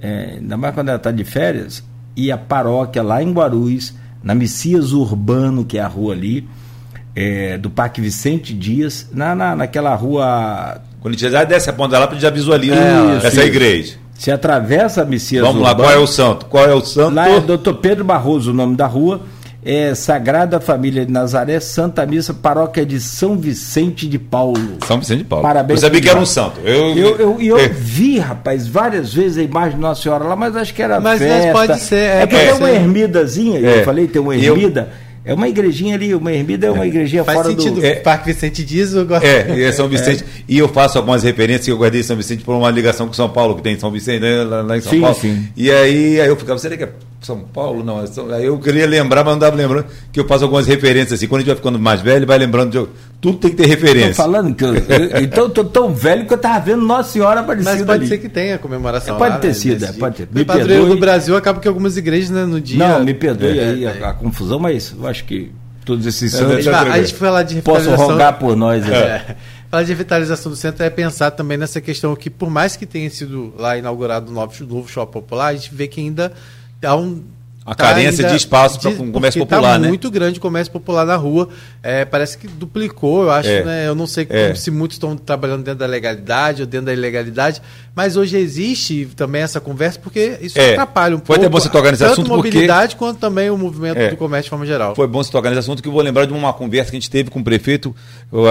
é, 0.00 0.36
ainda 0.38 0.56
mais 0.56 0.74
quando 0.74 0.88
ela 0.88 0.96
está 0.96 1.10
de 1.10 1.24
férias, 1.24 1.82
e 2.16 2.32
a 2.32 2.38
paróquia 2.38 3.02
lá 3.02 3.22
em 3.22 3.32
Guarulhos, 3.32 3.94
na 4.22 4.34
Messias 4.34 4.92
Urbano, 4.92 5.64
que 5.64 5.78
é 5.78 5.80
a 5.80 5.86
rua 5.86 6.14
ali, 6.14 6.48
é, 7.14 7.56
do 7.58 7.70
Parque 7.70 8.00
Vicente 8.00 8.52
Dias, 8.52 9.08
na, 9.12 9.34
na, 9.34 9.56
naquela 9.56 9.94
rua 9.94 10.80
Quando 11.00 11.14
a 11.14 11.16
gente 11.16 11.30
já 11.30 11.44
desce 11.44 11.70
a 11.70 11.72
ponta 11.72 11.98
lá, 11.98 12.06
a 12.06 12.10
gente 12.10 12.20
já 12.20 12.30
visualiza 12.30 12.76
Isso, 13.16 13.26
essa 13.26 13.44
igreja. 13.44 13.94
Se 14.14 14.30
atravessa 14.30 15.02
a 15.02 15.04
Messias 15.04 15.42
Vamos 15.42 15.62
lá, 15.62 15.70
Urbano, 15.70 15.88
qual 15.88 15.98
é 15.98 16.02
o 16.02 16.06
santo? 16.06 16.46
Qual 16.46 16.64
é 16.64 16.74
o 16.74 16.80
santo? 16.80 17.14
Lá 17.14 17.28
é 17.28 17.40
Dr. 17.40 17.74
Pedro 17.80 18.04
Barroso, 18.04 18.50
o 18.50 18.54
nome 18.54 18.76
da 18.76 18.86
rua. 18.86 19.20
É 19.68 19.96
Sagrada 19.96 20.60
Família 20.60 21.04
de 21.04 21.10
Nazaré, 21.10 21.58
Santa 21.58 22.06
Missa, 22.06 22.32
Paróquia 22.32 22.86
de 22.86 23.00
São 23.00 23.36
Vicente 23.36 24.06
de 24.08 24.16
Paulo. 24.16 24.60
São 24.86 25.00
Vicente 25.00 25.18
de 25.18 25.24
Paulo. 25.24 25.42
Parabéns. 25.42 25.82
Eu 25.82 25.88
sabia 25.88 26.00
que 26.00 26.08
era 26.08 26.20
um 26.20 26.24
santo. 26.24 26.60
Eu, 26.64 26.96
Eu, 26.96 27.16
eu, 27.16 27.36
e 27.40 27.48
eu 27.48 27.58
É. 27.58 27.66
vi, 27.68 28.20
rapaz, 28.20 28.68
várias 28.68 29.12
vezes 29.12 29.38
a 29.38 29.42
imagem 29.42 29.72
de 29.74 29.80
Nossa 29.80 30.02
Senhora 30.02 30.22
lá, 30.22 30.36
mas 30.36 30.54
acho 30.54 30.72
que 30.72 30.80
era 30.80 31.00
Mas- 31.00 31.20
mas 31.20 31.28
festa. 31.32 31.52
pode 31.52 31.80
ser, 31.80 31.96
é, 31.96 32.22
É 32.22 32.26
porque 32.26 32.44
tem 32.44 32.54
uma 32.54 32.70
ermidazinha, 32.70 33.58
É. 33.58 33.80
eu 33.80 33.84
falei, 33.84 34.06
tem 34.06 34.22
uma 34.22 34.36
E 34.36 34.46
eu- 34.46 34.54
ermida. 34.54 34.88
É 35.26 35.34
uma 35.34 35.48
igrejinha 35.48 35.96
ali, 35.96 36.14
uma 36.14 36.32
ermida 36.32 36.68
é 36.68 36.70
uma 36.70 36.86
igrejinha 36.86 37.24
Faz 37.24 37.36
fora 37.36 37.50
sentido. 37.50 37.80
do... 37.80 37.84
É. 37.84 37.96
Parque 37.96 38.32
Vicente 38.32 38.64
Dias, 38.64 38.94
eu 38.94 39.04
gosto. 39.04 39.24
É, 39.24 39.58
e 39.58 39.62
é 39.64 39.72
São 39.72 39.88
Vicente. 39.88 40.24
E 40.48 40.56
eu 40.56 40.68
faço 40.68 40.98
algumas 40.98 41.24
referências 41.24 41.64
que 41.64 41.72
eu 41.72 41.76
guardei 41.76 42.00
em 42.00 42.04
São 42.04 42.16
Vicente 42.16 42.44
por 42.44 42.54
uma 42.54 42.70
ligação 42.70 43.08
com 43.08 43.12
São 43.12 43.28
Paulo, 43.28 43.56
que 43.56 43.62
tem 43.62 43.74
em 43.74 43.78
São 43.78 43.90
Vicente, 43.90 44.20
né, 44.20 44.44
lá, 44.44 44.62
lá 44.62 44.76
em 44.78 44.80
São 44.80 44.92
Sim, 44.92 45.00
Paulo. 45.00 45.16
sim. 45.20 45.48
E 45.56 45.68
aí, 45.68 46.20
aí 46.20 46.28
eu 46.28 46.36
ficava, 46.36 46.60
será 46.60 46.76
que 46.76 46.84
é 46.84 46.88
São 47.20 47.40
Paulo? 47.40 47.82
Não, 47.82 48.00
é 48.00 48.06
São... 48.06 48.32
aí 48.32 48.44
eu 48.44 48.56
queria 48.60 48.86
lembrar, 48.86 49.24
mas 49.24 49.32
não 49.32 49.40
dava 49.40 49.56
lembrando 49.56 49.86
que 50.12 50.20
eu 50.20 50.28
faço 50.28 50.44
algumas 50.44 50.64
referências 50.68 51.14
assim. 51.14 51.26
Quando 51.26 51.40
a 51.40 51.40
gente 51.40 51.48
vai 51.48 51.56
ficando 51.56 51.78
mais 51.78 52.00
velho, 52.00 52.24
vai 52.24 52.38
lembrando 52.38 52.70
de. 52.70 52.88
Tudo 53.20 53.38
tem 53.38 53.50
que 53.50 53.56
ter 53.56 53.62
Tô 53.64 53.68
referência. 53.70 54.14
falando 54.14 54.54
que 54.54 54.62
eu, 54.64 54.74
eu- 54.74 55.20
então 55.22 55.44
eu 55.44 55.50
tô 55.50 55.64
tão 55.64 55.92
velho 55.94 56.26
que 56.26 56.34
eu 56.34 56.38
tava 56.38 56.60
vendo 56.64 56.82
Nossa 56.82 57.12
Senhora 57.12 57.40
aparecida 57.40 57.70
Mas 57.74 57.82
pode 57.84 57.98
ali. 58.00 58.08
ser 58.08 58.18
que 58.18 58.28
tenha 58.28 58.58
comemoração. 58.58 59.14
É, 59.16 59.18
pode 59.18 59.34
lá, 59.34 59.38
ter 59.38 59.48
né, 59.48 59.54
sido, 59.54 59.80
nesse 59.80 59.96
é, 59.96 59.98
pode 59.98 60.16
ter. 60.16 60.28
No 60.30 60.38
Me 60.38 60.44
padroeiro 60.44 60.72
perdoe. 60.82 60.94
do 60.96 61.00
Brasil 61.00 61.36
acaba 61.36 61.58
que 61.60 61.66
algumas 61.66 61.96
igrejas, 61.96 62.30
né, 62.30 62.44
no 62.44 62.60
dia. 62.60 62.78
Não, 62.78 63.02
me 63.04 63.14
perdoe 63.14 63.58
É, 63.58 63.68
aí 63.70 63.84
é. 63.84 64.02
a, 64.04 64.10
a 64.10 64.12
confusão, 64.14 64.58
mas 64.58 64.94
eu 64.96 65.06
acho 65.06 65.24
que 65.24 65.50
todos 65.84 66.04
esses 66.06 66.34
É, 66.34 66.36
A 66.36 66.40
santos 66.40 66.64
gente, 66.64 66.72
vai- 66.72 66.90
a 66.90 67.02
gente 67.02 67.14
falar 67.14 67.42
de 67.42 67.54
revitalização. 67.54 68.06
rogar 68.06 68.38
por 68.38 68.54
nós. 68.54 68.84
né? 68.86 68.96
É. 68.96 69.36
Falar 69.70 69.82
de 69.82 69.88
revitalização 69.88 70.52
do 70.52 70.56
centro 70.56 70.84
é 70.84 70.90
pensar 70.90 71.30
também 71.32 71.56
nessa 71.58 71.80
questão 71.80 72.14
que, 72.14 72.30
por 72.30 72.48
mais 72.50 72.76
que 72.76 72.86
tenha 72.86 73.10
sido 73.10 73.52
lá 73.58 73.76
inaugurado 73.76 74.30
o 74.30 74.34
novo, 74.34 74.52
novo 74.66 74.88
shopping 74.88 75.12
popular, 75.12 75.46
a 75.48 75.54
gente 75.54 75.74
vê 75.74 75.88
que 75.88 76.00
ainda 76.00 76.32
há 76.84 76.94
um. 76.94 77.22
A 77.66 77.74
carência 77.74 78.24
de 78.28 78.36
espaço 78.36 78.78
pra 78.78 78.90
um 78.90 79.10
comércio 79.10 79.40
porque 79.40 79.54
popular, 79.54 79.72
tá 79.72 79.78
né? 79.80 79.88
muito 79.88 80.08
grande 80.08 80.38
o 80.38 80.40
comércio 80.42 80.72
popular 80.72 81.04
na 81.04 81.16
rua. 81.16 81.48
É, 81.82 82.04
parece 82.04 82.38
que 82.38 82.46
duplicou, 82.46 83.24
eu 83.24 83.30
acho, 83.30 83.48
É. 83.48 83.64
né? 83.64 83.88
Eu 83.88 83.94
não 83.96 84.06
sei 84.06 84.24
É. 84.30 84.54
se 84.54 84.70
muitos 84.70 84.94
estão 84.96 85.16
trabalhando 85.16 85.64
dentro 85.64 85.80
da 85.80 85.86
legalidade 85.86 86.62
ou 86.62 86.66
dentro 86.66 86.86
da 86.86 86.92
ilegalidade, 86.92 87.60
mas 87.94 88.16
hoje 88.16 88.36
existe 88.38 89.08
também 89.16 89.42
essa 89.42 89.60
conversa 89.60 89.98
porque 89.98 90.38
isso 90.40 90.56
É. 90.58 90.72
atrapalha 90.72 91.16
um 91.16 91.18
Foi 91.18 91.26
pouco. 91.26 91.40
até 91.40 91.48
bom 91.48 91.58
você 91.60 91.68
tocar 91.68 91.90
nesse 91.90 92.04
tanto 92.04 92.12
assunto, 92.12 92.28
porque- 92.28 92.48
mobilidade 92.50 92.94
quanto 92.94 93.18
também 93.18 93.50
o 93.50 93.58
movimento 93.58 93.98
É. 93.98 94.10
do 94.10 94.16
comércio 94.16 94.44
de 94.44 94.50
forma 94.50 94.64
geral. 94.66 94.94
Foi 94.94 95.08
bom 95.08 95.22
você 95.22 95.32
tocar 95.32 95.48
nesse 95.48 95.60
assunto 95.60 95.82
que 95.82 95.88
eu 95.88 95.92
vou 95.92 96.02
lembrar 96.02 96.24
de 96.24 96.32
uma 96.32 96.52
conversa 96.52 96.90
que 96.92 96.96
a 96.96 97.00
gente 97.00 97.10
teve 97.10 97.30
com 97.30 97.40
o 97.40 97.44
prefeito, 97.44 97.94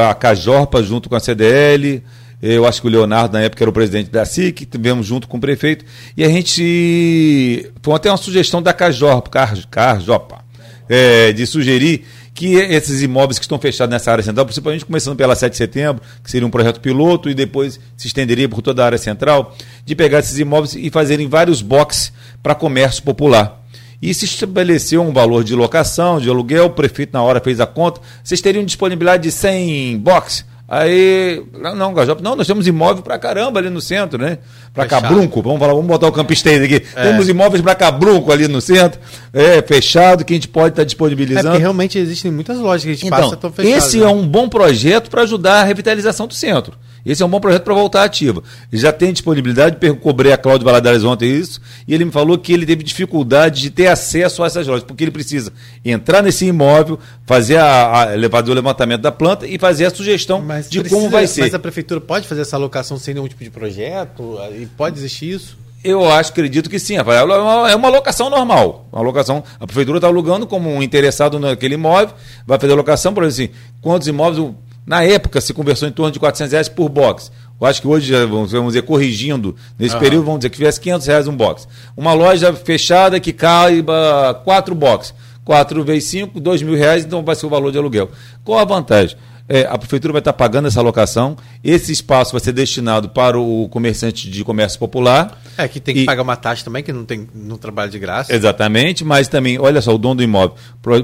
a 0.09 0.13
Cajorpa, 0.13 0.83
junto 0.83 1.07
com 1.07 1.15
a 1.15 1.19
CDL. 1.21 2.03
Eu 2.41 2.65
acho 2.65 2.81
que 2.81 2.87
o 2.87 2.89
Leonardo, 2.89 3.33
na 3.33 3.43
época, 3.43 3.63
era 3.63 3.69
o 3.69 3.73
presidente 3.73 4.09
da 4.09 4.25
SIC, 4.25 4.65
tivemos 4.65 5.05
junto 5.05 5.27
com 5.27 5.37
o 5.37 5.39
prefeito. 5.39 5.85
E 6.15 6.23
a 6.23 6.29
gente. 6.29 7.71
Foi 7.81 7.93
até 7.95 8.09
uma 8.09 8.17
sugestão 8.17 8.61
da 8.61 8.73
Cajorpa, 8.73 9.29
Car, 9.29 9.67
Carjopa, 9.69 10.43
é, 10.89 11.31
de 11.31 11.45
sugerir 11.45 12.05
que 12.35 12.55
esses 12.55 13.01
imóveis 13.01 13.39
que 13.39 13.45
estão 13.45 13.57
fechados 13.57 13.91
nessa 13.91 14.11
área 14.11 14.23
central, 14.23 14.45
principalmente 14.45 14.85
começando 14.85 15.15
pela 15.15 15.35
7 15.35 15.53
de 15.53 15.57
setembro, 15.57 16.03
que 16.21 16.29
seria 16.29 16.45
um 16.45 16.51
projeto 16.51 16.81
piloto 16.81 17.29
e 17.29 17.33
depois 17.33 17.79
se 17.95 18.07
estenderia 18.07 18.49
por 18.49 18.61
toda 18.61 18.83
a 18.83 18.85
área 18.85 18.97
central, 18.97 19.55
de 19.85 19.95
pegar 19.95 20.19
esses 20.19 20.37
imóveis 20.37 20.75
e 20.75 20.89
fazerem 20.89 21.29
vários 21.29 21.61
boxes 21.61 22.11
para 22.43 22.53
comércio 22.53 23.01
popular. 23.03 23.65
E 24.01 24.13
se 24.13 24.25
estabeleceu 24.25 25.01
um 25.01 25.13
valor 25.13 25.45
de 25.45 25.55
locação, 25.55 26.19
de 26.19 26.29
aluguel, 26.29 26.65
o 26.65 26.69
prefeito 26.71 27.13
na 27.13 27.23
hora 27.23 27.39
fez 27.39 27.61
a 27.61 27.65
conta, 27.65 28.01
vocês 28.21 28.41
teriam 28.41 28.65
disponibilidade 28.65 29.23
de 29.23 29.31
100 29.31 29.97
boxes? 29.99 30.45
Aí, 30.67 31.43
não, 31.75 31.93
Gajop, 31.93 32.23
não, 32.23 32.35
nós 32.35 32.47
temos 32.47 32.65
imóvel 32.65 33.03
pra 33.03 33.19
caramba 33.19 33.59
ali 33.59 33.69
no 33.69 33.79
centro, 33.79 34.17
né? 34.17 34.39
Pra 34.73 34.85
Fechado. 34.85 35.03
Cabrunco, 35.03 35.41
vamos 35.43 35.59
falar, 35.59 35.73
vamos 35.73 35.87
botar 35.87 36.07
o 36.07 36.11
Campisteiro 36.11 36.65
aqui. 36.65 36.83
É. 36.95 37.03
Temos 37.03 37.29
imóveis 37.29 37.61
pra 37.61 37.75
Cabrunco 37.75 38.31
ali 38.31 38.47
no 38.47 38.59
centro, 38.59 38.99
é, 39.31 39.61
fechado, 39.61 40.25
que 40.25 40.33
a 40.33 40.35
gente 40.37 40.47
pode 40.47 40.69
estar 40.69 40.81
É 40.81 40.85
disponibilizando. 40.85 41.47
porque 41.49 41.59
realmente 41.59 41.99
existem 41.99 42.31
muitas 42.31 42.57
lojas 42.57 42.83
que 42.83 42.89
a 42.89 42.93
gente 42.93 43.05
Então, 43.05 43.19
passa 43.19 43.37
tão 43.37 43.51
fechadas. 43.51 43.85
esse 43.85 43.97
né? 43.99 44.05
é 44.05 44.09
um 44.09 44.27
bom 44.27 44.49
projeto 44.49 45.09
para 45.11 45.21
ajudar 45.21 45.61
a 45.61 45.63
revitalização 45.63 46.25
do 46.25 46.33
centro. 46.33 46.73
Esse 47.05 47.21
é 47.21 47.25
um 47.25 47.29
bom 47.29 47.39
projeto 47.39 47.63
para 47.63 47.73
voltar 47.73 48.03
ativa. 48.03 48.41
Ele 48.71 48.81
já 48.81 48.91
tem 48.91 49.13
disponibilidade, 49.13 49.77
cobrei 50.01 50.33
a 50.33 50.37
Cláudio 50.37 50.65
Valadares 50.65 51.03
ontem 51.03 51.29
isso, 51.37 51.61
e 51.87 51.93
ele 51.93 52.05
me 52.05 52.11
falou 52.11 52.37
que 52.37 52.51
ele 52.51 52.65
teve 52.65 52.83
dificuldade 52.83 53.61
de 53.61 53.69
ter 53.69 53.87
acesso 53.87 54.41
a 54.43 54.47
essas 54.47 54.65
lojas, 54.65 54.83
porque 54.83 55.03
ele 55.03 55.11
precisa 55.11 55.53
entrar 55.83 56.21
nesse 56.23 56.45
imóvel, 56.45 56.97
fazer 57.25 57.57
a, 57.57 58.03
a, 58.15 58.29
fazer 58.29 58.51
o 58.51 58.53
levantamento 58.55 59.01
da 59.01 59.11
planta 59.11 59.45
e 59.45 59.59
fazer 59.59 59.85
a 59.85 59.89
sugestão 59.89 60.41
Mas 60.41 60.69
de 60.69 60.79
precisa- 60.79 60.99
como 60.99 61.11
vai 61.11 61.27
ser. 61.27 61.41
Mas 61.41 61.53
a 61.53 61.59
prefeitura 61.59 62.01
pode 62.01 62.27
fazer 62.27 62.41
essa 62.41 62.55
alocação 62.55 62.97
sem 62.97 63.13
nenhum 63.13 63.27
tipo 63.27 63.43
de 63.43 63.49
projeto? 63.51 64.39
E 64.59 64.65
pode 64.65 64.97
existir 64.97 65.31
isso? 65.35 65.57
Eu 65.83 66.03
acho, 66.11 66.31
acredito 66.31 66.67
que 66.67 66.79
sim, 66.79 66.97
Rafael. 66.97 67.31
É 67.31 67.39
uma- 67.39 67.69
É 67.71 67.75
uma 67.75 67.89
locação 67.89 68.27
normal. 68.27 68.87
Uma 68.91 69.03
locação. 69.03 69.43
A 69.59 69.67
prefeitura 69.67 69.99
está 69.99 70.07
alugando 70.07 70.47
como 70.47 70.67
um 70.67 70.81
interessado 70.81 71.37
naquele 71.39 71.75
imóvel, 71.75 72.15
vai 72.47 72.57
fazer 72.57 72.73
a 72.73 72.75
locação, 72.75 73.13
por 73.13 73.23
exemplo, 73.23 73.53
assim, 73.55 73.63
quantos 73.81 74.07
imóveis. 74.07 74.51
Na 74.85 75.03
época 75.03 75.41
se 75.41 75.53
conversou 75.53 75.87
em 75.87 75.91
torno 75.91 76.11
de 76.11 76.19
400 76.19 76.51
reais 76.51 76.69
por 76.69 76.89
box. 76.89 77.31
Eu 77.59 77.65
acho 77.67 77.81
que 77.81 77.87
hoje, 77.87 78.11
vamos, 78.27 78.51
vamos 78.51 78.73
dizer, 78.73 78.81
corrigindo, 78.83 79.55
nesse 79.79 79.95
Aham. 79.95 80.03
período, 80.03 80.25
vamos 80.25 80.39
dizer 80.39 80.49
que 80.49 80.57
tivesse 80.57 80.79
500 80.79 81.07
reais 81.07 81.27
um 81.27 81.35
box. 81.35 81.67
Uma 81.95 82.13
loja 82.13 82.53
fechada 82.53 83.19
que 83.19 83.31
caiba 83.33 84.41
quatro 84.43 84.75
boxes. 84.75 85.13
4 85.43 85.83
vezes 85.83 86.09
5, 86.09 86.39
2 86.39 86.61
mil 86.63 86.75
reais, 86.75 87.05
então 87.05 87.23
vai 87.23 87.35
ser 87.35 87.45
o 87.45 87.49
valor 87.49 87.71
de 87.71 87.77
aluguel. 87.77 88.09
Qual 88.43 88.57
a 88.59 88.65
vantagem? 88.65 89.15
É, 89.47 89.61
a 89.67 89.77
prefeitura 89.77 90.11
vai 90.11 90.19
estar 90.19 90.33
pagando 90.33 90.67
essa 90.67 90.81
locação, 90.81 91.37
esse 91.63 91.91
espaço 91.91 92.31
vai 92.31 92.41
ser 92.41 92.51
destinado 92.51 93.09
para 93.09 93.39
o 93.39 93.69
comerciante 93.69 94.27
de 94.27 94.43
comércio 94.43 94.79
popular. 94.79 95.39
É, 95.55 95.67
que 95.67 95.79
tem 95.79 95.93
que 95.93 96.01
E- 96.01 96.05
pagar 96.05 96.23
uma 96.23 96.35
taxa 96.35 96.65
também, 96.65 96.81
que 96.81 96.91
não 96.91 97.05
tem 97.05 97.27
não 97.35 97.55
trabalha 97.55 97.91
de 97.91 97.99
graça. 97.99 98.33
Exatamente, 98.35 99.05
mas 99.05 99.27
também, 99.27 99.59
olha 99.59 99.79
só, 99.83 99.93
o 99.93 99.99
dono 99.99 100.15
do 100.15 100.23
imóvel, 100.23 100.55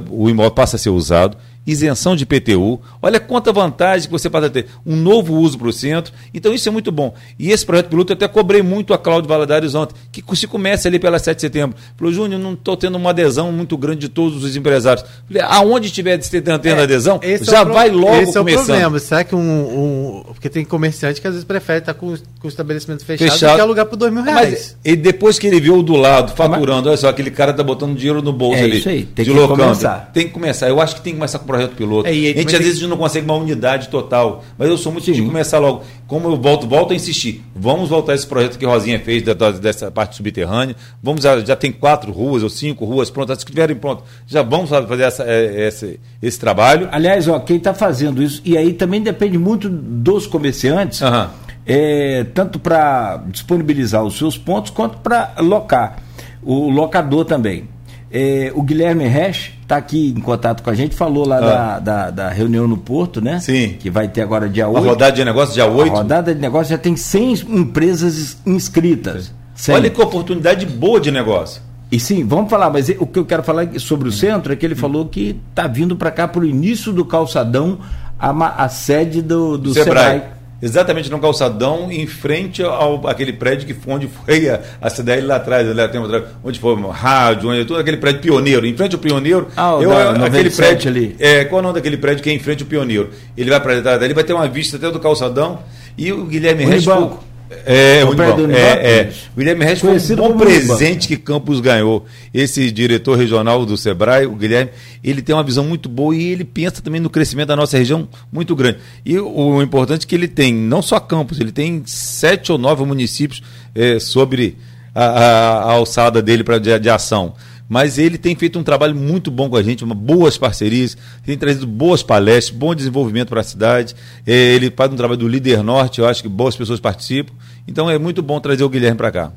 o 0.10 0.28
imóvel 0.28 0.50
passa 0.52 0.76
a 0.76 0.80
ser 0.80 0.90
usado, 0.90 1.38
isenção 1.66 2.16
de 2.16 2.26
PTU, 2.26 2.80
olha 3.02 3.20
quanta 3.20 3.52
vantagem 3.54 4.08
que 4.08 4.12
você 4.12 4.30
passa 4.30 4.48
a 4.48 4.50
ter, 4.50 4.66
um 4.86 4.96
novo 4.96 5.36
uso 5.36 5.58
para 5.58 5.68
o 5.68 5.74
centro, 5.74 6.12
então 6.34 6.54
isso 6.54 6.68
é 6.68 6.72
muito 6.72 6.92
bom. 6.92 7.14
E 7.38 7.52
esse 7.52 7.66
projeto 7.66 7.88
piloto 7.90 8.12
eu 8.12 8.16
até 8.16 8.28
cobrei 8.28 8.62
muito 8.62 8.94
a 8.94 8.98
Cláudio 8.98 9.28
Valadares 9.28 9.76
ontem, 9.76 9.94
que 10.12 10.24
se 10.36 10.48
começa 10.48 10.88
ali 10.88 10.98
pela 10.98 11.20
7 11.20 11.36
de 11.36 11.42
setembro. 11.42 11.78
Falou, 11.98 12.12
Júnior, 12.14 12.40
não 12.42 12.54
estou 12.54 12.76
tendo 12.76 12.96
uma 12.98 13.12
adesão 13.12 13.52
muito 13.52 13.78
grande 13.78 14.02
de 14.02 14.10
todos 14.10 14.44
os 14.44 14.56
empresários. 14.56 15.06
Falei, 15.28 15.44
aonde 15.44 15.88
estiver 15.88 16.18
tendo 16.18 16.80
É, 16.80 16.84
adesão, 16.84 17.20
esse 17.22 17.44
é 17.48 17.52
já 17.52 17.64
pro- 17.64 17.74
vai 17.74 17.90
logo 17.92 18.16
Esse 18.22 18.38
é 18.38 18.40
o 18.42 18.44
começando. 18.44 18.66
problema. 18.66 19.00
Será 19.00 19.24
que 19.24 19.36
um, 19.36 19.40
um- 19.40 20.24
Porque 20.34 20.50
tem 20.50 20.66
comerciante 20.66 21.22
que 21.22 21.28
às 21.28 21.34
vezes 21.34 21.46
prefere 21.46 21.80
estar 21.80 21.94
com, 21.94 22.08
com 22.40 22.48
o 22.48 22.50
estabelecimento 22.50 23.06
fechado, 23.06 23.32
Fechado. 23.32 23.52
do 23.52 23.56
que 23.56 23.62
alugar 23.62 23.86
por 23.86 23.96
dois 23.96 24.12
mil 24.12 24.24
reais. 24.24 24.50
Mas 24.52 24.78
e 24.84 24.96
depois 24.96 25.38
que 25.38 25.48
ele 25.48 25.60
viu 25.60 25.78
o 25.78 25.84
do 25.84 25.96
lado 25.96 26.32
faturando, 26.36 26.88
olha 26.90 26.98
só, 26.98 27.10
aquele 27.10 27.30
cara 27.32 27.54
tá 27.54 27.64
botando 27.64 27.96
dinheiro 27.96 28.22
no 28.22 28.34
bolso 28.34 28.60
É 28.60 28.64
ali. 28.64 28.80
isso 28.80 28.90
aí, 28.90 29.04
tem 29.06 29.24
que 29.26 29.32
deslocando. 29.32 29.62
começar. 29.64 30.12
Tem 30.14 30.26
que 30.28 30.34
começar. 30.34 30.68
Eu 30.70 30.82
acho 30.82 30.96
que 30.96 31.02
tem 31.02 31.14
que 31.14 31.20
começar 31.20 31.40
com 31.40 31.46
o 31.46 31.48
projeto 31.52 31.76
piloto. 31.76 32.08
É, 32.08 32.12
a 32.12 32.14
gente 32.14 32.40
às 32.40 32.46
tem- 32.54 32.60
vezes 32.62 32.82
não 32.84 32.98
consegue 32.98 33.26
uma 33.26 33.36
unidade 33.36 33.90
total, 33.90 34.44
mas 34.58 34.70
eu 34.70 34.78
sou 34.78 34.92
muito 34.92 35.06
Sim. 35.06 35.14
de 35.14 35.22
começar 35.22 35.60
logo. 35.60 35.84
Como 36.08 36.28
eu 36.30 36.36
volto, 36.38 36.68
volto 36.68 36.92
a 36.92 36.96
insistir. 36.96 37.44
Vamos 37.56 37.90
voltar 37.90 38.12
a 38.14 38.16
esse 38.16 38.28
projeto 38.28 38.58
que 38.58 38.66
a 38.66 38.70
Rosinha 38.70 39.00
fez 39.00 39.24
da- 39.24 39.34
da- 39.34 39.52
dessa 39.52 39.90
parte 39.92 40.16
subterrânea. 40.16 40.76
Vamos 41.02 41.24
já, 41.24 41.40
já 41.40 41.56
tem 41.56 41.72
quatro 41.72 42.12
ruas 42.12 42.44
ou 42.44 42.50
cinco 42.50 42.86
ruas 42.86 43.10
prontas, 43.10 43.38
as 43.38 43.44
que 43.44 43.52
estiverem 43.52 43.76
prontas. 43.76 44.04
Já 44.28 44.42
vamos 44.42 44.70
fazer 44.70 45.04
essa, 45.04 45.24
é, 45.24 45.68
esse, 45.68 46.00
esse 46.22 46.40
trabalho. 46.40 46.88
Aliás, 46.92 47.28
ó, 47.28 47.40
quem 47.40 47.58
está 47.58 47.74
fazendo 47.74 48.22
isso, 48.24 48.42
e 48.46 48.58
aí 48.58 48.74
também 48.74 49.02
depende 49.02 49.38
muito 49.38 49.70
dos 49.70 50.28
comerciantes, 50.28 51.02
Aham. 51.02 51.30
é, 51.66 52.26
tanto 52.34 52.60
para 52.60 53.24
disponibilizar 53.28 54.04
os 54.04 54.18
seus 54.18 54.38
pontos 54.38 54.72
quanto 54.72 54.98
para 55.00 55.34
locar. 55.40 55.98
O 56.44 56.70
locador 56.70 57.24
também. 57.26 57.70
É, 58.12 58.52
o 58.56 58.62
Guilherme 58.62 59.08
Resch 59.08 59.52
está 59.72 59.78
aqui 59.78 60.14
em 60.18 60.20
contato 60.20 60.62
com 60.62 60.70
a 60.70 60.74
gente, 60.76 60.94
falou 60.96 61.26
lá 61.26 61.40
da, 61.40 61.80
da, 61.80 62.10
da 62.12 62.30
reunião 62.30 62.68
no 62.68 62.76
Porto, 62.78 63.22
né? 63.22 63.36
Ah. 63.36 63.40
Sim. 63.40 63.78
Que 63.80 63.90
vai 63.90 64.10
ter 64.10 64.22
agora 64.22 64.50
dia 64.50 64.66
A 64.66 64.70
8. 64.70 64.86
rodada 64.86 65.12
de 65.14 65.24
negócio 65.24 65.54
dia 65.54 65.64
A 65.64 65.68
8. 65.68 65.92
rodada 65.94 66.36
de 66.36 66.42
negócio 66.42 66.72
já 66.72 66.78
tem 66.78 66.98
100 66.98 67.34
empresas 67.50 68.18
ins- 68.18 68.38
inscritas. 68.46 69.34
Sim. 69.56 69.72
Olha 69.72 69.90
que 69.90 70.02
oportunidade 70.02 70.66
boa 70.66 71.00
de 71.00 71.10
negócio. 71.10 71.62
E 71.90 72.00
sim, 72.00 72.26
vamos 72.26 72.50
falar, 72.50 72.70
mas 72.70 72.90
o 73.00 73.06
que 73.06 73.20
eu 73.20 73.26
quero 73.26 73.44
falar 73.44 73.68
sobre 73.80 74.08
o 74.10 74.12
centro 74.12 74.52
é 74.52 74.56
que 74.56 74.66
ele 74.66 74.76
falou 74.76 75.06
que 75.08 75.40
está 75.50 75.68
vindo 75.68 75.96
para 75.96 76.10
cá 76.12 76.28
para 76.28 76.42
o 76.42 76.46
início 76.46 76.92
do 76.94 77.04
calçadão 77.06 77.80
a, 78.20 78.64
a 78.64 78.70
sede 78.70 79.22
do, 79.22 79.58
do 79.58 79.74
Sebrae. 79.74 80.20
Sebrae. 80.20 80.30
Exatamente 80.62 81.10
no 81.10 81.20
calçadão, 81.20 81.92
em 81.92 82.06
frente 82.06 82.62
ao 82.62 83.08
aquele 83.08 83.34
prédio 83.34 83.66
que 83.66 83.74
foi 83.74 83.94
onde 83.94 84.08
foi 84.08 84.50
a, 84.50 84.62
a 84.80 84.90
CDL 84.90 85.26
lá 85.26 85.38
atrás, 85.38 85.76
lá 85.76 85.88
tem 85.88 86.00
onde 86.44 86.60
foi 86.60 86.74
o 86.74 86.88
rádio, 86.90 87.50
onde 87.50 87.66
todo 87.66 87.80
aquele 87.80 87.98
prédio 87.98 88.22
pioneiro, 88.22 88.66
em 88.66 88.76
frente 88.76 88.94
ao 88.94 89.02
pioneiro. 89.02 89.48
Ah, 89.58 89.78
eu, 89.82 89.90
da 89.90 90.12
aquele 90.12 90.20
97 90.20 90.56
prédio 90.56 90.90
ali. 90.90 91.16
É, 91.20 91.46
qual 91.46 91.60
é 91.60 91.62
o 91.62 91.64
nome 91.64 91.76
daquele 91.76 91.98
prédio 91.98 92.24
que 92.24 92.30
é 92.30 92.34
em 92.34 92.40
frente 92.40 92.62
ao 92.64 92.70
pioneiro? 92.70 93.10
Ele 93.36 93.50
vai 93.50 93.60
para 93.60 93.82
trás 93.82 94.00
dali, 94.00 94.14
vai 94.14 94.24
ter 94.24 94.34
uma 94.34 94.48
vista 94.48 94.78
até 94.78 94.92
do 94.92 95.00
calçadão 95.00 95.60
e 95.98 96.12
o 96.12 96.26
Guilherme 96.26 96.64
Reis. 96.64 96.86
Unibanco. 96.86 97.31
É, 97.66 98.04
O 98.06 98.16
prédio 98.16 98.38
do 98.38 98.44
Unibanco, 98.46 98.66
é, 98.66 99.00
é. 99.00 99.12
O 99.36 99.40
Guilherme 99.40 99.66
Reis 99.66 99.80
foi 99.80 99.90
um 99.90 99.94
Conhecido 99.94 100.22
bom 100.22 100.38
presente 100.38 101.08
que 101.08 101.18
Campos 101.18 101.60
ganhou. 101.60 102.06
Esse 102.34 102.72
diretor 102.72 103.18
regional 103.18 103.66
do 103.66 103.76
Sebrae, 103.78 104.26
o 104.26 104.36
Guilherme, 104.36 104.72
ele 105.04 105.22
tem 105.22 105.36
uma 105.36 105.44
visão 105.44 105.64
muito 105.66 105.90
boa 105.90 106.16
e 106.16 106.24
ele 106.24 106.44
pensa 106.46 106.82
também 106.82 107.02
no 107.02 107.10
crescimento 107.10 107.50
da 107.50 107.56
nossa 107.56 107.78
região 107.78 108.08
muito 108.32 108.56
grande. 108.56 108.78
E 109.06 109.20
o 109.20 109.62
importante 109.62 110.06
é 110.06 110.08
que 110.08 110.16
ele 110.16 110.28
tem 110.28 110.54
não 110.54 110.82
só 110.82 111.00
Campos, 111.00 111.40
ele 111.40 111.52
tem 111.52 111.84
sete 111.86 112.52
ou 112.52 112.58
nove 112.58 112.86
municípios 112.86 113.42
eh, 113.76 114.00
sobre 114.00 114.58
a, 114.96 115.04
a- 115.06 115.58
a 115.64 115.72
alçada 115.74 116.22
dele 116.22 116.44
para 116.44 116.58
de, 116.58 116.80
de 116.80 116.90
ação. 116.90 117.34
Mas 117.72 117.98
ele 117.98 118.18
tem 118.18 118.36
feito 118.36 118.60
um 118.60 118.64
trabalho 118.64 118.94
muito 118.94 119.32
bom 119.32 119.50
com 119.50 119.56
a 119.56 119.64
gente, 119.64 119.82
uma, 119.82 119.96
boas 119.96 120.38
parcerias, 120.38 120.98
tem 121.26 121.38
trazido 121.38 121.66
boas 121.66 122.04
palestras, 122.04 122.54
bom 122.54 122.76
desenvolvimento 122.76 123.30
para 123.30 123.40
a 123.40 123.44
cidade. 123.46 123.96
Eh, 124.28 124.56
ele 124.56 124.70
faz 124.70 124.92
um 124.92 124.98
trabalho 124.98 125.22
do 125.22 125.26
Líder 125.26 125.64
Norte, 125.64 126.00
eu 126.00 126.06
acho 126.06 126.22
que 126.22 126.28
boas 126.28 126.54
pessoas 126.54 126.82
participam. 126.82 127.32
Então 127.66 127.90
é 127.90 127.98
muito 127.98 128.22
bom 128.22 128.42
trazer 128.42 128.66
o 128.66 128.70
Guilherme 128.70 128.98
para 128.98 129.10
cá. 129.10 129.32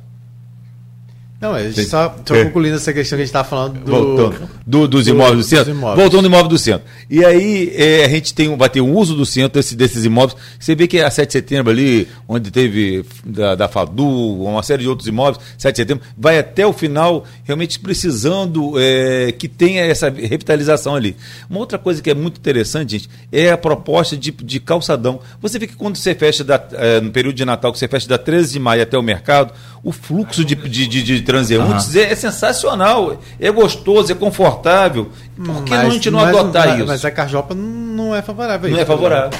Não, 1.41 1.55
é, 1.55 1.71
Sim. 1.73 1.85
só, 1.85 2.17
só 2.25 2.35
É. 2.37 2.45
concluindo 2.45 2.77
essa 2.77 2.91
questão 2.91 3.17
que 3.19 3.23
a 3.23 3.25
gente 3.25 3.29
estava 3.29 3.47
falando 3.47 3.79
do. 3.81 3.91
Voltando. 3.91 4.49
Do- 4.67 4.89
dos 4.89 5.05
do- 5.05 5.11
imóveis 5.11 5.33
do 5.33 5.39
dos 5.41 5.47
centro. 5.47 5.71
imóveis. 5.73 6.01
Voltando 6.01 6.23
do 6.23 6.27
imóvel 6.29 6.49
do 6.49 6.57
centro. 6.59 6.83
E 7.11 7.23
aí 7.23 7.71
é, 7.77 8.05
a 8.07 8.09
gente 8.09 8.33
tem, 8.33 8.49
um- 8.49 8.57
vai 8.57 8.71
ter 8.71 8.81
um 8.81 8.97
uso 8.97 9.15
do 9.15 9.27
centro 9.27 9.61
desse- 9.61 9.77
desses 9.77 10.07
imóveis. 10.07 10.39
Você 10.59 10.75
vê 10.75 10.87
que 10.87 11.01
a 11.01 11.11
7 11.11 11.27
de 11.29 11.33
setembro 11.35 11.71
ali, 11.71 12.09
onde 12.27 12.51
teve 12.51 13.05
da, 13.27 13.55
da 13.57 13.69
FADU, 13.69 14.43
uma 14.43 14.63
série 14.63 14.85
de 14.85 14.89
outros 14.89 15.07
imóveis, 15.07 15.45
7 15.59 15.75
de 15.75 15.83
setembro, 15.83 16.05
vai 16.17 16.39
até 16.39 16.67
o 16.67 16.73
final 16.73 17.25
realmente 17.45 17.79
precisando 17.79 18.75
é, 18.79 19.31
que 19.33 19.47
tenha 19.49 19.83
essa 19.85 20.09
revitalização 20.09 20.95
ali. 20.95 21.15
Uma 21.51 21.59
outra 21.59 21.79
coisa 21.79 22.01
que 22.01 22.09
é 22.09 22.15
muito 22.15 22.39
interessante, 22.39 22.93
gente, 22.93 23.11
é 23.31 23.51
a 23.51 23.59
proposta 23.59 24.17
de, 24.17 24.31
de 24.31 24.61
calçadão. 24.61 25.21
Você 25.43 25.59
vê 25.59 25.67
que 25.67 25.77
quando 25.77 25.97
você 25.97 26.15
fecha 26.15 26.43
da- 26.43 26.63
é, 26.73 27.01
no 27.03 27.11
período 27.11 27.35
de 27.37 27.45
Natal, 27.45 27.71
que 27.73 27.79
você 27.79 27.89
fecha 27.89 28.09
da 28.09 28.17
13 28.17 28.53
de 28.55 28.59
maio 28.61 28.83
até 28.83 28.97
o 28.97 29.03
mercado, 29.03 29.53
o 29.85 29.93
fluxo 29.93 30.43
de, 30.45 30.55
de, 30.55 30.87
de, 30.89 31.03
de 31.03 31.21
transeuntes 31.21 31.95
é, 31.95 32.11
é 32.11 32.15
sensacional, 32.17 33.21
é 33.39 33.51
gostoso, 33.51 34.11
é 34.11 34.15
confortável. 34.15 35.11
Por 35.37 35.63
que 35.63 35.71
não 35.75 35.81
a 35.81 35.91
gente 35.91 36.11
não 36.11 36.21
mas- 36.21 36.35
adotar 36.37 36.67
mas- 36.69 36.79
isso? 36.79 36.87
Mas 36.87 37.05
a 37.05 37.11
Carjopa 37.11 37.55
não 37.55 38.15
é 38.15 38.23
favorável. 38.23 38.71
Não 38.71 38.77
isso. 38.77 38.83
é 38.83 38.87
favorável. 38.87 39.39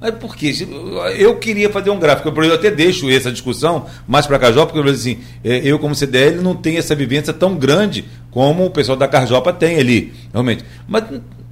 Mas 0.00 0.14
por 0.14 0.34
quê? 0.34 0.52
Eu 1.18 1.36
queria 1.36 1.68
fazer 1.70 1.90
um 1.90 1.98
gráfico, 1.98 2.28
eu 2.42 2.54
até 2.54 2.70
deixo 2.70 3.08
essa 3.10 3.30
discussão 3.30 3.84
mais 4.08 4.26
para 4.26 4.36
a 4.36 4.40
Carjopa, 4.40 4.72
porque 4.72 4.88
eu 4.88 4.92
assim, 4.92 5.18
é, 5.44 5.58
eu 5.58 5.78
como 5.78 5.94
CDL 5.94 6.40
não 6.40 6.56
tenho 6.56 6.78
essa 6.78 6.94
vivência 6.94 7.34
tão 7.34 7.54
grande 7.54 8.06
como 8.30 8.64
o 8.64 8.70
pessoal 8.70 8.96
da 8.96 9.06
Carjopa 9.06 9.52
tem 9.52 9.78
ali, 9.78 10.14
realmente. 10.32 10.64
Mas 10.88 11.04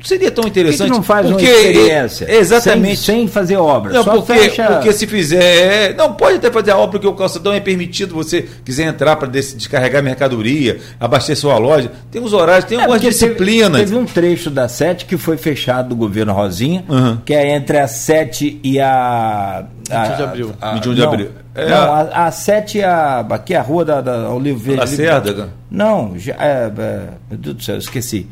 seria 0.03 0.31
tão 0.31 0.43
Por 0.45 0.51
que, 0.53 0.61
interessante. 0.61 0.91
que 0.91 0.97
não 0.97 1.03
faz 1.03 1.27
porque, 1.29 1.45
uma 1.45 1.53
experiência? 1.57 2.33
Exatamente. 2.33 2.97
Sem, 2.99 3.17
sem 3.21 3.29
fazer 3.29 3.57
obra. 3.57 3.93
Não, 3.93 4.03
Só 4.05 4.13
porque, 4.17 4.33
fecha. 4.35 4.67
porque 4.67 4.93
se 4.93 5.07
fizer. 5.07 5.43
é, 5.43 5.95
não, 5.95 6.13
pode 6.15 6.37
até 6.37 6.51
fazer 6.51 6.71
a 6.71 6.77
obra, 6.77 6.93
porque 6.93 7.07
o 7.07 7.15
calçadão 7.15 7.53
é 7.53 7.61
permitido 7.61 8.15
você 8.15 8.49
quiser 8.65 8.85
entrar 8.85 9.17
para 9.17 9.29
descarregar 9.29 10.03
mercadoria, 10.03 10.79
abastecer 11.01 11.37
sua 11.37 11.59
loja. 11.59 11.91
Tem 12.11 12.23
os 12.23 12.33
horários, 12.33 12.65
tem 12.65 12.79
É, 12.79 12.81
algumas 12.83 13.01
porque 13.03 13.15
teve- 13.15 13.27
disciplinas. 13.33 13.81
Teve, 13.81 13.95
um 13.97 14.05
trecho 14.05 14.51
da 14.51 14.69
7 14.69 15.05
que 15.05 15.17
foi 15.17 15.37
fechado 15.37 15.89
do 15.91 15.97
governo 15.97 16.33
Rosinha, 16.33 16.85
Uhum. 16.89 17.19
que 17.25 17.35
é 17.35 17.55
entre 17.55 17.79
a 17.79 17.89
7 17.89 18.61
e 18.63 18.79
a. 18.81 19.65
a 19.91 20.03
21 20.05 20.17
de 20.17 20.23
abril. 20.23 20.53
a- 20.61 20.75
21 20.75 20.95
de 20.95 21.01
não, 21.01 21.09
abril. 21.09 21.31
É 21.55 21.69
não, 21.69 21.77
a- 21.77 22.01
a, 22.13 22.27
a 22.27 22.31
7 22.31 22.79
e 22.79 22.85
a. 22.85 23.21
Aqui 23.31 23.55
é 23.55 23.57
a 23.57 23.63
rua 23.63 23.85
da, 23.85 24.01
da 24.01 24.31
Olivo 24.31 24.59
Verde. 24.61 24.81
Lacerda? 24.81 25.49
Não, 25.71 26.15
já, 26.17 26.35
é, 26.35 26.71
é, 26.79 27.09
meu 27.31 27.39
Deus 27.39 27.57
do 27.57 27.63
céu, 27.65 27.75
eu 27.75 27.79
esqueci. 27.81 28.27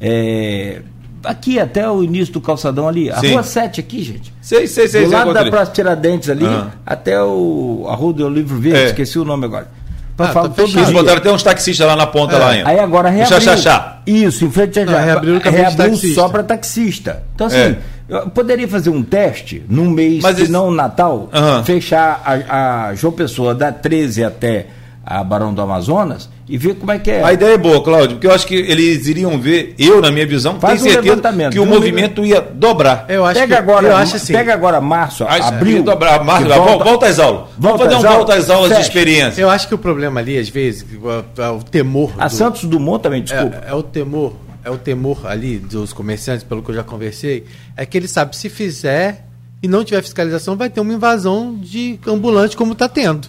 É, 0.00 0.80
aqui 1.24 1.58
até 1.58 1.88
o 1.90 2.02
início 2.02 2.32
do 2.34 2.40
calçadão 2.40 2.88
ali, 2.88 3.10
a 3.10 3.16
Sim. 3.18 3.32
rua 3.32 3.42
7 3.42 3.80
aqui, 3.80 4.02
gente. 4.02 4.32
Sei, 4.40 4.66
sei, 4.66 4.88
sei. 4.88 5.04
do 5.04 5.08
sei 5.10 5.18
lado 5.18 5.32
da 5.34 5.40
ele- 5.42 5.50
Praça 5.50 5.72
Tiradentes 5.72 6.28
ali, 6.30 6.44
Aham. 6.44 6.70
até 6.86 7.22
o, 7.22 7.86
a 7.88 7.94
rua 7.94 8.12
do 8.12 8.26
Olivo 8.26 8.58
Verde, 8.58 8.78
É. 8.80 8.86
esqueci 8.86 9.18
o 9.18 9.24
nome 9.24 9.44
agora. 9.44 9.68
Pra 10.16 10.28
Ah, 10.28 10.32
falar 10.32 10.48
tá 10.50 10.54
todo 10.56 10.66
fechado. 10.66 10.82
Eles 10.84 10.92
botaram 10.92 11.18
até 11.18 11.32
uns 11.32 11.42
taxistas 11.42 11.86
lá 11.86 11.96
na 11.96 12.06
ponta 12.06 12.36
É. 12.36 12.38
lá 12.38 12.48
ainda. 12.50 12.68
Aí 12.68 12.78
agora 12.78 13.08
O 13.08 13.12
reabriu. 13.12 13.40
Xaxaxá. 13.40 14.00
Isso, 14.06 14.44
em 14.44 14.50
frente 14.50 14.78
a 14.80 14.84
Não, 14.84 14.92
reabriu 14.92 15.36
o 15.36 15.40
taxista. 15.40 16.14
só 16.20 16.28
para 16.28 16.42
taxista. 16.42 17.22
Então, 17.34 17.46
assim, 17.46 17.56
É. 17.56 17.76
eu 18.08 18.28
poderia 18.28 18.68
fazer 18.68 18.90
um 18.90 19.02
teste 19.02 19.62
num 19.68 19.88
mês 19.88 20.22
Mas 20.22 20.36
que 20.36 20.42
esse- 20.42 20.52
não 20.52 20.70
Natal, 20.70 21.30
Aham. 21.32 21.64
fechar 21.64 22.20
a, 22.22 22.88
a 22.88 22.94
João 22.94 23.12
Pessoa 23.14 23.54
da 23.54 23.72
13 23.72 24.22
até 24.22 24.66
a 25.06 25.24
Barão 25.24 25.54
do 25.54 25.62
Amazonas 25.62 26.28
e 26.50 26.58
ver 26.58 26.74
como 26.74 26.90
é 26.90 26.98
que 26.98 27.10
é. 27.10 27.22
A 27.22 27.32
ideia 27.32 27.54
é 27.54 27.56
boa, 27.58 27.82
Cláudio, 27.82 28.16
porque 28.16 28.26
eu 28.26 28.32
acho 28.32 28.46
que 28.46 28.54
eles 28.56 29.06
iriam 29.06 29.40
ver, 29.40 29.74
eu, 29.78 30.00
na 30.02 30.10
minha 30.10 30.26
visão, 30.26 30.58
Faz 30.60 30.80
tenho 30.82 30.90
um 30.90 30.94
certeza 30.94 31.14
levantamento. 31.14 31.52
que 31.52 31.60
o 31.60 31.64
movimento 31.64 32.24
ia 32.24 32.40
dobrar. 32.40 33.06
Eu 33.08 33.24
acho 33.24 33.38
pega 33.40 33.54
que, 33.56 33.62
agora, 33.62 33.86
eu 33.88 33.96
acho 33.96 34.16
assim. 34.16 34.32
pega 34.32 34.52
agora 34.52 34.80
março, 34.80 35.24
Acho 35.24 35.48
abril. 35.48 35.76
ia 35.78 35.82
dobrar. 35.82 36.18
Que 36.18 36.44
volta, 36.48 36.84
volta 36.84 37.06
às 37.06 37.18
aulas. 37.20 37.42
Vamos 37.56 37.78
volta 37.78 37.94
fazer 37.94 38.06
um 38.08 38.10
volta 38.16 38.34
às 38.34 38.50
aulas 38.50 38.68
de 38.70 38.74
fecha. 38.76 38.88
experiência. 38.88 39.40
Eu 39.40 39.48
acho 39.48 39.68
que 39.68 39.74
o 39.74 39.78
problema 39.78 40.18
ali, 40.20 40.36
às 40.36 40.48
vezes, 40.48 40.84
o, 40.92 41.56
o 41.56 41.62
temor. 41.62 42.12
A 42.18 42.26
do- 42.26 42.34
Santos 42.34 42.64
Dumont 42.64 43.02
também, 43.02 43.22
desculpa. 43.22 43.62
É, 43.66 43.70
é 43.70 43.74
o 43.74 43.82
temor, 43.82 44.34
é 44.64 44.70
o 44.70 44.76
temor 44.76 45.26
ali 45.26 45.56
dos 45.58 45.92
comerciantes, 45.92 46.42
pelo 46.42 46.62
que 46.62 46.70
eu 46.70 46.74
já 46.74 46.82
conversei, 46.82 47.44
é 47.76 47.86
que 47.86 47.96
ele 47.96 48.08
sabe 48.08 48.36
se 48.36 48.48
fizer 48.48 49.24
e 49.62 49.68
não 49.68 49.84
tiver 49.84 50.02
fiscalização, 50.02 50.56
vai 50.56 50.68
ter 50.68 50.80
uma 50.80 50.92
invasão 50.92 51.54
de 51.60 51.98
ambulante 52.06 52.56
como 52.56 52.72
está 52.72 52.88
tendo. 52.88 53.28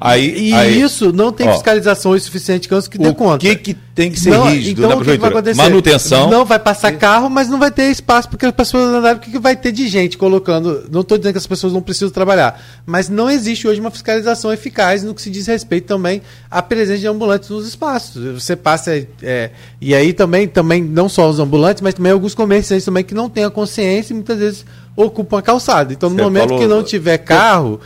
Aí, 0.00 0.50
E 0.50 0.54
aí- 0.54 0.80
isso 0.80 1.12
não 1.12 1.32
tem 1.32 1.48
ó, 1.48 1.52
fiscalização 1.54 2.12
o 2.12 2.20
suficiente 2.20 2.68
que 2.68 2.88
que 2.88 2.98
dê 2.98 3.08
o 3.08 3.14
conta. 3.14 3.38
que, 3.38 3.56
que 3.56 3.74
tem 3.74 4.12
que 4.12 4.20
ser 4.20 4.30
Não, 4.30 4.44
rígido 4.48 4.78
então, 4.82 4.90
na 4.90 4.94
o 4.94 4.98
que 4.98 5.04
que 5.04 5.18
vai 5.18 5.30
prefeitura? 5.30 5.38
acontecer? 5.40 5.62
Manutenção. 5.62 6.30
Não 6.30 6.44
vai 6.44 6.58
passar 6.60 6.92
carro, 6.92 7.28
mas 7.28 7.48
não 7.48 7.58
vai 7.58 7.70
ter 7.72 7.90
espaço 7.90 8.28
porque 8.28 8.46
as 8.46 8.52
pessoas 8.52 8.94
andarem. 8.94 9.16
O 9.18 9.20
que 9.20 9.32
que 9.32 9.38
vai 9.40 9.56
ter 9.56 9.72
de 9.72 9.88
gente 9.88 10.16
colocando? 10.16 10.84
Não 10.90 11.00
estou 11.00 11.18
dizendo 11.18 11.32
que 11.32 11.38
as 11.38 11.46
pessoas 11.48 11.72
não 11.72 11.82
precisam 11.82 12.10
trabalhar, 12.10 12.60
mas 12.86 13.08
não 13.08 13.28
existe 13.28 13.66
hoje 13.66 13.80
uma 13.80 13.90
fiscalização 13.90 14.52
eficaz 14.52 15.02
no 15.02 15.12
que 15.14 15.20
se 15.20 15.30
diz 15.30 15.48
respeito 15.48 15.86
também 15.88 16.22
à 16.48 16.62
presença 16.62 17.00
de 17.00 17.06
ambulantes 17.08 17.48
nos 17.50 17.66
espaços. 17.66 18.40
Você 18.40 18.54
passa. 18.54 19.04
é, 19.20 19.50
e 19.80 19.94
aí 19.96 20.12
também, 20.12 20.46
também, 20.46 20.80
não 20.80 21.08
só 21.08 21.28
os 21.28 21.40
ambulantes, 21.40 21.82
mas 21.82 21.94
também 21.94 22.12
alguns 22.12 22.34
comerciantes 22.36 22.84
também 22.84 23.02
que 23.02 23.14
não 23.14 23.28
têm 23.28 23.42
a 23.44 23.50
consciência 23.50 24.12
e 24.12 24.14
muitas 24.14 24.38
vezes 24.38 24.64
ocupam 24.94 25.38
a 25.38 25.42
calçada. 25.42 25.92
Então, 25.92 26.08
no 26.10 26.16
Você 26.16 26.22
momento 26.22 26.48
falou- 26.50 26.58
que 26.60 26.66
não 26.66 26.82
tiver 26.82 27.18
carro, 27.18 27.80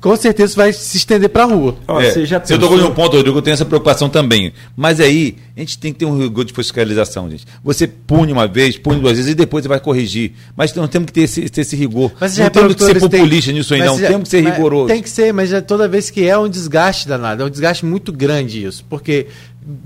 com 0.00 0.16
certeza 0.16 0.54
vai 0.56 0.72
se 0.72 0.96
estender 0.96 1.28
para 1.28 1.42
a 1.42 1.46
rua. 1.46 1.76
Ó, 1.86 2.00
É, 2.00 2.10
você 2.10 2.24
já 2.24 2.38
você 2.40 2.54
pensou- 2.54 2.68
tocou 2.70 2.78
em 2.78 2.90
um 2.90 2.94
ponto, 2.94 3.16
Rodrigo, 3.16 3.36
eu 3.38 3.42
tenho 3.42 3.54
essa 3.54 3.64
preocupação 3.64 4.08
também. 4.08 4.52
Mas 4.76 4.98
aí, 5.00 5.36
a 5.56 5.60
gente 5.60 5.78
tem 5.78 5.92
que 5.92 5.98
ter 5.98 6.06
um 6.06 6.18
rigor 6.18 6.44
de 6.44 6.52
fiscalização, 6.52 7.30
gente. 7.30 7.44
Você 7.62 7.86
pune 7.86 8.32
uma 8.32 8.46
vez, 8.48 8.78
pune 8.78 9.00
duas 9.00 9.16
vezes 9.16 9.32
e 9.32 9.34
depois 9.34 9.62
você 9.62 9.68
vai 9.68 9.80
corrigir. 9.80 10.32
Mas 10.56 10.72
nós 10.74 10.88
temos 10.88 11.06
que 11.06 11.12
ter 11.12 11.22
esse, 11.22 11.48
ter 11.50 11.60
esse 11.60 11.76
rigor. 11.76 12.10
Mas 12.18 12.36
não 12.38 12.44
já 12.44 12.50
temos 12.50 12.74
que 12.74 12.84
ser 12.84 12.98
populista 12.98 13.52
nisso 13.52 13.74
aí, 13.74 13.80
mas 13.80 13.90
não. 13.90 13.98
já- 13.98 14.08
Temos 14.08 14.22
que 14.24 14.28
ser 14.30 14.44
rigoroso. 14.44 14.88
Tem 14.88 15.02
que 15.02 15.10
ser, 15.10 15.32
mas 15.32 15.50
já 15.50 15.60
toda 15.60 15.86
vez 15.86 16.08
que 16.10 16.26
é 16.26 16.38
um 16.38 16.48
desgaste 16.48 17.06
danado, 17.06 17.42
é 17.42 17.46
um 17.46 17.50
desgaste 17.50 17.84
muito 17.84 18.10
grande 18.12 18.64
isso, 18.64 18.84
porque 18.88 19.26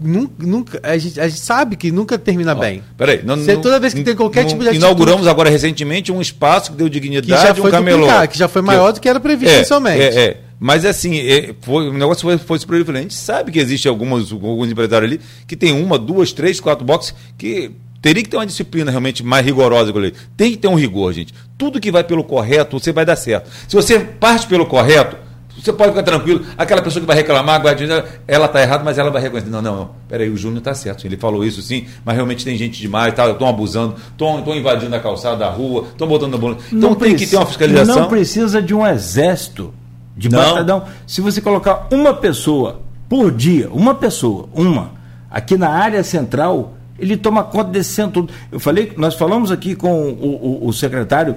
nun- 0.03 0.31
nunca, 0.39 0.81
a, 0.83 0.97
gente, 0.97 1.21
a 1.21 1.29
gente 1.29 1.41
sabe 1.41 1.77
que 1.77 1.91
nunca 1.93 2.19
termina 2.19 2.55
bem. 2.55 2.83
Peraí, 2.97 3.23
não, 3.25 3.37
Você- 3.37 3.55
não- 3.55 3.61
toda 3.61 3.79
vez 3.81 3.93
que 3.95 4.03
tem 4.03 4.15
qualquer 4.17 4.43
não- 4.43 4.49
tipo 4.49 4.63
de 4.63 4.69
atitude- 4.69 4.85
Inauguramos 4.85 5.27
agora 5.27 5.51
recentemente 5.51 6.11
um 6.13 6.21
espaço 6.21 6.73
que 6.73 6.77
deu 6.79 6.87
que 6.87 6.93
dignidade, 7.01 7.61
foi 7.61 7.69
um 7.69 7.73
camelô. 7.73 8.07
que 8.31 8.39
já 8.39 8.49
foi 8.49 8.63
maior 8.63 8.93
do 8.93 9.01
que 9.01 9.09
era 9.09 9.21
previsto 9.21 9.53
é, 9.53 9.57
inicialmente. 9.59 10.01
É, 10.03 10.21
é. 10.25 10.41
Mas 10.59 10.85
assim, 10.85 11.19
é, 11.19 11.55
foi, 11.61 11.89
o 11.89 11.93
negócio 11.93 12.23
foi, 12.23 12.39
foi 12.39 12.59
super 12.59 12.97
A 12.97 13.01
gente 13.01 13.15
sabe 13.15 13.53
que 13.53 13.59
existe 13.59 13.87
algumas, 13.89 14.31
alguns 14.33 14.71
empresários 14.71 15.11
ali 15.11 15.21
que 15.47 15.57
tem 15.57 15.73
uma, 15.73 15.99
duas, 15.99 16.33
três, 16.33 16.61
quatro 16.61 16.85
boxes 16.85 17.15
que 17.37 17.71
teria 18.01 18.23
que 18.23 18.29
ter 18.29 18.37
uma 18.37 18.47
disciplina 18.47 18.91
realmente 18.91 19.23
mais 19.23 19.45
rigorosa 19.45 19.93
com 19.93 19.99
ele. 19.99 20.15
Tem 20.37 20.53
que 20.53 20.57
ter 20.57 20.69
um 20.69 20.75
rigor, 20.75 21.13
gente. 21.13 21.35
Tudo 21.59 21.81
que 21.81 21.91
vai 21.91 22.05
pelo 22.05 22.23
correto, 22.25 22.79
você 22.79 22.93
vai 22.93 23.05
dar 23.05 23.17
certo. 23.17 23.51
Se 23.69 23.75
você 23.75 23.99
parte 23.99 24.47
pelo 24.47 24.65
correto, 24.67 25.17
você 25.63 25.73
pode 25.73 25.91
ficar 25.91 26.03
tranquilo. 26.03 26.45
Aquela 26.59 26.83
pessoa 26.83 27.01
que 27.01 27.07
vai 27.07 27.17
reclamar, 27.17 27.61
dizer, 27.75 28.05
ela 28.27 28.47
está 28.47 28.61
errada, 28.61 28.83
mas 28.85 28.99
ela 28.99 29.11
vai 29.11 29.23
reconhecer. 29.23 29.51
Não, 29.51 29.63
não, 29.63 29.77
não. 29.77 29.91
Peraí, 30.09 30.29
o 30.29 30.37
Júnior 30.37 30.59
está 30.59 30.75
certo. 30.75 31.07
Ele 31.07 31.17
falou 31.17 31.45
isso 31.45 31.63
sim, 31.63 31.87
mas 32.05 32.15
realmente 32.15 32.45
tem 32.45 32.57
gente 32.57 32.81
demais, 32.81 33.15
tá, 33.15 33.29
estão 33.31 33.49
abusando, 33.49 33.95
estão 34.13 34.43
invadindo 34.55 34.95
a 34.95 35.01
calçada 35.01 35.37
da 35.37 35.49
rua, 35.51 35.87
estão 35.93 36.07
botando 36.09 36.35
a 36.35 36.39
bola. 36.39 36.57
Então 36.69 36.91
Não 36.91 36.95
tem 36.95 37.15
que 37.17 37.27
ter 37.27 37.37
uma 37.37 37.47
fiscalização. 37.47 37.95
Não 38.03 38.09
precisa 38.09 38.61
de 38.61 38.75
um 38.75 38.87
exército 38.87 39.73
de 40.17 40.29
Não. 40.29 40.85
Se 41.07 41.21
você 41.21 41.41
colocar 41.41 41.87
uma 41.91 42.13
pessoa 42.15 42.81
por 43.09 43.31
dia, 43.33 43.69
uma 43.73 43.95
pessoa, 43.95 44.49
uma, 44.55 44.93
aqui 45.31 45.57
na 45.57 45.69
área 45.71 46.03
central, 46.05 46.75
ele 46.99 47.17
toma 47.17 47.43
conta 47.45 47.71
desse 47.71 47.93
centro. 47.95 48.29
Eu 48.51 48.61
falei, 48.61 48.93
nós 48.97 49.15
falamos 49.15 49.51
aqui 49.51 49.75
com 49.75 49.93
o, 50.11 50.61
o- 50.65 50.69
o 50.69 50.73
secretário 50.73 51.37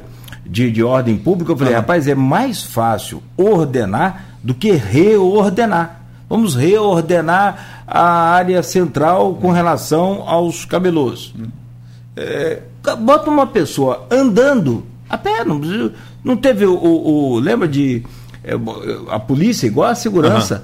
de, 0.50 0.72
de 0.72 0.84
ordem 0.84 1.18
pública, 1.18 1.52
eu 1.52 1.58
falei, 1.58 1.74
rapaz, 1.74 2.08
é 2.08 2.16
mais 2.16 2.64
fácil 2.64 3.22
ordenar 3.36 4.26
do 4.44 4.54
que 4.54 4.72
reordenar. 4.72 6.02
Vamos 6.30 6.56
reordenar 6.56 7.84
a 7.88 8.02
área 8.32 8.62
central 8.64 9.36
com 9.36 9.52
relação 9.52 10.24
aos 10.28 10.66
cabelos. 10.66 11.34
É, 12.16 12.62
bota 13.00 13.30
uma 13.30 13.48
pessoa 13.48 14.06
andando 14.12 14.86
a 15.10 15.18
pé, 15.18 15.44
não, 15.46 15.62
não 16.24 16.36
teve 16.36 16.66
o, 16.66 16.74
o- 16.76 17.34
o- 17.36 17.40
lembra 17.40 17.68
de 17.68 18.04
é, 18.44 18.54
a 19.10 19.20
polícia 19.20 19.68
igual 19.68 19.90
a 19.90 19.96
segurança. 19.96 20.64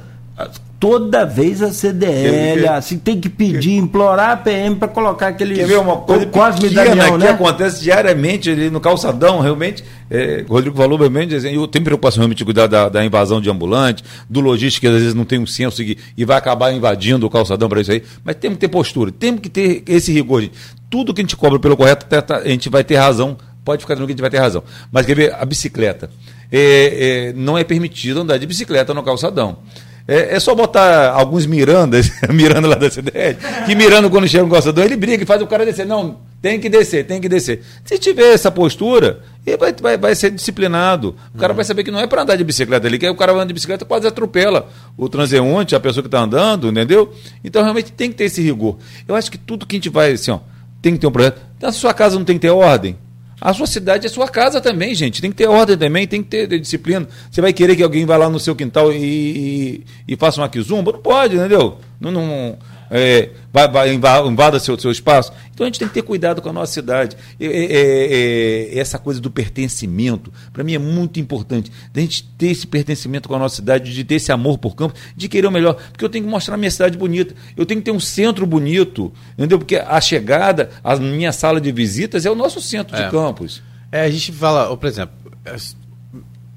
Toda 0.84 1.26
vez 1.26 1.61
a 1.61 1.72
CDL, 1.72 2.68
assim, 2.68 2.97
tem 2.97 3.18
que 3.18 3.30
pedir, 3.30 3.77
implorar 3.77 4.31
a 4.31 4.35
PM 4.35 4.76
para 4.76 4.89
colocar 4.89 5.30
aquele 5.30 5.55
Quer 5.55 5.65
ver 5.65 5.80
uma 5.80 5.95
coisa 5.95 6.26
Cosme 6.26 6.68
pequena 6.68 6.84
Damião, 6.88 7.18
que 7.18 7.23
né? 7.23 7.30
acontece 7.30 7.81
diariamente 7.81 8.49
ali 8.49 8.69
no 8.69 8.81
calçadão, 8.81 9.39
realmente, 9.39 9.81
é, 10.11 10.43
o 10.45 10.51
Rodrigo 10.51 10.76
falou 10.76 10.97
realmente, 10.99 11.35
eu 11.35 11.65
tenho 11.69 11.85
preocupação 11.85 12.19
realmente 12.19 12.39
de 12.39 12.43
cuidar 12.43 12.68
da, 12.68 12.89
da 12.89 13.05
invasão 13.05 13.39
de 13.39 13.49
ambulante, 13.49 14.03
do 14.30 14.41
logístico 14.41 14.81
que 14.85 14.88
às 14.93 14.99
vezes 14.99 15.14
não 15.14 15.23
tem 15.23 15.39
um 15.39 15.47
senso 15.47 15.81
e, 15.81 15.97
e 16.18 16.26
vai 16.26 16.35
acabar 16.35 16.73
invadindo 16.73 17.26
o 17.26 17.30
calçadão 17.30 17.69
para 17.69 17.80
isso 17.80 17.93
aí, 17.93 18.03
mas 18.22 18.35
temos 18.35 18.57
que 18.57 18.60
ter 18.60 18.68
postura, 18.68 19.10
temos 19.10 19.39
que 19.39 19.47
ter 19.47 19.84
esse 19.88 20.11
rigor, 20.11 20.41
gente. 20.41 20.55
Tudo 20.89 21.14
que 21.14 21.22
a 21.22 21.23
gente 21.23 21.38
cobra 21.38 21.57
pelo 21.60 21.77
correto, 21.77 22.05
tá- 22.07 22.22
tá- 22.22 22.39
a 22.39 22.47
gente 22.49 22.68
vai 22.68 22.84
ter 22.84 22.97
razão, 22.97 23.38
pode 23.64 23.81
ficar 23.84 23.95
tranquilo 23.95 24.07
que 24.07 24.11
a 24.11 24.15
gente 24.15 24.22
vai 24.22 24.30
ter 24.30 24.39
razão. 24.39 24.61
Mas 24.91 25.05
quer 25.05 25.15
ver, 25.15 25.34
a 25.34 25.45
bicicleta, 25.45 26.10
é, 26.51 27.30
é, 27.30 27.34
não 27.38 27.57
é 27.57 27.64
permitido 27.64 28.19
andar 28.19 28.38
de 28.38 28.45
bicicleta 28.45 28.93
no 28.93 29.01
calçadão. 29.01 29.60
É, 30.08 30.36
é 30.36 30.40
só 30.40 30.54
botar 30.54 31.12
alguns 31.12 31.46
Mirandas, 31.46 32.12
Miranda 32.30 32.68
lá 32.68 32.76
da 32.76 32.90
CDL, 32.90 33.38
que 33.66 33.74
Miranda, 33.74 34.10
quando 34.10 34.28
chega 34.28 34.44
no 34.44 34.52
calçadão, 34.52 34.84
ele 34.84 34.98
briga 34.98 35.24
e 35.24 35.26
faz 35.26 35.42
o 35.42 35.48
cara 35.48 35.66
descer. 35.66 35.86
Não, 35.86 36.20
tem 36.42 36.60
que 36.60 36.68
descer, 36.68 37.06
tem 37.06 37.22
que 37.22 37.30
descer. 37.30 37.64
Se 37.86 37.98
tiver 37.98 38.34
essa 38.34 38.52
postura, 38.52 39.22
ele 39.46 39.56
vai, 39.56 39.74
vai, 39.74 39.98
vai 39.98 40.14
ser 40.14 40.30
disciplinado. 40.32 41.16
O 41.34 41.38
cara 41.38 41.54
vai 41.54 41.64
saber 41.64 41.86
que 41.86 41.92
não 41.92 42.00
é 42.00 42.08
para 42.08 42.24
andar 42.24 42.36
de 42.36 42.44
bicicleta 42.44 42.86
ali, 42.86 43.00
que 43.00 43.06
aí 43.06 43.12
o 43.12 43.16
cara 43.16 43.32
anda 43.32 43.46
de 43.46 43.54
bicicleta 43.54 43.86
quase 43.86 44.06
atropela 44.06 44.68
o 44.98 45.08
transeunte, 45.08 45.74
a 45.74 45.80
pessoa 45.80 46.04
que 46.04 46.10
está 46.10 46.20
andando, 46.20 46.68
entendeu? 46.68 47.14
Então 47.42 47.64
realmente 47.64 47.94
tem 47.94 48.10
que 48.10 48.18
ter 48.18 48.26
esse 48.26 48.42
rigor. 48.42 48.78
Eu 49.08 49.16
acho 49.16 49.32
que 49.32 49.38
tudo 49.38 49.66
que 49.66 49.78
a 49.78 49.78
gente 49.78 49.90
vai, 49.90 50.12
assim, 50.12 50.32
ó, 50.32 50.40
tem 50.82 50.94
que 50.94 51.00
ter 51.00 51.08
um 51.08 51.12
projeto. 51.12 51.42
Na 51.62 51.72
sua 51.72 51.94
casa 51.94 52.18
não 52.18 52.26
tem 52.26 52.36
que 52.36 52.42
ter 52.42 52.50
ordem? 52.50 52.98
A 53.44 53.53
sua 53.53 53.68
cidade 53.68 54.06
é 54.06 54.10
sua 54.10 54.30
casa 54.30 54.61
também, 54.61 54.95
gente. 54.95 55.20
Tem 55.20 55.30
que 55.30 55.36
ter 55.36 55.49
ordem 55.49 55.78
também, 55.78 56.07
tem 56.07 56.24
que 56.24 56.30
ter 56.30 56.60
disciplina. 56.61 57.06
Você 57.30 57.41
vai 57.41 57.52
querer 57.52 57.76
que 57.76 57.84
alguém 57.84 58.06
vá 58.06 58.15
lá 58.15 58.30
no 58.30 58.40
seu 58.40 58.56
quintal 58.56 58.90
e, 58.94 58.95
e, 58.95 59.84
e 60.07 60.15
faça 60.15 60.40
uma 60.40 60.48
quizumba? 60.48 60.94
Não 60.94 60.99
pode, 60.99 61.36
entendeu? 61.36 61.78
Não, 61.99 62.10
não, 62.10 62.57
é, 62.95 63.32
vai, 63.52 63.68
vai, 63.68 63.91
inva- 63.94 64.20
invada 64.28 64.60
seu, 64.60 64.78
seu 64.80 64.91
espaço. 64.91 65.34
Então 65.52 65.65
a 65.65 65.68
gente 65.68 65.80
tem 65.80 65.88
que 65.88 65.94
ter 65.95 66.03
cuidado 66.03 66.41
com 66.44 66.49
a 66.49 66.53
nossa 66.53 66.72
cidade. 66.72 67.18
É, 67.40 67.45
é, 67.45 68.72
é, 68.76 68.80
essa 68.80 68.99
coisa 68.99 69.20
do 69.20 69.32
pertencimento, 69.32 70.32
para 70.53 70.64
mim 70.64 70.74
é 70.76 70.78
muito 70.78 71.20
importante. 71.20 71.72
Da 71.91 71.99
gente 72.02 72.24
ter 72.38 72.48
esse 72.52 72.68
pertencimento 72.68 73.28
com 73.28 73.36
a 73.36 73.40
nossa 73.40 73.56
cidade, 73.56 73.91
de 73.94 74.03
ter 74.03 74.15
esse 74.15 74.32
amor 74.32 74.60
por 74.60 74.76
campo, 74.76 74.94
de 75.15 75.28
querer 75.28 75.48
o 75.48 75.52
melhor. 75.52 75.74
Porque 75.91 76.06
eu 76.06 76.10
tenho 76.10 76.24
que 76.24 76.30
mostrar 76.32 76.53
a 76.53 76.57
minha 76.57 76.72
cidade 76.72 76.95
bonita. 76.98 77.34
Eu 77.57 77.65
tenho 77.65 77.80
que 77.82 77.86
ter 77.86 77.91
um 77.91 77.99
centro 77.99 78.45
bonito, 78.45 79.11
entendeu? 79.38 79.57
Porque 79.57 79.76
a 79.76 79.99
chegada, 79.99 80.70
a 80.84 80.95
minha 80.98 81.32
sala 81.32 81.60
de 81.60 81.72
visitas 81.72 82.26
é 82.26 82.30
o 82.30 82.36
nosso 82.36 82.61
centro 82.61 82.95
É. 82.95 83.06
de 83.06 83.11
campos. 83.11 83.61
É, 83.91 84.02
a 84.02 84.10
gente 84.11 84.32
fala, 84.32 84.76
por 84.78 84.88
exemplo, 84.88 85.14
é, 85.45 85.56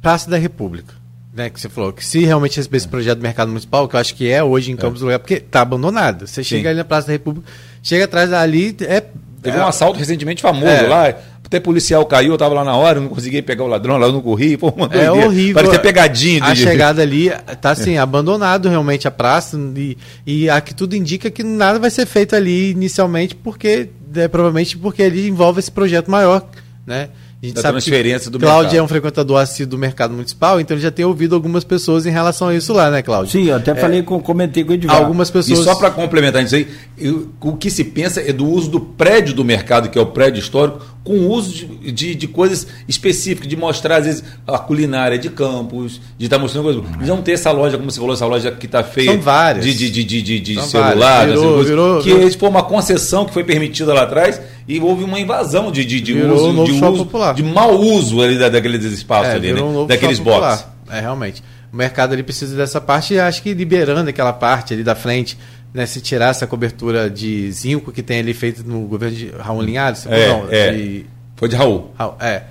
Praça 0.02 0.30
da 0.30 0.36
República, 0.36 0.94
né, 1.36 1.50
que 1.50 1.60
você 1.60 1.68
falou, 1.68 1.92
que 1.92 2.04
se 2.04 2.24
realmente 2.24 2.56
receber 2.56 2.78
esse 2.78 2.88
projeto 2.88 3.18
do 3.18 3.22
mercado 3.22 3.48
municipal, 3.48 3.86
que 3.86 3.94
eu 3.94 4.00
acho 4.00 4.14
que 4.14 4.28
é 4.28 4.42
hoje 4.42 4.72
em 4.72 4.76
Campos 4.76 5.00
do 5.00 5.04
Lugar, 5.04 5.18
porque 5.18 5.38
tá 5.38 5.60
abandonado. 5.60 6.26
Você 6.26 6.42
chega 6.42 6.62
Sim. 6.62 6.68
ali 6.68 6.78
na 6.78 6.84
Praça 6.84 7.08
da 7.08 7.12
República, 7.12 7.46
chega 7.82 8.06
atrás 8.06 8.32
ali, 8.32 8.74
é... 8.80 9.02
Teve 9.42 9.58
é, 9.58 9.60
um 9.60 9.66
assalto 9.66 9.98
recentemente 9.98 10.40
famoso 10.40 10.66
É. 10.66 10.88
lá. 10.88 11.14
Até 11.44 11.60
policial 11.60 12.04
caiu, 12.06 12.32
eu 12.32 12.38
tava 12.38 12.54
lá 12.54 12.64
na 12.64 12.74
hora, 12.74 12.98
não 12.98 13.08
consegui 13.08 13.40
pegar 13.40 13.62
o 13.62 13.68
ladrão 13.68 13.98
lá, 13.98 14.06
eu 14.08 14.12
não 14.12 14.20
corri. 14.20 14.56
Pô, 14.56 14.70
uma 14.70 14.86
É 14.92 15.08
horrível. 15.12 15.54
Parecia 15.54 15.78
pegadinha. 15.78 16.42
A 16.42 16.54
chegada 16.56 17.02
ali 17.02 17.30
tá 17.60 17.70
assim, 17.70 17.98
abandonado 17.98 18.68
realmente 18.68 19.06
a 19.06 19.12
praça 19.12 19.56
e, 19.76 19.96
e 20.26 20.50
aqui 20.50 20.74
tudo 20.74 20.96
indica 20.96 21.30
que 21.30 21.44
nada 21.44 21.78
vai 21.78 21.90
ser 21.90 22.04
feito 22.06 22.34
ali 22.34 22.70
inicialmente 22.70 23.36
porque 23.36 23.90
é, 24.16 24.26
provavelmente 24.26 24.76
porque 24.76 25.02
ele 25.02 25.28
envolve 25.28 25.60
esse 25.60 25.70
projeto 25.70 26.10
maior, 26.10 26.44
né? 26.84 27.10
A 27.46 27.48
gente 27.48 27.54
Da 27.56 27.62
sabe 27.62 27.78
que 27.78 27.84
transferência 27.84 28.30
do 28.30 28.38
Cláudio 28.38 28.62
mercado. 28.64 28.78
é 28.78 28.82
um 28.82 28.88
frequentador 28.88 29.40
assíduo 29.40 29.70
do 29.72 29.78
mercado 29.78 30.12
municipal, 30.14 30.60
então 30.60 30.74
ele 30.76 30.82
já 30.82 30.90
tem 30.90 31.04
ouvido 31.04 31.34
algumas 31.34 31.62
pessoas 31.64 32.04
em 32.06 32.10
relação 32.10 32.48
a 32.48 32.54
isso 32.54 32.72
lá, 32.72 32.90
né, 32.90 33.02
Cláudio? 33.02 33.32
Sim, 33.32 33.48
eu 33.48 33.56
até 33.56 33.74
falei, 33.74 34.02
com, 34.02 34.20
comentei 34.20 34.64
com 34.64 34.72
o 34.72 34.74
Edvar. 34.74 34.96
Algumas 34.96 35.30
pessoas 35.30 35.60
E 35.60 35.64
só 35.64 35.74
para 35.76 35.90
complementar 35.90 36.42
isso 36.42 36.54
aí, 36.56 36.66
eu- 36.98 37.28
o 37.40 37.56
que 37.56 37.70
se 37.70 37.84
pensa 37.84 38.20
é 38.20 38.32
do 38.32 38.46
uso 38.46 38.68
do 38.68 38.80
prédio 38.80 39.34
do 39.34 39.44
mercado, 39.44 39.88
que 39.88 39.98
é 39.98 40.00
o 40.02 40.06
prédio 40.06 40.40
histórico, 40.40 40.80
com 41.04 41.12
o 41.12 41.30
uso 41.30 41.52
de, 41.52 41.92
de, 41.92 42.14
de 42.16 42.26
coisas 42.26 42.66
específicas, 42.88 43.46
de 43.48 43.56
mostrar, 43.56 43.98
às 43.98 44.06
vezes, 44.06 44.24
a 44.44 44.58
culinária 44.58 45.16
de 45.16 45.28
campos, 45.30 46.00
de 46.18 46.24
estar 46.26 46.36
mostrando 46.38 46.64
coisas. 46.64 46.82
De 46.98 47.06
não 47.06 47.22
ter 47.22 47.32
essa 47.32 47.52
loja, 47.52 47.76
como 47.78 47.88
você 47.90 48.00
falou, 48.00 48.14
essa 48.14 48.26
loja 48.26 48.50
que 48.50 48.66
está 48.66 48.82
feia. 48.82 49.12
São 49.12 49.20
várias. 49.20 49.64
De, 49.64 49.72
de, 49.72 49.90
de, 50.04 50.20
de, 50.22 50.40
de, 50.40 50.62
celular, 50.62 51.26
Virou- 51.28 51.44
coisas, 51.54 51.68
virou- 51.68 52.02
que 52.02 52.12
virou- 52.12 52.32
foi 52.32 52.48
uma 52.48 52.64
concessão 52.64 53.24
que 53.24 53.32
foi 53.32 53.44
permitida 53.44 53.94
lá 53.94 54.02
atrás 54.02 54.40
e 54.68 54.80
houve 54.80 55.04
uma 55.04 55.18
invasão 55.20 55.70
de, 55.70 55.84
de, 55.84 56.00
de 56.00 56.12
Virou 56.14 56.34
uso, 56.36 56.48
um 56.48 56.64
de, 56.64 56.72
uso 56.72 57.04
popular. 57.04 57.34
de 57.34 57.42
mau 57.42 57.78
uso 57.78 58.20
ali 58.22 58.38
da, 58.38 58.48
daqueles 58.48 58.84
espaços 58.84 59.32
ali, 59.34 59.48
virou 59.52 59.64
um 59.66 59.68
né? 59.68 59.74
novo 59.76 59.88
Daqueles 59.88 60.18
boxes. 60.18 60.66
É, 60.90 61.00
realmente. 61.00 61.42
O 61.72 61.76
mercado 61.76 62.12
ali 62.12 62.22
precisa 62.22 62.56
dessa 62.56 62.80
parte 62.80 63.14
e 63.14 63.20
acho 63.20 63.42
que 63.42 63.52
liberando 63.54 64.08
aquela 64.10 64.32
parte 64.32 64.72
ali 64.74 64.82
da 64.84 64.94
frente, 64.94 65.36
né, 65.74 65.84
se 65.86 66.00
tirar 66.00 66.30
essa 66.30 66.46
cobertura 66.46 67.10
de 67.10 67.50
zinco 67.52 67.92
que 67.92 68.02
tem 68.02 68.20
ali 68.20 68.32
feito 68.32 68.62
no 68.64 68.80
governo 68.86 69.16
de 69.16 69.30
Raul 69.38 69.60
Linhares, 69.62 70.06
É, 70.06 70.28
não, 70.28 70.46
é. 70.50 70.72
de 70.72 71.06
Foi 71.36 71.48
de 71.48 71.56
Raul. 71.56 71.90
Raul- 71.98 72.16
é. 72.20 72.36
A 72.36 72.42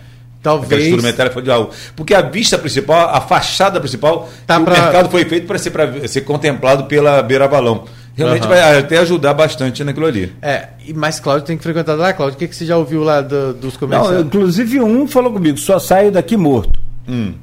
Talvez 0.47 0.83
estrutura 0.83 1.07
metálica 1.11 1.33
foi 1.33 1.41
de 1.41 1.49
Raul. 1.49 1.71
Porque 1.95 2.13
a 2.13 2.21
vista 2.21 2.55
principal, 2.57 3.09
a 3.09 3.19
fachada 3.19 3.79
principal, 3.79 4.29
Tá 4.45 4.59
pra- 4.59 4.73
o 4.73 4.77
mercado 4.83 5.09
foi 5.09 5.25
feito 5.25 5.47
para 5.47 5.57
ser, 5.57 5.71
pra 5.71 6.07
ser 6.07 6.21
contemplado 6.21 6.83
pela 6.83 7.23
Beira 7.23 7.47
Balão. 7.47 7.85
Realmente 8.15 8.43
Aham. 8.43 8.49
vai 8.49 8.79
até 8.79 8.97
ajudar 8.99 9.33
bastante 9.33 9.83
naquilo 9.83 10.05
ali. 10.05 10.31
É, 10.41 10.69
e- 10.87 10.93
mas 10.93 11.19
Cláudio 11.19 11.45
tem 11.45 11.57
que 11.57 11.63
frequentar 11.63 11.95
lá, 11.95 12.13
Cláudio. 12.13 12.35
O 12.35 12.39
que, 12.39 12.47
que 12.47 12.55
você 12.55 12.65
já 12.65 12.77
ouviu 12.77 13.03
lá 13.03 13.19
do- 13.21 13.53
dos 13.53 13.73
Não, 13.73 13.79
comerciantes? 13.79 14.25
inclusive 14.25 14.79
um 14.81 15.05
falou 15.07 15.33
comigo, 15.33 15.57
só 15.57 15.77
saio 15.79 16.11
daqui 16.11 16.37
morto. 16.37 16.79
Hum. 17.07 17.33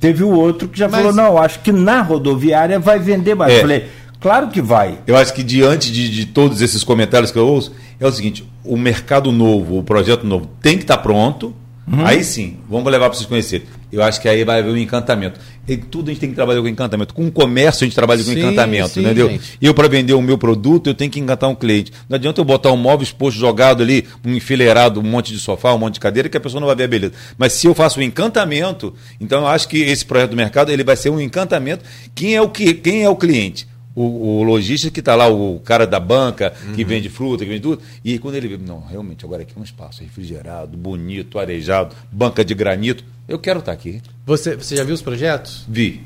Teve 0.00 0.24
o 0.24 0.30
outro 0.30 0.66
que 0.66 0.78
já 0.78 0.88
Mas- 0.88 1.00
falou, 1.00 1.14
não, 1.14 1.38
acho 1.38 1.60
que 1.60 1.70
na 1.72 2.02
rodoviária 2.02 2.78
vai 2.80 2.98
vender 2.98 3.34
mais. 3.34 3.52
É. 3.52 3.56
Eu 3.56 3.60
falei, 3.60 3.86
claro 4.20 4.48
que 4.48 4.60
vai. 4.60 4.98
Eu 5.06 5.16
acho 5.16 5.32
que 5.32 5.42
diante 5.42 5.92
de, 5.92 6.08
de 6.08 6.26
todos 6.26 6.60
esses 6.62 6.82
comentários 6.82 7.30
que 7.30 7.38
eu 7.38 7.46
ouço, 7.46 7.72
é 8.00 8.06
o 8.06 8.10
seguinte: 8.10 8.44
o 8.64 8.76
mercado 8.76 9.30
novo, 9.30 9.78
o 9.78 9.82
projeto 9.82 10.26
novo 10.26 10.46
tem 10.60 10.76
que 10.76 10.84
estar 10.84 10.98
pronto. 10.98 11.54
Uhum. 11.86 12.04
Aí 12.06 12.22
sim, 12.24 12.58
vamos 12.68 12.90
levar 12.90 13.08
para 13.08 13.16
vocês 13.16 13.28
conhecerem. 13.28 13.66
Eu 13.92 14.02
acho 14.02 14.20
que 14.20 14.28
aí 14.28 14.44
vai 14.44 14.60
haver 14.60 14.72
um 14.72 14.76
encantamento. 14.76 15.38
E 15.68 15.76
tudo 15.76 16.08
a 16.08 16.12
gente 16.12 16.20
tem 16.20 16.30
que 16.30 16.34
trabalhar 16.34 16.60
com 16.60 16.68
encantamento. 16.68 17.14
Com 17.14 17.26
o 17.26 17.30
comércio 17.32 17.84
a 17.84 17.86
gente 17.86 17.94
trabalha 17.94 18.24
com 18.24 18.30
Sim, 18.32 18.40
encantamento, 18.40 18.88
sim, 18.88 19.00
entendeu? 19.00 19.28
gente. 19.28 19.58
Eu, 19.60 19.72
para 19.72 19.88
vender 19.88 20.14
o 20.14 20.22
meu 20.22 20.36
produto, 20.36 20.88
eu 20.88 20.94
tenho 20.94 21.10
que 21.10 21.20
encantar 21.20 21.48
um 21.48 21.54
cliente. 21.54 21.92
Não 22.08 22.16
adianta 22.16 22.40
eu 22.40 22.44
botar 22.44 22.72
um 22.72 22.76
móvel 22.76 23.04
exposto, 23.04 23.38
jogado 23.38 23.82
ali, 23.82 24.06
um 24.24 24.34
enfileirado, 24.34 25.00
um 25.00 25.02
monte 25.02 25.32
de 25.32 25.38
sofá, 25.38 25.72
um 25.72 25.78
monte 25.78 25.94
de 25.94 26.00
cadeira, 26.00 26.28
que 26.28 26.36
a 26.36 26.40
pessoa 26.40 26.60
não 26.60 26.66
vai 26.66 26.76
ver 26.76 26.84
a 26.84 26.88
beleza. 26.88 27.12
Mas 27.38 27.52
se 27.52 27.66
eu 27.66 27.74
faço 27.74 28.00
um 28.00 28.02
encantamento, 28.02 28.94
então 29.20 29.42
eu 29.42 29.46
acho 29.46 29.68
que 29.68 29.78
esse 29.78 30.04
projeto 30.04 30.30
do 30.30 30.36
mercado 30.36 30.72
ele 30.72 30.82
vai 30.82 30.96
ser 30.96 31.10
um 31.10 31.20
encantamento. 31.20 31.84
Quem 32.14 32.34
é 32.34 32.42
o, 32.42 32.48
que, 32.48 32.74
quem 32.74 33.04
é 33.04 33.08
o 33.08 33.14
cliente? 33.16 33.68
O, 33.94 34.38
o 34.38 34.42
lojista 34.44 34.88
que 34.90 35.00
está 35.00 35.16
lá, 35.16 35.28
o 35.28 35.60
cara 35.64 35.84
da 35.84 35.98
banca, 35.98 36.52
que 36.76 36.84
vende 36.84 37.08
fruta, 37.08 37.44
que 37.44 37.50
vende 37.50 37.62
tudo. 37.62 37.82
E 38.04 38.18
quando 38.18 38.36
ele 38.36 38.46
vê, 38.46 38.56
não, 38.56 38.80
realmente, 38.80 39.24
agora 39.24 39.42
aqui 39.42 39.52
é 39.56 39.60
um 39.60 39.64
espaço 39.64 40.02
refrigerado, 40.02 40.76
bonito, 40.76 41.38
arejado, 41.38 41.94
banca 42.10 42.44
de 42.44 42.54
granito. 42.54 43.04
Eu 43.28 43.38
quero 43.38 43.58
estar 43.58 43.72
aqui. 43.72 44.00
Você, 44.24 44.56
você 44.56 44.76
já 44.76 44.84
viu 44.84 44.94
os 44.94 45.02
projetos? 45.02 45.64
Vi. 45.68 46.02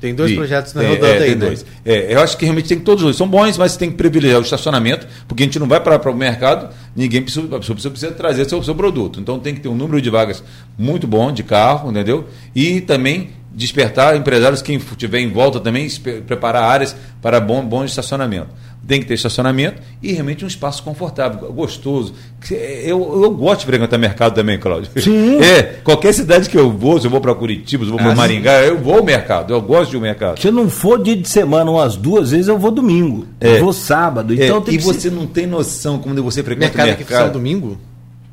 Tem 0.00 0.14
dois 0.14 0.30
Vi. 0.30 0.36
projetos 0.36 0.72
na 0.72 0.82
É, 0.82 0.88
rodando 0.88 1.06
é, 1.06 1.12
aí, 1.12 1.18
tem 1.20 1.34
né? 1.36 1.46
dois. 1.46 1.66
É, 1.84 2.14
eu 2.14 2.20
acho 2.20 2.36
que 2.36 2.44
realmente 2.44 2.68
tem 2.68 2.78
que 2.78 2.84
todos 2.84 3.02
os 3.02 3.06
dois. 3.08 3.16
São 3.16 3.28
bons, 3.28 3.58
mas 3.58 3.76
tem 3.76 3.90
que 3.90 3.96
privilegiar 3.96 4.40
o 4.40 4.42
estacionamento, 4.42 5.06
porque 5.28 5.42
a 5.42 5.46
gente 5.46 5.58
não 5.58 5.68
vai 5.68 5.78
para 5.78 6.10
o 6.10 6.14
mercado, 6.14 6.74
ninguém 6.96 7.22
precisa, 7.22 7.46
a 7.54 7.58
pessoa 7.58 7.76
precisa 7.76 8.10
trazer 8.12 8.46
seu, 8.46 8.62
seu 8.62 8.74
produto. 8.74 9.20
Então 9.20 9.38
tem 9.38 9.54
que 9.54 9.60
ter 9.60 9.68
um 9.68 9.74
número 9.74 10.00
de 10.00 10.08
vagas 10.08 10.42
muito 10.78 11.06
bom 11.06 11.30
de 11.30 11.42
carro, 11.42 11.90
entendeu? 11.90 12.26
E 12.54 12.80
também 12.80 13.30
despertar 13.60 14.16
empresários, 14.16 14.62
quem 14.62 14.76
estiver 14.76 15.20
em 15.20 15.30
volta 15.30 15.60
também, 15.60 15.88
preparar 16.26 16.64
áreas 16.64 16.96
para 17.22 17.38
bom, 17.40 17.64
bom 17.64 17.84
estacionamento. 17.84 18.48
Tem 18.88 18.98
que 18.98 19.06
ter 19.06 19.14
estacionamento 19.14 19.80
e 20.02 20.10
realmente 20.12 20.42
um 20.44 20.48
espaço 20.48 20.82
confortável, 20.82 21.52
gostoso. 21.52 22.14
Que- 22.40 22.54
Eu, 22.54 23.22
eu 23.22 23.30
gosto 23.30 23.60
de 23.60 23.66
frequentar 23.66 23.98
mercado 23.98 24.34
também, 24.34 24.58
Cláudio. 24.58 24.90
Sim. 25.00 25.38
É, 25.44 25.62
qualquer 25.84 26.12
cidade 26.14 26.48
que 26.48 26.56
eu 26.58 26.70
vou, 26.72 26.98
se 26.98 27.06
eu 27.06 27.10
vou 27.10 27.20
para 27.20 27.34
Curitiba, 27.34 27.84
se 27.84 27.90
eu 27.90 27.96
vou 27.96 27.98
para 27.98 28.08
Ah, 28.12 28.14
sim. 28.14 28.20
Maringá, 28.20 28.62
eu 28.62 28.78
vou 28.78 28.96
ao 28.96 29.04
mercado, 29.04 29.52
eu 29.52 29.60
gosto 29.60 29.90
de 29.90 29.96
ao 29.96 30.02
mercado. 30.02 30.40
Se 30.40 30.48
eu 30.48 30.52
não 30.52 30.68
for 30.70 31.00
dia 31.02 31.14
de 31.14 31.28
semana 31.28 31.70
umas 31.70 31.94
duas 31.94 32.30
vezes, 32.30 32.48
eu 32.48 32.58
vou 32.58 32.70
domingo. 32.70 33.26
É. 33.40 33.56
Eu 33.58 33.60
vou 33.64 33.72
sábado. 33.72 34.32
É, 34.32 34.46
Então 34.46 34.60
tem 34.62 34.74
e 34.74 34.78
que 34.78 34.84
você 34.84 35.02
ser- 35.02 35.12
não 35.12 35.26
tem 35.26 35.46
noção 35.46 35.98
como 35.98 36.20
você 36.22 36.42
frequenta 36.42 36.68
Mercado 36.76 36.88
o 36.88 36.96
funciona 36.96 37.10
mercado. 37.20 37.32
domingo? 37.34 37.78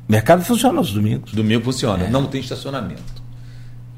Mercado 0.08 0.42
funciona 0.44 0.78
aos 0.78 0.90
domingos. 0.92 1.32
Domingo 1.32 1.62
funciona, 1.64 2.08
não 2.08 2.24
tem 2.24 2.40
estacionamento. 2.40 3.02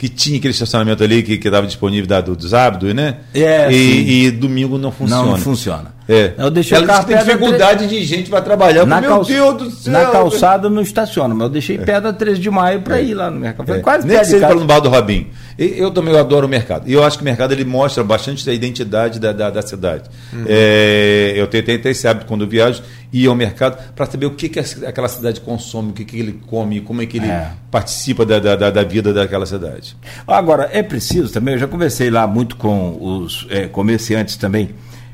Que 0.00 0.08
tinha 0.08 0.38
aquele 0.38 0.54
estacionamento 0.54 1.04
ali 1.04 1.22
que 1.22 1.34
estava 1.34 1.66
disponível 1.66 2.06
da, 2.06 2.22
do, 2.22 2.34
dos 2.34 2.54
hábitos, 2.54 2.94
né? 2.94 3.18
É, 3.34 3.70
e, 3.70 4.28
e 4.28 4.30
domingo 4.30 4.78
não 4.78 4.90
funciona. 4.90 5.22
Não, 5.22 5.32
não 5.32 5.36
funciona. 5.38 5.92
É. 6.12 6.34
Eu 6.36 6.50
deixei 6.50 6.76
Ela 6.76 6.84
o 6.84 6.88
carro 6.88 7.04
tem 7.06 7.16
dificuldade 7.18 7.86
de 7.86 8.04
gente 8.04 8.28
para 8.28 8.40
trabalhar. 8.40 8.84
na, 8.84 9.00
Meu 9.00 9.22
Deus 9.22 9.56
do 9.56 9.70
céu. 9.70 9.92
na 9.92 10.06
calçada 10.06 10.68
não 10.68 10.82
estaciona, 10.82 11.32
mas 11.34 11.44
eu 11.44 11.48
deixei 11.50 11.78
perto 11.78 12.02
da 12.04 12.12
13 12.12 12.40
de 12.40 12.50
maio 12.50 12.80
para 12.82 13.00
ir 13.00 13.14
lá 13.14 13.30
no 13.30 13.38
mercado. 13.38 13.72
É. 13.72 13.78
quase 13.78 14.06
Nem 14.06 14.18
que 14.18 14.24
seja 14.24 14.46
para 14.46 14.56
no 14.56 14.64
bar 14.64 14.80
do 14.80 14.88
Robin. 14.88 15.28
E 15.58 15.78
Eu 15.78 15.90
também 15.90 16.16
adoro 16.18 16.46
o 16.46 16.50
mercado. 16.50 16.88
E 16.88 16.92
eu 16.92 17.04
acho 17.04 17.16
que 17.18 17.22
o 17.22 17.24
mercado 17.24 17.52
ele 17.52 17.64
mostra 17.64 18.02
bastante 18.02 18.48
a 18.48 18.52
identidade 18.52 19.20
da, 19.20 19.32
da, 19.32 19.50
da 19.50 19.62
cidade. 19.62 20.08
Uhum. 20.32 20.44
É, 20.48 21.32
eu 21.36 21.46
tenho, 21.46 21.64
tenho 21.64 21.78
até 21.78 21.90
esse 21.90 22.08
hábito 22.08 22.26
quando 22.26 22.46
viajo, 22.46 22.82
ir 23.12 23.26
ao 23.28 23.34
mercado 23.34 23.76
para 23.94 24.06
saber 24.06 24.26
o 24.26 24.30
que, 24.30 24.48
que 24.48 24.58
aquela 24.58 25.08
cidade 25.08 25.40
consome, 25.40 25.90
o 25.90 25.92
que, 25.92 26.04
que 26.04 26.18
ele 26.18 26.40
come, 26.46 26.80
como 26.80 27.02
é 27.02 27.06
que 27.06 27.18
ele 27.18 27.26
É. 27.26 27.50
participa 27.70 28.24
da, 28.24 28.38
da, 28.38 28.56
da- 28.56 28.70
da 28.70 28.82
vida 28.82 29.12
daquela 29.12 29.44
cidade. 29.46 29.96
Agora, 30.26 30.68
é 30.72 30.82
preciso 30.82 31.32
também, 31.32 31.54
eu 31.54 31.60
já 31.60 31.66
conversei 31.68 32.10
lá 32.10 32.26
muito 32.26 32.56
com 32.56 32.96
os 33.00 33.46
é, 33.50 33.66
comerciantes 33.66 34.36
também. 34.36 34.70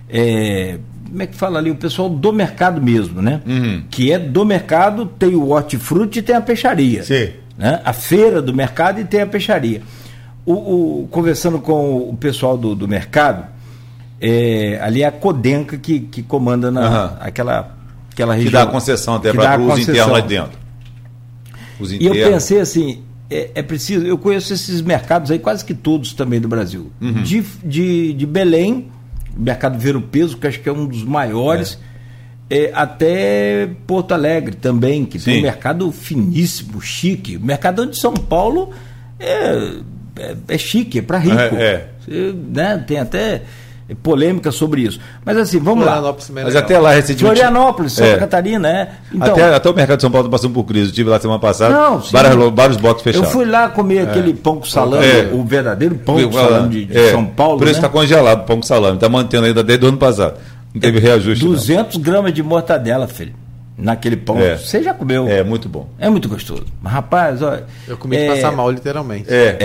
É, 0.09 0.79
como 1.09 1.23
é 1.23 1.27
que 1.27 1.35
fala 1.37 1.59
ali? 1.59 1.71
O 1.71 1.77
pessoal 1.77 2.09
do 2.09 2.33
mercado 2.33 2.81
mesmo, 2.83 3.23
né? 3.23 3.41
Uhum. 3.47 3.83
Que 3.91 4.13
é 4.13 4.19
do 4.19 4.45
mercado, 4.45 5.07
tem 5.07 5.35
o 5.35 5.49
hortifruti 5.51 6.19
e 6.19 6.23
tem 6.23 6.35
a 6.37 6.41
peixaria. 6.41 7.03
Sim. 7.05 7.31
Né? 7.57 7.81
A 7.85 7.93
feira 7.93 8.43
do 8.43 8.53
mercado 8.55 9.01
e 9.01 9.05
tem 9.05 9.21
a 9.23 9.27
peixaria. 9.27 9.83
O, 10.45 10.53
o- 11.03 11.09
conversando 11.11 11.59
com 11.59 11.99
o 12.11 12.17
pessoal 12.17 12.57
do, 12.57 12.75
do 12.75 12.87
mercado, 12.87 13.47
é, 14.21 14.79
ali 14.83 15.03
é 15.03 15.07
a 15.07 15.13
Codenca 15.13 15.77
que, 15.77 16.01
que 16.01 16.23
comanda 16.23 16.71
na, 16.71 16.81
Aham. 16.87 17.17
aquela, 17.21 17.77
aquela 18.13 18.35
Que 18.37 18.45
região. 18.45 18.63
dá 18.65 18.69
a 18.69 18.73
concessão 18.73 19.15
até 19.17 19.31
que 19.31 19.37
para 19.37 19.61
os 19.61 19.79
internos 19.81 20.13
lá 20.13 20.21
dentro. 20.21 20.59
Os 21.81 21.93
E 21.93 22.05
eu 22.05 22.13
pensei 22.15 22.61
assim, 22.61 23.03
é, 23.31 23.51
é 23.57 23.63
preciso, 23.63 24.07
eu 24.07 24.17
conheço 24.17 24.53
esses 24.53 24.81
mercados 24.81 25.31
aí, 25.31 25.39
quase 25.39 25.65
que 25.65 25.75
todos 25.75 26.13
também 26.15 26.41
do 26.41 26.49
Brasil. 26.49 26.91
Uhum. 27.01 27.23
De, 27.23 27.43
de, 27.65 28.13
de 28.15 28.27
Belém, 28.27 28.89
mercado 29.43 29.79
Ver 29.79 29.97
o 29.97 30.01
Peso, 30.01 30.37
que 30.37 30.47
acho 30.47 30.61
que 30.61 30.69
é 30.69 30.73
um 30.73 30.87
dos 30.87 31.03
maiores, 31.03 31.79
é, 32.49 32.71
até 32.73 33.69
Porto 33.87 34.13
Alegre 34.13 34.55
também, 34.55 35.05
que 35.05 35.19
tem 35.19 35.35
Sim. 35.35 35.41
um 35.41 35.43
mercado 35.43 35.91
finíssimo, 35.93 36.81
chique. 36.81 37.37
O 37.37 37.41
mercadão 37.41 37.87
de 37.87 37.97
São 37.99 38.15
Paulo 38.15 38.71
é, 39.19 39.73
é, 40.17 40.37
é 40.49 40.59
chique, 40.59 40.99
é 40.99 41.03
para 41.03 41.19
rico. 41.19 41.57
É, 41.57 41.89
é. 42.09 42.33
Né, 42.33 42.85
tem 42.87 42.99
até 42.99 43.43
polêmica 43.95 44.51
sobre 44.51 44.83
isso. 44.83 44.99
Mas 45.25 45.37
assim, 45.37 45.59
vamos 45.59 45.85
lá. 45.85 45.93
Florianópolis 45.93 46.27
também 46.27 46.43
é 46.43 46.45
Mas 46.47 46.57
até 46.57 46.79
lá 46.79 46.91
recentemente. 46.93 47.25
Florianópolis, 47.25 47.93
Santa 47.93 48.09
É. 48.09 48.17
Catarina, 48.19 48.69
é. 48.69 48.91
Então, 49.13 49.33
até, 49.33 49.55
até 49.55 49.71
o 49.71 49.75
mercado 49.75 49.97
de 49.99 50.03
São 50.03 50.11
Paulo 50.11 50.27
está 50.27 50.37
passando 50.37 50.55
por 50.55 50.65
crise. 50.65 50.87
Estive 50.89 51.09
lá 51.09 51.21
semana 51.21 51.39
passada. 51.39 51.73
Não, 51.75 52.03
sim. 52.03 52.11
vários, 52.13 52.53
vários 52.55 52.77
blocos 52.79 53.03
fechados. 53.03 53.29
Eu 53.29 53.33
fui 53.33 53.45
lá 53.45 53.69
comer 53.69 54.09
aquele 54.09 54.35
pão 54.35 54.57
com 54.57 54.65
salame, 54.67 55.07
É. 55.07 55.31
o 55.33 55.45
verdadeiro 55.45 55.95
pão 55.95 56.21
com 56.23 56.33
salame 56.33 56.69
de, 56.69 56.85
de 56.87 56.99
é, 56.99 57.11
São 57.13 57.25
Paulo. 57.25 57.57
O 57.57 57.59
preço 57.59 57.75
né? 57.75 57.79
está 57.79 57.89
congelado, 57.89 58.45
pão 58.45 58.57
com 58.57 58.63
salame. 58.63 58.97
Está 58.97 59.09
mantendo 59.09 59.47
ainda 59.47 59.63
desde 59.63 59.85
o 59.85 59.89
ano 59.89 59.99
passado. 59.99 60.35
Não 60.75 60.81
teve 60.81 60.99
reajuste. 60.99 61.45
não. 61.45 61.53
200 61.53 61.97
gramas 61.99 62.33
de 62.35 62.43
mortadela, 62.43 63.07
filho. 63.07 63.35
Naquele 63.79 64.17
pão. 64.17 64.39
É. 64.41 64.57
Você 64.57 64.83
já 64.83 64.95
comeu? 64.95 65.29
É, 65.29 65.45
muito 65.45 65.69
bom. 65.69 65.87
É 65.99 66.09
muito 66.09 66.31
gostoso. 66.31 66.65
Mas, 66.81 66.93
rapaz, 66.95 67.43
olha. 67.43 67.65
Eu 67.87 67.99
comi 67.99 68.17
é, 68.17 68.23
de 68.23 68.35
passar 68.35 68.51
mal, 68.51 68.71
literalmente. 68.71 69.27
É. 69.29 69.57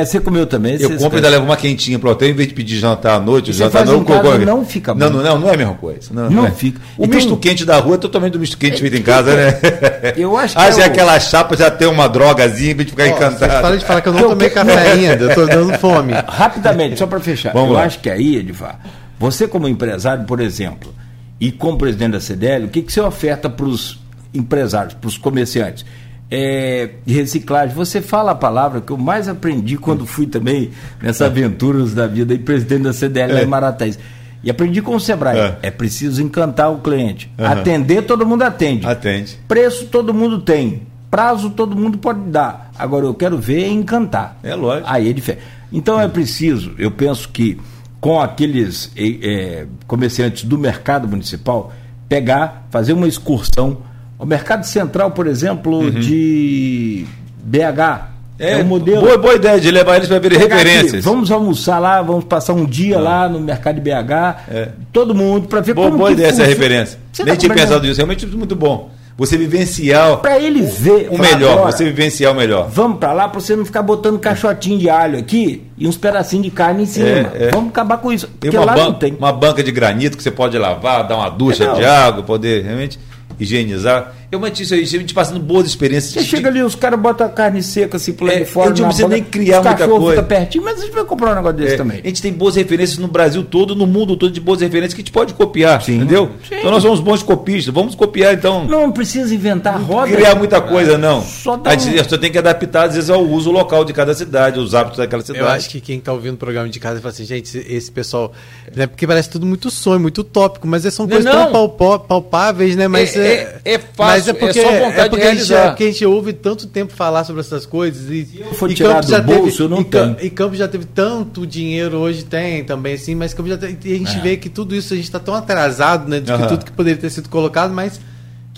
É, 0.00 0.04
você 0.06 0.18
comeu 0.20 0.46
também? 0.46 0.76
Eu 0.80 0.88
compro 0.96 1.16
e 1.16 1.16
ainda 1.18 1.28
levo 1.28 1.44
uma 1.44 1.56
quentinha 1.56 1.98
pro 1.98 2.08
hotel, 2.08 2.30
em 2.30 2.32
vez 2.32 2.48
de 2.48 2.54
pedir 2.54 2.76
jantar 2.78 3.16
à 3.16 3.20
noite, 3.20 3.52
jantar 3.52 3.84
não, 3.84 4.02
co- 4.02 4.14
não 4.38 4.64
fica 4.64 4.94
bom. 4.94 5.00
Não, 5.00 5.10
não, 5.10 5.22
não, 5.22 5.38
não 5.40 5.50
é 5.50 5.54
a 5.54 5.56
mesma 5.58 5.74
coisa. 5.74 6.08
Não, 6.14 6.30
Não 6.30 6.46
é. 6.46 6.50
fica. 6.50 6.80
O 6.96 7.04
Então- 7.04 7.16
misto 7.16 7.36
quente 7.36 7.66
da 7.66 7.76
rua 7.78 7.96
é 7.96 7.98
totalmente 7.98 8.32
do 8.32 8.38
misto 8.38 8.56
quente 8.56 8.80
feito 8.80 8.96
em 8.96 9.02
casa, 9.02 9.34
né? 9.34 9.58
Eu 10.16 10.34
acho 10.38 10.54
que 10.56 10.62
Ah, 10.62 10.68
é 10.68 10.72
já 10.72 10.82
o- 10.82 10.86
aquela 10.86 11.20
chapa 11.20 11.54
já 11.54 11.70
tem 11.70 11.88
uma 11.88 12.08
drogazinha, 12.08 12.70
em 12.70 12.74
vez 12.74 12.86
de 12.86 12.92
ficar 12.92 13.04
vocês 13.04 13.16
encantado. 13.34 13.62
param 13.62 13.76
de 13.76 13.84
falar 13.84 14.00
que 14.00 14.08
eu 14.08 14.12
não 14.14 14.28
tomei 14.30 14.48
café 14.50 14.92
ainda, 14.92 15.24
eu 15.24 15.34
tô 15.34 15.46
dando 15.46 15.78
fome. 15.78 16.14
Rapidamente, 16.26 16.98
só 16.98 17.06
para 17.06 17.20
fechar. 17.20 17.52
Vamos 17.52 17.68
eu 17.68 17.74
lá. 17.74 17.84
acho 17.84 17.98
que 18.00 18.08
aí, 18.08 18.36
Edivar, 18.36 18.80
você 19.18 19.46
como 19.46 19.68
empresário, 19.68 20.24
por 20.24 20.40
exemplo, 20.40 20.94
e 21.40 21.52
como 21.52 21.78
presidente 21.78 22.12
da 22.12 22.20
CDL, 22.20 22.66
o 22.66 22.68
que, 22.68 22.82
que 22.82 22.92
você 22.92 23.00
oferta 23.00 23.48
para 23.48 23.66
os 23.66 23.98
empresários, 24.34 24.94
para 24.94 25.08
os 25.08 25.16
comerciantes? 25.16 25.84
É, 26.30 26.90
reciclagem. 27.06 27.74
Você 27.74 28.02
fala 28.02 28.32
a 28.32 28.34
palavra 28.34 28.80
que 28.82 28.92
eu 28.92 28.98
mais 28.98 29.28
aprendi 29.28 29.78
quando 29.78 30.04
fui 30.04 30.26
também 30.26 30.70
nessas 31.00 31.22
aventuras 31.22 31.94
da 31.94 32.06
vida 32.06 32.34
e 32.34 32.38
presidente 32.38 32.82
da 32.82 32.92
CDL 32.92 33.32
É. 33.32 33.42
em. 33.42 33.98
E 34.44 34.50
aprendi 34.50 34.82
com 34.82 34.94
o 34.94 35.00
Sebrae. 35.00 35.38
É. 35.38 35.58
É, 35.62 35.70
preciso 35.70 36.22
encantar 36.22 36.70
o 36.70 36.78
cliente. 36.78 37.30
Aham. 37.38 37.60
Atender, 37.60 38.02
todo 38.02 38.26
mundo 38.26 38.42
atende. 38.42 38.86
Atende. 38.86 39.38
Preço 39.48 39.86
todo 39.86 40.12
mundo 40.12 40.40
tem. 40.40 40.82
Prazo 41.10 41.50
todo 41.50 41.74
mundo 41.74 41.96
pode 41.98 42.20
dar. 42.30 42.70
Agora 42.78 43.06
eu 43.06 43.14
quero 43.14 43.38
ver 43.38 43.64
é 43.64 43.68
encantar. 43.68 44.38
É 44.42 44.54
lógico. 44.54 44.86
Aí 44.90 45.08
é 45.08 45.12
diferente. 45.12 45.44
Então 45.72 46.00
é 46.00 46.08
preciso, 46.08 46.72
eu 46.78 46.90
penso 46.90 47.28
que 47.28 47.58
com 48.00 48.20
aqueles 48.20 48.90
eh, 48.96 49.66
comerciantes 49.86 50.44
do 50.44 50.56
mercado 50.58 51.08
municipal, 51.08 51.72
pegar, 52.08 52.66
fazer 52.70 52.92
uma 52.92 53.08
excursão. 53.08 53.78
O 54.18 54.26
mercado 54.26 54.64
central, 54.64 55.12
por 55.12 55.26
exemplo, 55.26 55.90
de 55.90 57.06
BH. 57.42 58.08
É, 58.40 58.56
um 58.58 58.64
modelo. 58.64 59.00
Boa, 59.00 59.18
boa 59.18 59.34
ideia 59.34 59.60
de 59.60 59.68
levar 59.70 59.96
eles 59.96 60.06
para 60.08 60.20
verem 60.20 60.38
Pegar 60.38 60.56
aqui, 60.56 60.64
referências. 60.68 61.04
vamos 61.04 61.30
almoçar 61.32 61.80
lá, 61.80 62.00
vamos 62.02 62.24
passar 62.24 62.52
um 62.52 62.64
dia 62.64 62.98
lá 63.00 63.28
no 63.28 63.40
mercado 63.40 63.76
de 63.76 63.80
BH. 63.80 64.36
É. 64.48 64.68
Todo 64.92 65.12
mundo, 65.12 65.48
para 65.48 65.60
ver 65.60 65.74
Boa, 65.74 65.86
como 65.88 65.98
boa 65.98 66.08
que 66.10 66.14
ideia 66.14 66.28
essa 66.28 66.36
funciona. 66.44 66.54
referência. 66.62 66.98
Você 67.12 67.24
Nem 67.24 67.34
tá 67.34 67.40
tinha 67.40 67.52
pensado 67.54 67.84
nisso. 67.84 67.96
Realmente 67.96 68.26
muito 68.26 68.54
bom. 68.54 68.90
Você 69.18 69.36
vivenciar 69.36 70.18
Para 70.18 70.38
ele 70.38 70.62
ver 70.62 71.08
o 71.10 71.16
falar, 71.16 71.28
melhor. 71.34 71.52
agora, 71.58 71.72
Você 71.72 71.84
vivenciar 71.84 72.32
o 72.32 72.36
melhor. 72.36 72.68
Vamos 72.70 72.98
para 73.00 73.12
lá 73.12 73.28
para 73.28 73.40
você 73.40 73.56
não 73.56 73.64
ficar 73.64 73.82
botando 73.82 74.16
caixotinho 74.20 74.78
de 74.78 74.88
alho 74.88 75.18
aqui 75.18 75.64
e 75.76 75.88
uns 75.88 75.96
pedacinhos 75.96 76.44
de 76.44 76.52
carne 76.52 76.84
em 76.84 76.86
cima. 76.86 77.08
É, 77.08 77.32
é. 77.34 77.50
Vamos 77.52 77.70
acabar 77.70 77.98
com 77.98 78.12
isso. 78.12 78.28
Tem 78.38 78.48
Porque 78.50 78.64
lá 78.64 78.74
ban- 78.74 78.84
não 78.84 78.94
tem. 78.94 79.12
uma 79.18 79.32
banca 79.32 79.60
de 79.60 79.72
granito 79.72 80.16
que 80.16 80.22
você 80.22 80.30
pode 80.30 80.56
lavar, 80.56 81.06
dar 81.08 81.16
uma 81.16 81.28
ducha 81.28 81.64
É, 81.64 81.72
de 81.74 81.84
água, 81.84 82.22
poder 82.22 82.62
realmente 82.62 82.96
higienizar. 83.40 84.14
Eu 84.30 84.38
mantive 84.38 84.62
isso 84.64 84.74
aí, 84.74 84.82
a 84.82 84.84
gente 84.84 85.14
passando 85.14 85.40
boas 85.40 85.66
experiências. 85.66 86.12
Você 86.12 86.22
chega 86.22 86.50
ali, 86.50 86.62
os 86.62 86.74
caras 86.74 87.00
botam 87.00 87.26
a 87.26 87.30
carne 87.30 87.62
seca 87.62 87.96
assim 87.96 88.12
por 88.12 88.26
lá 88.26 88.34
É, 88.34 88.40
de 88.40 88.44
fora. 88.44 88.66
a 88.66 88.68
gente 88.70 88.80
não 88.82 88.88
precisa 88.88 89.08
nem 89.08 89.22
criar 89.24 89.62
muita 89.62 89.88
coisa. 89.88 90.10
ficam 90.10 90.24
pertinho, 90.24 90.64
mas 90.64 90.78
a 90.78 90.84
gente 90.84 90.94
vai 90.94 91.04
comprar 91.04 91.32
um 91.32 91.34
negócio 91.36 91.56
desse 91.56 91.74
É, 91.74 91.76
também. 91.78 92.00
A 92.04 92.06
gente 92.08 92.20
tem 92.20 92.32
boas 92.32 92.54
referências 92.56 92.98
no 92.98 93.08
Brasil 93.08 93.42
todo, 93.42 93.74
no 93.74 93.86
mundo 93.86 94.16
todo, 94.18 94.30
de 94.30 94.38
boas 94.40 94.60
referências 94.60 94.92
que 94.92 95.00
a 95.00 95.02
gente 95.02 95.12
pode 95.12 95.32
copiar, 95.32 95.80
Sim. 95.82 95.96
entendeu? 95.96 96.30
Sim. 96.46 96.56
Então 96.58 96.70
nós 96.70 96.82
somos 96.82 97.00
bons 97.00 97.22
copistas, 97.22 97.72
vamos 97.72 97.94
copiar 97.94 98.34
então. 98.34 98.66
Não 98.66 98.92
precisa 98.92 99.34
inventar 99.34 99.80
roda. 99.80 100.12
criar 100.12 100.34
muita 100.34 100.60
coisa, 100.60 100.98
não. 100.98 101.22
Só 101.22 101.56
dá 101.56 101.70
a 101.70 101.76
gente 101.76 101.98
um- 101.98 102.08
só 102.08 102.18
tem 102.18 102.30
que 102.30 102.36
adaptar, 102.36 102.88
às 102.88 102.94
vezes, 102.96 103.08
ao 103.08 103.24
uso 103.24 103.50
local 103.50 103.82
de 103.82 103.94
cada 103.94 104.12
cidade, 104.14 104.58
os 104.60 104.74
hábitos 104.74 104.98
daquela 104.98 105.22
cidade. 105.22 105.42
Eu 105.42 105.48
acho 105.48 105.70
que 105.70 105.80
quem 105.80 105.98
está 106.00 106.12
ouvindo 106.12 106.34
o 106.34 106.36
programa 106.38 106.68
de 106.68 106.78
casa 106.78 107.00
fala 107.00 107.12
assim, 107.14 107.24
gente, 107.24 107.56
esse- 107.66 107.90
pessoal. 107.90 108.30
Né, 108.76 108.86
porque 108.86 109.06
parece 109.06 109.30
tudo 109.30 109.46
muito 109.46 109.70
sonho, 109.70 109.98
muito 110.00 110.18
utópico, 110.20 110.66
mas 110.68 110.82
são 110.92 111.06
Não, 111.06 111.12
coisas 111.16 111.32
não. 111.34 111.44
tão 111.44 111.52
palpó- 111.52 111.98
palpáveis, 111.98 112.76
né? 112.76 112.86
Mas 112.88 113.16
É- 113.16 113.60
é- 113.64 113.72
é 113.74 113.78
fácil, 113.78 114.17
mas 114.18 114.28
é, 114.28 114.30
é 114.30 114.34
porque, 114.34 114.62
só 114.62 114.68
vontade 114.72 115.00
é 115.00 115.08
porque 115.08 115.24
de 115.24 115.28
a 115.30 115.34
gente, 115.34 115.54
é 115.54 115.66
a 115.68 115.76
gente 115.76 116.06
ouve 116.06 116.32
tanto 116.32 116.66
tempo 116.66 116.92
falar 116.92 117.24
sobre 117.24 117.40
essas 117.40 117.64
coisas. 117.66 118.10
E, 118.10 118.40
eu 118.40 118.54
for 118.54 118.70
e 118.70 118.74
tirar 118.74 118.94
Campos 118.94 119.06
do 119.06 119.10
já 119.12 119.20
teve- 119.22 119.38
bolso, 119.38 119.62
eu 119.62 119.68
não 119.68 119.80
e, 119.80 119.84
tenho. 119.84 120.16
e 120.20 120.30
Campos 120.30 120.58
já 120.58 120.68
teve 120.68 120.84
tanto 120.86 121.46
dinheiro, 121.46 121.96
hoje 121.98 122.24
tem 122.24 122.64
também, 122.64 122.94
assim, 122.94 123.14
mas 123.14 123.32
Campos 123.34 123.50
já 123.52 123.58
tem, 123.58 123.78
e 123.84 123.94
a 123.94 123.98
gente 123.98 124.16
É. 124.16 124.20
vê 124.20 124.36
que 124.36 124.48
tudo 124.48 124.74
isso 124.74 124.92
a 124.92 124.96
gente 124.96 125.06
está 125.06 125.18
tão 125.18 125.34
atrasado, 125.34 126.08
né? 126.08 126.18
De 126.20 126.26
que 126.26 126.32
Aham. 126.32 126.46
tudo 126.48 126.64
que 126.64 126.72
poderia 126.72 127.00
ter 127.00 127.10
sido 127.10 127.28
colocado, 127.28 127.72
mas. 127.72 128.00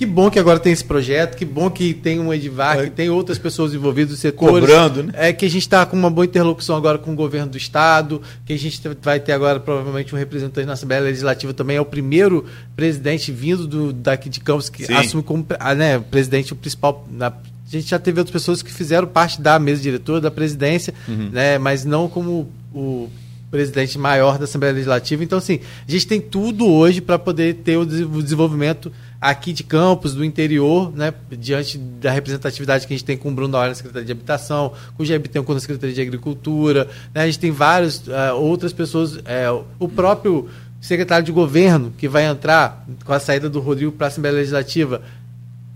Que 0.00 0.06
bom 0.06 0.30
que 0.30 0.38
agora 0.38 0.58
tem 0.58 0.72
esse 0.72 0.82
projeto, 0.82 1.36
que 1.36 1.44
bom 1.44 1.68
que 1.68 1.92
tem 1.92 2.18
um 2.18 2.32
Edivar, 2.32 2.78
É. 2.78 2.84
que 2.84 2.90
tem 2.90 3.10
outras 3.10 3.36
pessoas 3.38 3.74
envolvidas, 3.74 4.14
os 4.14 4.18
setores. 4.18 4.60
Cobrando, 4.66 5.02
né? 5.02 5.12
É 5.14 5.30
que 5.30 5.44
a 5.44 5.48
gente 5.50 5.60
está 5.60 5.84
com 5.84 5.94
uma 5.94 6.08
boa 6.08 6.24
interlocução 6.24 6.74
agora 6.74 6.96
com 6.96 7.12
o 7.12 7.14
governo 7.14 7.50
do 7.50 7.58
Estado, 7.58 8.22
que 8.46 8.54
a 8.54 8.58
gente 8.58 8.80
vai 9.02 9.20
ter 9.20 9.32
agora 9.32 9.60
provavelmente 9.60 10.14
um 10.14 10.18
representante 10.18 10.66
na 10.66 10.72
Assembleia 10.72 11.02
Legislativa 11.02 11.52
também, 11.52 11.76
é 11.76 11.80
o 11.82 11.84
primeiro 11.84 12.46
presidente 12.74 13.30
vindo 13.30 13.66
do, 13.66 13.92
daqui 13.92 14.30
de 14.30 14.40
Campos 14.40 14.70
que 14.70 14.86
Sim. 14.86 14.94
assume 14.94 15.22
como 15.22 15.44
ah, 15.58 15.74
né, 15.74 15.98
presidente 15.98 16.54
o 16.54 16.56
principal. 16.56 17.06
Na, 17.10 17.26
a 17.26 17.32
gente 17.70 17.86
já 17.90 17.98
teve 17.98 18.18
outras 18.20 18.32
pessoas 18.32 18.62
que 18.62 18.72
fizeram 18.72 19.06
parte 19.06 19.38
da 19.38 19.58
mesa 19.58 19.82
diretora, 19.82 20.18
da 20.18 20.30
presidência, 20.30 20.94
Uhum. 21.06 21.28
né, 21.30 21.58
mas 21.58 21.84
não 21.84 22.08
como 22.08 22.50
o 22.74 23.10
presidente 23.50 23.98
maior 23.98 24.38
da 24.38 24.44
Assembleia 24.44 24.72
Legislativa. 24.72 25.22
Então, 25.24 25.36
assim, 25.36 25.60
a 25.86 25.90
gente 25.90 26.06
tem 26.06 26.20
tudo 26.22 26.66
hoje 26.66 27.00
para 27.02 27.18
poder 27.18 27.56
ter 27.56 27.76
o 27.76 27.84
desenvolvimento 27.84 28.90
aqui 29.20 29.52
de 29.52 29.62
Campos, 29.62 30.14
do 30.14 30.24
interior, 30.24 30.90
né, 30.96 31.12
diante 31.30 31.76
da 31.76 32.10
representatividade 32.10 32.86
que 32.86 32.94
a 32.94 32.96
gente 32.96 33.04
tem 33.04 33.16
com 33.16 33.28
o 33.28 33.32
Bruno 33.32 33.52
Naur 33.52 33.68
na 33.68 33.74
Secretaria 33.74 34.06
de 34.06 34.12
Habitação, 34.12 34.72
com 34.96 35.02
o 35.02 35.06
Jair 35.06 35.20
Bittencourt 35.20 35.56
na 35.56 35.60
Secretaria 35.60 35.94
de 35.94 36.00
Agricultura, 36.00 36.88
né, 37.14 37.22
a 37.22 37.26
gente 37.26 37.38
tem 37.38 37.50
várias 37.50 38.02
ah, 38.08 38.32
outras 38.32 38.72
pessoas, 38.72 39.18
é, 39.26 39.46
o 39.78 39.88
próprio 39.88 40.48
secretário 40.80 41.24
de 41.26 41.32
governo 41.32 41.92
que 41.98 42.08
vai 42.08 42.24
entrar 42.24 42.86
com 43.04 43.12
a 43.12 43.20
saída 43.20 43.50
do 43.50 43.60
Rodrigo 43.60 43.92
para 43.92 44.06
a 44.06 44.08
Assembleia 44.08 44.36
Legislativa 44.36 45.02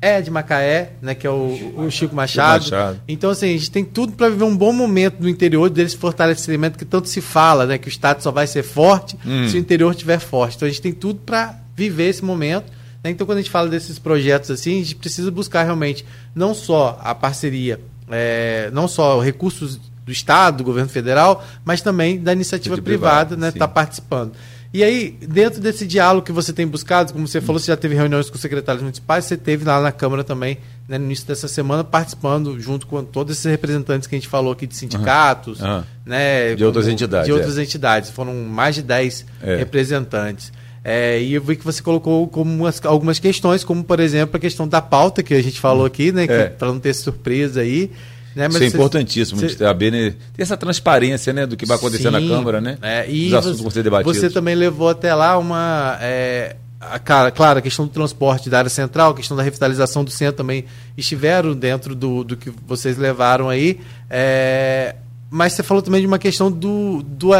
é 0.00 0.20
de 0.20 0.30
Macaé, 0.30 0.92
né, 1.00 1.14
que 1.14 1.26
é 1.26 1.30
o, 1.30 1.74
o 1.76 1.90
Chico 1.90 2.14
Machado. 2.14 2.64
Machado. 2.64 3.00
Então, 3.08 3.30
assim, 3.30 3.46
a 3.46 3.52
gente 3.52 3.70
tem 3.70 3.82
tudo 3.82 4.12
para 4.12 4.28
viver 4.28 4.44
um 4.44 4.54
bom 4.54 4.70
momento 4.70 5.16
no 5.18 5.28
interior 5.28 5.70
desse 5.70 5.96
fortalecimento 5.96 6.78
que 6.78 6.84
tanto 6.84 7.08
se 7.08 7.22
fala, 7.22 7.64
né? 7.64 7.78
Que 7.78 7.88
o 7.88 7.90
Estado 7.90 8.22
só 8.22 8.30
vai 8.30 8.46
ser 8.46 8.62
forte 8.62 9.16
Hum. 9.24 9.48
se 9.48 9.56
o 9.56 9.58
interior 9.58 9.92
estiver 9.92 10.18
forte. 10.18 10.56
Então, 10.56 10.68
a 10.68 10.70
gente 10.70 10.82
tem 10.82 10.92
tudo 10.92 11.20
para 11.24 11.58
viver 11.74 12.10
esse 12.10 12.22
momento. 12.22 12.70
Né? 13.04 13.10
Então, 13.10 13.26
quando 13.26 13.38
a 13.38 13.40
gente 13.42 13.50
fala 13.50 13.68
desses 13.68 13.98
projetos 13.98 14.50
assim, 14.50 14.80
a 14.80 14.82
gente 14.82 14.96
precisa 14.96 15.30
buscar 15.30 15.62
realmente 15.62 16.04
não 16.34 16.54
só 16.54 16.98
a 17.02 17.14
parceria, 17.14 17.78
é, 18.10 18.70
não 18.72 18.88
só 18.88 19.20
recursos 19.20 19.78
do 20.04 20.10
Estado, 20.12 20.58
do 20.58 20.64
governo 20.64 20.88
federal, 20.90 21.44
mas 21.64 21.80
também 21.82 22.18
da 22.18 22.32
iniciativa 22.32 22.76
privada, 22.80 23.36
privado, 23.36 23.36
né? 23.36 23.50
Tá 23.52 23.68
participando. 23.68 24.32
E 24.72 24.82
aí, 24.82 25.16
dentro 25.28 25.60
desse 25.60 25.86
diálogo 25.86 26.26
que 26.26 26.32
você 26.32 26.52
tem 26.52 26.66
buscado, 26.66 27.12
como 27.12 27.28
você 27.28 27.40
falou, 27.40 27.60
você 27.60 27.68
já 27.70 27.76
teve 27.76 27.94
reuniões 27.94 28.28
com 28.28 28.36
secretários 28.36 28.82
municipais, 28.82 29.24
você 29.24 29.36
teve 29.36 29.64
lá 29.64 29.80
na 29.80 29.92
Câmara 29.92 30.24
também, 30.24 30.58
né, 30.88 30.98
no 30.98 31.04
início 31.04 31.24
dessa 31.28 31.46
semana, 31.46 31.84
participando 31.84 32.58
junto 32.58 32.84
com 32.88 33.04
todos 33.04 33.34
esses 33.36 33.44
representantes 33.48 34.08
que 34.08 34.16
a 34.16 34.18
gente 34.18 34.26
falou 34.28 34.52
aqui 34.52 34.66
de 34.66 34.74
sindicatos, 34.74 35.60
Uhum. 35.60 35.76
Uhum. 35.76 35.82
né? 36.04 36.54
De 36.56 36.64
outras 36.64 36.86
como- 36.86 36.92
entidades, 36.92 37.26
De 37.26 37.32
outras 37.32 37.56
é. 37.56 37.62
entidades. 37.62 38.10
Foram 38.10 38.34
mais 38.34 38.74
de 38.74 38.82
10 38.82 39.24
É. 39.40 39.54
representantes. 39.56 40.52
É, 40.84 41.18
e 41.20 41.32
eu 41.32 41.42
vi 41.42 41.56
que 41.56 41.64
você 41.64 41.82
colocou 41.82 42.28
como 42.28 42.52
umas- 42.52 42.84
algumas 42.84 43.18
questões, 43.18 43.64
como 43.64 43.82
por 43.82 43.98
exemplo 44.00 44.36
a 44.36 44.38
questão 44.38 44.68
da 44.68 44.82
pauta 44.82 45.22
que 45.22 45.32
a 45.32 45.42
gente 45.42 45.58
falou 45.58 45.86
aqui, 45.86 46.12
né? 46.12 46.24
É. 46.28 46.44
Para 46.46 46.68
não 46.68 46.78
ter 46.78 46.92
surpresa 46.94 47.62
aí. 47.62 47.90
Né? 48.36 48.48
Isso 48.48 48.56
é 48.56 48.60
você- 48.60 48.66
importantíssimo, 48.76 49.40
você- 49.40 49.64
a 49.64 49.72
BN 49.72 50.10
ter 50.36 50.42
essa 50.42 50.56
transparência 50.56 51.32
né, 51.32 51.46
do 51.46 51.56
que 51.56 51.64
vai 51.64 51.76
acontecer 51.76 52.10
na 52.10 52.18
Sim, 52.20 52.28
Câmara, 52.28 52.60
né? 52.60 52.76
é, 52.82 53.08
e 53.08 53.28
Os 53.28 53.34
assuntos 53.34 53.58
você, 53.58 53.62
vão 53.62 53.70
ser 53.70 53.82
debatidos. 53.84 54.16
Você 54.18 54.28
também 54.28 54.54
levou 54.56 54.88
até 54.88 55.14
lá 55.14 55.38
uma. 55.38 55.96
É, 56.02 56.56
a, 56.80 56.98
claro, 56.98 57.60
a 57.60 57.62
questão 57.62 57.86
do 57.86 57.92
transporte 57.92 58.50
da 58.50 58.58
área 58.58 58.68
central, 58.68 59.12
a 59.12 59.14
questão 59.14 59.36
da 59.36 59.42
revitalização 59.42 60.04
do 60.04 60.10
centro 60.10 60.36
também 60.36 60.64
estiveram 60.98 61.54
dentro 61.54 61.94
do, 61.94 62.24
do 62.24 62.36
que 62.36 62.50
vocês 62.66 62.98
levaram 62.98 63.48
aí. 63.48 63.78
É, 64.10 64.96
mas 65.34 65.52
você 65.52 65.64
falou 65.64 65.82
também 65.82 66.00
de 66.00 66.06
uma 66.06 66.18
questão 66.18 66.48
do. 66.48 67.02
do 67.02 67.30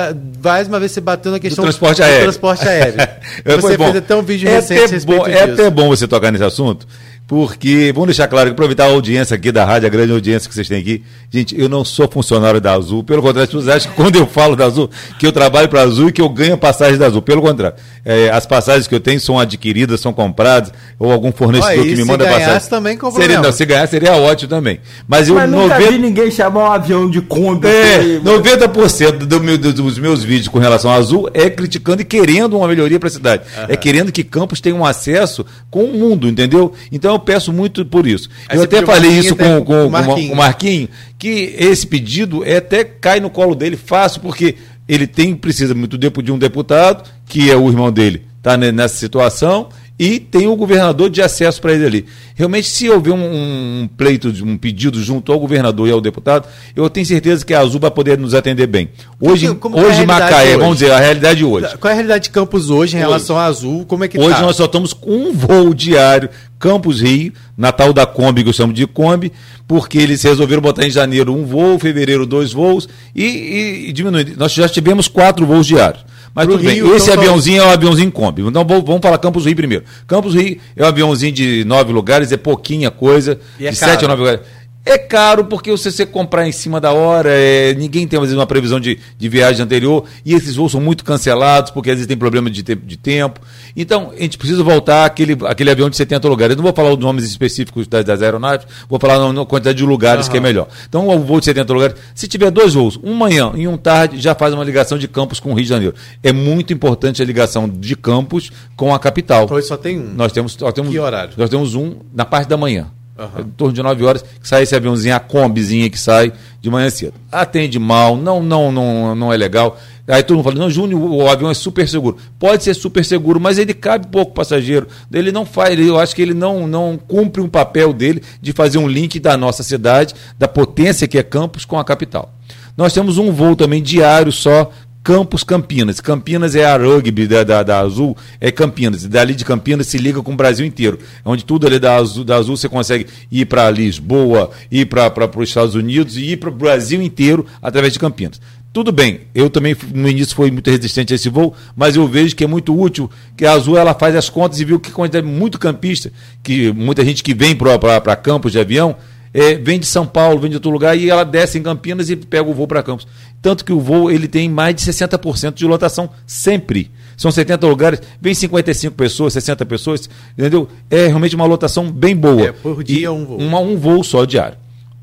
mais 0.43 0.67
uma 0.67 0.81
vez 0.81 0.91
você 0.91 1.01
bateu 1.01 1.31
na 1.31 1.39
questão 1.39 1.63
transporte 1.63 2.03
aéreo. 2.03 2.23
transporte 2.25 2.67
aéreo. 2.67 2.95
É, 3.45 3.57
você 3.57 3.77
bom. 3.77 3.85
fez 3.85 3.97
até 3.97 4.17
um 4.17 4.23
vídeo 4.23 4.49
é 4.49 4.55
recente 4.57 4.81
a 4.81 4.85
até 4.85 5.07
bom, 5.07 5.27
É 5.27 5.31
disso. 5.47 5.53
até 5.53 5.71
bom 5.71 5.89
você 5.89 6.09
tocar 6.09 6.33
nesse 6.33 6.43
assunto, 6.45 6.89
porque, 7.27 7.91
vamos 7.95 8.09
deixar 8.09 8.29
claro, 8.29 8.51
aproveitar 8.51 8.85
a 8.85 8.89
audiência 8.89 9.35
aqui 9.35 9.51
da 9.51 9.65
rádio, 9.65 9.87
a 9.87 9.91
grande 9.91 10.13
audiência 10.13 10.47
que 10.47 10.55
vocês 10.55 10.69
têm 10.69 10.79
aqui. 10.79 11.03
Gente, 11.33 11.59
eu 11.59 11.71
não 11.71 11.83
sou 11.83 12.07
funcionário 12.07 12.61
da 12.61 12.75
Azul, 12.75 13.03
pelo 13.03 13.23
contrário, 13.23 13.45
as 13.45 13.49
pessoas 13.49 13.69
acham 13.69 13.91
que 13.91 13.97
quando 13.97 14.17
eu 14.17 14.27
falo 14.27 14.55
da 14.55 14.67
Azul, 14.67 14.91
que 15.19 15.27
eu 15.27 15.33
trabalho 15.33 15.69
para 15.69 15.81
a 15.81 15.85
Azul 15.85 16.11
e 16.11 16.13
que 16.13 16.21
eu 16.21 16.29
ganho 16.29 16.53
a 16.55 16.59
passagem 16.59 16.99
da 16.99 17.07
Azul. 17.07 17.23
Pelo 17.23 17.41
contrário, 17.41 17.77
é, 18.05 18.29
as 18.31 18.45
passagens 18.45 18.87
que 18.87 18.95
eu 18.95 19.01
tenho 19.01 19.19
são 19.19 19.39
adquiridas, 19.39 20.01
são 20.01 20.13
compradas, 20.13 20.71
ou 20.99 21.11
algum 21.11 21.33
fornecedor 21.33 21.79
e 21.87 21.89
que 21.89 21.97
me 21.97 22.03
se 22.03 22.05
manda 22.05 22.25
ganhasse 22.25 22.45
passagem. 22.45 22.69
também, 22.69 22.99
seria, 23.13 23.41
não, 23.41 23.53
Se 23.53 23.65
ganhar, 23.65 23.87
seria 23.89 24.13
ótimo 24.17 24.51
também. 24.51 24.81
Mas 25.09 25.27
eu, 25.29 25.35
Mas 25.37 25.51
nunca 25.51 25.79
90, 25.79 25.91
vi 25.93 25.99
ninguém 25.99 26.31
chamar 26.31 26.61
um 26.69 26.73
avião 26.73 27.09
de 27.11 27.23
Kombi. 27.23 27.67
é, 27.67 27.95
aí, 27.97 28.21
90% 28.23 29.25
do 29.27 29.41
meu- 29.41 29.57
dos 29.57 29.99
meus 29.99 30.23
vídeos 30.23 30.49
com 30.49 30.59
relação 30.59 30.91
ao 30.91 30.99
Azul 30.99 31.31
é 31.33 31.49
criticando 31.49 32.03
e 32.03 32.05
querendo 32.05 32.57
uma 32.59 32.69
melhoria 32.69 33.01
para 33.01 33.09
a 33.09 33.13
cidade. 33.13 33.45
É 33.69 33.77
querendo 33.77 34.13
que 34.13 34.23
Campos 34.23 34.61
tenha 34.61 34.75
um 34.77 34.85
acesso 34.85 35.45
com 35.71 35.85
o 35.85 35.95
mundo, 35.99 36.29
entendeu? 36.29 36.73
Então 36.93 37.14
eu 37.15 37.19
peço 37.21 37.53
muito 37.53 37.85
por 37.87 38.07
isso. 38.07 38.29
Aí 38.49 38.57
eu 38.59 38.65
até 38.65 38.85
falei 38.85 39.11
isso 39.11 39.35
até 39.35 39.45
com, 39.59 39.65
com 39.65 39.65
com, 39.65 39.87
o 39.87 40.29
com 40.29 40.33
o 40.33 40.37
Marquinho, 40.37 40.89
que 41.19 41.55
esse 41.59 41.87
pedido 41.87 42.45
é 42.45 42.57
até 42.57 42.85
cai 42.85 43.21
no 43.21 43.31
colo 43.31 43.55
dele 43.55 43.77
fácil, 43.77 44.21
porque 44.21 44.55
ele 44.89 45.07
tem 45.07 45.35
precisa 45.35 45.75
muito 45.75 45.97
tempo 45.99 46.23
de 46.23 46.31
um 46.31 46.39
deputado, 46.39 47.09
que 47.27 47.51
é 47.51 47.57
o 47.57 47.69
irmão 47.69 47.91
dele, 47.91 48.23
está 48.39 48.57
nessa 48.57 48.97
situação, 48.97 49.69
e 49.97 50.19
tem 50.19 50.49
o 50.49 50.57
governador 50.57 51.09
de 51.09 51.23
acesso 51.23 51.61
para 51.63 51.73
ele 51.73 51.87
ali. 51.87 52.05
Realmente, 52.35 52.69
se 52.69 52.91
houver 52.91 53.13
um, 53.15 53.83
um 53.83 53.89
pleito, 53.97 54.33
de 54.33 54.43
um 54.43 54.59
pedido 54.59 55.01
junto 55.01 55.31
ao 55.33 55.39
governador 55.39 55.87
e 55.89 55.93
ao 55.93 56.01
deputado, 56.01 56.49
eu 56.75 56.91
tenho 56.91 57.07
certeza 57.07 57.47
que 57.47 57.55
a 57.55 57.61
Azul 57.61 57.79
vai 57.81 57.93
poder 57.93 58.19
nos 58.19 58.35
atender 58.35 58.67
bem. 58.67 58.89
Hoje, 59.21 59.47
Como- 59.47 59.61
como 59.61 59.77
é 59.79 59.81
hoje 59.83 59.91
realidade 60.05 60.21
Macaé, 60.25 60.49
hoje? 60.49 60.57
vamos 60.59 60.79
dizer, 60.79 60.91
a 60.91 60.99
realidade 60.99 61.39
de 61.39 61.45
hoje. 61.45 61.79
Qual 61.79 61.89
é 61.89 61.93
a 61.93 61.95
realidade 61.95 62.25
de 62.25 62.31
Campos 62.31 62.71
hoje 62.71 62.97
em 62.97 62.99
relação 62.99 63.39
à 63.39 63.45
Azul? 63.45 63.87
Como 63.87 64.03
é 64.03 64.09
que 64.09 64.19
Hoje 64.19 64.31
tá? 64.35 64.43
nós 64.43 64.57
só 64.57 64.65
estamos 64.65 64.93
com 64.93 65.13
um 65.13 65.33
voo 65.33 65.73
diário, 65.73 66.29
Campos 66.65 67.03
Rio, 67.03 67.31
Natal 67.59 67.93
da 67.93 68.07
Kombi, 68.07 68.43
que 68.43 68.49
eu 68.49 68.53
chamo 68.55 68.73
de 68.73 68.87
Kombi, 68.87 69.31
porque 69.69 69.99
eles 69.99 70.23
resolveram 70.23 70.63
botar 70.63 70.87
em 70.87 70.91
janeiro 70.91 71.31
um 71.35 71.45
voo, 71.45 71.79
fevereiro 71.79 72.25
dois 72.25 72.55
voos 72.55 72.89
e, 73.15 73.23
e, 73.23 73.89
e 73.91 73.93
diminuindo. 73.93 74.33
Nós 74.39 74.51
já 74.51 74.67
tivemos 74.67 75.07
quatro 75.07 75.45
voos 75.45 75.67
diários. 75.67 76.03
Mas 76.35 76.47
Pro 76.47 76.57
tudo 76.57 76.67
bem, 76.67 76.77
Rio, 76.77 76.97
esse 76.97 77.11
então, 77.11 77.21
aviãozinho 77.21 77.63
é 77.63 77.67
um 77.67 77.71
aviãozinho 77.71 78.11
Kombi. 78.11 78.41
Então 78.41 78.65
vamos 78.65 79.03
falar 79.03 79.19
Campos 79.19 79.45
Rio 79.45 79.55
primeiro. 79.55 79.85
Campos 80.07 80.35
Rio 80.35 80.57
é 80.75 80.83
um 80.83 80.87
aviãozinho 80.87 81.33
de 81.33 81.65
nove 81.67 81.93
lugares, 81.93 82.33
é 82.33 82.39
pouquinha 82.39 82.91
coisa, 82.91 83.39
E 83.61 83.67
é 83.67 83.71
de 83.71 83.79
caro. 83.79 83.93
sete 83.93 84.07
a 84.07 84.09
nove 84.09 84.21
lugares. 84.23 84.41
É 84.87 84.99
caro 84.99 85.47
porque 85.47 85.75
se 85.79 85.91
você 85.91 86.05
comprar 86.05 86.47
em 86.47 86.53
cima 86.53 86.79
da 86.79 86.93
hora, 86.93 87.31
é, 87.33 87.73
ninguém 87.73 88.07
tem 88.07 88.21
vezes, 88.21 88.35
uma 88.35 88.47
previsão 88.47 88.79
de, 88.79 88.99
de 89.17 89.29
viagem 89.31 89.63
anterior, 89.65 90.05
e 90.27 90.35
esses 90.35 90.57
voos 90.57 90.73
são 90.73 90.81
muito 90.81 91.03
cancelados, 91.05 91.71
porque 91.71 91.89
às 91.91 91.97
vezes 91.97 92.07
tem 92.07 92.19
problema 92.19 92.51
de, 92.51 92.63
te- 92.63 92.75
de 92.75 92.97
tempo. 92.99 93.41
Então, 93.75 94.13
a 94.15 94.21
gente 94.21 94.37
precisa 94.37 94.63
voltar 94.63 95.07
àquele, 95.07 95.39
àquele 95.47 95.71
avião 95.71 95.89
de 95.89 95.97
70 95.97 96.29
lugares. 96.29 96.53
Eu 96.53 96.57
não 96.59 96.65
vou 96.65 96.73
falar 96.75 96.93
os 96.93 96.99
nomes 96.99 97.25
específicos 97.25 97.87
das, 97.87 98.05
das 98.05 98.21
aeronaves, 98.21 98.67
vou 98.87 98.99
falar 98.99 99.33
na, 99.33 99.47
quantidade 99.47 99.79
de 99.79 99.85
lugares 99.85 100.29
que 100.29 100.37
é 100.37 100.41
melhor. 100.41 100.69
Então, 100.87 101.09
o 101.09 101.19
voo 101.21 101.39
de 101.39 101.47
70 101.47 101.73
lugares, 101.73 101.97
se 102.15 102.29
tiver 102.29 102.51
dois 102.51 102.75
voos, 102.75 103.01
um 103.03 103.15
manhã 103.15 103.53
e 103.55 103.67
um 103.67 103.79
tarde, 103.79 104.21
já 104.21 104.35
faz 104.35 104.53
uma 104.53 104.65
ligação 104.65 104.99
de 104.99 105.09
Campos 105.09 105.41
com 105.41 105.51
o 105.51 105.55
Rio 105.55 105.63
de 105.63 105.69
Janeiro. 105.71 105.95
É 106.23 106.31
muito 106.31 106.75
importante 106.75 107.23
a 107.23 107.25
ligação 107.25 107.67
de 107.67 107.97
Campos 107.97 108.51
com 108.77 108.95
a 108.95 108.99
capital. 108.99 109.49
Hoje 109.51 109.67
só 109.67 109.79
tem 109.79 109.99
um. 109.99 110.13
Nós 110.15 110.31
temos, 110.31 110.59
nós 110.59 110.75
temos, 110.75 110.91
Que 110.91 110.99
horário? 110.99 111.33
Nós 111.39 111.49
temos 111.49 111.75
um 111.75 111.95
na 112.15 112.27
parte 112.27 112.49
da 112.49 112.57
manhã. 112.59 112.89
Aham. 113.17 113.43
Em 113.43 113.51
torno 113.51 113.73
de 113.73 113.81
9 113.83 114.05
horas, 114.05 114.23
que 114.23 114.49
sai 114.49 114.65
esse 114.65 114.75
aviãozinho, 114.75 115.15
a 115.15 115.21
combizinha 115.21 115.89
que 115.89 115.99
sai 115.99 116.33
de 116.61 116.69
manhã 116.69 116.91
cedo. 116.91 117.15
Atende 117.31 117.79
mal, 117.79 118.17
não, 118.17 118.43
não, 118.43 118.73
não, 118.73 119.15
não 119.15 119.33
é 119.33 119.37
legal. 119.37 119.79
Aí 120.09 120.23
todo 120.23 120.37
mundo 120.37 120.45
fala, 120.45 120.57
não, 120.59 120.69
Júnior, 120.69 121.01
o, 121.01 121.17
o 121.23 121.29
avião 121.29 121.49
é 121.51 121.55
super 121.55 121.89
seguro. 121.89 122.17
Pode 122.41 122.65
ser 122.65 122.75
super 122.75 123.05
seguro, 123.05 123.39
mas 123.41 123.57
ele 123.57 123.73
cabe 123.73 124.09
pouco 124.09 124.33
passageiro. 124.35 124.89
Ele 125.13 125.31
não 125.31 125.47
faz, 125.47 125.71
ele- 125.73 125.89
eu 125.89 125.99
acho 125.99 126.15
que 126.15 126.23
ele 126.23 126.35
não, 126.35 126.67
não 126.67 126.99
cumpre 126.99 127.41
um 127.41 127.49
papel 127.49 127.93
dele 127.93 128.21
de 128.43 128.53
fazer 128.53 128.79
um 128.79 128.89
link 128.89 129.21
da 129.21 129.37
nossa 129.37 129.63
cidade, 129.63 130.13
da 130.37 130.49
potência 130.49 131.07
que 131.07 131.17
é 131.17 131.23
Campos, 131.23 131.65
com 131.65 131.79
a 131.79 131.85
capital. 131.85 132.35
Nós 132.77 132.93
temos 132.93 133.17
um 133.19 133.31
voo 133.31 133.55
também 133.55 133.81
diário 133.81 134.33
só, 134.33 134.69
Campos 135.05 135.45
Campinas. 135.45 136.01
Campinas 136.01 136.57
é 136.57 136.65
a 136.65 136.79
rugby 136.79 137.27
da, 137.27 137.45
da, 137.45 137.63
da 137.63 137.79
Azul, 137.81 138.17
é 138.41 138.51
Campinas. 138.51 139.07
Dali 139.07 139.35
de 139.35 139.45
Campinas 139.45 139.87
se 139.87 139.99
liga 139.99 140.23
com 140.23 140.33
o 140.33 140.37
Brasil 140.37 140.65
inteiro. 140.65 140.99
Onde 141.23 141.45
tudo 141.45 141.67
ali 141.67 141.79
da 141.79 141.95
Azul, 141.97 142.25
da 142.25 142.37
Azul 142.37 142.57
você 142.57 142.71
consegue 142.71 143.07
ir 143.31 143.45
para 143.45 143.71
Lisboa, 143.71 144.51
ir 144.71 144.87
para 144.87 145.13
os 145.37 145.49
Estados 145.51 145.75
Unidos 145.75 146.17
e 146.17 146.31
ir 146.31 146.39
para 146.39 146.49
o 146.49 146.53
Brasil 146.53 147.03
inteiro 147.03 147.45
através 147.61 147.93
de 147.93 147.99
Campinas. 147.99 148.41
Tudo 148.73 148.91
bem, 148.91 149.21
eu 149.35 149.51
também 149.51 149.77
no 149.95 150.09
início 150.09 150.35
fui 150.35 150.51
muito 150.51 150.69
resistente 150.69 151.13
a 151.13 151.17
esse 151.17 151.29
voo, 151.29 151.55
mas 151.77 151.95
eu 151.95 152.09
vejo 152.09 152.35
que 152.35 152.43
é 152.43 152.47
muito 152.47 152.77
útil, 152.77 153.09
que 153.37 153.45
a 153.45 153.53
Azul 153.53 153.77
ela 153.77 153.95
faz 153.95 154.17
as 154.17 154.31
contas 154.31 154.59
e 154.59 154.65
viu 154.65 154.81
que 154.81 154.91
quantidade 154.91 155.25
muito 155.25 155.61
campista, 155.61 156.11
que 156.43 156.73
muita 156.73 157.05
gente 157.05 157.23
que 157.23 157.35
vem 157.35 157.55
para 157.55 158.17
Campos 158.17 158.51
de 158.51 158.59
avião, 158.59 158.97
é, 159.35 159.57
vem 159.57 159.81
de 159.81 159.87
São 159.87 160.07
Paulo, 160.07 160.39
vem 160.41 160.49
de 160.49 160.57
outro 160.57 160.71
lugar 160.71 160.97
e 160.97 161.11
ela 161.11 161.25
desce 161.25 161.59
em 161.59 161.63
Campinas 161.63 162.09
e 162.09 162.15
pega 162.15 162.49
o 162.49 162.55
voo 162.55 162.69
para 162.69 162.83
Campos. 162.83 163.07
Tanto 163.45 163.63
que 163.63 163.75
o 163.75 163.79
voo 163.79 164.11
ele 164.11 164.27
tem 164.27 164.49
mais 164.49 164.75
de 164.75 164.81
60% 164.81 165.53
de 165.53 165.67
lotação 165.67 166.09
sempre. 166.27 166.91
São 167.15 167.31
70 167.31 167.67
lugares, 167.67 168.01
vem 168.19 168.33
55 168.33 168.95
pessoas, 168.97 169.35
60 169.35 169.67
pessoas, 169.67 170.09
entendeu? 170.37 170.67
É 170.91 171.09
realmente 171.09 171.37
uma 171.37 171.45
lotação 171.45 171.93
bem 171.93 172.17
boa. 172.17 172.47
É, 172.47 172.53
por 172.53 172.83
dia 172.83 173.01
E 173.01 173.09
um 173.11 173.27
voo. 173.27 173.37
Uma, 173.39 173.59
um 173.61 173.77
voo 173.77 174.03
só 174.03 174.25
diário. 174.25 174.57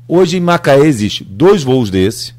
Hoje 0.08 0.38
em 0.38 0.40
Macaé 0.40 0.80
existe 0.80 1.22
dois 1.22 1.62
voos 1.62 1.88
desse, 1.88 2.34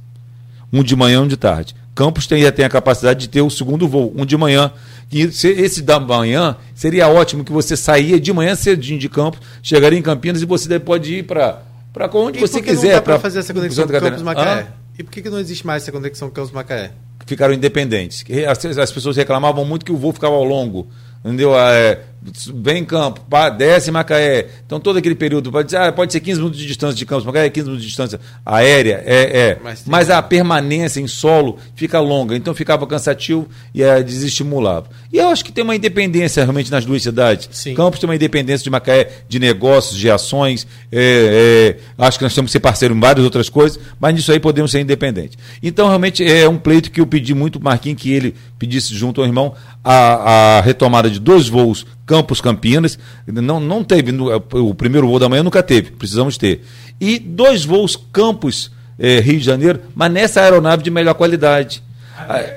um 0.74 0.84
de 0.84 0.94
manhã 0.94 1.20
e 1.20 1.22
um 1.22 1.28
de 1.28 1.38
tarde. 1.38 1.74
Campos 1.96 2.28
tem, 2.28 2.42
já 2.42 2.52
tem 2.52 2.66
a 2.66 2.70
capacidade 2.70 3.22
de 3.22 3.30
ter 3.30 3.42
o 3.42 3.50
segundo 3.50 3.88
voo, 3.88 4.14
um 4.18 4.26
de 4.26 4.36
manhã. 4.36 4.72
E 5.10 5.32
se- 5.32 5.48
esse 5.48 5.82
da 5.82 6.02
manhã 6.02 6.58
seria 6.76 7.08
ótimo 7.08 7.46
que 7.46 7.52
você 7.54 7.78
saía 7.78 8.20
de 8.20 8.34
manhã 8.34 8.56
cedinho 8.56 9.00
de 9.00 9.08
Campos, 9.08 9.40
chegaria 9.62 9.98
em 9.98 10.02
Campinas 10.02 10.42
e 10.42 10.46
você 10.46 10.68
daí 10.68 10.80
pode 10.80 11.14
ir 11.14 11.24
para 11.24 11.62
para 11.94 12.10
onde 12.14 12.40
E 12.40 12.42
você 12.42 12.62
quiser. 12.62 13.00
pra- 13.02 13.20
fazer 13.20 13.40
essa 13.40 13.54
conexão 13.54 13.88
com 13.88 13.94
Campos. 14.00 14.22
Macaé? 14.22 14.62
Hã? 14.64 14.83
E 14.98 15.04
por 15.04 15.12
que, 15.12 15.22
que 15.22 15.30
não 15.30 15.40
existe 15.40 15.66
mais 15.66 15.84
essa 15.84 15.92
conexão 15.92 16.30
com 16.30 16.36
Campos 16.36 16.52
Macaé? 16.52 16.92
ficaram 17.26 17.54
independentes. 17.54 18.24
As, 18.48 18.78
as 18.78 18.92
pessoas 18.92 19.18
reclamavam 19.18 19.66
muito 19.66 19.86
que 19.86 19.92
o 19.92 19.98
voo 19.98 20.12
ficava 20.12 20.36
ao 20.36 20.44
longo. 20.44 20.88
Entendeu? 21.24 21.56
Ah, 21.56 21.72
É, 21.72 22.02
vem 22.56 22.80
em 22.80 22.86
campo, 22.86 23.22
pá, 23.30 23.50
desce 23.50 23.90
em 23.90 23.94
Macaé. 23.94 24.48
Então, 24.66 24.80
todo 24.80 24.98
aquele 24.98 25.16
período, 25.16 25.52
pode, 25.52 25.68
dizer, 25.68 25.78
ah, 25.78 25.92
pode 25.92 26.12
ser 26.12 26.20
15 26.20 26.40
minutos 26.40 26.60
de 26.60 26.68
distância 26.68 26.96
de 26.96 27.06
Campos, 27.06 27.26
Macaé, 27.26 27.50
15 27.50 27.66
minutos 27.66 27.84
de 27.84 27.90
distância 27.90 28.20
aérea, 28.46 29.04
é, 29.06 29.40
é. 29.40 29.60
Mas 29.64 29.84
Mas, 29.86 30.10
a 30.10 30.22
permanência 30.22 31.00
em 31.00 31.08
solo 31.08 31.58
fica 31.76 32.00
longa, 32.00 32.36
então 32.36 32.54
ficava 32.54 32.86
cansativo 32.88 33.48
e 33.74 33.84
é, 33.84 34.02
desestimulava. 34.02 34.88
E 35.12 35.18
eu 35.18 35.30
acho 35.30 35.44
que 35.44 35.52
tem 35.52 35.64
uma 35.64 35.76
independência 35.76 36.44
realmente 36.44 36.72
nas 36.72 36.86
duas 36.86 37.02
cidades. 37.02 37.50
Sim. 37.52 37.74
Campos 37.74 38.00
tem 38.00 38.10
uma 38.10 38.16
independência 38.16 38.64
de 38.64 38.70
Macaé 38.70 39.10
de 39.28 39.40
negócios, 39.40 39.98
de 39.98 40.10
ações. 40.10 40.66
é, 40.92 41.78
é, 41.98 42.04
acho 42.06 42.18
que 42.18 42.24
nós 42.24 42.34
temos 42.34 42.50
que 42.50 42.54
ser 42.54 42.60
parceiro 42.60 42.96
em 42.96 43.00
várias 43.00 43.24
outras 43.24 43.50
coisas, 43.50 43.80
mas 44.00 44.14
nisso 44.14 44.32
aí 44.32 44.40
podemos 44.40 44.72
ser 44.72 44.80
independentes. 44.80 45.38
Então, 45.62 45.88
realmente, 45.88 46.24
é 46.24 46.48
um 46.48 46.58
pleito 46.58 46.92
que 46.92 47.02
eu 47.02 47.08
pedi 47.08 47.34
muito, 47.34 47.60
Marquinhos, 47.62 48.02
que 48.02 48.12
ele 48.12 48.36
pedisse 48.58 48.96
junto 48.96 49.22
ao 49.22 49.28
irmão 49.28 49.54
a, 49.84 50.58
a 50.58 50.62
retomada 50.62 51.10
de 51.10 51.20
dois 51.20 51.48
voos 51.48 51.86
Campos 52.06 52.42
Campinas. 52.42 52.98
Não, 53.28 53.60
não 53.60 53.84
teve, 53.84 54.12
no- 54.12 54.36
o 54.36 54.74
primeiro 54.76 55.08
voo 55.08 55.20
da 55.20 55.30
manhã 55.30 55.44
nunca 55.44 55.62
teve, 55.64 55.92
precisamos 55.92 56.38
ter. 56.38 56.64
E 57.00 57.18
dois 57.20 57.64
voos 57.66 57.96
Campos 58.12 58.72
eh, 59.00 59.20
Rio 59.20 59.40
de 59.40 59.46
Janeiro, 59.46 59.80
mas 59.96 60.12
nessa 60.12 60.42
aeronave 60.42 60.84
de 60.84 60.92
melhor 60.92 61.14
qualidade. 61.16 61.82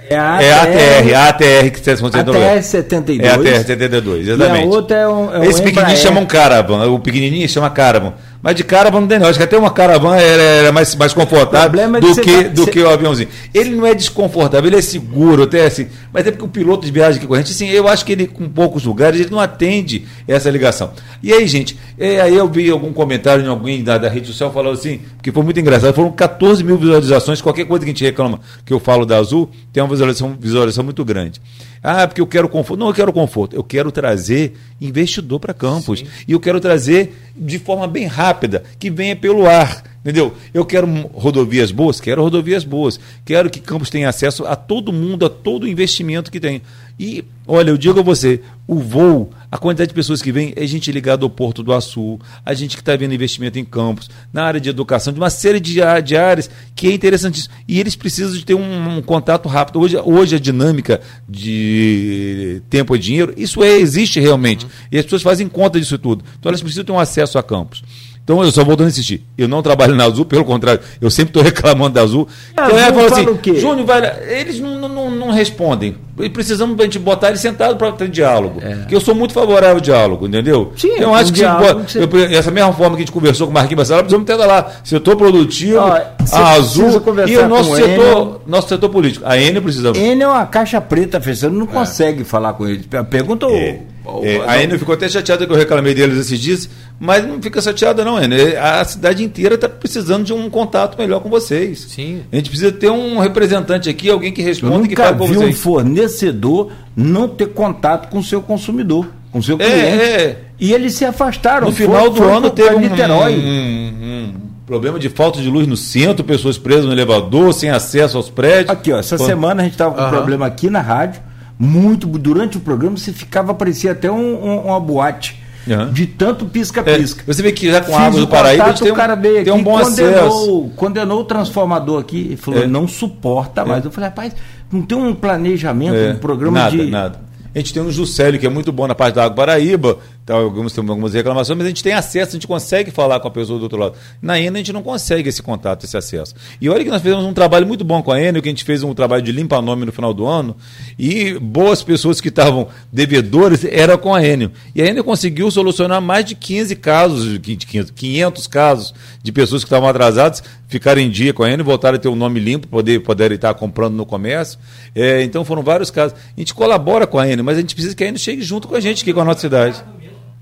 É 0.08 0.16
a 0.18 0.42
É 0.42 0.52
a 0.52 0.62
ATR, 0.62 1.14
a 1.16 1.28
ATR 1.30 1.70
que 1.72 1.80
vocês 1.80 1.98
vão. 2.00 2.10
ATR 2.10 2.62
72. 2.62 3.26
É 3.28 3.32
a 3.32 3.38
TR-72, 3.38 4.06
E 4.26 4.30
a 4.30 4.34
exatamente. 4.34 4.66
outra 4.68 4.96
é 4.98 5.08
um, 5.08 5.34
é 5.34 5.38
um 5.40 5.44
Esse 5.44 5.62
pequenininho 5.62 5.80
Embraer. 5.80 5.96
chama 5.96 6.20
um 6.20 6.26
Caravan, 6.26 6.86
o 6.88 6.98
pequenininho 7.00 7.48
chama 7.48 7.70
Caravan, 7.70 8.12
Mas 8.46 8.54
de 8.54 8.62
caravana 8.62 9.00
não 9.00 9.08
tem 9.08 9.18
não. 9.18 9.26
Acho 9.26 9.40
que 9.40 9.44
até 9.44 9.58
uma 9.58 9.72
caravana 9.72 10.20
era, 10.22 10.40
era 10.40 10.70
mais, 10.72 10.94
mais 10.94 11.12
confortável 11.12 11.80
é 11.80 12.00
do 12.00 12.14
que 12.14 12.20
que, 12.20 12.44
tá- 12.44 12.48
do 12.50 12.64
você- 12.64 12.70
que 12.70 12.78
o 12.80 12.88
aviãozinho. 12.88 13.28
Ele 13.52 13.70
não 13.70 13.84
é 13.84 13.92
desconfortável, 13.92 14.68
ele 14.68 14.76
é 14.76 14.80
seguro, 14.80 15.42
até 15.42 15.66
assim. 15.66 15.88
Mas 16.12 16.24
é 16.28 16.30
porque 16.30 16.44
o 16.44 16.48
piloto 16.48 16.86
de 16.86 16.92
viagem 16.92 17.18
aqui 17.18 17.26
com 17.26 17.34
a 17.34 17.38
gente, 17.38 17.50
assim, 17.50 17.68
eu 17.68 17.88
acho 17.88 18.04
que 18.04 18.12
ele, 18.12 18.28
com 18.28 18.48
poucos 18.48 18.84
lugares, 18.84 19.18
ele 19.18 19.30
não 19.30 19.40
atende 19.40 20.06
essa 20.28 20.48
ligação. 20.48 20.92
E 21.20 21.32
aí, 21.32 21.44
gente, 21.48 21.76
é, 21.98 22.20
aí 22.20 22.36
eu 22.36 22.46
vi 22.48 22.70
algum 22.70 22.92
comentário 22.92 23.44
em 23.44 23.48
alguém 23.48 23.82
da, 23.82 23.98
da 23.98 24.08
rede 24.08 24.28
social 24.28 24.52
falando 24.52 24.74
assim, 24.78 25.00
que 25.20 25.32
foi 25.32 25.42
muito 25.42 25.58
engraçado, 25.58 25.92
foram 25.92 26.12
14 26.12 26.62
mil 26.62 26.78
visualizações, 26.78 27.42
qualquer 27.42 27.64
coisa 27.64 27.84
que 27.84 27.90
a 27.90 27.92
gente 27.94 28.04
reclama 28.04 28.38
que 28.64 28.72
eu 28.72 28.78
falo 28.78 29.04
da 29.04 29.16
Azul, 29.18 29.50
tem 29.72 29.82
uma 29.82 29.88
visualização, 29.90 30.36
visualização 30.38 30.84
muito 30.84 31.04
grande. 31.04 31.40
Ah, 31.82 32.06
porque 32.06 32.20
eu 32.20 32.26
quero 32.26 32.48
conforto. 32.48 32.80
Não, 32.80 32.88
eu 32.88 32.94
quero 32.94 33.12
conforto. 33.12 33.54
Eu 33.54 33.62
quero 33.62 33.92
trazer 33.92 34.54
investidor 34.80 35.40
para 35.40 35.54
Campos. 35.54 36.04
E 36.26 36.32
eu 36.32 36.40
quero 36.40 36.60
trazer 36.60 37.16
de 37.36 37.58
forma 37.58 37.86
bem 37.86 38.06
rápida, 38.06 38.64
que 38.78 38.90
venha 38.90 39.14
pelo 39.14 39.46
ar. 39.46 39.82
Entendeu? 40.06 40.32
Eu 40.54 40.64
quero 40.64 40.86
rodovias 41.12 41.72
boas, 41.72 42.00
quero 42.00 42.22
rodovias 42.22 42.62
boas. 42.62 43.00
Quero 43.24 43.50
que 43.50 43.58
Campos 43.58 43.90
tenha 43.90 44.08
acesso 44.08 44.46
a 44.46 44.54
todo 44.54 44.92
mundo, 44.92 45.26
a 45.26 45.28
todo 45.28 45.66
investimento 45.66 46.30
que 46.30 46.38
tem. 46.38 46.62
E, 46.96 47.24
olha, 47.44 47.70
eu 47.70 47.76
digo 47.76 47.98
a 47.98 48.04
você, 48.04 48.40
o 48.68 48.76
voo, 48.76 49.32
a 49.50 49.58
quantidade 49.58 49.88
de 49.88 49.94
pessoas 49.94 50.22
que 50.22 50.30
vem 50.30 50.52
é 50.54 50.64
gente 50.64 50.92
ligada 50.92 51.24
ao 51.24 51.28
Porto 51.28 51.60
do 51.60 51.72
Açu, 51.72 52.20
a 52.44 52.54
gente 52.54 52.76
que 52.76 52.82
está 52.82 52.94
vendo 52.94 53.14
investimento 53.14 53.58
em 53.58 53.64
Campos, 53.64 54.08
na 54.32 54.44
área 54.44 54.60
de 54.60 54.70
educação, 54.70 55.12
de 55.12 55.18
uma 55.18 55.28
série 55.28 55.58
de, 55.58 55.80
de 56.04 56.16
áreas 56.16 56.48
que 56.76 56.86
é 56.86 56.92
interessantíssimo. 56.92 57.52
E 57.66 57.80
eles 57.80 57.96
precisam 57.96 58.32
de 58.32 58.44
ter 58.44 58.54
um, 58.54 58.98
um 58.98 59.02
contato 59.02 59.48
rápido. 59.48 59.80
Hoje, 59.80 59.96
hoje 59.96 60.36
a 60.36 60.38
dinâmica 60.38 61.00
de 61.28 62.62
tempo 62.70 62.94
e 62.94 62.98
dinheiro, 63.00 63.34
isso 63.36 63.60
é, 63.60 63.76
existe 63.76 64.20
realmente. 64.20 64.68
E 64.92 64.98
as 64.98 65.02
pessoas 65.02 65.22
fazem 65.22 65.48
conta 65.48 65.80
disso 65.80 65.98
tudo. 65.98 66.24
Então 66.38 66.48
elas 66.48 66.62
precisam 66.62 66.84
ter 66.84 66.92
um 66.92 67.00
acesso 67.00 67.40
a 67.40 67.42
Campos. 67.42 67.82
Então 68.26 68.42
eu 68.42 68.50
só 68.50 68.64
voltando 68.64 68.86
a 68.86 68.90
insistir. 68.90 69.24
Eu 69.38 69.46
não 69.46 69.62
trabalho 69.62 69.94
na 69.94 70.04
Azul, 70.04 70.24
pelo 70.24 70.44
contrário, 70.44 70.80
eu 71.00 71.08
sempre 71.12 71.30
estou 71.30 71.42
reclamando 71.44 71.94
da 71.94 72.02
Azul. 72.02 72.26
A 72.56 72.64
então 72.66 72.76
ela 72.76 72.92
falou 72.92 73.08
fala 73.08 73.20
assim, 73.22 73.30
o 73.30 73.38
quê? 73.38 73.54
Júnior, 73.54 73.86
vai 73.86 74.00
lá." 74.00 74.14
eles 74.26 74.58
não, 74.58 74.88
não, 74.88 75.10
não, 75.12 75.30
respondem. 75.30 75.94
E 76.18 76.28
precisamos 76.28 76.76
a 76.80 76.82
gente 76.82 76.98
botar 76.98 77.28
eles 77.28 77.40
sentados 77.40 77.76
para 77.76 77.92
ter 77.92 78.08
diálogo. 78.08 78.60
Porque 78.60 78.96
eu 78.96 79.00
sou 79.00 79.14
muito 79.14 79.32
favorável 79.32 79.76
ao 79.76 79.80
diálogo, 79.80 80.26
entendeu? 80.26 80.72
É. 80.74 80.80
Sim, 80.80 80.88
eu 80.98 81.10
um 81.10 81.14
acho 81.14 81.26
que, 81.32 81.38
diálogo 81.38 81.82
você- 81.86 82.00
eu- 82.02 82.38
essa 82.38 82.50
mesma 82.50 82.72
forma 82.72 82.96
que 82.96 83.02
a 83.02 83.04
gente 83.04 83.12
conversou 83.12 83.46
com 83.46 83.50
o 83.52 83.54
Marquinhos 83.54 83.76
Bassala, 83.82 84.02
precisamos 84.02 84.26
ter 84.26 84.34
lá. 84.34 84.72
Setor 84.82 85.14
produtivo, 85.14 85.78
Ó, 85.78 86.00
você 86.18 86.34
a 86.34 86.50
Azul 86.54 87.02
e 87.28 87.36
o 87.36 87.48
nosso 87.48 87.76
setor, 87.76 87.88
Enel. 87.90 88.42
nosso 88.44 88.68
setor 88.68 88.88
político. 88.88 89.24
A 89.24 89.38
Enel 89.38 89.62
precisamos. 89.62 89.98
Ele 89.98 90.22
é 90.24 90.26
uma 90.26 90.46
caixa 90.46 90.80
preta 90.80 91.20
fechando, 91.20 91.56
não 91.56 91.66
consegue 91.66 92.24
falar 92.24 92.54
com 92.54 92.66
eles. 92.66 92.86
Pergunta 93.08 93.46
o. 93.46 93.54
É, 93.54 93.78
o- 93.80 93.95
é, 94.22 94.40
a 94.46 94.62
Enel 94.62 94.78
ficou 94.78 94.94
até 94.94 95.08
chateada 95.08 95.46
que 95.46 95.52
eu 95.52 95.56
reclamei 95.56 95.94
deles 95.94 96.18
esses 96.18 96.38
dias, 96.38 96.68
mas 96.98 97.26
não 97.26 97.40
fica 97.42 97.60
chateada 97.60 98.04
não, 98.04 98.22
Enel. 98.22 98.62
A 98.62 98.84
cidade 98.84 99.22
inteira 99.24 99.54
está 99.56 99.68
precisando 99.68 100.24
de 100.24 100.32
um 100.32 100.48
contato 100.50 100.96
melhor 100.98 101.20
com 101.20 101.28
vocês. 101.28 101.86
Sim. 101.88 102.22
A 102.32 102.36
gente 102.36 102.48
precisa 102.50 102.72
ter 102.72 102.90
um 102.90 103.18
representante 103.18 103.88
aqui, 103.88 104.08
alguém 104.10 104.32
que 104.32 104.40
Eu 104.42 104.46
responda 104.46 104.76
e 104.84 104.88
que 104.88 104.88
nunca 104.90 105.04
fale 105.04 105.18
com 105.18 105.26
vi 105.26 105.36
um 105.36 105.40
vocês. 105.42 105.58
fornecedor 105.58 106.70
não 106.96 107.28
ter 107.28 107.48
contato 107.48 108.08
com 108.08 108.18
o 108.18 108.22
seu 108.24 108.40
consumidor, 108.40 109.06
com 109.32 109.38
o 109.38 109.42
seu 109.42 109.56
É, 109.60 109.64
cliente. 109.64 110.02
é. 110.02 110.38
E 110.58 110.72
eles 110.72 110.94
se 110.94 111.04
afastaram. 111.04 111.66
No 111.68 111.72
final 111.74 112.08
do 112.10 112.24
ano 112.24 112.50
teve 112.50 112.74
um, 112.74 112.80
Niterói. 112.80 113.34
um- 113.36 113.42
um 113.42 114.34
problema 114.66 114.98
de 114.98 115.08
falta 115.08 115.40
de 115.40 115.48
luz 115.48 115.66
no 115.66 115.76
centro, 115.76 116.24
pessoas 116.24 116.56
presas 116.58 116.86
no 116.86 116.92
elevador, 116.92 117.52
sem 117.52 117.70
acesso 117.70 118.16
aos 118.16 118.28
prédios. 118.30 118.70
Aqui, 118.70 118.90
ó, 118.92 118.98
essa 118.98 119.16
Pô, 119.16 119.24
semana 119.26 119.60
a 119.60 119.64
gente 119.64 119.74
estava 119.74 119.94
com 119.94 120.02
um 120.02 120.08
problema 120.10 120.46
aqui 120.46 120.68
na 120.70 120.80
rádio. 120.80 121.20
Muito, 121.58 122.06
durante 122.06 122.56
o 122.58 122.60
programa 122.60 122.96
você 122.96 123.12
ficava, 123.12 123.54
parecia 123.54 123.92
até 123.92 124.10
um- 124.10 124.44
um- 124.44 124.66
uma 124.66 124.78
boate. 124.80 125.40
Aham. 125.68 125.90
De 125.92 126.06
tanto 126.06 126.44
é, 126.44 126.48
pisca-pisca. 126.48 127.24
você 127.26 127.42
vê 127.42 127.50
que 127.50 127.68
já 127.68 127.80
com 127.80 127.86
Fiz 127.92 127.96
água 127.96 128.20
do 128.20 128.28
Paraíba 128.28 128.72
tem 128.72 128.92
o 128.92 128.94
cara 128.94 129.16
veio 129.16 129.34
um, 129.34 129.36
aqui 129.40 129.44
tem 129.46 129.52
um 129.52 129.62
bom 129.64 129.76
acesso. 129.76 129.96
condenou, 130.00 130.70
condenou 130.76 131.20
o 131.22 131.24
transformador 131.24 132.00
aqui 132.00 132.28
e 132.32 132.36
falou, 132.36 132.62
É. 132.62 132.66
não 132.68 132.86
suporta 132.86 133.64
mais. 133.64 133.84
Eu 133.84 133.90
falei, 133.90 134.08
rapaz, 134.10 134.32
não 134.70 134.82
tem 134.82 134.96
um 134.96 135.12
planejamento, 135.12 135.94
É, 135.96 136.12
um 136.12 136.18
programa 136.18 136.58
nada, 136.60 136.70
de. 136.76 136.86
nada. 136.88 137.20
A 137.52 137.58
gente 137.58 137.72
tem 137.74 137.82
um 137.82 137.90
Juscelio, 137.90 138.38
que 138.38 138.46
é 138.46 138.50
muito 138.50 138.70
bom 138.70 138.86
na 138.86 138.94
parte 138.94 139.14
da 139.16 139.24
Água 139.24 139.34
Paraíba, 139.34 139.98
tá, 140.26 140.34
alguns 140.34 140.72
tem 140.72 140.86
algumas 140.86 141.14
reclamações, 141.14 141.56
mas 141.56 141.66
a 141.66 141.70
gente 141.70 141.82
tem 141.82 141.92
acesso, 141.92 142.30
a 142.30 142.32
gente 142.32 142.46
consegue 142.46 142.90
falar 142.90 143.20
com 143.20 143.28
a 143.28 143.30
pessoa 143.30 143.58
do 143.58 143.62
outro 143.62 143.78
lado. 143.78 143.94
Na 144.20 144.38
ENA 144.38 144.56
a 144.56 144.58
gente 144.58 144.72
não 144.72 144.82
consegue 144.82 145.28
esse 145.28 145.40
contato, 145.40 145.84
esse 145.84 145.96
acesso. 145.96 146.34
E 146.60 146.68
olha 146.68 146.84
que 146.84 146.90
nós 146.90 147.00
fizemos 147.00 147.24
um 147.24 147.32
trabalho 147.32 147.66
muito 147.66 147.84
bom 147.84 148.02
com 148.02 148.12
a 148.12 148.20
ENA, 148.20 148.42
que 148.42 148.48
a 148.48 148.50
gente 148.50 148.64
fez 148.64 148.82
um 148.82 148.92
trabalho 148.92 149.22
de 149.22 149.32
limpa-nome 149.32 149.86
no 149.86 149.92
final 149.92 150.12
do 150.12 150.26
ano, 150.26 150.56
e 150.98 151.38
boas 151.38 151.82
pessoas 151.82 152.20
que 152.20 152.28
estavam 152.28 152.68
devedores 152.92 153.64
eram 153.64 153.96
com 153.96 154.14
a 154.14 154.24
Enel. 154.24 154.50
E 154.74 154.82
a 154.82 154.86
Enel 154.86 155.04
conseguiu 155.04 155.50
solucionar 155.50 156.00
mais 156.00 156.24
de 156.24 156.34
15 156.34 156.76
casos, 156.76 157.40
de 157.40 157.56
15, 157.56 157.92
500 157.92 158.46
casos 158.46 158.94
de 159.22 159.32
pessoas 159.32 159.62
que 159.62 159.68
estavam 159.68 159.88
atrasadas, 159.88 160.42
ficaram 160.68 161.00
em 161.00 161.10
dia 161.10 161.32
com 161.32 161.42
a 161.42 161.50
Enel, 161.50 161.64
voltaram 161.64 161.96
a 161.96 161.98
ter 162.00 162.08
um 162.08 162.16
nome 162.16 162.40
limpo, 162.40 162.66
poder, 162.66 163.00
poderem 163.00 163.36
estar 163.36 163.54
comprando 163.54 163.94
no 163.94 164.04
comércio. 164.04 164.58
É, 164.94 165.22
então 165.22 165.44
foram 165.44 165.62
vários 165.62 165.90
casos. 165.90 166.18
A 166.36 166.40
gente 166.40 166.52
colabora 166.52 167.06
com 167.06 167.18
a 167.18 167.28
Enel, 167.28 167.44
mas 167.44 167.58
a 167.58 167.60
gente 167.60 167.74
precisa 167.74 167.94
que 167.94 168.02
a 168.02 168.08
Enel 168.08 168.18
chegue 168.18 168.42
junto 168.42 168.66
com 168.66 168.74
a 168.74 168.80
gente 168.80 169.02
aqui, 169.02 169.12
com 169.12 169.20
a 169.20 169.24
nossa 169.24 169.40
cidade. 169.40 169.84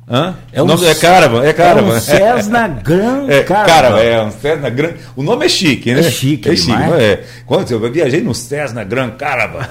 Hã? 0.06 0.34
É 0.52 0.62
um 0.62 0.66
nome 0.66 0.86
é 0.86 0.94
Caravan, 0.94 1.42
é 1.42 1.54
Caravan. 1.54 1.94
É 1.94 1.96
um 1.96 2.00
Cessna 2.00 2.68
Gran 2.68 3.24
É, 3.28 3.42
Caravan. 3.42 4.00
É 4.00 4.22
um 4.22 4.30
Cessna 4.30 4.68
Gran. 4.68 4.90
O 5.16 5.22
nome 5.22 5.46
é 5.46 5.48
chique, 5.48 5.94
né? 5.94 6.00
É 6.00 6.10
chique 6.10 6.50
É 6.50 6.54
chique, 6.54 6.72
demais. 6.72 6.90
não 6.90 6.98
é? 6.98 7.20
Quando 7.46 7.70
eu 7.70 7.90
viajei 7.90 8.20
no 8.20 8.34
Cessna 8.34 8.84
Gran 8.84 9.12
Caravan. 9.12 9.60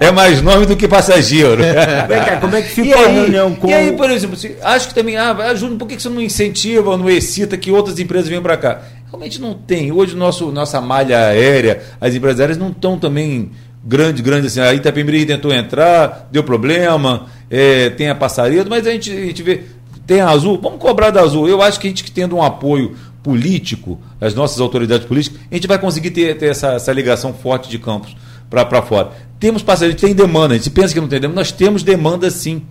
é 0.00 0.10
mais 0.10 0.42
nome 0.42 0.66
do 0.66 0.76
que 0.76 0.88
passageiro. 0.88 1.62
Vem 2.08 2.24
cá, 2.24 2.38
como 2.40 2.56
é 2.56 2.62
que 2.62 2.70
ficou 2.70 3.00
E 3.00 3.04
a 3.04 3.08
reunião 3.08 3.54
com 3.54 3.68
e 3.68 3.74
aí, 3.74 3.92
por 3.92 4.10
exemplo, 4.10 4.36
acho 4.64 4.88
que 4.88 4.94
também, 4.94 5.16
ah, 5.16 5.36
ah, 5.38 5.54
Júnior, 5.54 5.78
por 5.78 5.86
que 5.86 6.00
você 6.00 6.08
não 6.08 6.20
incentiva, 6.20 6.96
não 6.96 7.08
excita 7.08 7.56
que 7.56 7.70
outras 7.70 8.00
empresas 8.00 8.28
venham 8.28 8.42
para 8.42 8.56
cá? 8.56 8.80
Realmente 9.08 9.40
não 9.40 9.54
tem. 9.54 9.92
Hoje, 9.92 10.16
nosso, 10.16 10.50
nossa 10.50 10.80
malha 10.80 11.26
aérea, 11.26 11.82
as 12.00 12.12
empresas 12.14 12.40
aéreas 12.40 12.58
não 12.58 12.70
estão 12.70 12.98
também 12.98 13.52
grande, 13.84 14.22
grande 14.22 14.46
assim. 14.46 14.60
A 14.60 14.74
Itapemirim 14.74 15.26
tentou 15.26 15.52
entrar, 15.52 16.28
deu 16.30 16.42
problema, 16.42 17.26
é, 17.52 17.90
tem 17.90 18.08
a 18.08 18.14
Passaredo, 18.14 18.70
mas 18.70 18.86
a 18.86 18.90
gente, 18.92 19.12
a 19.12 19.26
gente 19.26 19.42
vê, 19.42 19.64
tem 20.06 20.22
a 20.22 20.30
Azul, 20.30 20.58
vamos 20.60 20.78
cobrar 20.78 21.10
da 21.10 21.20
Azul. 21.20 21.46
Eu 21.46 21.60
acho 21.60 21.78
que 21.78 21.86
a 21.86 21.90
gente 21.90 22.02
que 22.02 22.10
tendo 22.10 22.34
um 22.34 22.42
apoio 22.42 22.96
político, 23.22 24.00
as 24.18 24.34
nossas 24.34 24.58
autoridades 24.58 25.06
políticas, 25.06 25.38
a 25.50 25.54
gente 25.54 25.68
vai 25.68 25.78
conseguir 25.78 26.12
ter, 26.12 26.38
ter 26.38 26.46
essa, 26.46 26.72
essa 26.72 26.90
ligação 26.92 27.34
forte 27.34 27.68
de 27.68 27.78
campos 27.78 28.16
para 28.48 28.80
fora. 28.80 29.12
Temos 29.38 29.62
passageiro, 29.62 30.00
tem 30.00 30.14
demanda, 30.14 30.54
a 30.54 30.56
gente 30.56 30.70
pensa 30.70 30.94
que 30.94 31.00
não 31.00 31.08
tem 31.08 31.20
demanda, 31.20 31.40
nós 31.40 31.52
temos 31.52 31.82
demanda 31.82 32.30
sim. 32.30 32.62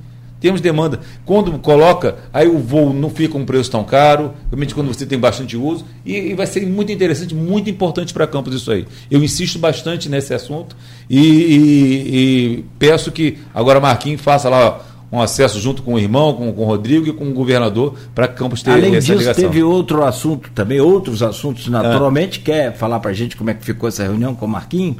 Temos 0.41 0.59
demanda. 0.59 0.99
Quando 1.25 1.51
coloca, 1.59 2.15
aí 2.33 2.47
o 2.47 2.57
voo 2.57 2.91
não 2.93 3.09
fica 3.09 3.37
um 3.37 3.45
preço 3.45 3.71
tão 3.71 3.83
caro, 3.85 4.33
realmente 4.49 4.75
quando 4.75 4.87
você 4.93 5.05
tem 5.05 5.17
bastante 5.17 5.55
uso, 5.55 5.85
e, 6.05 6.17
e 6.17 6.33
vai 6.33 6.47
ser 6.47 6.65
muito 6.67 6.91
interessante, 6.91 7.33
muito 7.33 7.69
importante 7.69 8.13
para 8.13 8.27
Campos 8.27 8.53
isso 8.55 8.71
aí. 8.71 8.85
Eu 9.09 9.23
insisto 9.23 9.59
bastante 9.59 10.09
nesse 10.09 10.33
assunto 10.33 10.75
e, 11.09 11.19
e- 11.19 12.15
e 12.59 12.65
peço 12.79 13.11
que 13.11 13.37
agora 13.53 13.79
Marquinhos 13.79 14.19
faça 14.21 14.49
lá 14.49 14.81
um 15.11 15.21
acesso 15.21 15.59
junto 15.59 15.83
com 15.83 15.95
o 15.95 15.99
irmão, 15.99 16.33
com, 16.33 16.51
com 16.53 16.61
o 16.61 16.65
Rodrigo 16.65 17.05
e 17.07 17.11
com 17.13 17.25
o 17.29 17.33
governador, 17.33 17.95
para 18.15 18.27
Campos 18.29 18.63
ter 18.63 18.71
Além 18.71 18.95
essa 18.95 19.07
disso, 19.07 19.19
ligação. 19.19 19.43
teve 19.43 19.61
outro 19.61 20.03
assunto 20.05 20.49
também, 20.55 20.79
outros 20.79 21.21
assuntos 21.21 21.67
Ah. 21.67 21.71
naturalmente. 21.83 22.39
Quer 22.39 22.73
falar 22.77 22.99
pra 22.99 23.11
gente 23.13 23.35
como 23.35 23.49
é 23.49 23.53
que 23.53 23.63
ficou 23.63 23.89
essa 23.89 24.03
reunião 24.03 24.33
com 24.33 24.45
o 24.45 24.49
Marquinhos? 24.49 24.95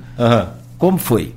Como 0.78 0.98
foi? 0.98 1.34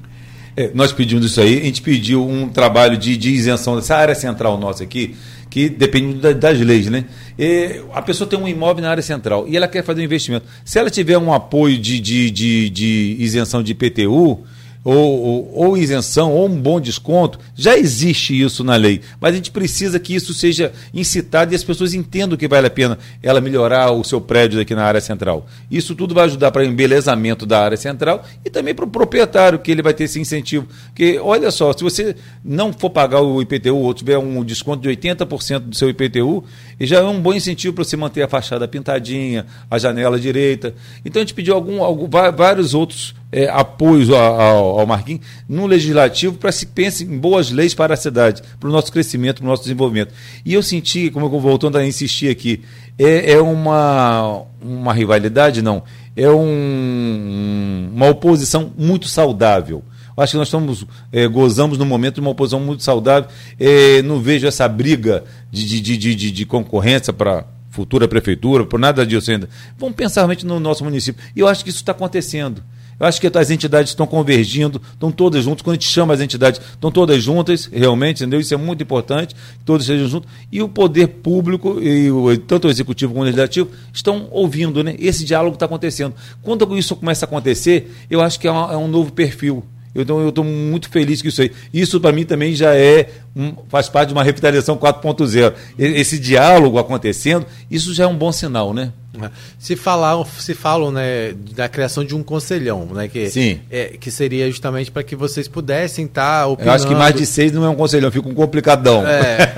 É, 0.56 0.70
nós 0.74 0.92
pedimos 0.92 1.24
isso 1.26 1.40
aí, 1.40 1.60
a 1.60 1.64
gente 1.64 1.82
pediu 1.82 2.24
um 2.26 2.48
trabalho 2.48 2.96
de, 2.96 3.16
de 3.16 3.30
isenção 3.30 3.74
dessa 3.76 3.96
área 3.96 4.14
central 4.14 4.56
nossa 4.56 4.84
aqui, 4.84 5.16
que 5.50 5.68
depende 5.68 6.14
da- 6.14 6.32
das 6.32 6.60
leis, 6.60 6.86
né? 6.88 7.04
E 7.38 7.80
a 7.92 8.00
pessoa 8.00 8.28
tem 8.28 8.38
um 8.38 8.46
imóvel 8.46 8.82
na 8.82 8.90
área 8.90 9.02
central 9.02 9.46
e 9.48 9.56
ela 9.56 9.66
quer 9.66 9.82
fazer 9.84 10.00
um 10.00 10.04
investimento. 10.04 10.46
Se 10.64 10.78
ela 10.78 10.90
tiver 10.90 11.18
um 11.18 11.32
apoio 11.32 11.76
de, 11.78 11.98
de, 11.98 12.30
de, 12.30 12.70
de 12.70 13.16
isenção 13.18 13.62
de 13.62 13.72
IPTU, 13.72 14.44
ou, 14.84 14.94
ou, 14.94 15.50
ou 15.54 15.76
isenção, 15.76 16.30
ou 16.30 16.46
um 16.46 16.60
bom 16.60 16.78
desconto, 16.78 17.38
já 17.56 17.76
existe 17.76 18.38
isso 18.38 18.62
na 18.62 18.76
lei. 18.76 19.00
Mas 19.18 19.32
a 19.32 19.36
gente 19.36 19.50
precisa 19.50 19.98
que 19.98 20.14
isso 20.14 20.34
seja 20.34 20.72
incitado 20.92 21.52
e 21.52 21.56
as 21.56 21.64
pessoas 21.64 21.94
entendam 21.94 22.36
que 22.36 22.46
vale 22.46 22.66
a 22.66 22.70
pena 22.70 22.98
ela 23.22 23.40
melhorar 23.40 23.90
o 23.92 24.04
seu 24.04 24.20
prédio 24.20 24.60
aqui 24.60 24.74
na 24.74 24.84
área 24.84 25.00
central. 25.00 25.46
Isso 25.70 25.94
tudo 25.94 26.14
vai 26.14 26.24
ajudar 26.24 26.50
para 26.50 26.62
o 26.62 26.64
embelezamento 26.66 27.46
da 27.46 27.64
área 27.64 27.76
central 27.76 28.24
e 28.44 28.50
também 28.50 28.74
para 28.74 28.84
o 28.84 28.88
proprietário, 28.88 29.58
que 29.58 29.70
ele 29.70 29.82
vai 29.82 29.94
ter 29.94 30.04
esse 30.04 30.20
incentivo. 30.20 30.68
Porque, 30.88 31.18
olha 31.18 31.50
só, 31.50 31.72
se 31.72 31.82
você 31.82 32.14
não 32.44 32.72
for 32.72 32.90
pagar 32.90 33.22
o 33.22 33.40
IPTU 33.40 33.76
ou 33.76 33.94
tiver 33.94 34.18
um 34.18 34.44
desconto 34.44 34.82
de 34.82 34.88
80% 34.90 35.60
do 35.60 35.74
seu 35.74 35.88
IPTU, 35.88 36.44
já 36.80 36.98
é 36.98 37.04
um 37.04 37.20
bom 37.20 37.32
incentivo 37.32 37.72
para 37.74 37.84
você 37.84 37.96
manter 37.96 38.22
a 38.22 38.28
fachada 38.28 38.68
pintadinha, 38.68 39.46
a 39.70 39.78
janela 39.78 40.20
direita. 40.20 40.74
Então 41.04 41.20
a 41.20 41.24
gente 41.24 41.34
pediu 41.34 41.54
algum, 41.54 41.82
algum, 41.82 42.06
vários 42.08 42.74
outros 42.74 43.14
é, 43.34 43.48
apoios 43.50 44.10
ao, 44.10 44.40
ao, 44.40 44.78
ao 44.80 44.86
Marquinhos 44.86 45.22
no 45.48 45.66
legislativo 45.66 46.36
para 46.36 46.52
se 46.52 46.66
pense 46.66 47.02
em 47.02 47.18
boas 47.18 47.50
leis 47.50 47.74
para 47.74 47.94
a 47.94 47.96
cidade, 47.96 48.40
para 48.60 48.68
o 48.68 48.72
nosso 48.72 48.92
crescimento, 48.92 49.38
para 49.38 49.46
o 49.46 49.48
nosso 49.48 49.64
desenvolvimento. 49.64 50.14
E 50.44 50.54
eu 50.54 50.62
senti, 50.62 51.10
como 51.10 51.26
eu 51.26 51.40
voltando 51.40 51.76
a 51.76 51.84
insistir 51.84 52.30
aqui, 52.30 52.62
é, 52.96 53.32
é 53.32 53.42
uma, 53.42 54.42
uma 54.62 54.92
rivalidade, 54.94 55.62
não, 55.62 55.82
é 56.16 56.30
um, 56.30 57.90
uma 57.92 58.08
oposição 58.08 58.72
muito 58.78 59.08
saudável. 59.08 59.82
Acho 60.16 60.34
que 60.34 60.38
nós 60.38 60.46
estamos 60.46 60.86
é, 61.10 61.26
gozamos 61.26 61.76
no 61.76 61.84
momento 61.84 62.14
de 62.14 62.20
uma 62.20 62.30
oposição 62.30 62.60
muito 62.60 62.84
saudável. 62.84 63.28
É, 63.58 64.00
não 64.02 64.20
vejo 64.20 64.46
essa 64.46 64.68
briga 64.68 65.24
de, 65.50 65.80
de, 65.80 65.96
de, 65.96 66.14
de, 66.14 66.30
de 66.30 66.46
concorrência 66.46 67.12
para 67.12 67.44
futura 67.68 68.06
prefeitura, 68.06 68.64
por 68.64 68.78
nada 68.78 69.04
disso 69.04 69.32
ainda. 69.32 69.48
Vamos 69.76 69.96
pensar 69.96 70.20
realmente 70.20 70.46
no 70.46 70.60
nosso 70.60 70.84
município. 70.84 71.20
E 71.34 71.40
eu 71.40 71.48
acho 71.48 71.64
que 71.64 71.70
isso 71.70 71.80
está 71.80 71.90
acontecendo. 71.90 72.62
Eu 72.98 73.06
acho 73.06 73.20
que 73.20 73.26
as 73.26 73.50
entidades 73.50 73.90
estão 73.90 74.06
convergindo, 74.06 74.80
estão 74.92 75.10
todas 75.10 75.44
juntas. 75.44 75.62
Quando 75.62 75.74
a 75.74 75.80
gente 75.80 75.88
chama 75.88 76.14
as 76.14 76.20
entidades, 76.20 76.60
estão 76.60 76.90
todas 76.90 77.22
juntas, 77.22 77.68
realmente, 77.72 78.22
entendeu? 78.22 78.40
Isso 78.40 78.54
é 78.54 78.56
muito 78.56 78.82
importante, 78.82 79.34
que 79.34 79.64
todas 79.64 79.82
estejam 79.82 80.08
juntos. 80.08 80.30
E 80.50 80.62
o 80.62 80.68
poder 80.68 81.08
público, 81.08 81.80
e 81.80 82.10
o, 82.10 82.36
tanto 82.38 82.68
o 82.68 82.70
executivo 82.70 83.12
como 83.12 83.22
o 83.22 83.24
legislativo, 83.24 83.68
estão 83.92 84.28
ouvindo, 84.30 84.82
né? 84.84 84.94
Esse 84.98 85.24
diálogo 85.24 85.54
está 85.54 85.66
acontecendo. 85.66 86.14
Quando 86.42 86.76
isso 86.76 86.94
começa 86.96 87.24
a 87.24 87.26
acontecer, 87.26 87.90
eu 88.08 88.20
acho 88.20 88.38
que 88.38 88.46
é, 88.46 88.50
uma, 88.50 88.72
é 88.72 88.76
um 88.76 88.88
novo 88.88 89.12
perfil. 89.12 89.64
Então 89.94 90.20
eu 90.20 90.30
estou 90.30 90.44
muito 90.44 90.88
feliz 90.88 91.22
com 91.22 91.28
isso 91.28 91.40
aí. 91.40 91.52
Isso 91.72 92.00
para 92.00 92.12
mim 92.12 92.24
também 92.24 92.54
já 92.54 92.74
é 92.74 93.08
um, 93.36 93.54
faz 93.68 93.88
parte 93.88 94.08
de 94.08 94.14
uma 94.14 94.22
revitalização 94.22 94.76
4.0. 94.76 95.54
Esse 95.78 96.18
diálogo 96.18 96.78
acontecendo, 96.78 97.46
isso 97.70 97.92
já 97.92 98.04
é 98.04 98.06
um 98.06 98.16
bom 98.16 98.30
sinal, 98.32 98.72
né? 98.72 98.92
Se 99.58 99.76
falar, 99.76 100.24
se 100.38 100.54
falam, 100.54 100.90
né, 100.90 101.32
da 101.54 101.68
criação 101.68 102.04
de 102.04 102.14
um 102.14 102.22
conselhão, 102.22 102.86
né, 102.92 103.06
que 103.08 103.30
Sim. 103.30 103.60
É, 103.70 103.96
que 103.98 104.10
seria 104.10 104.48
justamente 104.48 104.90
para 104.90 105.02
que 105.02 105.14
vocês 105.14 105.46
pudessem 105.46 106.04
estar 106.06 106.40
tá 106.40 106.46
opinando. 106.46 106.70
Eu 106.70 106.74
acho 106.74 106.88
que 106.88 106.94
mais 106.94 107.14
de 107.14 107.24
seis 107.24 107.52
não 107.52 107.64
é 107.64 107.68
um 107.68 107.76
conselhão, 107.76 108.10
fica 108.10 108.28
um 108.28 108.34
complicadão. 108.34 109.06
É. 109.06 109.52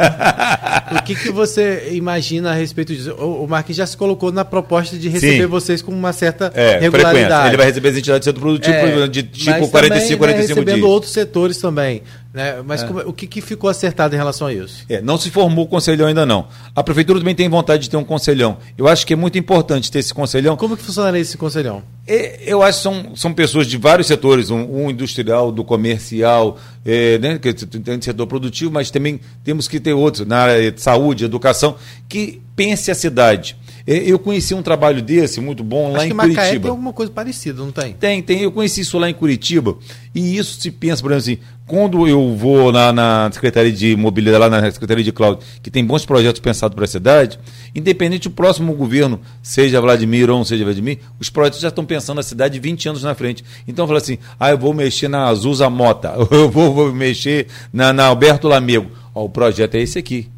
o 1.00 1.02
que, 1.02 1.14
que 1.14 1.30
você 1.30 1.88
imagina 1.92 2.50
a 2.50 2.54
respeito 2.54 2.94
disso? 2.94 3.12
O, 3.12 3.44
o 3.44 3.48
Marquinhos 3.48 3.78
já 3.78 3.86
se 3.86 3.96
colocou 3.96 4.30
na 4.30 4.44
proposta 4.44 4.96
de 4.96 5.08
receber 5.08 5.44
Sim. 5.44 5.46
vocês 5.46 5.80
com 5.80 5.90
uma 5.90 6.12
certa 6.12 6.52
é, 6.54 6.78
regularidade. 6.78 7.14
Frequência. 7.16 7.48
Ele 7.48 7.56
vai 7.56 7.66
receber 7.66 7.88
as 7.88 7.96
entidades 7.96 8.26
do 8.26 8.30
setor 8.30 8.40
produtivo 8.40 8.76
é, 8.76 9.08
de 9.08 9.22
tipo 9.22 9.68
45, 9.68 9.70
também, 9.70 10.18
45 10.18 10.26
né, 10.26 10.32
recebendo 10.32 10.74
dias. 10.74 10.86
outros 10.86 11.12
setores 11.12 11.58
também. 11.58 12.02
Né? 12.36 12.62
Mas 12.66 12.82
é. 12.82 12.86
como, 12.86 13.00
o 13.00 13.14
que, 13.14 13.26
que, 13.26 13.40
ficou 13.40 13.70
acertado 13.70 14.14
em 14.14 14.18
relação 14.18 14.46
a 14.46 14.52
isso? 14.52 14.84
É, 14.90 15.00
não 15.00 15.16
se 15.16 15.30
formou 15.30 15.64
o 15.64 15.68
conselhão 15.68 16.06
ainda 16.06 16.26
não. 16.26 16.48
A 16.74 16.82
prefeitura 16.82 17.18
também 17.18 17.34
tem 17.34 17.48
vontade 17.48 17.84
de 17.84 17.88
ter 17.88 17.96
um 17.96 18.04
conselhão. 18.04 18.58
Eu 18.76 18.86
acho 18.86 19.06
que 19.06 19.14
é 19.14 19.16
muito 19.16 19.38
importante 19.38 19.90
ter 19.90 20.00
esse 20.00 20.12
conselhão. 20.12 20.54
Como 20.54 20.76
que 20.76 20.82
funcionaria 20.82 21.18
esse 21.18 21.38
conselhão? 21.38 21.82
É, 22.06 22.40
eu 22.44 22.62
acho 22.62 22.76
que 22.76 22.82
são, 22.82 23.16
são 23.16 23.32
pessoas 23.32 23.66
de 23.66 23.78
vários 23.78 24.06
setores, 24.06 24.50
um, 24.50 24.58
um 24.70 24.90
industrial, 24.90 25.50
do 25.50 25.64
comercial, 25.64 26.58
é, 26.84 27.16
né, 27.16 27.38
que 27.38 27.54
tem 27.54 28.02
setor 28.02 28.26
produtivo, 28.26 28.70
mas 28.70 28.90
também 28.90 29.18
temos 29.42 29.66
que 29.66 29.80
ter 29.80 29.94
outros, 29.94 30.26
na 30.26 30.36
área 30.36 30.70
de 30.70 30.82
saúde, 30.82 31.24
educação, 31.24 31.76
que 32.06 32.42
pense 32.54 32.90
a 32.90 32.94
cidade 32.94 33.56
é, 33.56 33.65
eu 33.86 34.18
conheci 34.18 34.52
um 34.52 34.62
trabalho 34.62 35.00
desse 35.00 35.40
muito 35.40 35.62
bom 35.62 35.92
lá 35.92 35.98
Acho 35.98 36.06
em 36.06 36.08
que 36.10 36.14
Curitiba. 36.16 36.42
Macaé 36.42 36.58
tem 36.58 36.70
alguma 36.70 36.92
coisa 36.92 37.12
parecida, 37.12 37.62
não 37.62 37.70
tem? 37.70 37.92
Tem, 37.92 38.20
tem. 38.20 38.40
Eu 38.40 38.50
conheci 38.50 38.80
isso 38.80 38.98
lá 38.98 39.08
em 39.08 39.14
Curitiba. 39.14 39.76
E 40.12 40.36
isso 40.36 40.60
se 40.60 40.72
pensa, 40.72 41.00
por 41.00 41.12
exemplo, 41.12 41.40
assim, 41.44 41.56
quando 41.68 42.08
eu 42.08 42.34
vou 42.34 42.72
na, 42.72 42.92
na 42.92 43.30
Secretaria 43.32 43.70
de 43.70 43.94
Mobilidade, 43.94 44.40
lá 44.40 44.50
na 44.50 44.70
Secretaria 44.72 45.04
de 45.04 45.12
Cloud, 45.12 45.40
que 45.62 45.70
tem 45.70 45.84
bons 45.84 46.04
projetos 46.04 46.40
pensados 46.40 46.74
para 46.74 46.84
a 46.84 46.88
cidade, 46.88 47.38
independente 47.76 48.28
do 48.28 48.34
próximo 48.34 48.72
governo, 48.74 49.20
seja 49.40 49.80
Vladimir 49.80 50.30
ou 50.30 50.38
não 50.38 50.44
seja 50.44 50.64
Vladimir, 50.64 50.98
os 51.20 51.30
projetos 51.30 51.60
já 51.60 51.68
estão 51.68 51.84
pensando 51.84 52.16
na 52.16 52.24
cidade 52.24 52.58
20 52.58 52.88
anos 52.88 53.04
na 53.04 53.14
frente. 53.14 53.44
Então 53.68 53.84
eu 53.84 53.86
falo 53.86 53.98
assim, 53.98 54.18
ah, 54.38 54.50
eu 54.50 54.58
vou 54.58 54.74
mexer 54.74 55.06
na 55.06 55.28
Azusa 55.28 55.70
Mota, 55.70 56.14
eu 56.30 56.50
vou, 56.50 56.74
vou 56.74 56.92
mexer 56.92 57.46
na, 57.72 57.92
na 57.92 58.06
Alberto 58.06 58.48
Lamego. 58.48 58.90
Ó, 59.14 59.24
o 59.24 59.28
projeto 59.28 59.76
é 59.76 59.80
esse 59.80 59.96
aqui 59.98 60.28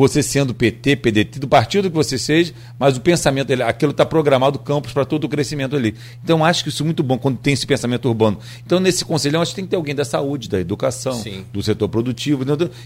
você 0.00 0.22
sendo 0.22 0.54
PT, 0.54 0.96
PDT, 0.96 1.38
do 1.38 1.46
partido 1.46 1.90
que 1.90 1.94
você 1.94 2.16
seja, 2.16 2.54
mas 2.78 2.96
o 2.96 3.00
pensamento, 3.00 3.52
aquilo 3.62 3.90
está 3.90 4.06
programado 4.06 4.58
campos 4.58 4.92
para 4.92 5.04
todo 5.04 5.24
o 5.24 5.28
crescimento 5.28 5.76
ali. 5.76 5.94
Então, 6.24 6.42
acho 6.42 6.62
que 6.62 6.70
isso 6.70 6.82
é 6.82 6.86
muito 6.86 7.02
bom 7.02 7.18
quando 7.18 7.36
tem 7.36 7.52
esse 7.52 7.66
pensamento 7.66 8.08
urbano. 8.08 8.38
Então, 8.64 8.80
nesse 8.80 9.04
conselhão, 9.04 9.42
acho 9.42 9.52
que 9.52 9.56
tem 9.56 9.64
que 9.64 9.70
ter 9.70 9.76
alguém 9.76 9.94
da 9.94 10.04
saúde, 10.04 10.48
da 10.48 10.58
educação, 10.58 11.12
Sim. 11.12 11.44
do 11.52 11.62
setor 11.62 11.88
produtivo. 11.88 12.44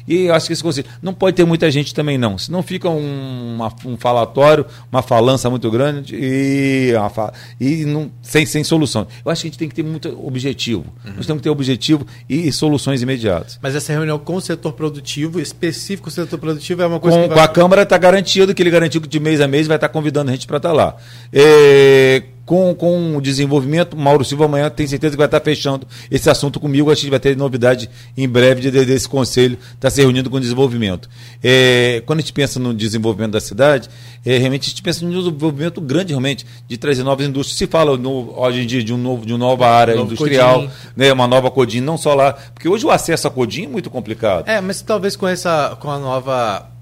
E 0.09 0.28
acho 0.28 0.49
que 0.49 0.53
esse 0.53 0.62
conselho. 0.62 0.89
Não 1.01 1.15
pode 1.15 1.36
ter 1.36 1.45
muita 1.45 1.70
gente 1.70 1.95
também, 1.95 2.19
não. 2.19 2.36
Senão 2.36 2.62
fica 2.62 2.89
um, 2.89 3.55
uma, 3.55 3.73
um 3.86 3.97
falatório, 3.97 4.66
uma 4.91 5.03
falança 5.03 5.49
muito 5.49 5.70
grande 5.70 6.16
e, 6.16 6.93
uma, 6.97 7.32
e 7.61 7.85
não, 7.85 8.11
sem, 8.23 8.45
sem 8.45 8.65
solução. 8.65 9.07
Eu 9.24 9.31
acho 9.31 9.43
que 9.43 9.49
a 9.49 9.51
gente 9.51 9.59
tem 9.59 9.69
que 9.69 9.74
ter 9.74 9.85
muito 9.85 10.09
objetivo. 10.27 10.85
Uhum. 11.05 11.12
Nós 11.16 11.27
temos 11.27 11.41
que 11.41 11.45
ter 11.45 11.51
objetivo 11.51 12.07
e, 12.28 12.49
e 12.49 12.53
soluções 12.53 13.03
imediatas. 13.03 13.59
Mas 13.62 13.77
essa 13.77 13.93
reunião 13.93 14.19
com 14.19 14.35
o 14.35 14.41
setor 14.41 14.73
produtivo, 14.73 15.41
específico 15.41 16.11
setor 16.11 16.39
produtivo, 16.39 16.82
é 16.82 16.86
uma 16.86 17.01
com, 17.11 17.29
com 17.29 17.41
a 17.41 17.49
Câmara 17.49 17.83
está 17.83 17.99
garantido 17.99 18.55
que 18.55 18.63
ele 18.63 18.71
garantiu 18.71 19.01
que 19.01 19.09
de 19.09 19.21
mês 19.21 19.41
a 19.41 19.49
mês 19.49 19.67
vai 19.67 19.77
estar 19.77 19.89
tá 19.89 19.93
convidando 19.93 20.31
a 20.31 20.35
gente 20.35 20.47
para 20.47 20.57
estar 20.57 20.71
tá 20.71 20.75
lá. 20.75 20.97
É, 21.33 22.23
com, 22.45 22.75
com 22.75 23.17
o 23.17 23.21
desenvolvimento, 23.21 23.97
Mauro 23.97 24.25
Silva 24.25 24.45
amanhã 24.45 24.69
tem 24.69 24.87
certeza 24.87 25.13
que 25.13 25.19
vai 25.19 25.27
estar 25.27 25.41
tá 25.41 25.45
fechando 25.45 25.87
esse 26.11 26.29
assunto 26.29 26.61
comigo. 26.61 26.91
Acho 26.91 27.03
que 27.03 27.11
vai 27.11 27.21
ter 27.21 27.37
novidade 27.37 27.89
em 28.17 28.29
breve 28.29 28.61
de, 28.61 28.71
de, 28.71 28.85
desse 28.85 29.09
conselho 29.09 29.55
estar 29.55 29.77
tá 29.81 29.91
se 29.91 30.01
reunindo 30.01 30.29
com 30.29 30.37
o 30.37 30.41
desenvolvimento. 30.41 31.09
É, 31.43 32.03
quando 32.05 32.19
a 32.19 32.23
gente 32.23 32.33
pensa 32.33 32.61
no 32.61 32.75
desenvolvimento 32.75 33.33
da 33.33 33.41
cidade, 33.41 33.89
é, 34.25 34.37
realmente 34.39 34.67
a 34.67 34.69
gente 34.69 34.83
pensa 34.83 35.05
num 35.05 35.11
desenvolvimento 35.11 35.81
grande 35.81 36.13
realmente 36.13 36.47
de 36.69 36.77
trazer 36.77 37.03
novas 37.03 37.27
indústrias. 37.27 37.57
Se 37.57 37.67
fala 37.67 37.97
no, 37.97 38.39
hoje 38.39 38.61
em 38.61 38.67
dia 38.67 38.83
de, 38.83 38.93
um 38.93 38.99
novo, 38.99 39.25
de 39.25 39.33
uma 39.33 39.39
nova 39.39 39.67
área 39.67 39.97
industrial, 39.97 40.69
né, 40.95 41.13
uma 41.13 41.27
nova 41.27 41.51
Codim, 41.51 41.81
não 41.81 41.97
só 41.97 42.15
lá, 42.15 42.35
porque 42.53 42.69
hoje 42.69 42.85
o 42.85 42.91
acesso 42.91 43.27
a 43.27 43.31
Codim 43.31 43.65
é 43.65 43.69
muito 43.69 43.89
complicado. 43.89 44.49
É, 44.49 44.61
mas 44.61 44.83
talvez 44.83 45.17
com 45.17 45.27
essa 45.27 45.77
com 45.81 45.91
a 45.91 45.99
nova 45.99 46.74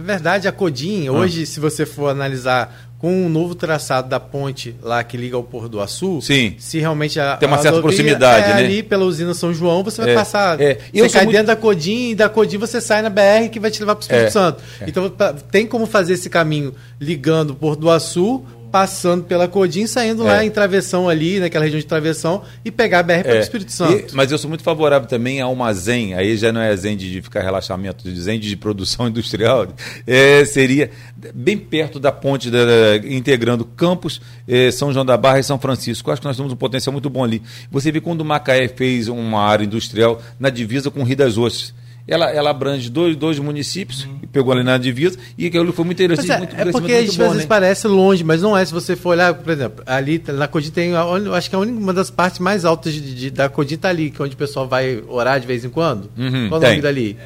verdade, 0.00 0.48
a 0.48 0.52
Codim, 0.52 1.08
ah. 1.08 1.12
hoje, 1.12 1.46
se 1.46 1.60
você 1.60 1.86
for 1.86 2.08
analisar 2.08 2.90
com 3.00 3.24
o 3.24 3.30
novo 3.30 3.54
traçado 3.54 4.10
da 4.10 4.20
ponte 4.20 4.76
lá 4.82 5.02
que 5.02 5.16
liga 5.16 5.34
ao 5.34 5.42
Porto 5.42 5.70
do 5.70 5.80
Açu, 5.80 6.20
Sim. 6.20 6.54
se 6.58 6.78
realmente 6.78 7.18
a, 7.18 7.38
tem 7.38 7.48
uma 7.48 7.56
certa 7.56 7.80
proximidade, 7.80 8.50
é 8.50 8.54
né? 8.54 8.60
ali 8.62 8.82
pela 8.82 9.06
usina 9.06 9.32
São 9.32 9.54
João, 9.54 9.82
você 9.82 10.02
vai 10.02 10.10
é, 10.10 10.14
passar, 10.14 10.60
é. 10.60 10.74
você 10.92 11.08
cai 11.08 11.24
muito... 11.24 11.32
dentro 11.32 11.46
da 11.46 11.56
Codim 11.56 12.10
e 12.10 12.14
da 12.14 12.28
Codim 12.28 12.58
você 12.58 12.78
sai 12.78 13.00
na 13.00 13.08
BR 13.08 13.48
que 13.50 13.58
vai 13.58 13.70
te 13.70 13.80
levar 13.80 13.94
para 13.94 14.00
o 14.00 14.02
Espírito 14.02 14.26
é. 14.26 14.30
Santo. 14.30 14.62
É. 14.82 14.84
Então 14.86 15.10
tem 15.50 15.66
como 15.66 15.86
fazer 15.86 16.12
esse 16.12 16.28
caminho 16.28 16.74
ligando 17.00 17.50
o 17.50 17.54
Porto 17.54 17.80
do 17.80 17.90
Açu 17.90 18.44
passando 18.70 19.24
pela 19.24 19.48
Codim, 19.48 19.86
saindo 19.86 20.26
é. 20.26 20.32
lá 20.32 20.44
em 20.44 20.50
Travessão 20.50 21.08
ali, 21.08 21.40
naquela 21.40 21.64
região 21.64 21.80
de 21.80 21.86
Travessão, 21.86 22.42
e 22.64 22.70
pegar 22.70 23.00
a 23.00 23.02
BR 23.02 23.22
para 23.22 23.32
o 23.32 23.36
é. 23.36 23.40
Espírito 23.40 23.72
Santo. 23.72 24.12
E, 24.12 24.16
mas 24.16 24.30
eu 24.30 24.38
sou 24.38 24.48
muito 24.48 24.62
favorável 24.62 25.08
também 25.08 25.40
a 25.40 25.48
uma 25.48 25.72
zen, 25.72 26.14
aí 26.14 26.36
já 26.36 26.52
não 26.52 26.60
é 26.60 26.74
zen 26.76 26.96
de, 26.96 27.20
ficar 27.22 27.42
relaxamento, 27.42 28.04
de 28.10 28.20
zen 28.20 28.38
de 28.38 28.56
produção 28.56 29.06
industrial, 29.08 29.68
é, 30.06 30.44
seria 30.44 30.90
bem 31.34 31.58
perto 31.58 31.98
da 31.98 32.12
ponte, 32.12 32.50
da, 32.50 32.58
integrando 33.04 33.64
Campos, 33.64 34.20
é, 34.46 34.70
São 34.70 34.92
João 34.92 35.04
da 35.04 35.16
Barra 35.16 35.40
e 35.40 35.44
São 35.44 35.58
Francisco. 35.58 36.10
Acho 36.10 36.20
que 36.20 36.26
nós 36.26 36.36
temos 36.36 36.52
um 36.52 36.56
potencial 36.56 36.92
muito 36.92 37.10
bom 37.10 37.24
ali. 37.24 37.42
Você 37.70 37.90
vê 37.90 38.00
quando 38.00 38.20
o 38.20 38.24
Macaé 38.24 38.68
fez 38.68 39.08
uma 39.08 39.42
área 39.42 39.64
industrial 39.64 40.20
na 40.38 40.50
divisa 40.50 40.90
com 40.90 41.00
o 41.00 41.04
Rio 41.04 41.16
das 41.16 41.36
Ostras 41.36 41.79
ela, 42.06 42.30
ela 42.30 42.50
abrange 42.50 42.90
dois, 42.90 43.16
dois 43.16 43.38
municípios, 43.38 44.04
uhum. 44.04 44.20
pegou 44.32 44.52
ali 44.52 44.64
na 44.64 44.76
divisa, 44.78 45.18
e 45.36 45.46
aquilo 45.46 45.72
foi 45.72 45.84
muito 45.84 46.02
interessante. 46.02 46.30
É, 46.30 46.38
muito 46.38 46.56
é 46.56 46.72
porque 46.72 46.92
às 46.92 47.16
vezes 47.16 47.36
né? 47.36 47.46
parece 47.46 47.86
longe, 47.86 48.24
mas 48.24 48.42
não 48.42 48.56
é. 48.56 48.64
Se 48.64 48.72
você 48.72 48.96
for 48.96 49.10
olhar, 49.10 49.34
por 49.34 49.50
exemplo, 49.52 49.84
ali 49.86 50.22
na 50.28 50.48
Codim 50.48 50.70
tem, 50.70 50.90
eu 50.90 51.34
acho 51.34 51.48
que 51.48 51.54
é 51.54 51.58
uma 51.58 51.92
das 51.92 52.10
partes 52.10 52.38
mais 52.40 52.64
altas 52.64 52.92
de, 52.92 53.14
de, 53.14 53.30
da 53.30 53.48
Codim 53.48 53.74
está 53.74 53.88
ali, 53.88 54.10
que 54.10 54.20
é 54.20 54.24
onde 54.24 54.34
o 54.34 54.38
pessoal 54.38 54.66
vai 54.66 55.02
orar 55.08 55.38
de 55.40 55.46
vez 55.46 55.64
em 55.64 55.70
quando. 55.70 56.10
Uhum, 56.16 56.48
Qual 56.48 56.60
o 56.60 56.64
nome 56.64 56.80
dali? 56.80 57.16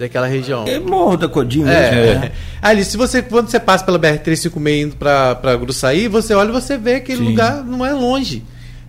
daquela 0.00 0.26
região. 0.26 0.64
É 0.66 0.78
Morro 0.78 1.18
da 1.18 1.28
Codim 1.28 1.62
é, 1.62 1.64
mesmo. 1.94 2.24
É. 2.24 2.32
Ali, 2.62 2.84
se 2.84 2.96
você, 2.96 3.20
quando 3.22 3.48
você 3.48 3.60
passa 3.60 3.84
pela 3.84 3.98
BR-356 3.98 4.82
indo 4.82 4.96
para 4.96 5.56
Gruçaí, 5.56 6.08
você 6.08 6.32
olha 6.32 6.48
e 6.48 6.52
você 6.52 6.78
vê 6.78 6.94
que 7.00 7.12
aquele 7.12 7.18
Sim. 7.18 7.24
lugar 7.24 7.62
não 7.62 7.84
é 7.84 7.92
longe. 7.92 8.42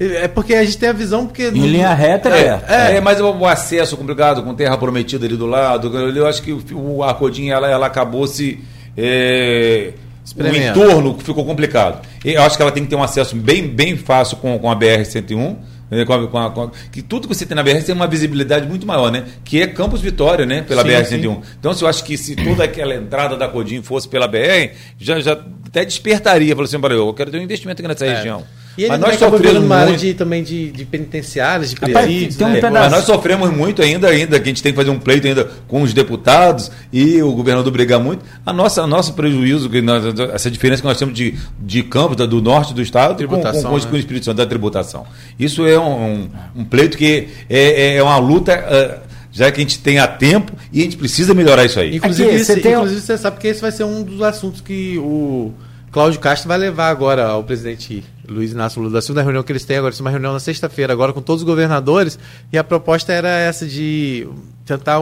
É 0.04 0.28
porque 0.28 0.56
a 0.56 0.64
gente 0.64 0.80
tem 0.80 0.90
a 0.90 0.94
visão 0.94 1.28
porque. 1.28 1.44
Em 1.44 1.68
linha 1.68 1.94
reta 1.94 2.30
é. 2.30 2.60
É, 2.68 2.96
é 2.96 3.02
mas 3.02 3.22
o, 3.22 3.32
o, 3.32 3.46
acesso 3.46 3.96
complicado, 3.96 4.42
com 4.42 4.56
terra 4.56 4.76
prometida 4.76 5.28
ali 5.28 5.38
do 5.38 5.46
lado. 5.46 5.96
Eu 5.96 6.26
acho 6.26 6.42
que 6.42 6.52
o, 6.52 7.04
a 7.04 7.14
Codinha 7.14 7.54
ela, 7.54 7.70
ela 7.70 7.86
acabou 7.86 8.26
se. 8.26 8.60
É, 8.98 9.94
o 10.36 10.56
entorno 10.56 11.18
ficou 11.20 11.46
complicado. 11.46 12.02
Eu 12.26 12.42
acho 12.42 12.56
que 12.58 12.64
ela 12.64 12.72
tem 12.72 12.84
que 12.84 12.90
ter 12.90 12.96
um 12.96 13.04
acesso 13.04 13.36
bem, 13.36 13.68
bem 13.68 13.96
fácil 13.96 14.38
com, 14.38 14.58
com 14.58 14.72
a 14.72 14.76
BR-101. 14.76 15.56
Né, 15.92 16.06
com 16.06 16.14
a, 16.14 16.26
com 16.26 16.38
a, 16.38 16.50
com 16.50 16.62
a, 16.64 16.72
que 16.90 17.02
tudo 17.02 17.28
que 17.28 17.36
você 17.36 17.46
tem 17.46 17.54
na 17.54 17.62
BR 17.62 17.84
tem 17.86 17.94
uma 17.94 18.08
visibilidade 18.08 18.66
muito 18.66 18.88
maior, 18.88 19.12
né? 19.12 19.26
Que 19.44 19.62
é 19.62 19.68
Campos 19.68 20.00
Vitória, 20.00 20.46
né? 20.46 20.62
Pela 20.62 20.86
BR-101. 20.86 21.42
Então, 21.60 21.74
se 21.74 21.84
eu 21.84 21.88
acho 21.88 22.06
que 22.06 22.18
se 22.18 22.34
toda 22.34 22.64
aquela 22.64 22.96
entrada 22.96 23.36
da 23.36 23.48
Codim 23.50 23.82
fosse 23.82 24.08
pela 24.08 24.26
BR, 24.26 24.72
já, 24.98 25.20
já 25.20 25.34
até 25.68 25.84
despertaria. 25.84 26.56
Falou 26.56 26.64
assim, 26.64 26.78
eu 26.82 27.14
quero 27.14 27.30
ter 27.30 27.40
um 27.40 27.44
investimento 27.44 27.82
aqui 27.82 27.88
nessa 27.90 28.06
é. 28.06 28.16
região. 28.16 28.44
E 28.78 28.84
ele 28.84 28.90
mas 28.90 29.00
nós 29.00 29.16
sofremos 29.18 29.64
uma 29.64 29.76
área 29.76 29.98
de, 29.98 30.14
também 30.14 30.44
de, 30.44 30.72
de 30.72 30.86
penitenciárias, 30.86 31.72
de 31.72 31.76
presídios. 31.76 32.40
Um 32.40 32.48
né? 32.48 32.62
Mas 32.62 32.92
nós 32.92 33.04
sofremos 33.04 33.52
muito 33.52 33.82
ainda, 33.82 34.08
ainda, 34.08 34.40
que 34.40 34.44
a 34.44 34.48
gente 34.48 34.64
tem 34.64 34.72
que 34.72 34.78
fazer 34.78 34.90
um 34.90 35.00
pleito 35.00 35.28
ainda 35.28 35.50
com 35.68 35.82
os 35.82 35.94
deputados 35.94 36.72
e 36.92 37.22
o 37.22 37.34
governador 37.34 37.72
brigar 37.72 38.00
muito. 38.00 38.24
A 38.46 38.54
nossa, 38.54 38.88
nosso 38.88 39.14
prejuízo, 39.14 39.70
que 39.70 39.82
nós, 39.82 40.04
essa 40.34 40.50
diferença 40.50 40.82
que 40.82 40.88
nós 40.88 40.98
temos 40.98 41.14
de, 41.14 41.36
de 41.60 41.84
campo, 41.84 42.16
do 42.16 42.42
norte 42.42 42.74
do 42.74 42.82
estado, 42.82 43.16
com, 43.28 43.36
com, 43.36 43.42
com, 43.42 43.52
né? 43.52 43.62
com 43.62 43.96
o 43.96 43.98
Espírito 43.98 44.26
Santo 44.26 44.38
da 44.38 44.46
tributação. 44.46 45.06
Isso 45.38 45.66
é 45.66 45.78
um, 45.78 46.30
um, 46.56 46.64
pleito 46.64 46.98
que 46.98 47.28
é, 47.50 47.60
é, 47.60 47.96
é 47.98 48.04
uma 48.04 48.18
luta. 48.18 49.06
Uh, 49.08 49.12
já 49.34 49.50
que 49.50 49.62
a 49.62 49.64
gente 49.64 49.80
tem 49.80 49.98
a 49.98 50.08
tempo 50.08 50.52
e 50.74 50.82
a 50.82 50.84
gente 50.84 50.98
precisa 50.98 51.34
melhorar 51.34 51.64
isso 51.64 51.80
aí. 51.80 51.96
Inclusive, 51.96 52.30
Aqui, 52.30 52.44
você, 52.44 52.60
tem... 52.60 52.74
inclusive 52.74 53.00
você 53.00 53.18
sabe 53.18 53.40
que 53.40 53.48
esse 53.48 53.62
vai 53.62 53.72
ser 53.72 53.86
um 53.86 54.04
dos 54.04 54.22
assuntos 54.22 54.60
que 54.60 54.98
o 54.98 55.54
Cláudio 55.92 56.20
Castro 56.20 56.48
vai 56.48 56.58
levar 56.58 56.90
agora 56.90 57.28
ao 57.28 57.44
presidente 57.44 58.04
Luiz 58.28 58.52
Inácio 58.54 58.82
Lula 58.82 58.94
da 58.94 59.02
Silva, 59.02 59.20
na 59.22 59.24
reunião 59.26 59.44
que 59.44 59.52
eles 59.52 59.66
têm 59.66 59.78
agora, 59.78 59.92
isso 59.94 60.02
é 60.02 60.06
uma 60.06 60.12
reunião 60.12 60.32
na 60.34 60.40
sexta-feira, 60.40 60.94
agora 60.94 61.12
com 61.12 61.22
todos 61.22 61.42
os 61.42 61.46
governadores, 61.48 62.18
e 62.52 62.58
a 62.58 62.64
proposta 62.64 63.12
era 63.12 63.28
essa 63.30 63.66
de 63.68 64.26
tentar 64.66 65.02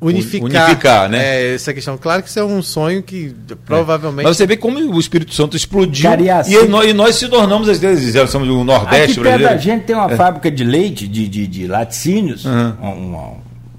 unificar, 0.00 0.44
unificar 0.66 1.08
né? 1.08 1.18
É, 1.24 1.54
essa 1.54 1.72
questão. 1.72 1.96
Claro 1.96 2.22
que 2.22 2.28
isso 2.28 2.38
é 2.38 2.44
um 2.44 2.60
sonho 2.62 3.02
que 3.02 3.34
provavelmente. 3.64 4.26
Mas 4.26 4.36
você 4.36 4.46
vê 4.46 4.56
como 4.56 4.78
o 4.78 4.98
Espírito 5.00 5.32
Santo 5.32 5.56
explodiu 5.56 6.10
e 6.10 6.66
nós, 6.68 6.86
e 6.88 6.92
nós 6.92 7.14
se 7.16 7.28
tornamos, 7.28 7.68
às 7.68 7.78
vezes, 7.78 8.14
somos 8.30 8.48
do 8.48 8.62
Nordeste 8.64 9.12
Aqui 9.12 9.20
brasileiro. 9.20 9.54
da 9.54 9.58
gente 9.60 9.84
tem 9.84 9.94
uma 9.96 10.08
fábrica 10.10 10.50
de 10.50 10.64
leite, 10.64 11.06
de, 11.08 11.28
de, 11.28 11.46
de 11.46 11.66
laticínios, 11.66 12.44
Uhum. 12.44 12.72
uma- 12.80 12.90
uma- 12.94 13.32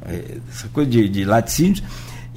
é, 0.07 0.37
essa 0.49 0.67
coisa 0.69 0.89
de, 0.89 1.07
de 1.09 1.25
laticínios. 1.25 1.83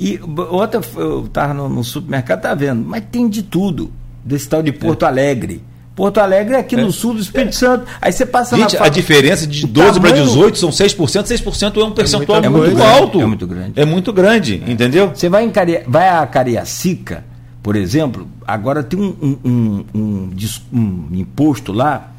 E 0.00 0.18
outra, 0.50 0.80
eu 0.96 1.26
estava 1.26 1.52
no, 1.52 1.68
no 1.68 1.84
supermercado, 1.84 2.40
tá 2.40 2.54
vendo, 2.54 2.82
mas 2.88 3.04
tem 3.12 3.28
de 3.28 3.42
tudo, 3.42 3.92
desse 4.24 4.48
tal 4.48 4.62
de 4.62 4.72
Porto 4.72 5.04
Alegre. 5.04 5.62
Porto 5.94 6.16
Alegre 6.18 6.54
é 6.54 6.58
aqui 6.60 6.74
no 6.76 6.90
sul 6.90 7.12
do 7.12 7.20
Espírito 7.20 7.54
Santo. 7.54 7.84
Aí 8.00 8.10
você 8.10 8.24
passa 8.24 8.56
Gente, 8.56 8.78
na 8.78 8.86
a 8.86 8.88
diferença 8.88 9.46
de 9.46 9.66
o 9.66 9.68
12 9.68 10.00
para 10.00 10.08
tamanho- 10.10 10.24
18 10.26 10.56
são 10.56 10.70
6%. 10.70 11.26
6% 11.26 11.78
é 11.78 11.84
um 11.84 11.90
percentual 11.92 12.40
muita 12.40 12.50
muito, 12.50 12.72
coisa. 12.76 12.88
alto. 12.88 13.20
É 13.20 13.26
muito 13.26 13.46
grande. 13.46 13.72
É 13.76 13.84
muito 13.84 14.12
grande, 14.12 14.62
entendeu? 14.66 15.10
Você 15.14 15.28
vai, 15.28 15.44
em 15.44 15.50
Caria, 15.50 15.84
vai 15.86 16.08
a 16.08 16.26
Cariacica, 16.26 17.22
por 17.62 17.76
exemplo, 17.76 18.26
agora 18.46 18.82
tem 18.82 18.98
um, 18.98 19.14
um- 19.22 19.38
um- 19.44 19.84
um 19.94 20.30
um 20.72 21.08
imposto 21.12 21.72
lá 21.72 22.10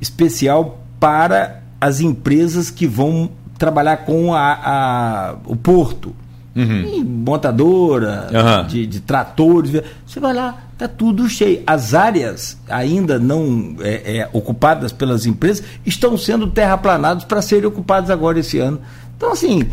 especial 0.00 0.84
para 1.00 1.60
as 1.80 1.98
empresas 2.00 2.70
que 2.70 2.86
vão 2.86 3.30
trabalhar 3.58 3.96
com 3.98 4.32
a, 4.32 4.52
a- 4.52 5.34
o 5.46 5.56
porto. 5.56 6.14
E 6.56 7.02
montadora, 7.04 8.28
Uhum. 8.32 8.66
De, 8.68 8.86
de 8.86 9.00
tratores. 9.00 9.72
Você 10.06 10.20
vai 10.20 10.32
lá, 10.32 10.56
tá 10.78 10.86
tudo 10.86 11.28
cheio. 11.28 11.62
As 11.66 11.94
áreas 11.94 12.56
ainda 12.68 13.18
não 13.18 13.74
é, 13.80 14.18
é, 14.18 14.28
ocupadas 14.32 14.92
pelas 14.92 15.26
empresas 15.26 15.64
estão 15.84 16.16
sendo 16.16 16.46
terraplanadas 16.48 17.24
para 17.24 17.42
serem 17.42 17.66
ocupadas 17.66 18.08
agora 18.10 18.38
esse 18.38 18.58
ano. 18.58 18.80
Então, 19.16 19.32
assim, 19.32 19.64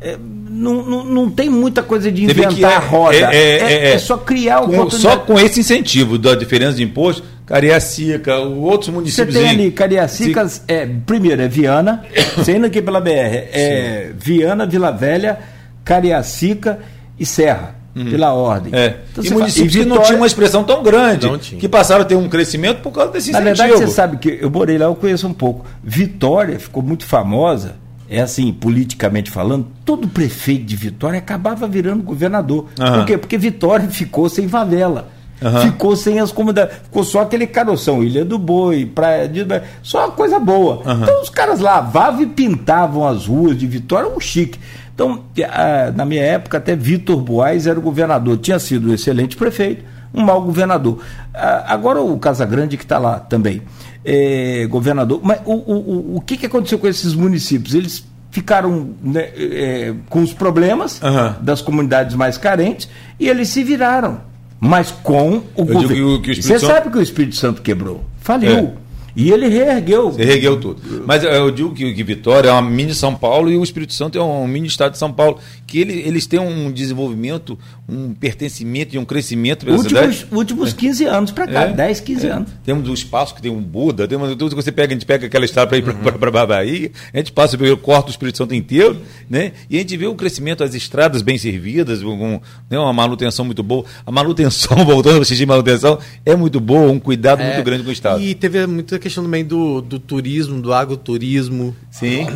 é, 0.00 0.16
não, 0.50 0.82
não, 0.84 1.04
não 1.04 1.30
tem 1.30 1.48
muita 1.48 1.82
coisa 1.82 2.10
de 2.10 2.26
Você 2.26 2.32
inventar 2.32 2.72
é- 2.72 2.76
a 2.76 2.78
roda. 2.80 3.16
é- 3.16 3.34
é- 3.34 3.94
é- 3.94 3.98
só 3.98 4.16
criar 4.16 4.58
Com- 4.58 4.72
oportunidade. 4.72 5.02
só 5.02 5.16
com 5.18 5.38
esse 5.38 5.60
incentivo 5.60 6.18
da 6.18 6.34
diferença 6.34 6.76
de 6.76 6.82
imposto, 6.82 7.22
Cariacica, 7.46 8.38
outros 8.38 8.86
Você 8.86 8.92
municípios. 8.92 9.36
tem 9.36 9.48
ali 9.48 9.70
Cariacicas, 9.70 10.62
é, 10.66 10.86
primeiro 11.06 11.42
é 11.42 11.48
Viana, 11.48 12.02
você 12.36 12.56
indo 12.56 12.66
aqui 12.66 12.80
pela 12.82 13.00
BR, 13.00 13.10
é 13.52 14.12
Viana, 14.18 14.66
Vila 14.66 14.90
Velha, 14.90 15.38
Cariacica 15.84 16.78
e 17.18 17.24
Serra, 17.26 17.76
pela 18.10 18.32
ordem. 18.32 18.72
É. 18.74 18.96
Então, 19.12 19.22
e 19.24 19.30
municípios 19.30 19.54
fala- 19.54 19.66
e 19.66 19.68
que 19.70 19.76
não 19.78 19.84
Vitória- 19.84 20.06
tinham 20.06 20.20
uma 20.20 20.26
expressão 20.26 20.64
tão 20.64 20.82
grande, 20.82 21.26
Não 21.28 21.38
que 21.38 21.68
passaram 21.68 22.02
a 22.02 22.04
ter 22.04 22.16
um 22.16 22.28
crescimento 22.28 22.80
por 22.80 22.90
causa 22.92 23.12
desse 23.12 23.30
Na 23.30 23.40
incentivo. 23.40 23.66
verdade, 23.68 23.86
você 23.86 23.94
sabe 23.94 24.16
que 24.16 24.38
eu 24.40 24.50
morei 24.50 24.78
lá, 24.78 24.86
eu 24.86 24.94
conheço 24.96 25.26
um 25.28 25.32
pouco. 25.34 25.64
Vitória 25.82 26.58
ficou 26.58 26.82
muito 26.82 27.04
famosa, 27.04 27.76
é 28.10 28.20
assim, 28.20 28.52
politicamente 28.52 29.30
falando, 29.30 29.66
todo 29.84 30.08
prefeito 30.08 30.64
de 30.64 30.74
Vitória 30.74 31.18
acabava 31.18 31.68
virando 31.68 32.02
governador. 32.02 32.66
Aham. 32.80 32.98
Por 32.98 33.06
quê? 33.06 33.16
Porque 33.18 33.38
Vitória 33.38 33.88
ficou 33.88 34.28
sem 34.28 34.48
favela. 34.48 35.08
Aham. 35.42 35.60
Ficou 35.60 35.94
sem 35.96 36.20
as 36.20 36.32
comunidades. 36.32 36.76
Ficou 36.84 37.04
só 37.04 37.20
aquele 37.22 37.46
caroção, 37.46 38.02
Ilha 38.02 38.24
do 38.24 38.38
Boi, 38.38 38.86
Praia 38.86 39.28
de. 39.28 39.44
Só 39.82 39.98
uma 40.06 40.10
coisa 40.12 40.38
boa. 40.38 40.80
Aham. 40.86 41.02
Então 41.02 41.20
os 41.22 41.28
caras 41.28 41.60
lavavam 41.60 42.22
e 42.22 42.26
pintavam 42.26 43.06
as 43.06 43.26
ruas 43.26 43.56
de 43.58 43.66
Vitória, 43.66 44.08
um 44.08 44.18
chique. 44.20 44.58
Então, 44.94 45.24
ah, 45.48 45.92
na 45.94 46.04
minha 46.04 46.22
época, 46.22 46.58
até 46.58 46.76
Vitor 46.76 47.20
Boaz 47.20 47.66
era 47.66 47.78
o 47.78 47.82
governador. 47.82 48.38
Tinha 48.38 48.58
sido 48.58 48.90
um 48.90 48.94
excelente 48.94 49.36
prefeito, 49.36 49.84
um 50.14 50.22
mau 50.22 50.40
governador. 50.40 51.00
Ah, 51.34 51.64
agora 51.68 52.00
o 52.00 52.16
Casagrande 52.18 52.76
que 52.76 52.84
está 52.84 52.98
lá 52.98 53.18
também, 53.18 53.62
é, 54.04 54.66
governador. 54.70 55.20
Mas 55.22 55.40
o, 55.44 55.52
o, 55.52 55.74
o, 55.74 56.16
o 56.16 56.20
que, 56.20 56.36
que 56.36 56.46
aconteceu 56.46 56.78
com 56.78 56.86
esses 56.86 57.14
municípios? 57.14 57.74
Eles 57.74 58.04
ficaram 58.30 58.90
né, 59.02 59.28
é, 59.36 59.94
com 60.08 60.20
os 60.22 60.32
problemas 60.32 61.00
Aham. 61.02 61.36
das 61.40 61.60
comunidades 61.60 62.14
mais 62.16 62.36
carentes 62.38 62.88
e 63.18 63.28
eles 63.28 63.48
se 63.48 63.62
viraram. 63.64 64.20
Mas 64.60 64.90
com 64.90 65.42
o 65.56 65.64
digo 65.64 65.72
governo. 65.74 66.22
Você 66.24 66.58
Santo- 66.58 66.66
sabe 66.72 66.90
que 66.90 66.98
o 66.98 67.02
Espírito 67.02 67.36
Santo 67.36 67.60
quebrou. 67.60 68.04
Faliu. 68.20 68.50
É. 68.50 68.72
E 69.16 69.30
ele 69.30 69.48
reergueu. 69.48 70.10
Você 70.10 70.24
regueu 70.24 70.58
tudo. 70.60 71.04
Mas 71.06 71.22
eu 71.22 71.50
digo 71.50 71.72
que, 71.72 71.94
que 71.94 72.02
Vitória 72.02 72.48
é 72.48 72.52
uma 72.52 72.62
mini 72.62 72.94
São 72.94 73.14
Paulo 73.14 73.50
e 73.50 73.56
o 73.56 73.62
Espírito 73.62 73.92
Santo 73.92 74.18
é 74.18 74.22
um 74.22 74.46
mini 74.46 74.66
estado 74.66 74.92
de 74.92 74.98
São 74.98 75.12
Paulo. 75.12 75.38
Que 75.74 75.80
ele, 75.80 75.94
eles 76.06 76.24
têm 76.24 76.38
um 76.38 76.70
desenvolvimento, 76.70 77.58
um 77.88 78.14
pertencimento 78.14 78.94
e 78.94 78.98
um 78.98 79.04
crescimento 79.04 79.64
pela 79.66 79.76
Últimos, 79.76 80.14
cidade. 80.18 80.26
últimos 80.32 80.72
15 80.72 81.04
anos 81.06 81.32
para 81.32 81.48
cá, 81.48 81.62
É. 81.62 81.72
10, 81.72 81.98
15 81.98 82.28
É. 82.28 82.30
anos. 82.30 82.48
Temos 82.64 82.88
o 82.88 82.94
espaço 82.94 83.34
que 83.34 83.42
tem 83.42 83.50
um 83.50 83.60
Buda, 83.60 84.06
temos 84.06 84.28
tudo 84.36 84.50
que 84.50 84.54
você 84.54 84.70
pega, 84.70 84.92
a 84.92 84.94
gente 84.94 85.04
pega 85.04 85.26
aquela 85.26 85.44
estrada 85.44 85.66
para 85.66 85.78
ir 85.78 85.82
para 85.82 86.42
a 86.42 86.46
Bahia, 86.46 86.92
a 87.12 87.16
gente 87.16 87.32
passa 87.32 87.58
pelo 87.58 87.76
corta 87.76 88.06
o 88.06 88.10
Espírito 88.12 88.38
Santo 88.38 88.54
inteiro, 88.54 89.00
né? 89.28 89.50
E 89.68 89.74
a 89.74 89.80
gente 89.80 89.96
vê 89.96 90.06
o 90.06 90.14
crescimento, 90.14 90.62
as 90.62 90.76
estradas 90.76 91.22
bem 91.22 91.36
servidas, 91.38 92.04
com 92.04 92.40
né, 92.70 92.78
uma 92.78 92.92
manutenção 92.92 93.44
muito 93.44 93.64
boa. 93.64 93.84
A 94.06 94.12
manutenção, 94.12 94.76
voltando 94.86 95.16
ao 95.16 95.24
xixi 95.24 95.38
de 95.38 95.46
manutenção, 95.46 95.98
é 96.24 96.36
muito 96.36 96.60
boa, 96.60 96.88
um 96.88 97.00
cuidado 97.00 97.42
É, 97.42 97.52
muito 97.52 97.64
grande 97.66 97.82
com 97.82 97.88
o 97.88 97.92
Estado. 97.92 98.22
E 98.22 98.32
teve 98.32 98.64
muita 98.68 98.96
questão 98.96 99.24
também 99.24 99.44
do, 99.44 99.80
do 99.80 99.98
turismo, 99.98 100.62
do 100.62 100.72
agroturismo. 100.72 101.74
Sim. 101.90 102.28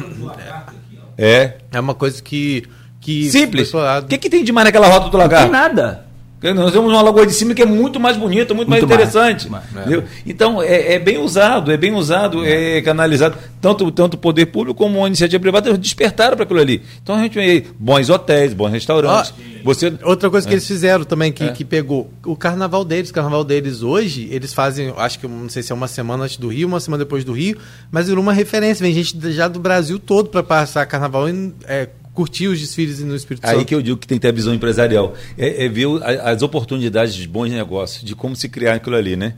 É. 1.17 1.55
É 1.71 1.79
uma 1.79 1.95
coisa 1.95 2.21
que. 2.21 2.65
Que 3.09 3.31
Simples. 3.31 3.73
O 3.73 4.03
que, 4.07 4.19
que 4.19 4.29
tem 4.29 4.45
de 4.45 4.53
mais 4.53 4.67
naquela 4.67 4.87
rota 4.87 5.09
do 5.09 5.17
Não 5.19 5.27
tem 5.29 5.39
lagar? 5.39 5.49
nada. 5.51 6.09
Nós 6.55 6.71
temos 6.71 6.93
uma 6.93 7.03
lagoa 7.03 7.27
de 7.27 7.33
cima 7.33 7.53
que 7.53 7.63
é 7.63 7.67
muito 7.67 7.99
mais 7.99 8.17
bonita, 8.17 8.55
muito, 8.55 8.69
mais 8.71 8.81
Muito 8.83 8.95
mais, 8.95 9.09
interessante. 9.09 9.51
mais, 9.51 9.65
entendeu? 9.73 10.05
Então, 10.25 10.63
é, 10.63 10.93
é 10.95 10.99
bem 11.01 11.19
usado, 11.19 11.73
é 11.73 11.77
bem 11.77 11.93
usado, 11.95 12.45
é 12.47 12.81
canalizado. 12.81 13.37
Tanto, 13.61 13.91
tanto 13.91 14.15
o 14.15 14.19
poder 14.19 14.47
público 14.47 14.79
como 14.79 15.03
a 15.05 15.09
iniciativa 15.09 15.41
privada 15.41 15.77
despertaram 15.77 16.37
para 16.37 16.45
aquilo 16.45 16.61
ali. 16.61 16.81
Então 17.03 17.17
a 17.17 17.23
gente 17.23 17.35
vê 17.35 17.65
bons 17.77 18.09
hotéis, 18.09 18.55
bons 18.55 18.69
restaurantes. 18.71 19.35
Você. 19.65 19.93
Outra 20.05 20.31
coisa 20.31 20.47
que 20.47 20.53
É. 20.53 20.55
eles 20.55 20.67
fizeram 20.69 21.03
também, 21.05 21.33
que, 21.33 21.43
É. 21.43 21.49
que 21.49 21.65
pegou, 21.65 22.09
o 22.25 22.37
carnaval 22.37 22.85
deles. 22.85 23.11
O 23.11 23.15
carnaval 23.15 23.43
deles 23.43 23.83
hoje, 23.83 24.29
eles 24.31 24.55
fazem, 24.55 24.95
acho 24.97 25.19
que 25.19 25.27
não 25.27 25.49
sei 25.49 25.65
se 25.65 25.73
é 25.73 25.75
uma 25.75 25.89
semana 25.89 26.23
antes 26.23 26.37
do 26.37 26.47
Rio, 26.47 26.69
uma 26.69 26.79
semana 26.79 27.03
depois 27.03 27.25
do 27.25 27.33
Rio, 27.33 27.59
mas 27.91 28.07
virou 28.07 28.23
uma 28.23 28.33
referência. 28.33 28.85
Vem 28.87 28.95
gente 28.95 29.33
já 29.33 29.49
do 29.49 29.59
Brasil 29.59 29.99
todo 29.99 30.29
para 30.29 30.45
passar 30.45 30.87
carnaval 30.87 31.29
e 31.29 31.53
é, 31.67 31.89
curtir 32.19 32.49
os 32.49 32.59
desfiles 32.59 32.99
no 32.99 33.15
Espírito 33.15 33.45
Aí 33.45 33.59
Santo. 33.59 33.65
que 33.65 33.73
eu 33.73 33.81
digo 33.81 33.97
que 33.97 34.05
tem 34.05 34.19
que 34.19 34.23
ter 34.23 34.31
a 34.31 34.33
visão 34.33 34.53
empresarial. 34.53 35.15
É, 35.37 35.67
é 35.67 35.69
ver 35.69 35.87
as 36.03 36.43
oportunidades 36.43 37.15
de 37.15 37.29
bons 37.29 37.49
negócios, 37.49 38.03
de 38.03 38.17
como 38.17 38.35
se 38.35 38.49
criar 38.49 38.75
aquilo 38.75 38.97
ali, 38.97 39.15
né? 39.15 39.35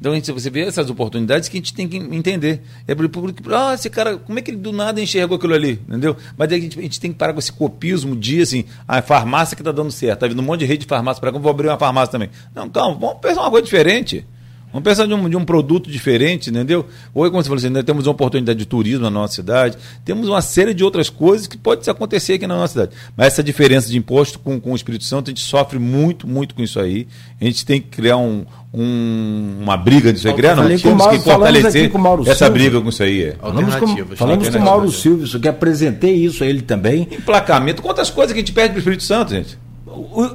Então, 0.00 0.14
gente, 0.14 0.32
você 0.32 0.48
vê 0.48 0.62
essas 0.62 0.88
oportunidades 0.88 1.50
que 1.50 1.58
a 1.58 1.60
gente 1.60 1.74
tem 1.74 1.86
que 1.86 1.98
entender. 1.98 2.62
É 2.88 2.94
para 2.94 3.04
o 3.04 3.08
público, 3.10 3.42
ah, 3.54 3.74
esse 3.74 3.90
cara, 3.90 4.16
como 4.16 4.38
é 4.38 4.42
que 4.42 4.50
ele 4.50 4.56
do 4.56 4.72
nada 4.72 4.98
enxergou 4.98 5.36
aquilo 5.36 5.52
ali? 5.52 5.72
Entendeu? 5.86 6.16
Mas 6.34 6.50
aí 6.50 6.58
a 6.58 6.62
gente, 6.62 6.78
a 6.78 6.82
gente 6.82 6.98
tem 6.98 7.12
que 7.12 7.18
parar 7.18 7.34
com 7.34 7.38
esse 7.38 7.52
copismo 7.52 8.16
de, 8.16 8.40
assim, 8.40 8.64
a 8.88 9.02
farmácia 9.02 9.54
que 9.54 9.60
está 9.60 9.70
dando 9.70 9.92
certo. 9.92 10.14
Está 10.14 10.26
vindo 10.26 10.40
um 10.40 10.44
monte 10.44 10.60
de 10.60 10.66
rede 10.66 10.80
de 10.80 10.86
farmácia 10.86 11.20
para 11.20 11.30
cá, 11.32 11.38
vou 11.38 11.50
abrir 11.50 11.68
uma 11.68 11.78
farmácia 11.78 12.12
também. 12.12 12.30
Não, 12.54 12.66
calma, 12.70 12.96
vamos 12.98 13.20
pensar 13.20 13.42
uma 13.42 13.50
coisa 13.50 13.64
diferente. 13.66 14.24
Vamos 14.72 14.84
pensar 14.88 15.06
de 15.06 15.12
um, 15.14 15.28
de 15.28 15.36
um 15.36 15.44
produto 15.44 15.90
diferente, 15.90 16.48
entendeu? 16.50 16.86
Ou, 17.14 17.24
como 17.30 17.42
você 17.42 17.48
falou 17.48 17.58
assim, 17.58 17.68
nós 17.68 17.84
temos 17.84 18.06
uma 18.06 18.12
oportunidade 18.12 18.58
de 18.58 18.64
turismo 18.66 19.02
na 19.02 19.10
nossa 19.10 19.34
cidade, 19.34 19.76
temos 20.04 20.28
uma 20.28 20.40
série 20.40 20.72
de 20.72 20.82
outras 20.82 21.10
coisas 21.10 21.46
que 21.46 21.56
pode 21.58 21.88
acontecer 21.90 22.34
aqui 22.34 22.46
na 22.46 22.56
nossa 22.56 22.72
cidade. 22.72 22.92
Mas 23.16 23.26
essa 23.28 23.42
diferença 23.42 23.88
de 23.90 23.98
imposto 23.98 24.38
com, 24.38 24.58
com 24.58 24.72
o 24.72 24.76
Espírito 24.76 25.04
Santo, 25.04 25.28
a 25.28 25.30
gente 25.30 25.42
sofre 25.44 25.78
muito, 25.78 26.26
muito 26.26 26.54
com 26.54 26.62
isso 26.62 26.80
aí. 26.80 27.06
A 27.40 27.44
gente 27.44 27.66
tem 27.66 27.80
que 27.80 27.88
criar 27.88 28.16
um, 28.16 28.46
um- 28.72 29.58
uma 29.60 29.76
briga 29.76 30.12
disso 30.12 30.26
aí. 30.28 30.34
Criar, 30.34 30.56
não, 30.56 30.62
Falei 30.62 30.78
com 30.78 30.88
o 30.88 30.90
temos 30.90 30.98
Mauro- 31.04 31.18
que 31.18 31.24
fortalecer 31.24 31.90
essa 32.30 32.38
Silva. 32.46 32.50
briga 32.52 32.80
com 32.80 32.88
isso 32.88 33.02
aí. 33.02 33.22
É. 33.24 33.32
Falamos 33.40 33.74
com, 33.76 34.16
falamos 34.16 34.48
com 34.48 34.58
o. 34.58 34.62
Mauro 34.62 34.90
Silvio, 34.90 35.24
isso 35.26 35.38
que 35.38 35.48
apresentei 35.48 36.14
isso 36.14 36.42
a 36.42 36.46
ele 36.46 36.62
também. 36.62 37.02
Emplacamento, 37.10 37.82
quantas 37.82 38.08
coisas 38.10 38.32
que 38.32 38.38
a 38.38 38.42
gente 38.42 38.52
perde 38.52 38.70
para 38.70 38.76
o 38.76 38.80
Espírito 38.80 39.02
Santo, 39.04 39.32
gente? 39.32 39.58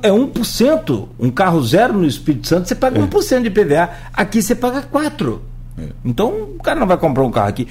É 0.01 0.09
1%. 0.09 1.07
Um 1.19 1.31
carro 1.31 1.61
zero 1.63 1.93
no 1.93 2.05
Espírito 2.05 2.47
Santo, 2.47 2.67
você 2.67 2.75
paga 2.75 2.99
1% 2.99 3.41
de 3.41 3.49
PVA. 3.49 3.89
Aqui 4.13 4.41
você 4.41 4.55
paga 4.55 4.81
4%. 4.81 5.39
Então 6.03 6.29
o 6.57 6.63
cara 6.63 6.79
não 6.79 6.88
vai 6.88 6.97
comprar 6.97 7.23
um 7.23 7.31
carro 7.31 7.49
aqui. 7.49 7.67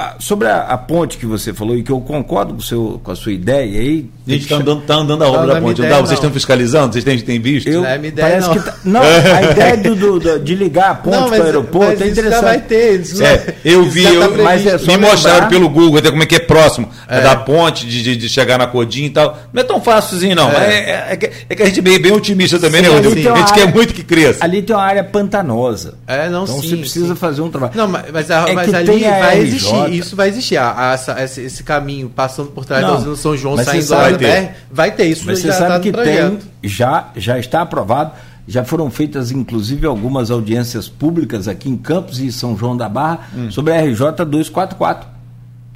Ah, 0.00 0.14
sobre 0.20 0.46
a, 0.46 0.60
a 0.60 0.78
ponte 0.78 1.18
que 1.18 1.26
você 1.26 1.52
falou, 1.52 1.76
e 1.76 1.82
que 1.82 1.90
eu 1.90 2.00
concordo 2.00 2.54
com, 2.54 2.60
seu, 2.60 3.00
com 3.02 3.10
a 3.10 3.16
sua 3.16 3.32
ideia 3.32 3.80
aí. 3.80 4.06
A 4.26 4.30
gente 4.30 4.42
está 4.42 4.56
andando, 4.56 4.82
tá 4.82 4.94
andando 4.94 5.24
a 5.24 5.26
obra 5.28 5.40
Não, 5.40 5.46
da 5.46 5.52
não 5.54 5.56
é 5.56 5.60
ponte. 5.62 5.78
Não 5.78 5.84
ideia, 5.86 5.90
dá? 5.90 5.96
Vocês 5.96 6.08
não. 6.10 6.14
estão 6.14 6.30
fiscalizando? 6.30 6.92
Vocês 6.92 7.04
têm, 7.04 7.18
têm 7.18 7.40
visto? 7.40 7.66
Eu, 7.68 7.80
Não 7.80 7.88
é 7.88 7.98
minha 7.98 8.08
ideia, 8.08 8.28
parece 8.28 8.46
não. 8.48 8.54
que 8.54 8.62
tá- 8.64 8.76
não, 8.84 9.00
a 9.02 9.42
ideia 9.50 9.76
do, 9.78 9.96
do- 9.96 10.20
do- 10.20 10.38
de 10.38 10.54
ligar 10.54 10.90
a 10.90 10.94
ponte 10.96 11.16
Não, 11.16 11.28
para 11.30 11.40
o 11.40 11.42
aeroporto 11.44 11.88
mas 11.92 12.00
é 12.02 12.06
isso 12.06 12.14
já 12.14 12.20
interessante. 12.20 12.44
vai 12.44 12.60
ter, 12.60 13.00
isso 13.00 13.24
É, 13.24 13.54
eu 13.64 13.84
vi, 13.84 14.02
tá 14.04 14.10
eu, 14.10 14.20
previsto. 14.20 14.42
mas 14.44 14.66
é 14.66 14.78
só 14.78 14.86
me 14.86 14.92
lembrar- 14.92 15.10
mostraram 15.10 15.48
pelo 15.48 15.68
Google, 15.68 15.98
até 15.98 16.10
como 16.10 16.22
é 16.22 16.26
que 16.26 16.34
é 16.36 16.40
próximo 16.40 16.88
É. 17.08 17.20
da 17.22 17.34
ponte, 17.36 17.86
de, 17.86 18.02
de, 18.02 18.16
de 18.16 18.28
chegar 18.28 18.58
na 18.58 18.66
Codinha 18.66 19.06
e 19.06 19.10
tal. 19.10 19.36
Não 19.52 19.60
é 19.62 19.64
tão 19.64 19.80
fácilzinho, 19.80 20.36
não. 20.36 20.50
É. 20.50 20.54
É, 20.54 20.90
é- 20.90 21.06
é 21.12 21.16
que, 21.16 21.30
é 21.48 21.54
que 21.56 21.62
a 21.62 21.66
gente 21.66 21.78
é 21.80 21.82
bem, 21.82 21.98
bem 22.00 22.12
otimista 22.12 22.58
também, 22.58 22.82
Sim, 22.84 22.90
né, 22.90 22.94
Rodrigo? 23.00 23.32
A 23.32 23.36
gente 23.38 23.52
quer 23.54 23.74
muito 23.74 23.94
que 23.94 24.04
cresça. 24.04 24.44
Ali 24.44 24.62
tem 24.62 24.76
uma 24.76 24.82
área 24.84 25.02
pantanosa. 25.02 25.94
É, 26.06 26.28
não, 26.28 26.44
então 26.44 26.60
sim, 26.60 26.68
você 26.68 26.76
precisa 26.76 27.16
fazer 27.16 27.40
um 27.40 27.50
trabalho. 27.50 27.72
Não, 27.74 27.88
mas, 27.88 28.04
mas, 28.12 28.30
a- 28.30 28.48
É 28.48 28.52
mas 28.52 28.68
que 28.68 28.76
ali 28.76 28.86
tem 28.86 29.06
a 29.08 29.18
vai 29.18 29.40
RJ. 29.40 29.87
Isso 29.96 30.14
vai 30.16 30.28
existir. 30.28 30.56
A- 30.56 30.92
a- 30.92 31.22
esse, 31.24 31.40
esse 31.40 31.62
caminho 31.62 32.08
passando 32.08 32.50
por 32.50 32.64
trás 32.64 32.82
Não, 32.82 32.90
da 32.92 32.96
usina 32.98 33.16
São 33.16 33.36
João, 33.36 33.56
saindo 33.56 33.88
da. 33.88 34.10
BR, 34.10 34.50
vai 34.70 34.90
ter 34.92 35.06
isso 35.06 35.24
Mas 35.26 35.38
você 35.40 35.52
sabe 35.52 35.68
tá 35.68 35.80
que 35.80 35.92
tem, 35.92 36.38
já, 36.62 37.08
já 37.16 37.38
está 37.38 37.62
aprovado 37.62 38.12
Já 38.46 38.64
foram 38.64 38.90
feitas, 38.90 39.30
inclusive, 39.30 39.86
algumas 39.86 40.30
audiências 40.30 40.88
públicas 40.88 41.46
aqui 41.48 41.68
em 41.68 41.76
Campos 41.76 42.18
e 42.18 42.32
São 42.32 42.56
João 42.56 42.76
da 42.76 42.88
Barra 42.88 43.28
Hum. 43.36 43.50
sobre 43.50 43.72
a 43.74 43.80
RJ 43.82 44.24
244. 44.24 45.06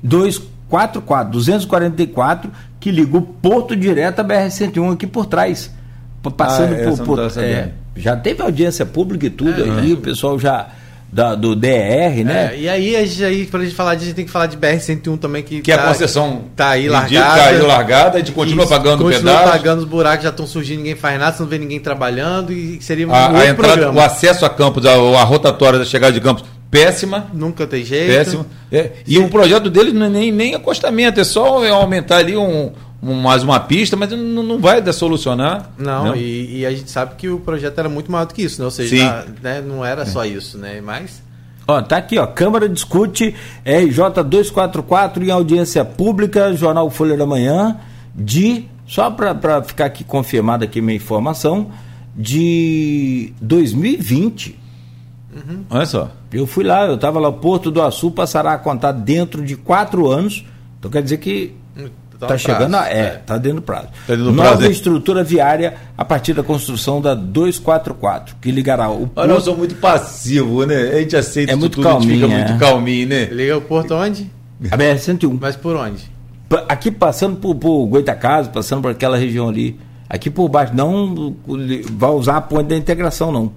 244, 0.03 1.31
244, 1.31 2.51
que 2.81 2.91
liga 2.91 3.17
o 3.17 3.23
Porto 3.23 3.77
direto 3.77 4.21
à 4.21 4.25
BR-101 4.25 4.93
aqui 4.95 5.07
por 5.07 5.27
trás. 5.27 5.71
Passando 6.37 6.75
Ah, 6.75 6.97
por. 7.05 7.19
por- 7.19 7.39
é, 7.39 7.73
já 7.97 8.17
teve 8.17 8.43
audiência 8.43 8.87
pública 8.87 9.27
e 9.27 9.31
tudo 9.31 9.65
É, 9.65 9.81
aí, 9.81 9.93
o 9.93 9.97
pessoal 9.99 10.39
já. 10.39 10.69
Da, 11.13 11.35
do 11.35 11.55
DR, 11.55 12.25
né? 12.25 12.53
É, 12.55 12.59
e 12.59 12.69
aí, 12.71 12.97
a 12.97 13.27
aí, 13.27 13.45
pra 13.45 13.61
gente 13.63 13.75
falar 13.75 13.95
disso, 13.97 14.05
a 14.05 14.07
gente 14.09 14.17
tem 14.17 14.25
que 14.25 14.31
falar 14.31 14.47
de 14.47 14.57
BR-101 14.57 15.19
também, 15.19 15.43
que, 15.43 15.61
Que 15.61 15.71
é 15.71 15.77
tá, 15.77 15.85
a 15.85 15.89
concessão 15.89 16.45
tá 16.57 16.71
aí 16.71 16.89
largada. 16.89 17.39
caiu 17.39 17.67
largada, 17.67 18.17
a 18.17 18.19
gente 18.21 18.33
continua 18.33 18.67
pagando 18.67 19.05
continua 19.05 19.33
pedágio. 19.35 19.53
pagando 19.53 19.79
os 19.81 19.85
buracos, 19.85 20.25
já 20.25 20.31
estão 20.31 20.47
surgindo, 20.47 20.79
ninguém 20.79 20.95
faz 20.97 21.19
nada, 21.21 21.37
você 21.37 21.43
não 21.43 21.51
vê 21.51 21.59
ninguém 21.59 21.79
trabalhando, 21.81 22.51
e 22.51 22.81
seria 22.81 23.07
um 23.07 23.13
A, 23.15 23.27
a 23.27 23.47
entrada, 23.47 23.55
programa. 23.75 24.01
o 24.01 24.03
acesso 24.03 24.47
a 24.47 24.49
Campos, 24.49 24.87
a, 24.87 24.93
a 24.95 25.23
rotatória 25.25 25.79
da 25.79 25.85
chegada 25.85 26.15
de 26.15 26.21
Campos, 26.23 26.45
péssima. 26.71 27.27
Nunca 27.35 27.67
tem 27.67 27.85
jeito. 27.85 28.11
Péssimo. 28.11 28.47
É, 28.73 28.93
e 29.07 29.19
o 29.19 29.29
projeto 29.29 29.69
dele 29.69 29.93
não 29.93 30.07
é 30.07 30.09
nem, 30.09 30.33
nem 30.33 30.55
acostamento, 30.55 31.21
é 31.21 31.25
só 31.25 31.63
aumentar 31.75 32.17
ali 32.17 32.39
um- 32.39 32.73
mais 33.03 33.43
uma 33.43 33.59
pista, 33.59 33.97
mas 33.97 34.11
não, 34.11 34.43
não 34.45 34.59
vai 34.61 34.81
solucionar. 34.93 35.71
Não, 35.77 36.15
E, 36.15 36.61
e 36.61 36.67
a 36.67 36.71
gente 36.71 36.89
sabe 36.91 37.17
que 37.17 37.29
o 37.29 37.41
projeto 37.41 37.77
era 37.79 37.89
muito 37.89 38.11
maior 38.13 38.25
do 38.27 38.33
que 38.33 38.43
isso, 38.43 38.61
né? 38.61 38.65
Ou 38.65 38.71
seja, 38.71 38.97
Sim. 38.97 39.03
na- 39.03 39.25
né, 39.43 39.61
não 39.61 39.85
era 39.85 40.07
só 40.07 40.25
isso, 40.25 40.57
né? 40.57 40.81
Mas. 40.81 41.21
Ó, 41.67 41.81
tá 41.83 41.97
aqui, 41.97 42.17
ó. 42.19 42.27
Câmara 42.27 42.69
discute 42.69 43.35
RJ 43.65 44.23
244 44.25 45.25
em 45.25 45.31
audiência 45.31 45.85
pública, 45.85 46.55
Jornal 46.55 46.89
Folha 46.91 47.17
da 47.17 47.27
Manhã, 47.27 47.77
de. 48.15 48.67
Só 48.87 49.11
para 49.11 49.63
ficar 49.63 49.87
aqui 49.87 50.05
confirmada 50.05 50.65
aqui 50.65 50.81
minha 50.81 50.97
informação, 50.97 51.71
de 52.15 53.33
2020. 53.41 54.59
Olha 55.71 55.87
só. 55.87 56.11
Eu 56.33 56.47
fui 56.47 56.63
lá, 56.65 56.87
eu 56.87 56.97
estava 56.97 57.19
lá, 57.19 57.29
o 57.29 57.33
Porto 57.35 57.71
do 57.71 57.81
Açu 57.81 58.11
passará 58.11 58.53
a 58.53 58.59
contar 58.59 58.93
dentro 58.93 59.43
de 59.45 59.57
quatro 59.57 60.11
anos. 60.11 60.45
Então 60.79 60.91
quer 60.91 61.03
dizer 61.03 61.19
que 61.19 61.55
Tá 62.27 62.35
está 62.37 62.53
no 62.53 62.57
chegando. 62.59 62.71
prazo, 62.71 62.85
a- 62.85 62.89
é, 62.91 62.99
é. 63.01 63.17
está 63.21 63.39
dentro 63.39 63.57
do 63.57 63.63
prazo. 63.63 63.87
Tá 63.89 63.93
dentro 64.15 64.25
do 64.25 64.33
Nova 64.33 64.49
prazo, 64.51 64.65
é. 64.67 64.71
estrutura 64.71 65.25
viária 65.25 65.75
a 65.97 66.05
partir 66.05 66.33
da 66.35 66.43
construção 66.43 67.01
da 67.01 67.15
244, 67.15 68.37
que 68.41 68.51
ligará 68.51 68.91
o 68.91 69.11
Olha, 69.17 69.27
nós 69.29 69.37
Porto. 69.37 69.45
somos 69.45 69.59
muito 69.59 69.75
passivos, 69.77 70.67
né? 70.67 70.77
A 70.93 70.99
gente 71.01 71.17
aceita 71.17 71.53
É 71.53 71.57
muito 71.57 71.75
tudo, 71.75 71.89
a 71.89 71.93
gente 72.01 72.03
fica 72.07 72.21
calminho, 72.21 72.39
muito 72.39 72.53
é. 72.53 72.59
calminho, 72.59 73.09
né? 73.09 73.25
Liga 73.27 73.57
o 73.57 73.61
porto 73.61 73.95
onde? 73.95 74.31
A 74.71 74.77
BR-101. 74.77 75.39
Mas 75.41 75.57
por 75.57 75.75
onde? 75.77 76.11
Aqui 76.69 76.91
passando 76.91 77.37
por, 77.37 77.55
por 77.55 77.87
Goitacazes, 77.87 78.51
passando 78.53 78.83
por 78.83 78.91
aquela 78.91 79.17
região 79.17 79.49
ali. 79.49 79.79
Aqui 80.09 80.29
por 80.29 80.47
baixo, 80.49 80.73
não 80.75 81.35
vai 81.93 82.11
usar 82.11 82.37
a 82.37 82.41
ponte 82.43 82.69
da 82.69 82.77
integração, 82.77 83.33
não. 83.33 83.51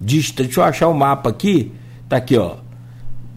Diz, 0.00 0.30
deixa 0.30 0.60
eu 0.60 0.64
achar 0.64 0.88
o 0.88 0.94
mapa 0.94 1.28
aqui. 1.28 1.72
Tá 2.08 2.16
aqui, 2.16 2.36
ó. 2.38 2.54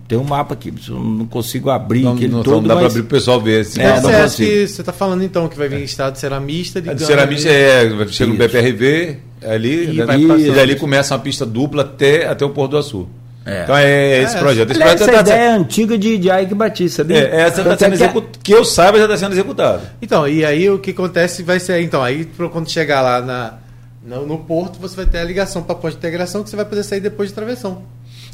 Tem 0.07 0.17
um 0.17 0.23
mapa 0.23 0.53
aqui, 0.53 0.71
eu 0.89 0.95
não 0.99 1.25
consigo 1.25 1.69
abrir 1.69 2.01
Não, 2.03 2.13
aquele 2.13 2.31
não, 2.33 2.43
todo, 2.43 2.55
não 2.55 2.63
dá 2.63 2.73
para 2.75 2.83
mas- 2.83 2.93
abrir 2.93 3.03
pro 3.03 3.17
pessoal 3.17 3.39
ver. 3.39 3.61
Assim, 3.61 3.79
É, 3.81 3.85
É, 3.85 4.01
não 4.01 4.11
que 4.29 4.67
você 4.67 4.81
está 4.81 4.91
falando 4.93 5.23
então 5.23 5.47
que 5.47 5.57
vai 5.57 5.69
vir 5.69 5.81
estado 5.83 6.17
ceramista 6.17 6.79
A 6.79 6.81
ligando. 6.81 6.97
de 6.97 7.05
Ceramista 7.05 7.49
é, 7.49 8.07
chega 8.09 8.31
no. 8.31 8.37
BPRV, 8.37 9.17
ali, 9.45 9.85
E 9.85 9.89
e, 10.01 10.05
passando. 10.05 10.39
e 10.39 10.51
dali 10.51 10.75
começa 10.75 11.13
uma 11.15 11.21
pista 11.21 11.45
dupla 11.45 11.83
até, 11.83 12.27
até 12.27 12.43
o 12.45 12.49
Porto 12.49 12.71
do 12.71 12.77
Açu. 12.77 13.07
É. 13.45 13.63
Então 13.63 13.75
é 13.75 14.21
esse 14.21 14.35
É, 14.35 14.39
projeto. 14.39 14.71
Esse 14.71 14.79
projeto 14.79 15.01
essa 15.03 15.11
tá- 15.11 15.19
ideia 15.21 15.35
é 15.41 15.49
antiga 15.49 15.97
de, 15.97 16.17
de 16.17 16.29
Ike 16.29 16.53
Batista, 16.53 17.03
sabia? 17.03 17.17
é, 17.17 17.41
essa 17.41 17.61
está 17.61 17.75
Tanto 17.75 17.97
sendo 17.97 18.17
é 18.17 18.21
que. 18.21 18.39
Que 18.43 18.51
eu 18.53 18.63
saiba, 18.63 18.97
já 18.97 19.03
está 19.05 19.17
sendo 19.17 19.33
executada. 19.33 19.93
Então, 20.01 20.27
e 20.27 20.45
aí 20.45 20.69
o 20.69 20.79
que 20.79 20.91
acontece 20.91 21.43
vai 21.43 21.59
ser. 21.59 21.81
Então, 21.81 22.01
aí 22.03 22.25
quando 22.51 22.69
chegar 22.69 23.01
lá 23.01 23.21
na, 23.21 23.53
no, 24.05 24.25
no 24.25 24.37
porto, 24.37 24.79
você 24.79 24.95
vai 24.95 25.05
ter 25.05 25.17
a 25.17 25.23
ligação 25.25 25.61
para 25.63 25.73
a 25.75 25.77
ponte 25.77 25.91
de 25.93 25.97
integração 25.97 26.41
que 26.43 26.49
você 26.49 26.55
vai 26.55 26.65
poder 26.65 26.83
sair 26.83 26.99
depois 27.01 27.29
de 27.29 27.35
travessão. 27.35 27.81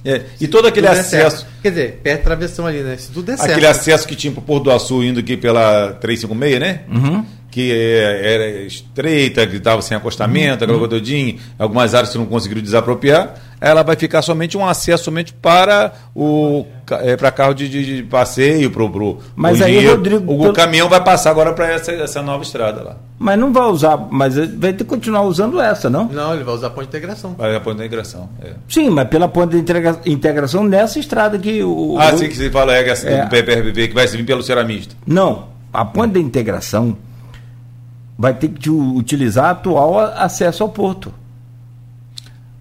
É, 0.04 0.22
e 0.40 0.48
todo 0.48 0.68
aquele 0.68 0.88
der 0.88 1.00
acesso, 1.00 1.38
certo. 1.38 1.52
Quer 1.62 1.70
dizer, 1.70 2.00
perto 2.02 2.18
de 2.20 2.24
travessão 2.24 2.66
ali, 2.66 2.82
né? 2.82 2.96
Se 2.98 3.12
tudo 3.12 3.26
der 3.26 3.38
certo. 3.38 3.52
aquele 3.52 3.68
acesso 3.68 4.08
que 4.08 4.16
tinha 4.16 4.32
para 4.32 4.40
o 4.40 4.44
Porto 4.44 4.66
do 4.66 4.72
Açu 4.72 5.04
indo 5.04 5.20
aqui 5.20 5.36
pela 5.36 5.94
356, 5.94 6.60
né? 6.60 6.82
Uhum. 6.90 7.26
Que 7.52 7.72
é, 7.72 8.34
era 8.34 8.50
estreita, 8.62 9.46
que 9.48 9.58
estava 9.58 9.82
sem 9.82 9.98
acostamento, 9.98 10.64
aquela 10.64 10.78
coisa 10.78 10.96
todinha, 10.96 11.36
algumas 11.58 11.94
áreas 11.94 12.12
que 12.12 12.18
não 12.18 12.26
conseguiram 12.26 12.62
desapropriar, 12.62 13.36
ela 13.62 13.84
vai 13.84 13.96
ficar 13.96 14.22
somente 14.22 14.58
um 14.58 14.66
acesso 14.66 15.04
somente 15.06 15.34
para 15.34 15.92
o 16.16 16.66
é, 17.02 17.16
para 17.18 17.30
carro 17.32 17.54
de, 17.54 17.68
de- 17.70 17.98
de 17.98 18.04
passeio, 18.04 18.72
pro, 18.72 18.90
pro, 18.90 19.18
Mas 19.36 19.62
aí. 19.62 19.86
Rodrigo, 19.88 20.34
o, 20.34 20.40
pelo- 20.42 20.54
caminhão 20.54 20.88
vai 20.90 21.04
passar 21.04 21.30
agora 21.32 21.54
para 21.54 21.68
essa, 21.72 21.92
essa 21.92 22.22
nova 22.22 22.42
estrada 22.44 22.82
lá. 22.84 22.96
Mas 23.20 23.38
não 23.38 23.52
vai 23.52 23.64
usar, 23.68 23.98
mas 24.10 24.36
vai 24.36 24.72
ter 24.74 24.78
que 24.78 24.84
continuar 24.86 25.22
usando 25.24 25.60
essa, 25.60 25.90
não? 25.90 26.06
Não, 26.06 26.34
ele 26.34 26.44
vai 26.44 26.56
usar 26.56 26.68
a 26.68 26.70
ponte 26.70 26.86
de 26.86 26.90
integração. 26.98 27.36
Vai 27.38 27.56
a 27.56 27.60
ponte 27.60 27.78
da 27.78 27.86
integração. 27.86 28.30
é. 28.42 28.54
Sim, 28.68 28.90
mas 28.90 29.08
pela 29.10 29.28
ponte 29.28 29.52
de 29.52 29.58
integra- 29.60 30.00
integração 30.06 30.64
nessa 30.64 30.98
estrada 31.00 31.38
que 31.38 31.62
o. 31.62 31.98
Ah, 32.00 32.14
o- 32.14 32.18
sim, 32.18 32.28
que 32.30 32.36
você 32.36 32.50
fala 32.50 32.74
é, 32.76 32.84
que 32.84 32.90
essa 32.90 33.10
É. 33.10 33.24
do 33.26 33.30
PPRB, 33.30 33.90
que 33.90 33.94
vai 33.94 34.08
vir 34.08 34.26
pelo 34.26 34.42
ceramista. 34.42 34.96
Não, 35.06 35.50
a 35.74 35.84
ponte 35.84 36.14
de 36.14 36.20
integração 36.22 36.96
vai 38.18 38.34
ter 38.34 38.50
que 38.50 38.70
utilizar 38.70 39.46
a 39.46 39.50
atual 39.52 40.00
acesso 40.00 40.64
ao 40.64 40.70
porto. 40.70 41.14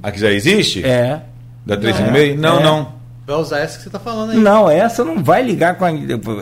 Aqui 0.02 0.18
já 0.20 0.30
existe? 0.30 0.84
É. 0.84 1.20
Da 1.66 1.76
356? 1.76 2.38
Não, 2.40 2.60
É. 2.60 2.62
não. 2.62 2.98
Vai 3.26 3.36
usar 3.36 3.58
essa 3.58 3.76
que 3.76 3.82
você 3.82 3.88
está 3.90 3.98
falando 3.98 4.30
aí. 4.30 4.38
Não, 4.38 4.70
essa 4.70 5.04
não 5.04 5.22
vai 5.22 5.42
ligar 5.42 5.74
com 5.76 5.84
a. 5.84 5.90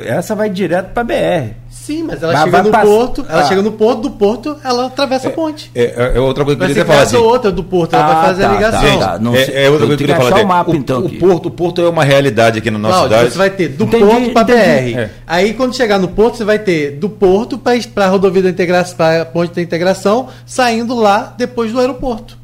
Essa 0.04 0.36
vai 0.36 0.48
direto 0.48 0.92
para 0.92 1.02
BR. 1.02 1.54
Sim, 1.68 2.04
mas 2.04 2.22
ela 2.22 2.32
Vai- 2.32 2.44
chega 2.44 2.50
vai 2.52 2.62
no 2.62 2.70
pass- 2.70 2.84
porto, 2.88 3.26
ela 3.28 3.40
Ah. 3.42 3.44
chega 3.44 3.62
no 3.62 3.72
porto, 3.72 4.00
do 4.02 4.10
porto, 4.12 4.56
ela 4.62 4.86
atravessa 4.86 5.26
a 5.28 5.30
ponte. 5.32 5.68
É, 5.74 5.82
é- 5.82 6.12
é 6.16 6.20
outra 6.20 6.44
coisa 6.44 6.56
que 6.56 6.62
eu 6.62 6.66
Vai 6.66 6.68
queria 6.68 6.84
falar 6.84 7.02
assim. 7.02 7.16
outra 7.16 7.50
do 7.50 7.64
porto, 7.64 7.94
ela 7.94 8.04
Ah, 8.04 8.14
vai 8.14 8.26
fazer 8.28 8.42
tá, 8.42 8.48
a 8.50 8.52
ligação. 8.54 8.98
tá, 9.00 9.06
tá. 9.08 9.18
Não 9.18 9.34
é, 9.34 9.38
é 9.40 9.42
outra 9.42 9.56
Eu 9.56 9.70
coisa 9.70 9.86
que 9.86 9.92
eu 9.92 9.96
queria 9.98 10.14
que 10.16 10.22
falar. 10.22 10.42
o 10.44 10.46
mapa, 10.46 10.70
o, 10.70 10.74
então, 10.76 11.00
o 11.04 11.18
porto, 11.18 11.46
o 11.46 11.50
porto 11.50 11.80
é 11.82 11.88
uma 11.88 12.04
realidade 12.04 12.58
aqui 12.60 12.70
na 12.70 12.78
nossa 12.78 12.94
Cláudio, 12.94 13.16
cidade. 13.16 13.32
você 13.32 13.38
vai 13.38 13.50
ter 13.50 13.68
do 13.68 13.84
Entendi, 13.84 14.04
porto 14.04 14.32
para. 14.32 14.44
BR. 14.44 14.94
É. 14.96 15.10
Aí 15.26 15.54
quando 15.54 15.74
chegar 15.74 15.98
no 15.98 16.08
porto, 16.08 16.36
você 16.36 16.44
vai 16.44 16.58
ter 16.60 16.92
do 16.92 17.08
porto 17.08 17.58
para 17.58 18.04
a 18.04 18.08
rodovia 18.08 18.42
da 18.42 18.50
integração, 18.50 18.96
para 18.96 19.22
a 19.22 19.24
ponte 19.26 19.52
da 19.54 19.60
integração, 19.62 20.28
saindo 20.46 20.94
lá 20.94 21.34
depois 21.36 21.72
do 21.72 21.80
aeroporto. 21.80 22.38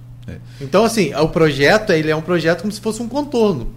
Então, 0.63 0.85
assim, 0.85 1.15
o 1.15 1.29
projeto, 1.29 1.91
ele 1.91 2.11
é 2.11 2.17
um 2.17 2.23
projeto 2.23 2.63
como 2.63 2.73
se 2.73 2.81
fosse 2.81 3.03
um 3.03 3.09
contorno. 3.09 3.73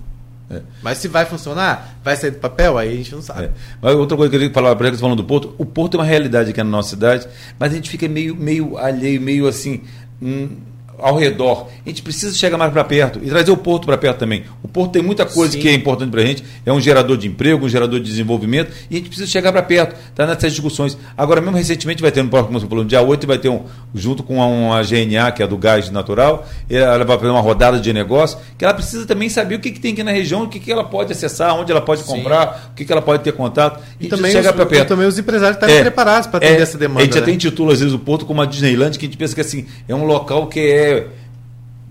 É. 0.49 0.61
Mas 0.83 0.99
se 0.99 1.07
vai 1.07 1.25
funcionar, 1.25 1.97
vai 2.03 2.15
sair 2.15 2.31
do 2.31 2.37
papel, 2.37 2.77
aí 2.77 2.93
a 2.93 2.95
gente 2.95 3.13
não 3.13 3.21
sabe. 3.21 3.45
É. 3.45 3.51
Mas 3.81 3.95
outra 3.95 4.15
coisa 4.15 4.29
que 4.29 4.35
eu 4.35 4.39
queria 4.39 4.53
falar, 4.53 4.75
para 4.75 4.91
você 4.91 4.97
falando 4.97 5.17
do 5.17 5.23
Porto, 5.23 5.55
o 5.57 5.65
Porto 5.65 5.95
é 5.95 5.99
uma 5.99 6.05
realidade 6.05 6.51
aqui 6.51 6.59
na 6.59 6.69
nossa 6.69 6.89
cidade, 6.89 7.27
mas 7.57 7.71
a 7.71 7.75
gente 7.75 7.89
fica 7.89 8.07
meio, 8.07 8.35
meio 8.35 8.77
alheio, 8.77 9.19
meio 9.19 9.47
assim, 9.47 9.81
hum, 10.21 10.49
ao 10.97 11.17
redor. 11.17 11.67
A 11.85 11.89
gente 11.89 12.01
precisa 12.01 12.35
chegar 12.35 12.57
mais 12.57 12.71
para 12.71 12.83
perto 12.83 13.19
e 13.23 13.29
trazer 13.29 13.51
o 13.51 13.57
Porto 13.57 13.85
para 13.85 13.97
perto 13.97 14.17
também. 14.19 14.43
O 14.63 14.67
Porto 14.67 14.91
tem 14.91 15.01
muita 15.01 15.25
coisa 15.25 15.53
Sim. 15.53 15.59
que 15.59 15.67
é 15.69 15.73
importante 15.73 16.09
para 16.11 16.21
a 16.21 16.25
gente, 16.25 16.43
é 16.65 16.71
um 16.71 16.79
gerador 16.79 17.17
de 17.17 17.27
emprego, 17.27 17.65
um 17.65 17.69
gerador 17.69 17.99
de 17.99 18.05
desenvolvimento, 18.05 18.71
e 18.89 18.95
a 18.95 18.97
gente 18.97 19.07
precisa 19.07 19.29
chegar 19.29 19.51
para 19.51 19.61
perto, 19.61 19.95
tá 20.13 20.25
nessas 20.25 20.51
discussões. 20.51 20.97
Agora, 21.17 21.41
mesmo 21.41 21.57
recentemente, 21.57 22.01
vai 22.01 22.11
ter, 22.11 22.23
no 22.23 22.29
próximo, 22.29 22.47
como 22.47 22.59
você 22.59 22.67
falou, 22.67 22.83
no 22.83 22.89
dia 22.89 23.01
8, 23.01 23.27
vai 23.27 23.37
ter 23.37 23.49
um, 23.49 23.63
junto 23.93 24.23
com 24.23 24.41
a, 24.41 24.47
uma 24.47 24.81
GNA, 24.83 25.31
que 25.31 25.43
é 25.43 25.47
do 25.47 25.57
gás 25.57 25.89
natural, 25.89 26.47
ela 26.69 27.03
vai 27.03 27.17
fazer 27.17 27.29
uma 27.31 27.41
rodada 27.41 27.79
de 27.79 27.91
negócio, 27.93 28.37
que 28.57 28.63
ela 28.65 28.73
precisa 28.73 29.05
também 29.05 29.29
saber 29.29 29.55
o 29.55 29.59
que, 29.59 29.71
que 29.71 29.79
tem 29.79 29.93
aqui 29.93 30.03
na 30.03 30.11
região, 30.11 30.43
o 30.43 30.47
que, 30.47 30.59
que 30.59 30.71
ela 30.71 30.83
pode 30.83 31.11
acessar, 31.11 31.55
onde 31.55 31.71
ela 31.71 31.81
pode 31.81 32.03
comprar, 32.03 32.69
o 32.71 32.75
que, 32.75 32.85
que 32.85 32.91
ela 32.91 33.01
pode 33.01 33.23
ter 33.23 33.33
contato, 33.33 33.81
E 33.99 34.05
e 34.05 34.09
também, 34.09 34.31
chegar 34.31 34.53
para 34.53 34.65
perto. 34.65 34.87
também 34.87 35.07
os 35.07 35.17
empresários 35.17 35.57
estarem 35.57 35.75
É, 35.77 35.81
preparados 35.81 36.27
para 36.27 36.37
atender 36.37 36.59
é, 36.59 36.61
essa 36.61 36.77
demanda. 36.77 37.01
A 37.01 37.03
gente 37.03 37.13
já 37.15 37.19
né? 37.21 37.25
tem 37.25 37.37
título, 37.37 37.71
às 37.71 37.79
vezes, 37.79 37.93
o 37.93 37.99
Porto 37.99 38.25
como 38.25 38.41
a 38.41 38.45
Disneyland, 38.45 38.97
que 38.97 39.05
a 39.05 39.07
gente 39.07 39.17
pensa 39.17 39.33
que 39.33 39.41
assim, 39.41 39.65
é 39.87 39.95
um 39.95 40.05
local 40.05 40.47
que 40.47 40.59
é 40.59 40.84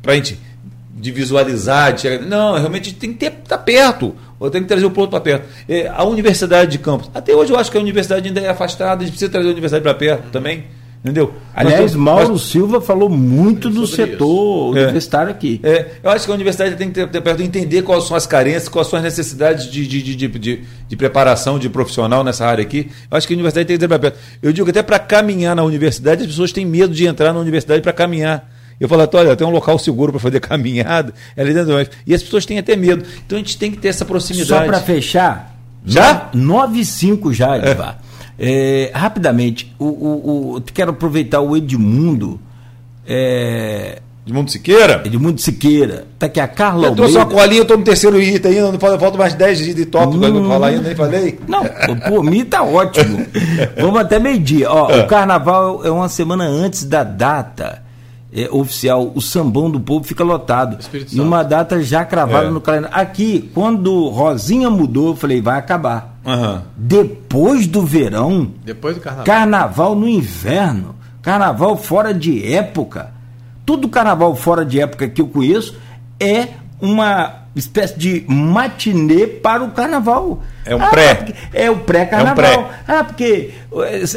pra 0.02 0.14
gente 0.14 0.38
de 0.96 1.10
visualizar, 1.10 1.92
de 1.92 2.02
chegar. 2.02 2.24
Não, 2.24 2.54
realmente 2.54 2.94
a 2.96 3.00
tem 3.00 3.12
que 3.12 3.26
estar 3.26 3.58
perto. 3.58 4.14
Ou 4.38 4.50
tem 4.50 4.62
que 4.62 4.68
trazer 4.68 4.84
o 4.84 4.90
Porto 4.90 5.10
para 5.10 5.20
perto. 5.20 5.46
É, 5.68 5.88
a 5.88 6.04
Universidade 6.04 6.72
de 6.72 6.78
Campos. 6.78 7.10
Até 7.14 7.34
hoje 7.34 7.52
eu 7.52 7.58
acho 7.58 7.70
que 7.70 7.78
a 7.78 7.80
universidade 7.80 8.26
ainda 8.28 8.40
é 8.40 8.48
afastada, 8.48 9.02
a 9.02 9.04
gente 9.04 9.10
precisa 9.12 9.30
trazer 9.30 9.48
a 9.48 9.52
universidade 9.52 9.82
para 9.82 9.94
perto 9.94 10.30
também. 10.30 10.64
Entendeu? 11.02 11.34
Aliás, 11.54 11.94
Mauro 11.94 12.30
nós- 12.30 12.42
Silva 12.44 12.80
falou 12.80 13.10
muito 13.10 13.68
do 13.68 13.86
setor 13.86 14.74
É. 14.76 14.84
universitário 14.84 15.30
aqui. 15.30 15.60
É, 15.62 15.86
eu 16.02 16.08
acho 16.10 16.24
que 16.24 16.30
a 16.32 16.34
universidade 16.34 16.76
tem 16.76 16.88
que 16.88 16.94
ter, 16.94 17.06
ter 17.10 17.20
perto 17.20 17.38
de 17.38 17.44
entender 17.44 17.82
quais 17.82 18.04
são 18.04 18.16
as 18.16 18.26
carências, 18.26 18.70
quais 18.70 18.88
são 18.88 18.96
as 18.98 19.02
necessidades 19.02 19.70
de, 19.70 19.86
de, 19.86 20.02
de, 20.02 20.16
de, 20.16 20.26
de- 20.38 20.60
de 20.88 20.96
preparação 20.96 21.58
de 21.58 21.68
profissional 21.68 22.24
nessa 22.24 22.46
área 22.46 22.62
aqui. 22.62 22.90
Eu 23.10 23.18
acho 23.18 23.26
que 23.26 23.34
a 23.34 23.36
universidade 23.36 23.66
tem 23.66 23.76
que 23.76 23.80
ter 23.80 23.88
para 23.88 23.98
perto. 23.98 24.18
Eu 24.42 24.50
digo 24.50 24.64
que 24.64 24.70
até 24.70 24.82
para 24.82 24.98
caminhar 24.98 25.54
na 25.54 25.62
universidade, 25.62 26.22
as 26.22 26.26
pessoas 26.28 26.52
têm 26.52 26.64
medo 26.64 26.94
de 26.94 27.06
entrar 27.06 27.34
na 27.34 27.38
universidade 27.40 27.82
para 27.82 27.92
caminhar. 27.92 28.50
Eu 28.80 28.88
falo, 28.88 29.08
olha, 29.14 29.36
tem 29.36 29.46
um 29.46 29.50
local 29.50 29.78
seguro 29.78 30.12
para 30.12 30.20
fazer 30.20 30.40
caminhada, 30.40 31.14
é 31.36 31.42
ali 31.42 31.54
dentro 31.54 31.72
do. 31.84 31.90
E 32.06 32.14
as 32.14 32.22
pessoas 32.22 32.44
têm 32.46 32.58
até 32.58 32.74
medo. 32.76 33.04
Então 33.24 33.36
a 33.36 33.40
gente 33.40 33.56
tem 33.58 33.70
que 33.70 33.78
ter 33.78 33.88
essa 33.88 34.00
Só 34.00 34.04
proximidade. 34.04 34.66
para 34.66 34.80
fechar. 34.80 35.54
Já? 35.84 36.30
9 36.32 36.78
e 36.80 36.84
5 36.84 37.32
já, 37.32 37.58
Edivar. 37.58 37.98
É, 38.38 38.90
rapidamente, 38.94 39.72
o, 39.78 39.84
o, 39.84 40.56
o- 40.56 40.60
quero 40.60 40.90
aproveitar 40.90 41.40
o 41.40 41.56
Edmundo. 41.56 42.40
É, 43.06 43.98
Edmundo 44.26 44.50
Siqueira? 44.50 45.02
Edmundo 45.04 45.40
Siqueira. 45.40 46.06
Tá 46.18 46.26
aqui 46.26 46.40
a 46.40 46.48
Carla 46.48 46.88
Eu 46.88 46.94
trouxe 46.96 47.14
uma 47.16 47.24
Almeida. 47.24 47.42
colinha, 47.42 47.58
eu 47.60 47.62
estou 47.62 47.76
no 47.76 47.84
terceiro 47.84 48.20
item 48.20 48.52
ainda, 48.52 48.72
não 48.72 48.78
falta, 48.80 48.98
falta 48.98 49.18
mais 49.18 49.34
10 49.34 49.58
dias 49.58 49.76
de 49.76 49.84
tópico 49.86 50.18
para 50.18 50.30
Hum. 50.30 50.48
falar 50.48 50.66
ainda, 50.68 50.82
nem 50.82 50.96
falei. 50.96 51.38
Não, 51.46 51.62
por 52.08 52.24
mim 52.24 52.44
tá 52.44 52.62
ótimo. 52.62 53.24
Vamos 53.78 54.00
até 54.00 54.18
meio-dia. 54.18 54.70
Ó, 54.70 54.90
É. 54.90 55.02
O 55.02 55.06
carnaval 55.06 55.84
é 55.84 55.90
uma 55.90 56.08
semana 56.08 56.44
antes 56.44 56.84
da 56.84 57.04
data. 57.04 57.83
É, 58.34 58.48
oficial, 58.50 59.12
o 59.14 59.20
Sambão 59.22 59.70
do 59.70 59.78
Povo 59.78 60.04
fica 60.04 60.24
lotado. 60.24 60.78
Numa 61.12 61.42
data 61.44 61.80
já 61.82 62.04
cravada 62.04 62.48
É. 62.48 62.50
no 62.50 62.60
calendário. 62.60 62.96
Aqui, 62.96 63.50
quando 63.54 64.08
Rosinha 64.08 64.68
mudou, 64.68 65.08
eu 65.10 65.16
falei, 65.16 65.40
vai 65.40 65.58
acabar. 65.58 66.18
Aham. 66.26 66.62
Depois 66.76 67.66
do 67.66 67.82
verão, 67.82 68.50
Depois 68.64 68.96
do 68.96 69.00
carnaval. 69.00 69.24
carnaval 69.26 69.94
no 69.94 70.08
inverno, 70.08 70.96
carnaval 71.22 71.76
fora 71.76 72.12
de 72.12 72.44
época. 72.52 73.12
Todo 73.64 73.88
carnaval 73.88 74.34
fora 74.34 74.64
de 74.64 74.80
época 74.80 75.08
que 75.08 75.20
eu 75.22 75.28
conheço 75.28 75.76
é 76.18 76.48
uma 76.80 77.43
espécie 77.56 77.98
de 77.98 78.24
matinê 78.28 79.26
para 79.26 79.62
o 79.62 79.70
carnaval. 79.70 80.42
É 80.66 80.74
um 80.74 80.82
Ah, 80.82 80.86
pré. 80.86 81.14
porque- 81.14 81.34
É 81.52 81.70
o 81.70 81.76
pré-carnaval. 81.76 82.44
É 82.44 82.58
um 82.58 82.64
pré. 82.64 82.74
Ah, 82.88 83.04
porque 83.04 83.50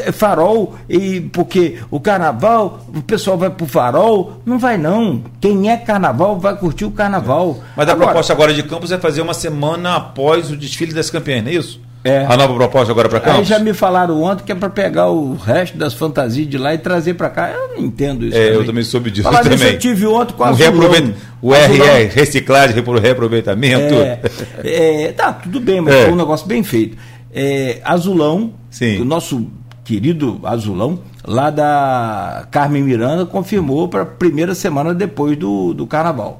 é 0.06 0.12
farol 0.12 0.76
e 0.90 1.20
porque 1.22 1.80
o 1.92 2.00
carnaval, 2.00 2.86
o 2.96 3.02
pessoal 3.02 3.38
vai 3.38 3.50
pro 3.50 3.66
farol. 3.66 4.42
Não 4.46 4.58
vai 4.58 4.78
não. 4.78 5.24
Quem 5.42 5.70
é 5.70 5.78
carnaval 5.78 6.40
vai 6.40 6.56
curtir 6.56 6.86
o 6.86 6.92
carnaval. 6.92 7.60
Mas 7.76 7.88
a 7.88 7.92
Agora, 7.92 8.08
proposta 8.08 8.34
agora 8.34 8.54
de 8.54 8.64
Campos 8.64 8.92
é 8.92 8.98
fazer 8.98 9.22
uma 9.22 9.34
semana 9.34 9.96
após 9.98 10.50
o 10.52 10.56
desfile 10.58 10.94
das 10.94 11.10
campeãs, 11.10 11.44
não 11.44 11.50
é 11.52 11.56
isso? 11.56 11.82
É. 12.04 12.26
A 12.26 12.38
nova 12.38 12.54
proposta 12.54 12.92
agora 12.92 13.10
para 13.10 13.20
Aí 13.20 13.26
Campos? 13.26 13.48
já 13.48 13.60
me 13.60 13.74
falaram 13.74 14.22
ontem 14.24 14.44
que 14.46 14.52
é 14.52 14.56
para 14.56 14.70
pegar 14.70 15.10
o 15.10 15.36
resto 15.36 15.78
das 15.78 15.94
fantasias 15.94 16.48
de 16.48 16.58
lá 16.58 16.74
e 16.74 16.78
trazer 16.78 17.16
para 17.16 17.30
cá. 17.30 17.50
Eu 17.52 17.70
não 17.76 17.86
entendo 17.86 18.26
isso. 18.26 18.38
É, 18.38 18.56
eu 18.56 18.66
também 18.66 18.84
soube 18.84 19.12
disso 19.12 19.24
Falar 19.24 19.42
também. 19.44 19.74
eu 19.74 19.78
tive 19.80 20.06
ontem 20.08 20.34
com 20.34 20.44
a 20.44 20.48
o, 20.48 20.50
Azulão. 20.52 20.72
reaproveita- 20.72 21.16
o. 21.42 21.54
RR, 21.54 22.10
reciclagem, 22.14 22.76
repro- 22.76 23.00
reaproveitamento. 23.00 23.94
É, 23.96 24.20
é, 24.64 25.12
tá, 25.12 25.34
tudo 25.34 25.60
bem, 25.60 25.82
mas 25.82 25.94
É. 25.96 26.04
foi 26.06 26.14
um 26.14 26.18
negócio 26.18 26.48
bem 26.48 26.64
feito. 26.64 26.98
É, 27.34 27.82
Azulão, 27.84 28.54
Sim. 28.70 29.02
o 29.02 29.06
nosso 29.06 29.46
querido 29.84 30.40
Azulão, 30.44 31.00
lá 31.26 31.50
da 31.50 32.48
Carmen 32.52 32.84
Miranda, 32.84 33.26
confirmou 33.26 33.88
para 33.90 34.04
a 34.04 34.06
primeira 34.06 34.56
semana 34.56 34.94
depois 34.94 35.38
do, 35.38 35.74
do 35.74 35.86
carnaval. 35.86 36.40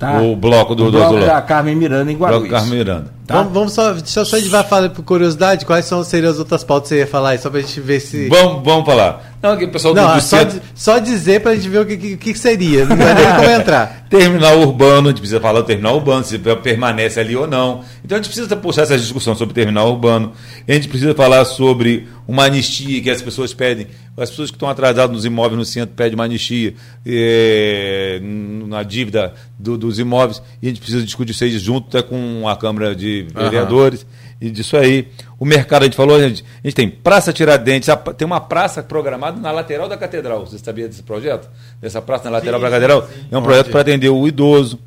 Tá? 0.00 0.18
O 0.22 0.34
bloco 0.34 0.74
do- 0.74 0.84
O 0.84 0.86
do 0.86 0.92
bloco 0.92 1.14
Azulão. 1.14 1.26
da 1.26 1.42
Carmen 1.42 1.76
Miranda 1.76 2.10
em 2.10 2.16
Bloco 2.16 2.32
Guarulhos. 2.32 2.50
Carmen 2.50 2.78
Miranda. 2.78 3.12
Tá? 3.26 3.34
Vamos, 3.36 3.52
vamos 3.52 3.72
só, 3.74 3.92
deixa 3.92 4.24
só 4.24 4.36
a 4.36 4.38
gente 4.40 4.48
vai 4.48 4.64
falar 4.64 4.88
por 4.88 5.04
curiosidade, 5.04 5.64
quais 5.66 5.84
são, 5.84 6.02
seriam 6.02 6.32
as 6.32 6.38
outras 6.38 6.64
pautas 6.64 6.88
que 6.88 6.94
você 6.96 7.00
ia 7.02 7.06
falar 7.06 7.28
aí, 7.30 7.38
só 7.38 7.48
pra 7.50 7.60
gente 7.60 7.78
ver 7.80 8.00
se. 8.00 8.26
Vamos, 8.28 8.64
vamos 8.64 8.86
falar. 8.86 9.34
Não, 9.42 9.56
que 9.56 9.64
o 9.66 9.70
pessoal 9.70 9.94
do, 9.94 10.00
Não, 10.00 10.16
do 10.16 10.20
só, 10.22 10.38
centro- 10.38 10.60
só 10.74 10.98
dizer 10.98 11.40
pra 11.40 11.54
gente 11.54 11.68
ver 11.68 11.78
o 11.80 11.86
que, 11.86 11.96
que, 11.96 12.16
que 12.16 12.34
seria. 12.38 12.84
Não 12.86 12.96
vai 12.96 13.14
nem 13.14 13.26
como 13.36 13.50
entrar. 13.50 14.04
Terminal 14.10 14.58
urbano, 14.60 15.08
a 15.08 15.10
gente 15.10 15.20
precisa 15.20 15.40
falar 15.40 15.60
do 15.60 15.66
terminal 15.66 15.94
urbano, 15.96 16.24
se 16.24 16.36
permanece 16.38 17.20
ali 17.20 17.36
ou 17.36 17.46
não. 17.46 17.82
Então 18.04 18.16
a 18.18 18.20
gente 18.22 18.30
precisa 18.30 18.56
puxar 18.56 18.82
essa 18.82 18.98
discussão 18.98 19.34
sobre 19.36 19.52
o 19.52 19.54
terminal 19.54 19.88
urbano. 19.90 20.32
A 20.66 20.72
gente 20.72 20.88
precisa 20.88 21.14
falar 21.14 21.44
sobre 21.44 22.08
uma 22.26 22.44
anistia 22.46 23.00
que 23.02 23.08
as 23.10 23.22
pessoas 23.22 23.54
pedem. 23.54 23.86
As 24.16 24.28
pessoas 24.28 24.50
que 24.50 24.56
estão 24.56 24.68
atrasadas 24.68 25.10
nos 25.14 25.24
imóveis 25.24 25.56
no 25.58 25.64
centro 25.64 25.94
pedem 25.94 26.14
uma 26.14 26.24
anistia 26.24 26.74
eh, 27.06 28.20
na 28.66 28.82
dívida 28.82 29.32
do- 29.58 29.78
dos 29.78 29.98
imóveis. 29.98 30.42
E 30.60 30.66
a 30.66 30.68
gente 30.68 30.80
precisa 30.80 31.02
discutir 31.02 31.32
isso 31.32 31.44
aí 31.44 31.58
junto 31.58 31.88
até 31.96 32.06
com 32.06 32.46
a 32.48 32.54
Câmara 32.56 32.94
de 32.94 33.26
Vereadores 33.34 34.04
e 34.40 34.50
disso 34.50 34.76
aí. 34.76 35.08
O 35.38 35.44
mercado, 35.46 35.82
a 35.82 35.84
gente 35.86 35.96
falou, 35.96 36.16
a 36.16 36.28
gente, 36.28 36.44
a 36.62 36.66
gente 36.66 36.74
tem 36.74 36.88
Praça 36.90 37.32
Tiradentes, 37.32 37.88
a- 37.88 37.96
tem 37.96 38.26
uma 38.26 38.40
praça 38.40 38.82
programada 38.82 39.40
na 39.40 39.50
lateral 39.50 39.88
da 39.88 39.96
Catedral. 39.96 40.46
Você 40.46 40.58
sabia 40.58 40.86
desse 40.86 41.02
projeto? 41.02 41.48
Dessa 41.80 42.02
praça 42.02 42.24
na 42.24 42.30
lateral 42.32 42.60
da 42.60 42.68
Catedral? 42.68 43.08
É 43.30 43.38
um 43.38 43.42
projeto 43.42 43.70
para 43.70 43.80
atender 43.80 44.10
o 44.10 44.26
idoso. 44.28 44.78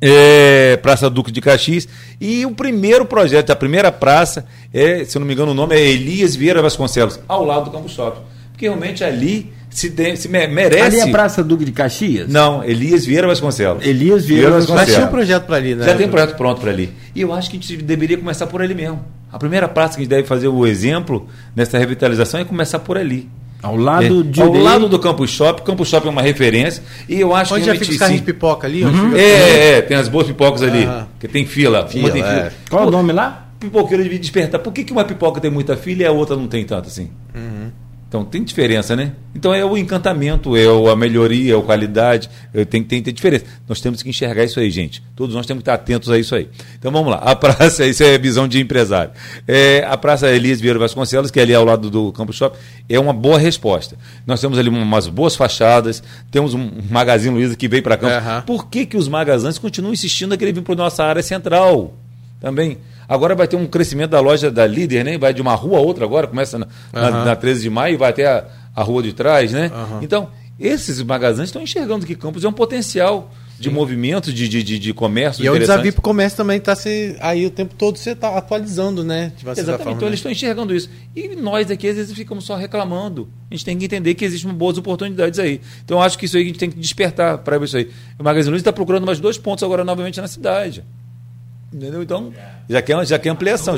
É, 0.00 0.76
praça 0.82 1.08
Duque 1.08 1.32
de 1.32 1.40
Caxias. 1.40 1.88
E 2.20 2.44
o 2.44 2.54
primeiro 2.54 3.04
projeto, 3.06 3.50
a 3.50 3.56
primeira 3.56 3.90
praça, 3.90 4.44
é, 4.72 5.04
se 5.04 5.16
eu 5.16 5.20
não 5.20 5.26
me 5.26 5.32
engano, 5.32 5.52
o 5.52 5.54
nome 5.54 5.74
é 5.74 5.80
Elias 5.80 6.36
Vieira 6.36 6.60
Vasconcelos, 6.60 7.18
ao 7.26 7.44
lado 7.44 7.64
do 7.66 7.70
Campo 7.70 7.88
Shopping. 7.88 8.20
Porque 8.54 8.66
realmente 8.66 9.02
ali 9.04 9.52
se, 9.68 9.90
tem- 9.90 10.14
se 10.14 10.28
me- 10.28 10.46
merece. 10.46 10.80
Ali 10.82 11.00
é 11.00 11.02
a 11.02 11.08
Praça 11.08 11.42
Duque 11.42 11.64
de 11.64 11.72
Caxias? 11.72 12.28
Não, 12.30 12.62
Elias 12.64 13.04
Vieira 13.04 13.26
Vasconcelos. 13.26 13.84
Elias 13.84 14.24
Vieira 14.24 14.50
Mas 14.50 14.60
Vasconcelos. 14.66 14.94
tinha 14.94 15.06
um 15.06 15.10
projeto 15.10 15.44
pra 15.44 15.56
ali, 15.56 15.74
né? 15.74 15.84
Já 15.84 15.94
tem 15.96 16.06
um 16.06 16.10
projeto 16.10 16.36
pronto 16.36 16.60
para 16.60 16.70
ali. 16.70 16.90
E 17.14 17.20
eu 17.20 17.32
acho 17.32 17.50
que 17.50 17.56
a 17.56 17.60
gente 17.60 17.76
deveria 17.82 18.16
começar 18.16 18.46
por 18.46 18.62
ali 18.62 18.74
mesmo. 18.74 19.04
A 19.32 19.38
primeira 19.38 19.66
praça 19.66 19.94
que 19.94 20.00
a 20.00 20.02
gente 20.04 20.10
deve 20.10 20.22
fazer 20.28 20.46
o 20.46 20.64
exemplo 20.64 21.26
nessa 21.56 21.76
revitalização 21.76 22.38
é 22.38 22.44
começar 22.44 22.78
por 22.78 22.96
ali. 22.96 23.28
Ao 23.60 23.74
lado 23.76 24.20
É, 24.20 24.22
de 24.22 24.40
ao 24.42 24.52
lado 24.52 24.88
do 24.88 24.98
Campus 24.98 25.30
Shopping, 25.30 25.62
o 25.62 25.64
Campus 25.64 25.88
Shopping 25.88 26.06
é 26.08 26.10
uma 26.10 26.22
referência 26.22 26.82
e 27.08 27.18
eu 27.18 27.34
acho 27.34 27.54
Onde 27.54 27.62
que 27.62 27.66
já 27.66 27.72
realmente, 27.72 27.80
fica 27.84 27.92
os 27.94 27.98
carrinhos 27.98 28.20
de 28.20 28.32
pipoca 28.32 28.66
ali? 28.66 28.84
onde 28.84 29.18
É, 29.18 29.22
é, 29.22 29.68
é, 29.78 29.82
tem 29.82 29.96
as 29.96 30.06
boas 30.06 30.26
pipocas 30.26 30.62
ali, 30.62 30.84
Aham. 30.84 31.08
que 31.18 31.26
tem 31.26 31.46
fila, 31.46 31.86
Fila, 31.88 32.04
uma 32.04 32.12
tem 32.12 32.22
fila. 32.22 32.34
é. 32.36 32.52
Qual 32.70 32.86
o 32.86 32.90
nome 32.90 33.12
lá? 33.12 33.48
Pipoqueiro 33.58 34.02
devia 34.02 34.18
despertar. 34.18 34.58
Por 34.60 34.70
que, 34.72 34.84
que 34.84 34.92
uma 34.92 35.04
pipoca 35.04 35.40
tem 35.40 35.50
muita 35.50 35.76
fila 35.78 36.02
e 36.02 36.06
a 36.06 36.12
outra 36.12 36.36
não 36.36 36.46
tem 36.46 36.62
tanto 36.64 36.88
assim? 36.88 37.08
Uhum. 37.34 37.70
Então 38.14 38.24
tem 38.24 38.44
diferença, 38.44 38.94
né? 38.94 39.10
Então 39.34 39.52
é 39.52 39.64
o 39.64 39.76
encantamento, 39.76 40.56
é 40.56 40.66
a 40.88 40.94
melhoria, 40.94 41.52
é 41.52 41.58
a 41.58 41.60
qualidade, 41.60 42.30
é, 42.54 42.64
tem, 42.64 42.80
tem 42.80 43.00
que 43.00 43.06
ter 43.06 43.12
diferença. 43.12 43.44
Nós 43.68 43.80
temos 43.80 44.04
que 44.04 44.08
enxergar 44.08 44.44
isso 44.44 44.60
aí, 44.60 44.70
gente. 44.70 45.02
Todos 45.16 45.34
nós 45.34 45.44
temos 45.46 45.64
que 45.64 45.68
estar 45.68 45.74
atentos 45.74 46.08
a 46.08 46.16
isso 46.16 46.32
aí. 46.32 46.48
Então 46.78 46.92
vamos 46.92 47.10
lá. 47.10 47.16
A 47.16 47.34
praça, 47.34 47.84
isso 47.90 48.04
é 48.04 48.16
visão 48.16 48.46
de 48.46 48.60
empresário. 48.60 49.10
É, 49.48 49.84
a 49.88 49.96
Praça 49.96 50.30
Elias 50.30 50.60
Vieira 50.60 50.78
Vasconcelos, 50.78 51.32
que 51.32 51.40
é 51.40 51.42
ali 51.42 51.52
ao 51.52 51.64
lado 51.64 51.90
do 51.90 52.12
Campus 52.12 52.36
Shopping, 52.36 52.56
é 52.88 53.00
uma 53.00 53.12
boa 53.12 53.36
resposta. 53.36 53.96
Nós 54.24 54.40
temos 54.40 54.60
ali 54.60 54.68
umas 54.68 55.08
boas 55.08 55.34
fachadas, 55.34 56.00
temos 56.30 56.54
um 56.54 56.70
Magazine 56.88 57.34
Luiza 57.34 57.56
que 57.56 57.66
veio 57.66 57.82
para 57.82 57.96
Campos. 57.96 58.16
Aham. 58.18 58.42
Por 58.42 58.68
que, 58.68 58.86
que 58.86 58.96
os 58.96 59.08
magazines 59.08 59.58
continuam 59.58 59.92
insistindo 59.92 60.34
a 60.34 60.36
querer 60.36 60.52
vir 60.52 60.62
para 60.62 60.76
nossa 60.76 61.02
área 61.02 61.20
central? 61.20 61.92
Também. 62.44 62.76
Agora 63.08 63.34
vai 63.34 63.48
ter 63.48 63.56
um 63.56 63.66
crescimento 63.66 64.10
da 64.10 64.20
loja 64.20 64.50
da 64.50 64.66
líder, 64.66 65.02
né? 65.02 65.16
Vai 65.16 65.32
de 65.32 65.40
uma 65.40 65.54
rua 65.54 65.78
a 65.78 65.80
outra 65.80 66.04
agora, 66.04 66.26
começa 66.26 66.58
na, 66.58 66.66
na- 66.92 67.08
Aham. 67.08 67.24
na 67.24 67.34
13 67.36 67.62
de 67.62 67.70
maio 67.70 67.94
e 67.94 67.96
vai 67.96 68.10
até 68.10 68.26
a, 68.26 68.44
a 68.76 68.82
rua 68.82 69.02
de 69.02 69.14
trás, 69.14 69.50
né? 69.50 69.70
Aham. 69.74 70.00
Então, 70.02 70.28
esses 70.60 71.02
magazines 71.02 71.48
estão 71.48 71.62
enxergando 71.62 72.04
que 72.04 72.14
Campos 72.14 72.44
é 72.44 72.48
um 72.48 72.52
potencial 72.52 73.32
de 73.58 73.70
movimento, 73.70 74.30
de, 74.30 74.46
de, 74.46 74.62
de, 74.62 74.78
de 74.78 74.92
comércio. 74.92 75.42
E 75.42 75.46
é 75.46 75.50
o 75.50 75.54
interessante. 75.54 75.76
desafio 75.76 75.92
pro 75.94 76.02
comércio 76.02 76.36
também 76.36 76.60
tá 76.60 76.74
se, 76.76 77.16
aí 77.20 77.46
o 77.46 77.50
tempo 77.50 77.74
todo 77.76 77.96
você 77.96 78.14
tá 78.14 78.36
atualizando, 78.36 79.02
né? 79.02 79.32
Exatamente, 79.38 79.76
forma, 79.78 79.92
então 79.92 80.00
né? 80.00 80.06
eles 80.08 80.18
estão 80.18 80.30
enxergando 80.30 80.74
isso. 80.74 80.90
E 81.16 81.34
nós 81.36 81.70
aqui, 81.70 81.88
às 81.88 81.96
vezes, 81.96 82.14
ficamos 82.14 82.44
só 82.44 82.56
reclamando. 82.56 83.26
A 83.50 83.54
gente 83.54 83.64
tem 83.64 83.78
que 83.78 83.86
entender 83.86 84.12
que 84.14 84.24
existem 84.24 84.52
boas 84.52 84.76
oportunidades 84.76 85.38
aí. 85.38 85.62
Então, 85.82 86.02
acho 86.02 86.18
que 86.18 86.26
isso 86.26 86.36
aí 86.36 86.42
a 86.42 86.46
gente 86.46 86.58
tem 86.58 86.70
que 86.70 86.78
despertar 86.78 87.38
para 87.38 87.56
isso 87.64 87.76
aí. 87.76 87.88
O 88.18 88.22
Magazine 88.24 88.50
Luiza 88.50 88.62
está 88.62 88.72
procurando 88.72 89.06
mais 89.06 89.18
dois 89.18 89.38
pontos 89.38 89.64
agora 89.64 89.82
novamente 89.82 90.20
na 90.20 90.28
cidade. 90.28 90.84
Entendeu? 91.74 92.02
Então, 92.02 92.32
já 92.68 92.80
quer, 92.80 93.04
já 93.04 93.18
quer 93.18 93.30
ampliação, 93.30 93.76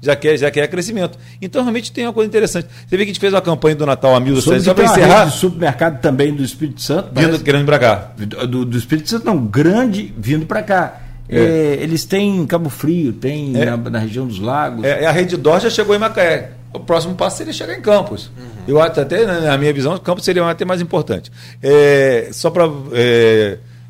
já 0.00 0.16
quer, 0.16 0.36
já 0.38 0.50
quer 0.50 0.66
crescimento. 0.66 1.18
Então, 1.42 1.60
realmente 1.62 1.92
tem 1.92 2.06
uma 2.06 2.12
coisa 2.12 2.26
interessante. 2.26 2.66
Você 2.86 2.96
vê 2.96 2.98
que 2.98 3.02
a 3.02 3.06
gente 3.06 3.20
fez 3.20 3.34
uma 3.34 3.42
campanha 3.42 3.76
do 3.76 3.84
Natal 3.84 4.14
a 4.14 4.20
mil 4.20 4.40
Soube 4.40 4.60
só 4.60 4.72
que 4.72 4.80
para 4.82 4.90
encerrar, 4.90 5.30
supermercado 5.30 6.00
também 6.00 6.34
do 6.34 6.42
Espírito 6.42 6.80
Santo. 6.80 7.08
vindo, 7.14 7.26
parece. 7.26 7.44
querendo 7.44 7.66
para 7.66 7.78
cá. 7.78 8.12
do, 8.48 8.64
do 8.64 8.78
Espírito 8.78 9.10
Santo, 9.10 9.26
não, 9.26 9.44
grande 9.44 10.12
vindo 10.16 10.46
para 10.46 10.62
cá. 10.62 11.00
É. 11.28 11.38
É, 11.38 11.78
eles 11.80 12.04
têm 12.04 12.36
em 12.38 12.46
Cabo 12.46 12.68
Frio, 12.70 13.12
tem 13.12 13.54
É. 13.56 13.64
na, 13.66 13.76
na 13.76 13.98
região 13.98 14.26
dos 14.26 14.38
lagos. 14.38 14.84
É, 14.84 15.06
a 15.06 15.10
Rede 15.10 15.36
Dor 15.36 15.60
já 15.60 15.68
chegou 15.70 15.94
em 15.94 15.98
Macaé. 15.98 16.52
O 16.72 16.80
próximo 16.80 17.14
passo 17.14 17.36
seria 17.38 17.52
chegar 17.52 17.74
em 17.76 17.80
Campos. 17.80 18.30
Uhum. 18.36 18.44
Eu 18.66 18.82
acho 18.82 19.00
até, 19.00 19.24
né, 19.24 19.40
na 19.40 19.56
minha 19.56 19.72
visão, 19.72 19.96
Campos 19.98 20.24
seria 20.24 20.48
até 20.48 20.64
mais 20.64 20.80
importante. 20.80 21.30
É, 21.62 22.28
só 22.32 22.50
para 22.50 22.64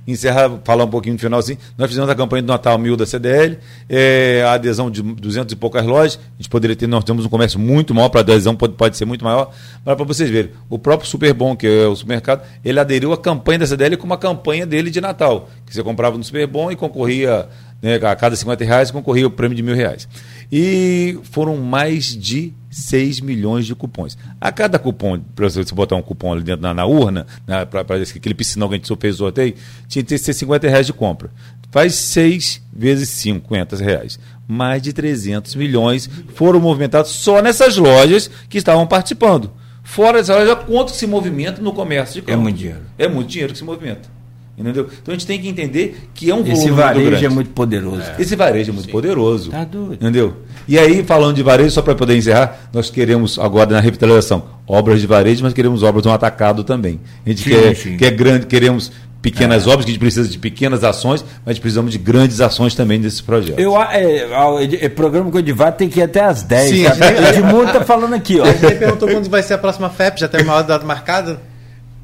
encerrar, 0.06 0.60
falar 0.64 0.85
um 0.85 0.90
pouquinho 0.90 1.14
no 1.14 1.18
finalzinho, 1.18 1.59
nós 1.78 1.89
fizemos 1.89 2.09
a 2.10 2.14
campanha 2.14 2.43
do 2.43 2.48
Natal 2.48 2.78
Mil 2.78 2.97
da 2.97 3.06
CDL, 3.06 3.59
é, 3.89 4.44
a 4.47 4.52
adesão 4.52 4.90
de 4.90 5.02
200 5.02 5.52
e 5.52 5.56
poucas 5.56 5.85
lojas, 5.85 6.18
a 6.18 6.36
gente 6.43 6.48
poderia 6.48 6.76
ter, 6.76 6.86
nós 6.86 7.05
temos 7.05 7.24
um 7.24 7.28
comércio 7.28 7.59
muito 7.59 7.94
maior, 7.94 8.09
para 8.09 8.20
adesão 8.20 8.55
pode, 8.55 8.74
pode 8.74 8.97
ser 8.97 9.05
muito 9.05 9.24
maior, 9.24 9.51
mas 9.85 9.97
para 9.97 10.05
vocês 10.05 10.28
verem, 10.28 10.51
o 10.68 10.78
próprio 10.78 11.09
Superbom, 11.09 11.56
que 11.56 11.66
é 11.66 11.86
o 11.86 11.97
supermercado, 11.97 12.43
ele 12.64 12.78
aderiu 12.78 13.12
à 13.12 13.18
campanha 13.18 13.60
da 13.60 13.66
CDL 13.66 13.97
com 13.97 14.06
uma 14.06 14.18
campanha 14.18 14.66
dele 14.66 14.90
de 14.90 15.01
Natal, 15.01 15.48
que 15.66 15.74
você 15.74 15.82
comprava 15.82 16.16
no 16.18 16.24
Superbom 16.24 16.70
e 16.70 16.76
concorria 16.76 17.48
né, 17.85 17.97
a 17.97 18.16
cada 18.16 18.35
50 18.35 18.64
reais 18.64 18.90
concorria 18.90 19.26
o 19.26 19.31
prêmio 19.31 19.55
de 19.55 19.62
mil 19.62 19.74
reais. 19.74 20.09
E 20.51 21.18
foram 21.24 21.59
mais 21.59 22.16
de 22.16 22.55
6 22.74 23.20
milhões 23.20 23.66
de 23.66 23.74
cupons. 23.74 24.18
A 24.40 24.51
cada 24.51 24.80
cupom, 24.80 25.20
para 25.34 25.48
você 25.48 25.62
botar 25.72 25.94
um 25.94 26.02
cupom 26.02 26.32
ali 26.32 26.42
dentro 26.42 26.62
na, 26.62 26.74
na 26.74 26.84
urna, 26.84 27.24
para 27.70 27.80
aquele 27.80 28.34
piscinão 28.34 28.68
que 28.68 28.74
a 28.74 28.78
gente 28.78 28.96
fez 29.01 29.14
o 29.14 29.18
sorteio, 29.18 29.55
tinha 29.86 30.05
que 30.05 30.18
ser 30.18 30.32
50 30.32 30.68
reais 30.68 30.86
de 30.86 30.92
compra. 30.92 31.30
Faz 31.70 31.94
6 31.94 32.62
vezes 32.72 33.09
50 33.10 33.76
reais. 33.76 34.18
Mais 34.46 34.82
de 34.82 34.92
300 34.92 35.55
milhões 35.55 36.10
foram 36.34 36.60
movimentados 36.60 37.12
só 37.12 37.40
nessas 37.40 37.76
lojas 37.76 38.28
que 38.48 38.59
estavam 38.59 38.86
participando. 38.86 39.52
Fora 39.84 40.18
dessa 40.18 40.34
loja, 40.34 40.56
quanto 40.56 40.90
se 40.90 41.06
movimenta 41.06 41.62
no 41.62 41.72
comércio 41.72 42.16
de 42.16 42.22
Campos? 42.22 42.42
muito 42.42 42.56
dinheiro. 42.56 42.80
É 42.98 43.06
muito 43.06 43.28
dinheiro 43.28 43.52
que 43.52 43.59
se 43.59 43.64
movimenta. 43.64 44.14
Entendeu? 44.56 44.86
Então 45.02 45.12
a 45.12 45.18
gente 45.18 45.26
tem 45.26 45.40
que 45.40 45.48
entender 45.48 46.09
que 46.14 46.31
é 46.31 46.35
um 46.35 46.39
volume 46.44 46.52
Esse 46.59 46.70
varejo 46.70 47.10
grande. 47.10 47.26
é 47.26 47.28
muito 47.28 47.51
poderoso. 47.51 48.02
Esse 48.18 48.36
varejo 48.36 48.70
é 48.70 48.74
muito 48.74 48.89
poderoso. 48.89 49.51
Tá 49.51 49.64
doido. 49.64 49.94
Entendeu? 49.94 50.35
E 50.68 50.78
aí, 50.78 51.02
falando 51.02 51.35
de 51.35 51.43
varejo, 51.43 51.70
só 51.72 51.82
para 51.82 51.94
poder 51.97 52.16
encerrar, 52.16 52.68
nós 52.72 52.89
queremos 52.89 53.36
agora 53.39 53.70
na 53.70 53.81
revitalização 53.81 54.44
obras 54.66 55.01
de 55.01 55.06
varejo, 55.09 55.43
mas 55.43 55.52
queremos 55.52 55.82
obras 55.82 56.05
no 56.05 56.12
atacado 56.12 56.62
também. 56.62 57.01
A 57.26 57.28
gente 57.31 57.43
Sim, 57.43 57.51
quer, 57.51 57.74
sim. 57.76 57.97
quer 57.97 58.10
grande, 58.12 58.47
queremos 58.47 58.93
pequenas 59.20 59.66
obras, 59.66 59.85
que 59.86 59.90
a 59.90 59.93
gente 59.94 60.01
precisa 60.01 60.28
de 60.28 60.39
pequenas 60.39 60.85
ações, 60.85 61.24
mas 61.44 61.59
precisamos 61.59 61.90
de 61.90 61.98
grandes 61.98 62.40
ações 62.40 62.74
também 62.74 63.01
desse 63.01 63.22
projeto. 63.22 63.59
Eu, 63.59 63.74
é, 63.76 64.24
a- 64.35 64.85
é, 64.85 64.89
programa 64.89 65.31
com 65.31 65.36
o 65.36 65.40
Edivar 65.40 65.72
tem 65.72 65.89
que 65.89 65.98
ir 65.98 66.02
até 66.02 66.20
às 66.22 66.43
10. 66.43 66.70
Sim, 66.70 66.85
sabe? 66.85 67.02
a 67.05 67.12
gente- 67.32 67.40
O 67.43 67.47
Edmundo 67.47 67.72
tá 67.72 67.81
falando 67.85 68.14
aqui, 68.14 68.39
ó. 68.39 68.47
Ele 68.47 68.76
perguntou 68.76 69.09
quando 69.09 69.28
vai 69.28 69.43
ser 69.43 69.55
a 69.55 69.59
próxima 69.59 69.89
FEP, 69.90 70.20
já 70.20 70.28
tem 70.28 70.43
uma 70.43 70.52
hora 70.55 70.62
data 70.64 70.85
marcada? 70.86 71.40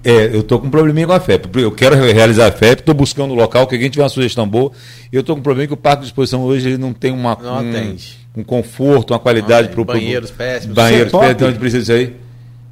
É, 0.03 0.35
eu 0.35 0.43
tô 0.43 0.59
com 0.59 0.67
um 0.67 0.71
probleminha 0.71 1.07
com 1.07 1.13
a 1.13 1.21
FEP. 1.21 1.49
Eu 1.61 1.71
quero 1.73 1.95
realizar 1.95 2.47
a 2.47 2.53
FEP, 2.53 2.81
estou 2.81 2.95
buscando 2.95 3.33
um 3.33 3.37
local, 3.37 3.67
que 3.67 3.75
alguém 3.75 3.91
tiver 3.91 4.03
uma 4.03 4.09
sugestão 4.09 4.49
boa. 4.49 4.73
Eu 5.13 5.23
tô 5.23 5.35
com 5.35 5.41
um 5.41 5.43
problema 5.43 5.67
que 5.67 5.75
o 5.75 5.77
parque 5.77 6.01
de 6.03 6.07
exposição 6.07 6.43
hoje 6.43 6.69
ele 6.69 6.79
não 6.79 6.93
tem 6.93 7.13
uma, 7.13 7.37
Não 7.41 7.55
um, 7.55 7.71
atende. 7.71 8.19
um 8.37 8.43
conforto, 8.43 9.13
uma 9.13 9.19
qualidade 9.19 9.69
para 9.69 9.81
o 9.81 9.85
Banheiros 9.85 10.31
péssimos. 10.31 10.75
Banheiros 10.75 11.07
Cepop? 11.09 11.21
péssimos, 11.21 11.37
então 11.37 11.49
gente 11.49 11.59
precisa 11.61 11.81
disso 11.81 11.93
aí. 11.93 12.17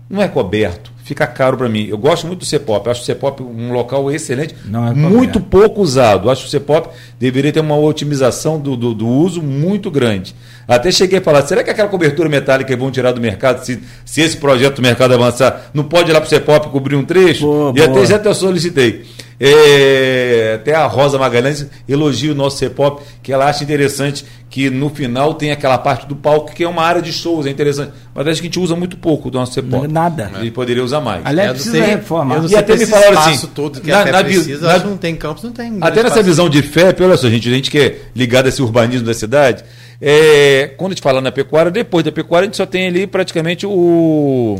Não 0.09 0.23
é 0.23 0.29
coberto. 0.29 0.91
Fica 1.09 1.27
caro 1.27 1.57
para 1.57 1.71
mim. 1.71 1.87
Eu 1.89 1.97
gosto 1.97 2.27
muito 2.27 2.41
do 2.41 2.45
Cepop. 2.45 2.87
Acho 2.87 3.01
o 3.01 3.05
Cepop 3.07 3.43
um 3.43 3.73
local 3.73 4.13
excelente. 4.13 4.55
É 4.91 4.93
muito 4.93 5.41
pouco 5.41 5.81
usado. 5.81 6.29
Acho 6.29 6.43
que 6.43 6.49
o 6.49 6.51
Cepop 6.51 6.91
deveria 7.19 7.51
ter 7.51 7.61
uma 7.61 7.79
otimização 7.79 8.61
do, 8.61 8.77
do, 8.77 8.93
do 8.93 9.09
uso 9.09 9.43
muito 9.43 9.91
grande. 9.91 10.35
Até 10.69 10.93
cheguei 10.93 11.19
a 11.19 11.23
falar, 11.23 11.41
será 11.47 11.65
que 11.65 11.71
aquela 11.71 11.89
cobertura 11.89 12.29
metálica 12.29 12.69
que 12.69 12.79
vão 12.79 12.91
tirar 12.91 13.13
do 13.13 13.23
mercado, 13.23 13.65
se, 13.65 13.83
se 14.05 14.21
esse 14.21 14.37
projeto 14.37 14.77
do 14.77 14.83
mercado 14.83 15.15
avançar, 15.15 15.71
não 15.73 15.83
pode 15.83 16.11
ir 16.11 16.13
lá 16.13 16.21
para 16.21 16.27
o 16.27 16.29
Cepop 16.29 16.69
cobrir 16.69 16.95
um 16.95 17.07
trecho? 17.07 17.47
Boa, 17.47 17.73
e 17.75 17.81
até 17.81 17.91
boa. 17.91 18.05
já 18.05 18.17
até 18.17 18.35
solicitei. 18.35 19.07
É, 19.41 20.55
até 20.57 20.75
a 20.75 20.87
Rosa 20.87 21.19
Magalhães 21.19 21.67
elogia 21.89 22.33
o 22.33 22.35
nosso 22.35 22.59
Cepop, 22.59 23.03
que 23.23 23.33
ela 23.33 23.47
acha 23.47 23.63
interessante 23.63 24.25
que 24.51 24.69
no 24.71 24.89
final 24.91 25.35
tem 25.35 25.51
aquela 25.53 25.77
parte 25.79 26.07
do 26.07 26.17
palco 26.17 26.53
que 26.55 26.65
é 26.65 26.69
uma 26.69 26.83
área 26.83 27.01
de 27.03 27.13
shows, 27.13 27.47
é 27.47 27.51
interessante. 27.51 27.93
Mas 28.15 28.27
acho 28.27 28.41
que 28.41 28.47
a 28.47 28.51
gente 28.51 28.59
usa 28.59 28.75
muito 28.75 28.97
pouco 28.97 29.31
do 29.31 29.39
nosso 29.39 29.53
Cepop. 29.53 29.87
Nada. 29.87 30.31
E 30.43 30.51
poderia 30.51 30.83
usar 30.83 31.01
mais. 31.01 31.23
Aliás, 31.25 31.49
não 31.51 31.55
precisa 31.55 31.85
reformar. 31.85 32.45
E 32.51 32.57
até 32.57 32.77
me 32.77 32.87
falaram 32.87 33.19
assim, 33.19 33.47
todo 33.55 33.81
que 33.81 33.91
na- 33.91 34.05
na 34.05 34.25
precisa, 34.25 34.67
na- 34.67 34.73
acho 34.75 34.85
que 34.85 34.91
não 34.91 34.97
tem 34.97 35.15
campos, 35.17 35.43
não 35.45 35.53
tem. 35.53 35.77
Até 35.81 35.97
nessa 36.03 36.07
espaço. 36.21 36.25
visão 36.25 36.49
de 36.49 36.63
FEP, 36.63 37.03
olha 37.03 37.17
só, 37.17 37.29
gente, 37.29 37.49
a 37.49 37.53
gente 37.53 37.71
que 37.71 37.79
é 37.79 37.99
ligado 38.17 38.47
a 38.47 38.49
esse 38.49 38.63
urbanismo 38.63 39.07
da 39.07 39.15
cidade, 39.15 39.63
é, 40.01 40.73
quando 40.77 40.93
a 40.93 40.95
gente 40.95 41.03
fala 41.03 41.21
na 41.21 41.31
pecuária, 41.31 41.71
depois 41.71 42.05
da 42.05 42.11
pecuária, 42.11 42.45
a 42.45 42.49
gente 42.49 42.57
só 42.57 42.67
tem 42.67 42.89
ali 42.89 43.07
praticamente 43.07 43.67
o. 43.67 44.59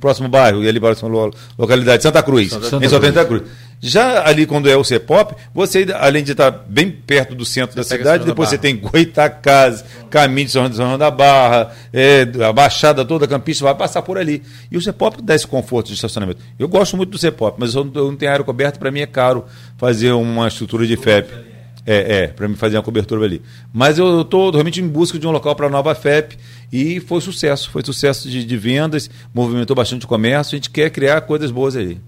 próximo 0.00 0.28
bairro, 0.28 0.64
e 0.64 0.68
ali 0.68 0.78
lo- 0.80 1.32
localidade, 1.58 2.02
Santa 2.02 2.22
Cruz. 2.22 2.50
Santa 2.50 2.76
a 2.76 2.80
gente 2.80 2.88
só 2.90 2.98
tem 2.98 3.10
Santa 3.12 3.24
Cruz. 3.26 3.42
Já 3.82 4.26
ali, 4.28 4.44
quando 4.44 4.68
é 4.68 4.76
o 4.76 4.84
CEPOP, 4.84 5.34
você, 5.54 5.86
além 5.98 6.22
de 6.22 6.32
estar 6.32 6.50
bem 6.50 6.90
perto 6.90 7.34
do 7.34 7.46
centro 7.46 7.74
da 7.74 7.82
pega 7.82 7.96
cidade, 7.96 8.16
João 8.18 8.26
da 8.26 8.32
depois 8.32 8.48
você 8.50 8.58
tem 8.58 8.76
Goitacazes, 8.76 9.84
caminho 10.10 10.46
de 10.46 10.52
São 10.52 10.70
João 10.70 10.98
da 10.98 11.10
Barra, 11.10 11.72
é, 11.90 12.26
a 12.46 12.52
Baixada 12.52 13.06
toda, 13.06 13.24
a 13.24 13.28
Campista, 13.28 13.64
vai 13.64 13.74
passar 13.74 14.02
por 14.02 14.18
ali. 14.18 14.42
E 14.70 14.76
o 14.76 14.82
CEPOP 14.82 15.22
dá 15.22 15.34
esse 15.34 15.46
conforto 15.46 15.86
de 15.86 15.94
estacionamento. 15.94 16.40
Eu 16.58 16.68
gosto 16.68 16.94
muito 16.94 17.10
do 17.10 17.18
CEPOP, 17.18 17.56
mas 17.58 17.74
eu 17.74 17.82
não, 17.84 17.92
eu 17.94 18.06
não 18.10 18.16
tenho 18.16 18.30
área 18.30 18.44
coberta, 18.44 18.78
para 18.78 18.90
mim 18.90 19.00
é 19.00 19.06
caro 19.06 19.46
fazer 19.78 20.12
uma 20.12 20.46
estrutura 20.48 20.86
de 20.86 20.96
FEP. 20.98 21.49
É, 21.86 22.24
é, 22.24 22.26
para 22.26 22.46
me 22.46 22.56
fazer 22.56 22.76
uma 22.76 22.82
cobertura 22.82 23.24
ali. 23.24 23.40
Mas 23.72 23.98
eu 23.98 24.20
estou 24.20 24.50
realmente 24.50 24.80
em 24.82 24.86
busca 24.86 25.18
de 25.18 25.26
um 25.26 25.30
local 25.30 25.56
para 25.56 25.66
a 25.66 25.70
nova 25.70 25.94
FEP 25.94 26.36
e 26.70 27.00
foi 27.00 27.20
sucesso. 27.22 27.70
Foi 27.70 27.82
sucesso 27.84 28.28
de, 28.28 28.44
de 28.44 28.56
vendas, 28.56 29.08
movimentou 29.34 29.74
bastante 29.74 30.04
o 30.04 30.08
comércio. 30.08 30.54
A 30.54 30.56
gente 30.56 30.68
quer 30.70 30.90
criar 30.90 31.22
coisas 31.22 31.50
boas 31.50 31.74
aí. 31.76 31.98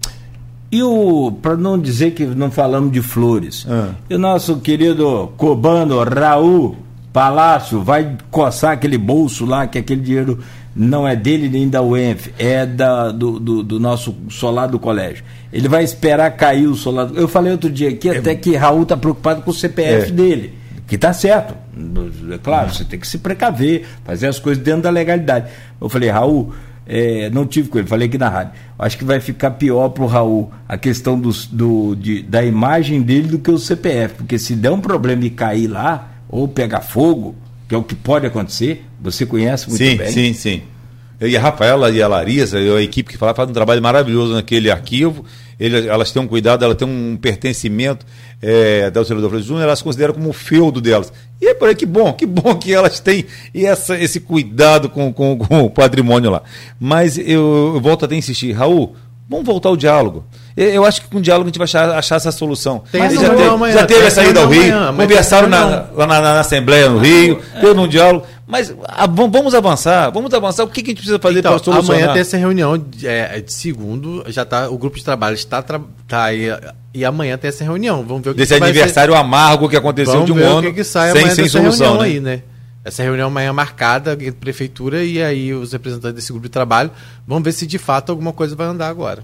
E 0.71 0.81
o, 0.81 1.31
para 1.41 1.55
não 1.57 1.77
dizer 1.79 2.11
que 2.11 2.23
não 2.25 2.49
falamos 2.51 2.91
de 2.91 3.01
flores, 3.01 3.65
Ah. 3.69 3.91
e 4.09 4.15
o 4.15 4.19
nosso 4.19 4.57
querido 4.57 5.31
cobano 5.37 6.03
Raul 6.03 6.77
Palácio 7.11 7.81
vai 7.83 8.17
coçar 8.31 8.71
aquele 8.71 8.97
bolso 8.97 9.45
lá, 9.45 9.67
que 9.67 9.77
aquele 9.77 10.01
dinheiro 10.01 10.39
não 10.75 11.07
é 11.07 11.15
dele 11.15 11.47
nem 11.49 11.69
da 11.69 11.81
UENF, 11.81 12.29
é 12.39 12.65
da, 12.65 13.11
do, 13.11 13.39
do, 13.39 13.63
do 13.63 13.79
nosso 13.79 14.15
solar 14.29 14.67
do 14.67 14.79
colégio. 14.79 15.23
Ele 15.51 15.67
vai 15.67 15.83
esperar 15.83 16.31
cair 16.31 16.67
o 16.67 16.75
solar. 16.75 17.05
do- 17.07 17.17
Eu 17.17 17.27
falei 17.27 17.51
outro 17.51 17.69
dia 17.69 17.89
aqui 17.89 18.09
até 18.09 18.33
que 18.35 18.55
Raul 18.55 18.83
está 18.83 18.97
preocupado 18.97 19.41
com 19.43 19.51
o 19.51 19.53
CPF 19.53 20.09
É. 20.09 20.11
dele. 20.11 20.53
Que 20.87 20.95
está 20.95 21.13
certo. 21.13 21.55
É 22.31 22.37
claro, 22.39 22.73
você 22.73 22.83
tem 22.83 22.99
que 22.99 23.07
se 23.07 23.17
precaver, 23.19 23.85
fazer 24.03 24.27
as 24.27 24.39
coisas 24.39 24.63
dentro 24.63 24.81
da 24.83 24.89
legalidade. 24.89 25.49
Eu 25.79 25.87
falei, 25.89 26.09
Raul, 26.09 26.51
é, 26.85 27.29
não 27.29 27.45
tive 27.45 27.69
com 27.69 27.77
ele, 27.77 27.87
falei 27.87 28.07
aqui 28.07 28.17
na 28.17 28.27
rádio. 28.29 28.53
Acho 28.77 28.97
que 28.97 29.05
vai 29.05 29.19
ficar 29.19 29.51
pior 29.51 29.89
pro 29.89 30.05
Raul 30.07 30.51
a 30.67 30.77
questão 30.77 31.17
dos- 31.19 31.45
do, 31.47 31.95
de- 31.95 32.21
da 32.23 32.43
imagem 32.43 33.01
dele 33.01 33.27
do 33.27 33.39
que 33.39 33.49
o 33.51 33.57
CPF. 33.57 34.15
Porque 34.15 34.37
se 34.39 34.55
der 34.55 34.71
um 34.71 34.81
problema 34.81 35.23
e 35.23 35.29
cair 35.29 35.67
lá, 35.67 36.09
ou 36.27 36.47
pegar 36.47 36.81
fogo, 36.81 37.35
que 37.67 37.75
é 37.75 37.77
o 37.77 37.83
que 37.83 37.95
pode 37.95 38.25
acontecer, 38.25 38.85
você 39.01 39.25
conhece 39.25 39.67
muito 39.69 39.83
sim, 39.83 39.95
bem. 39.97 40.11
sim, 40.11 40.33
sim. 40.33 40.61
Eu 41.19 41.29
e 41.29 41.37
a 41.37 41.39
Rafaela 41.41 41.89
e 41.89 42.01
a 42.01 42.07
Larissa, 42.07 42.57
a 42.57 42.81
equipe 42.81 43.11
que 43.11 43.17
fala, 43.17 43.33
faz 43.33 43.49
um 43.49 43.53
trabalho 43.53 43.81
maravilhoso 43.81 44.33
naquele 44.33 44.69
arquivo. 44.69 45.23
Ele- 45.59 45.87
elas 45.87 46.11
têm 46.11 46.21
um 46.21 46.27
cuidado, 46.27 46.65
elas 46.65 46.75
têm 46.75 46.87
um 46.87 47.15
pertencimento 47.15 48.05
é, 48.41 48.89
da 48.91 48.99
Auxiliador 48.99 49.29
Flores 49.29 49.45
Júnior, 49.47 49.63
elas 49.63 49.81
consideram 49.81 50.13
como 50.15 50.29
o 50.29 50.33
feudo 50.33 50.81
delas. 50.81 51.13
E 51.39 51.47
é 51.47 51.53
por 51.53 51.69
aí 51.69 51.75
que 51.75 51.85
bom, 51.85 52.11
que 52.11 52.25
bom 52.25 52.55
que 52.55 52.73
elas 52.73 52.99
têm 52.99 53.23
essa, 53.53 53.97
esse 53.97 54.19
cuidado 54.19 54.89
com, 54.89 55.13
com, 55.13 55.37
com 55.37 55.61
o 55.61 55.69
patrimônio 55.69 56.29
lá. 56.29 56.41
Mas 56.77 57.17
eu, 57.17 57.71
eu 57.75 57.79
volto 57.79 58.03
até 58.03 58.15
a 58.15 58.17
insistir, 58.17 58.51
Raul, 58.51 58.95
vamos 59.29 59.45
voltar 59.45 59.69
ao 59.69 59.77
diálogo. 59.77 60.25
Eu, 60.55 60.85
acho 60.85 61.01
que 61.01 61.07
com 61.07 61.17
o 61.17 61.21
diálogo 61.21 61.45
a 61.45 61.49
gente 61.49 61.57
vai 61.57 61.65
achar, 61.65 61.89
achar 61.91 62.15
essa 62.17 62.31
solução. 62.31 62.83
Tem 62.91 63.01
já 63.09 63.29
teve, 63.29 63.43
amanhã, 63.43 63.73
já 63.73 63.85
teve 63.85 64.05
a 64.05 64.11
saída 64.11 64.39
ao 64.41 64.47
Rio, 64.47 64.75
amanhã, 64.77 65.07
conversaram 65.07 65.47
na, 65.49 65.87
lá 65.95 66.05
na, 66.07 66.21
na- 66.21 66.39
Assembleia 66.39 66.89
no 66.89 66.99
Rio, 66.99 67.41
teve 67.59 67.79
um 67.79 67.87
diálogo. 67.87 68.25
Mas 68.45 68.73
ah, 68.85 69.07
vam- 69.07 69.31
vamos 69.31 69.55
avançar, 69.55 70.11
vamos 70.11 70.31
avançar. 70.33 70.63
O 70.63 70.67
que, 70.67 70.83
que 70.83 70.89
a 70.89 70.91
gente 70.91 70.97
precisa 70.97 71.17
fazer 71.17 71.39
Então, 71.39 71.53
para 71.53 71.63
solucionar? 71.63 71.97
amanhã 72.01 72.13
tem 72.13 72.21
essa 72.21 72.37
reunião 72.37 72.77
de, 72.77 73.07
é, 73.07 73.39
de 73.41 73.51
segundo, 73.53 74.23
já 74.27 74.45
tá, 74.45 74.69
o 74.69 74.77
grupo 74.77 74.97
de 74.97 75.03
trabalho 75.03 75.33
está 75.33 75.61
tra- 75.61 75.81
tá 76.07 76.25
aí, 76.25 76.49
e 76.93 77.03
amanhã 77.03 77.37
tem 77.37 77.47
essa 77.49 77.63
reunião. 77.63 78.03
Vamos 78.05 78.21
ver 78.23 78.29
o 78.29 78.33
que 78.33 78.39
Desse 78.39 78.55
que 78.55 78.63
aniversário 78.63 79.15
amargo 79.15 79.67
que 79.67 79.75
ser. 79.75 79.79
aconteceu 79.79 80.13
Vamos 80.13 80.25
de 80.27 80.31
um 80.33 80.35
ver 80.35 80.43
ano 80.45 80.59
o 80.59 80.61
que, 80.63 80.73
que 80.73 80.83
sai 80.83 81.11
sem, 81.13 81.29
sem 81.31 81.47
solução. 81.47 81.97
né? 81.97 82.03
aí, 82.05 82.19
né? 82.19 82.41
Essa 82.85 83.01
reunião 83.01 83.27
amanhã 83.29 83.53
marcada 83.53 84.11
entre 84.11 84.33
prefeitura 84.33 85.01
e 85.05 85.23
aí 85.23 85.53
os 85.53 85.71
representantes 85.71 86.15
desse 86.15 86.33
grupo 86.33 86.45
de 86.47 86.51
trabalho. 86.51 86.91
Vamos 87.25 87.41
ver 87.45 87.53
se 87.53 87.65
de 87.65 87.77
fato 87.77 88.11
alguma 88.11 88.33
coisa 88.33 88.57
vai 88.57 88.67
andar 88.67 88.89
agora. 88.89 89.23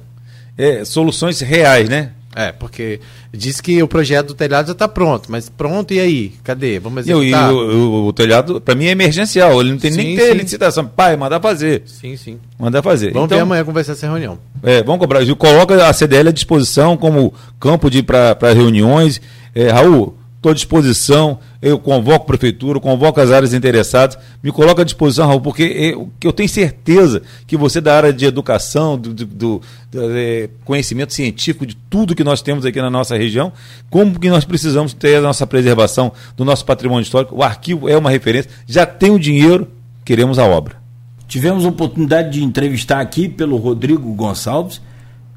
É, 0.60 0.84
soluções 0.84 1.40
reais, 1.40 1.88
né? 1.88 2.12
É, 2.36 2.52
porque 2.52 3.00
diz 3.34 3.60
que 3.60 3.82
o 3.82 3.88
projeto 3.88 4.28
do 4.28 4.34
telhado 4.36 4.68
já 4.68 4.74
está 4.74 4.88
pronto, 4.88 5.32
mas 5.32 5.50
pronto, 5.50 5.92
e 5.94 6.00
aí? 6.00 6.34
Cadê? 6.44 6.78
Vamos 6.80 7.08
E, 7.08 7.14
o- 7.14 7.24
e 7.24 7.30
executar? 7.30 7.52
o, 7.54 8.06
o- 8.08 8.14
telhado, 8.14 8.62
para 8.62 8.76
mim, 8.76 8.86
é 8.86 8.92
emergencial. 8.92 9.60
Ele 9.60 9.72
não 9.72 9.78
tem 9.80 9.90
nem 9.92 10.06
Sim, 10.08 10.12
que 10.16 10.22
ter 10.22 10.32
sim. 10.34 10.38
licitação. 10.38 10.86
Pai, 10.86 11.16
mandar 11.18 11.42
fazer. 11.42 11.82
Sim, 11.88 12.16
sim. 12.16 12.38
Mandar 12.60 12.84
fazer. 12.84 13.12
Vamos 13.14 13.26
Então, 13.28 13.38
ver 13.38 13.42
amanhã 13.62 13.84
ser 13.84 13.92
essa 13.94 14.06
reunião. 14.08 14.38
É, 14.62 14.84
vamos 14.84 15.00
cobrar. 15.00 15.24
E 15.24 15.34
Coloca 15.36 15.88
a 15.88 15.92
CDL 15.92 16.30
à 16.30 16.32
disposição 16.32 16.96
como 16.96 17.34
campo 17.60 17.90
de 17.90 18.04
para 18.04 18.38
reuniões. 18.54 19.20
É, 19.56 19.70
Raul, 19.72 20.16
estou 20.38 20.52
à 20.52 20.56
disposição. 20.56 21.40
Eu 21.62 21.78
convoco 21.78 22.24
a 22.24 22.28
prefeitura, 22.28 22.80
convoco 22.80 23.20
as 23.20 23.32
áreas 23.32 23.54
interessadas. 23.54 24.18
Me 24.42 24.50
coloca 24.50 24.82
à 24.82 24.86
disposição, 24.86 25.28
Raul, 25.28 25.42
porque 25.42 25.64
eu, 25.64 26.10
que 26.18 26.26
eu 26.26 26.32
tenho 26.32 26.48
certeza 26.48 27.22
que 27.46 27.58
você 27.58 27.82
da 27.82 27.96
área 27.98 28.14
de 28.14 28.24
educação, 28.26 28.98
do, 28.98 29.14
do- 29.14 29.26
do- 29.26 29.62
do, 29.92 30.18
é, 30.18 30.50
conhecimento 30.64 31.14
científico 31.14 31.66
de 31.66 31.76
tudo 31.90 32.16
que 32.16 32.24
nós 32.24 32.42
temos 32.42 32.66
aqui 32.66 32.82
na 32.82 32.90
nossa 32.90 33.18
região, 33.18 33.52
como 33.90 34.18
que 34.18 34.30
nós 34.30 34.46
precisamos 34.46 34.94
ter 34.94 35.18
a 35.18 35.22
nossa 35.22 35.46
preservação 35.46 36.14
do 36.38 36.46
nosso 36.46 36.64
patrimônio 36.64 37.04
histórico. 37.04 37.36
O 37.36 37.44
arquivo 37.44 37.90
é 37.90 37.98
uma 37.98 38.10
referência. 38.10 38.50
Já 38.66 38.86
tem 38.86 39.12
o 39.12 39.20
dinheiro, 39.20 39.68
queremos 40.06 40.40
a 40.40 40.46
obra. 40.46 40.78
Tivemos 41.28 41.66
a 41.66 41.68
oportunidade 41.68 42.30
de 42.32 42.44
entrevistar 42.44 43.02
aqui 43.02 43.28
pelo 43.28 43.58
Rodrigo 43.58 44.14
Gonçalves, 44.14 44.82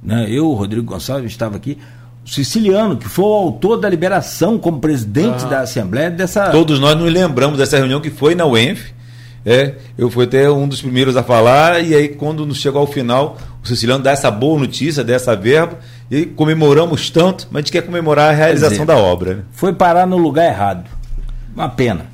né? 0.00 0.26
eu, 0.30 0.52
Rodrigo 0.52 0.84
Gonçalves, 0.86 1.32
estava 1.32 1.56
aqui, 1.56 1.76
siciliano, 2.24 2.96
que 2.96 3.08
foi 3.08 3.24
o 3.24 3.32
autor 3.32 3.76
da 3.78 3.88
liberação 3.88 4.58
como 4.58 4.78
presidente 4.78 5.44
da 5.46 5.60
Assembleia 5.60 6.10
dessa. 6.10 6.50
Todos 6.50 6.78
nós 6.78 6.96
nos 6.96 7.12
lembramos 7.12 7.58
dessa 7.58 7.76
reunião 7.76 8.00
que 8.00 8.10
foi 8.10 8.34
na 8.34 8.46
UENF. 8.46 8.92
É, 9.44 9.74
eu 9.98 10.08
fui 10.08 10.24
até 10.24 10.48
um 10.48 10.68
dos 10.68 10.80
primeiros 10.80 11.16
a 11.16 11.22
falar, 11.22 11.82
e 11.82 11.94
aí, 11.94 12.08
quando 12.08 12.46
nos 12.46 12.58
chegou 12.58 12.80
ao 12.80 12.86
final, 12.86 13.36
o 13.62 13.66
Siciliano 13.66 14.02
dá 14.02 14.12
essa 14.12 14.30
boa 14.30 14.58
notícia, 14.58 15.02
dessa 15.02 15.34
verba, 15.34 15.80
e 16.08 16.26
comemoramos 16.26 17.10
tanto, 17.10 17.48
mas 17.50 17.58
a 17.58 17.62
gente 17.62 17.72
quer 17.72 17.82
comemorar 17.82 18.30
a 18.30 18.32
realização 18.32 18.70
dizer, 18.70 18.86
da 18.86 18.96
obra. 18.96 19.34
Né? 19.34 19.42
Foi 19.50 19.72
parar 19.72 20.06
no 20.06 20.16
lugar 20.16 20.46
errado. 20.46 20.88
Uma 21.54 21.68
pena. 21.68 22.11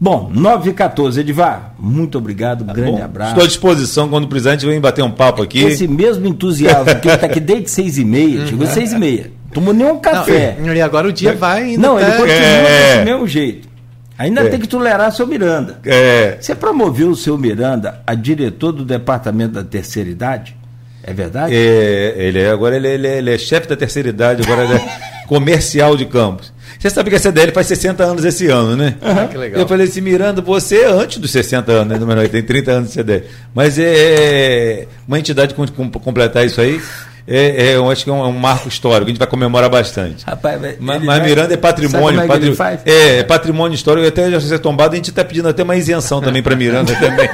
Bom, 0.00 0.30
9 0.32 0.70
e 0.70 0.72
14, 0.72 1.20
Edivar, 1.20 1.74
muito 1.78 2.18
obrigado, 2.18 2.62
um 2.62 2.66
grande 2.72 2.92
Tá 2.92 2.98
Bom, 2.98 3.04
abraço. 3.04 3.30
Estou 3.32 3.44
à 3.44 3.46
disposição 3.48 4.08
quando 4.08 4.24
o 4.24 4.28
presidente 4.28 4.64
vem 4.64 4.80
bater 4.80 5.02
um 5.02 5.10
papo 5.10 5.42
aqui. 5.42 5.58
Esse 5.60 5.88
mesmo 5.88 6.24
entusiasmo 6.26 7.00
que 7.00 7.08
ele 7.08 7.14
está 7.16 7.26
aqui 7.26 7.40
desde 7.40 7.68
6 7.70 7.98
e 7.98 8.04
meia, 8.04 8.46
chegou 8.46 8.64
às 8.64 8.72
6 8.74 8.92
e 8.92 8.98
meia, 8.98 9.32
tomou 9.52 9.74
nenhum 9.74 9.98
café. 9.98 10.56
Não, 10.60 10.72
e 10.72 10.80
agora 10.80 11.08
o 11.08 11.12
dia 11.12 11.34
vai 11.34 11.64
ainda. 11.64 11.82
Não, 11.82 11.98
ele 11.98 12.06
até- 12.08 12.16
continua 12.16 12.38
É. 12.38 12.92
desse 12.94 13.04
mesmo 13.06 13.26
jeito. 13.26 13.68
Ainda 14.16 14.42
É. 14.42 14.48
tem 14.48 14.60
que 14.60 14.68
tolerar 14.68 15.10
seu 15.12 15.26
Miranda. 15.26 15.78
É, 15.84 16.38
Você 16.40 16.54
promoveu 16.54 17.10
o 17.10 17.16
seu 17.16 17.36
Miranda 17.36 18.00
a 18.06 18.14
diretor 18.14 18.70
do 18.72 18.84
Departamento 18.84 19.54
da 19.54 19.64
Terceira 19.64 20.08
Idade? 20.08 20.56
É 21.02 21.12
verdade? 21.12 21.54
é, 21.56 22.14
ele 22.18 22.38
é, 22.40 22.50
agora 22.50 22.76
ele, 22.76 22.86
é- 22.86 22.94
ele 22.94 23.06
é, 23.08 23.18
ele 23.18 23.34
é 23.34 23.38
chefe 23.38 23.66
da 23.66 23.74
terceira 23.76 24.10
idade, 24.10 24.42
agora 24.42 24.62
ele 24.64 24.74
é 24.74 24.98
comercial 25.26 25.96
de 25.96 26.04
Campos. 26.04 26.52
Você 26.78 26.90
sabe 26.90 27.10
que 27.10 27.16
a 27.16 27.18
CDL 27.18 27.50
faz 27.52 27.66
60 27.66 28.04
anos 28.04 28.24
esse 28.24 28.46
ano, 28.46 28.76
né? 28.76 28.94
Ah, 29.02 29.26
que 29.26 29.36
legal. 29.36 29.60
Eu 29.60 29.66
falei 29.66 29.86
assim, 29.86 30.00
Miranda, 30.00 30.40
você 30.40 30.82
é 30.82 30.86
antes 30.86 31.18
dos 31.18 31.30
60 31.32 31.72
anos, 31.72 31.88
né? 31.88 31.98
Número, 31.98 32.28
tem 32.28 32.42
30 32.42 32.70
anos 32.70 32.88
de 32.88 32.94
CDL. 32.94 33.24
Mas 33.54 33.78
é 33.78 34.86
uma 35.06 35.18
entidade 35.18 35.54
com, 35.54 35.66
com, 35.66 35.90
completar 35.90 36.46
isso 36.46 36.60
aí, 36.60 36.80
é, 37.26 37.70
é, 37.72 37.76
eu 37.76 37.90
acho 37.90 38.04
que 38.04 38.10
é 38.10 38.12
um, 38.12 38.20
é 38.24 38.26
um 38.28 38.32
marco 38.38 38.68
histórico, 38.68 39.04
a 39.04 39.08
gente 39.08 39.18
vai 39.18 39.26
comemorar 39.28 39.68
bastante. 39.68 40.24
Rapaz, 40.24 40.58
Mas, 40.80 41.02
mas 41.02 41.22
Miranda 41.22 41.48
é 41.48 41.50
Sabe 41.50 41.56
patrimônio. 41.58 42.00
como 42.08 42.20
é 42.20 42.22
que 42.22 42.28
patri- 42.28 42.46
ele 42.46 42.56
faz? 42.56 42.80
É, 42.86 43.18
é 43.18 43.22
patrimônio 43.24 43.74
histórico. 43.74 44.06
Até 44.06 44.30
já 44.30 44.40
ser 44.40 44.58
tombado, 44.60 44.94
a 44.94 44.96
gente 44.96 45.10
está 45.10 45.24
pedindo 45.24 45.48
até 45.48 45.62
uma 45.62 45.76
isenção 45.76 46.20
também 46.22 46.42
para 46.42 46.56
Miranda 46.56 46.94
também. 46.94 47.28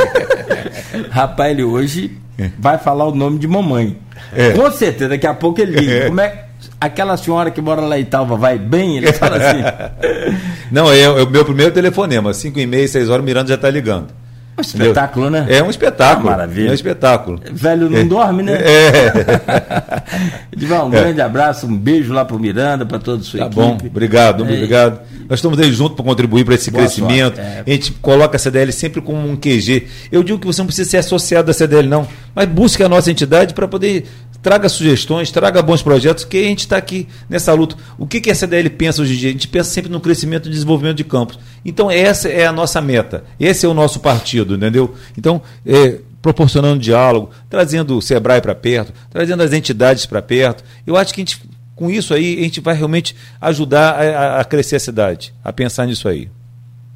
Rapaz, 1.11 1.53
ele 1.53 1.63
hoje 1.63 2.17
vai 2.59 2.79
falar 2.79 3.07
o 3.07 3.15
nome 3.15 3.39
de 3.39 3.47
mamãe. 3.47 3.97
É. 4.35 4.51
Com 4.51 4.69
certeza, 4.73 5.11
daqui 5.11 5.27
a 5.27 5.35
pouco 5.35 5.61
ele 5.61 5.79
liga. 5.79 6.07
Como 6.07 6.21
é 6.21 6.44
aquela 6.85 7.17
senhora 7.17 7.51
que 7.51 7.61
mora 7.61 7.81
lá 7.81 7.99
em 7.99 8.03
Italva 8.03 8.37
vai 8.37 8.59
bem? 8.59 8.97
Ele 8.97 9.13
fala 9.13 9.37
assim. 9.37 9.63
Não, 10.71 10.91
é, 10.91 11.01
é 11.03 11.09
o 11.11 11.29
meu 11.31 11.45
primeiro 11.45 11.73
telefonema. 11.73 12.33
5 12.33 12.59
e 12.59 12.67
meia, 12.67 12.87
6 12.89 13.09
horas, 13.11 13.23
o 13.23 13.25
Miranda 13.27 13.49
já 13.49 13.55
está 13.55 13.71
ligando. 13.71 14.09
Um 14.57 14.61
espetáculo, 14.61 15.31
né? 15.31 15.47
É 15.49 15.61
um 15.65 15.69
espetáculo. 15.69 16.29
Ah, 16.29 16.31
maravilha. 16.31 16.69
É 16.69 16.71
um 16.71 16.75
espetáculo. 16.75 17.41
Velho 17.53 17.91
não 17.91 18.07
dorme, 18.07 18.41
né? 18.45 18.53
É. 18.63 19.13
Edivar, 20.53 20.85
um 20.87 20.91
grande 20.91 21.21
abraço, 21.21 21.67
um 21.67 21.77
beijo 21.77 22.13
lá 22.13 22.25
pro 22.25 22.39
Miranda, 22.39 22.87
para 22.87 23.01
toda 23.01 23.21
a 23.21 23.25
sua 23.25 23.41
Tá 23.41 23.47
equipe. 23.47 23.61
bom, 23.61 23.77
obrigado, 23.87 24.45
É. 24.45 24.47
obrigado. 24.47 25.01
Nós 25.29 25.39
estamos 25.39 25.59
aí 25.59 25.73
juntos 25.73 25.97
para 25.97 26.05
contribuir 26.05 26.45
para 26.45 26.55
esse 26.55 26.71
Boa 26.71 26.85
crescimento. 26.85 27.41
é. 27.41 27.65
A 27.67 27.71
gente 27.71 27.93
coloca 27.95 28.37
a 28.37 28.39
CDL 28.39 28.71
sempre 28.73 29.01
como 29.01 29.29
um 29.29 29.35
QG. 29.37 29.89
Eu 30.13 30.23
digo 30.23 30.39
que 30.39 30.47
você 30.47 30.61
não 30.61 30.67
precisa 30.67 30.89
ser 30.89 30.99
associado 30.99 31.47
da 31.49 31.53
CDL, 31.53 31.89
não, 31.89 32.07
mas 32.35 32.47
busque 32.49 32.83
a 32.83 32.89
nossa 32.89 33.11
entidade 33.11 33.55
para 33.55 33.67
poder. 33.67 34.07
Traga 34.45 34.69
sugestões, 34.69 35.31
traga 35.33 35.63
bons 35.63 35.83
projetos, 35.83 36.23
que 36.25 36.37
a 36.37 36.43
gente 36.43 36.61
está 36.61 36.77
aqui 36.77 37.09
nessa 37.31 37.53
luta. 37.55 37.77
O 37.99 38.07
que, 38.07 38.21
que 38.21 38.31
a 38.31 38.35
CDL 38.35 38.69
pensa 38.69 39.01
hoje 39.01 39.15
em 39.15 39.17
dia? 39.17 39.29
A 39.31 39.33
gente 39.33 39.49
pensa 39.49 39.71
sempre 39.71 39.91
no 39.91 39.99
crescimento 40.01 40.47
e 40.49 40.53
desenvolvimento 40.53 40.99
de 40.99 41.05
campos. 41.05 41.39
Então, 41.65 41.91
essa 41.91 42.29
é 42.29 42.47
a 42.47 42.53
nossa 42.53 42.79
meta. 42.81 43.25
Esse 43.41 43.65
é 43.65 43.69
o 43.69 43.73
nosso 43.73 44.01
partido, 44.01 44.55
entendeu? 44.55 44.95
Então, 45.17 45.41
é, 45.65 45.99
proporcionando 46.21 46.79
diálogo, 46.79 47.31
trazendo 47.49 47.97
o 47.97 48.03
Sebrae 48.03 48.43
para 48.43 48.55
perto, 48.55 48.93
trazendo 49.11 49.43
as 49.43 49.53
entidades 49.55 50.05
para 50.05 50.21
perto. 50.21 50.63
Eu 50.87 50.95
acho 50.95 51.15
que 51.15 51.23
a 51.23 51.25
gente, 51.25 51.41
com 51.75 51.91
isso 51.91 52.13
aí, 52.13 52.39
a 52.39 52.43
gente 52.43 52.61
vai 52.61 52.75
realmente 52.77 53.17
ajudar 53.41 53.93
a, 53.95 54.03
a- 54.03 54.41
a 54.41 54.45
crescer 54.45 54.77
a 54.77 54.81
cidade, 54.81 55.33
a 55.43 55.55
pensar 55.55 55.87
nisso 55.87 56.07
aí. 56.07 56.29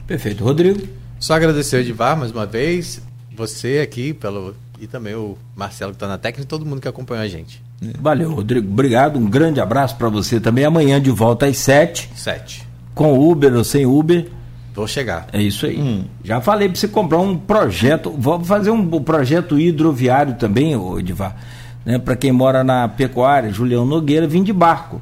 Perfeito. 0.06 0.44
Rodrigo? 0.44 0.86
Só 1.18 1.32
agradecer 1.32 1.76
o 1.76 1.80
Edivar 1.80 2.14
mais 2.14 2.30
uma 2.30 2.44
vez, 2.44 3.00
você 3.34 3.80
aqui 3.82 4.12
pelo 4.12 4.54
e 4.80 4.86
também 4.86 5.14
o 5.14 5.36
Marcelo 5.56 5.92
que 5.92 5.96
está 5.96 6.06
na 6.08 6.18
técnica 6.18 6.42
e 6.42 6.46
todo 6.46 6.64
mundo 6.64 6.80
que 6.80 6.88
acompanhou 6.88 7.24
a 7.24 7.28
gente. 7.28 7.62
Valeu, 8.00 8.32
Rodrigo. 8.34 8.70
Obrigado. 8.70 9.18
Um 9.18 9.26
grande 9.28 9.60
abraço 9.60 9.96
para 9.96 10.08
você 10.08 10.40
também. 10.40 10.64
Amanhã 10.64 11.00
de 11.00 11.10
volta 11.10 11.46
às 11.46 11.56
7, 11.58 12.10
Sete. 12.14 12.66
com 12.94 13.18
Uber 13.18 13.54
ou 13.54 13.64
sem 13.64 13.86
Uber. 13.86 14.28
Vou 14.74 14.86
chegar. 14.86 15.26
É 15.32 15.42
isso 15.42 15.66
aí. 15.66 16.04
Já 16.22 16.40
falei 16.40 16.68
para 16.68 16.78
você 16.78 16.86
comprar 16.86 17.18
um 17.18 17.36
projeto. 17.36 18.14
Vamos 18.16 18.46
fazer 18.46 18.70
um 18.70 18.88
projeto 19.02 19.58
hidroviário 19.58 20.34
também, 20.34 20.76
ô 20.76 20.98
Edivar. 21.00 21.36
Né? 21.84 21.98
Para 21.98 22.14
quem 22.14 22.30
mora 22.30 22.62
na 22.62 22.86
pecuária, 22.88 23.52
Julião 23.52 23.84
Nogueira, 23.84 24.26
vim 24.28 24.42
de 24.42 24.52
barco, 24.52 25.00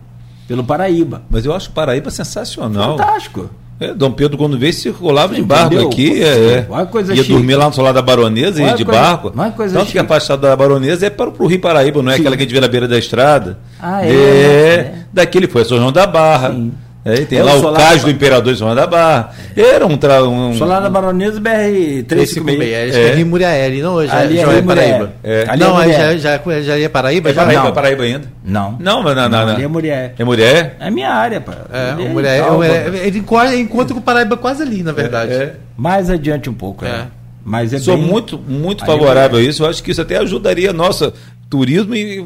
pelo 0.48 0.64
Paraíba. 0.64 1.22
Mas 1.28 1.44
eu 1.44 1.54
acho 1.54 1.70
Paraíba 1.72 2.10
sensacional. 2.10 2.96
Fantástico. 2.96 3.50
É, 3.78 3.92
Dom 3.92 4.10
Pedro, 4.10 4.38
quando 4.38 4.58
veio, 4.58 4.72
circulava 4.72 5.34
de 5.34 5.40
Entendeu? 5.42 5.56
barco 5.68 5.88
aqui. 5.88 6.22
É, 6.22 6.66
é. 6.70 6.86
Coisa 6.86 7.12
Ia 7.14 7.22
chique. 7.22 7.32
dormir 7.34 7.56
lá 7.56 7.66
no 7.66 7.74
solar 7.74 7.92
da 7.92 8.00
Baronesa, 8.00 8.62
ia 8.62 8.72
de 8.74 8.84
coisa- 8.86 9.00
barco. 9.00 9.30
coisa 9.54 9.78
Tanto 9.78 9.92
que 9.92 9.98
a 9.98 10.02
chique. 10.02 10.08
fachada 10.14 10.48
da 10.48 10.56
Baronesa 10.56 11.06
é 11.06 11.10
para 11.10 11.28
o 11.30 11.46
Rio 11.46 11.60
Paraíba, 11.60 12.02
não 12.02 12.10
é 12.10 12.14
Sim. 12.14 12.20
aquela 12.22 12.36
que 12.36 12.42
a 12.42 12.46
gente 12.46 12.54
vê 12.54 12.60
na 12.60 12.68
beira 12.68 12.88
da 12.88 12.98
estrada. 12.98 13.58
Ah, 13.78 14.02
é, 14.06 14.08
é? 14.10 14.14
é. 14.14 14.94
Daqui 15.12 15.36
ele 15.38 15.46
foi 15.46 15.60
a 15.60 15.64
São 15.66 15.76
João 15.76 15.92
da 15.92 16.06
Barra. 16.06 16.52
Sim. 16.52 16.72
É, 17.06 17.24
tem 17.24 17.38
É 17.38 17.42
o 17.42 17.46
lá 17.46 17.54
o 17.70 17.72
cais 17.74 18.02
do 18.02 18.10
Imperador 18.10 18.52
de 18.52 18.58
São 18.58 18.74
da 18.74 18.86
Barra. 18.86 19.32
Era 19.56 19.86
um. 19.86 19.96
Tra... 19.96 20.24
um... 20.24 20.52
Solar 20.58 20.82
da 20.82 20.90
Baronesa 20.90 21.38
BR 21.40 22.02
356. 22.08 22.94
É, 22.96 23.02
é 23.10 23.14
Rio 23.14 23.26
Muriaé, 23.26 23.70
não 23.80 23.94
hoje. 23.94 24.12
Ali 24.12 24.38
é 24.38 24.40
já 24.44 24.52
Rio 24.52 24.62
Muriaé. 24.64 24.88
Paraíba. 24.90 25.12
É. 25.22 25.44
Ali 25.48 25.62
é 25.62 25.66
não, 25.66 25.76
aí 25.76 25.88
Muriaé. 25.92 26.18
já, 26.18 26.38
já, 26.38 26.60
já 26.62 26.78
é 26.78 26.88
Paraíba? 26.88 27.30
É 27.30 27.32
Já? 27.32 27.42
Paraíba, 27.42 27.62
Não. 27.64 27.72
Paraíba 27.72 28.02
ainda? 28.02 28.26
Não. 28.44 28.76
Não, 28.80 29.02
mas 29.02 29.14
não, 29.16 29.22
não, 29.22 29.38
Não, 29.38 29.46
não. 29.46 29.54
ali 29.54 29.62
é 29.64 29.68
mulher. 29.68 30.14
É 30.18 30.24
mulher? 30.24 30.76
É 30.80 30.90
minha 30.90 31.10
área, 31.10 31.40
pá. 31.40 31.54
É, 31.72 31.90
Ali 31.92 32.02
o 32.04 32.08
Muriaé, 32.08 32.50
Muriaé- 32.50 32.90
ele 33.06 33.18
enco- 33.18 33.44
encontra 33.44 33.94
com 33.94 34.00
o 34.00 34.02
Paraíba 34.02 34.36
quase 34.36 34.62
ali, 34.62 34.82
na 34.82 34.92
verdade. 34.92 35.32
É. 35.32 35.54
Mais 35.76 36.10
adiante 36.10 36.50
um 36.50 36.54
pouco, 36.54 36.84
é. 36.84 36.88
É. 36.88 37.04
Mas 37.44 37.72
é 37.72 37.78
Sou 37.78 37.96
bem- 37.96 38.04
muito, 38.04 38.36
muito 38.36 38.84
favorável 38.84 39.38
a 39.38 39.42
isso. 39.42 39.62
Eu 39.62 39.68
acho 39.70 39.80
que 39.80 39.92
isso 39.92 40.02
até 40.02 40.16
ajudaria 40.16 40.72
nosso 40.72 41.12
turismo 41.48 41.94
e 41.94 42.24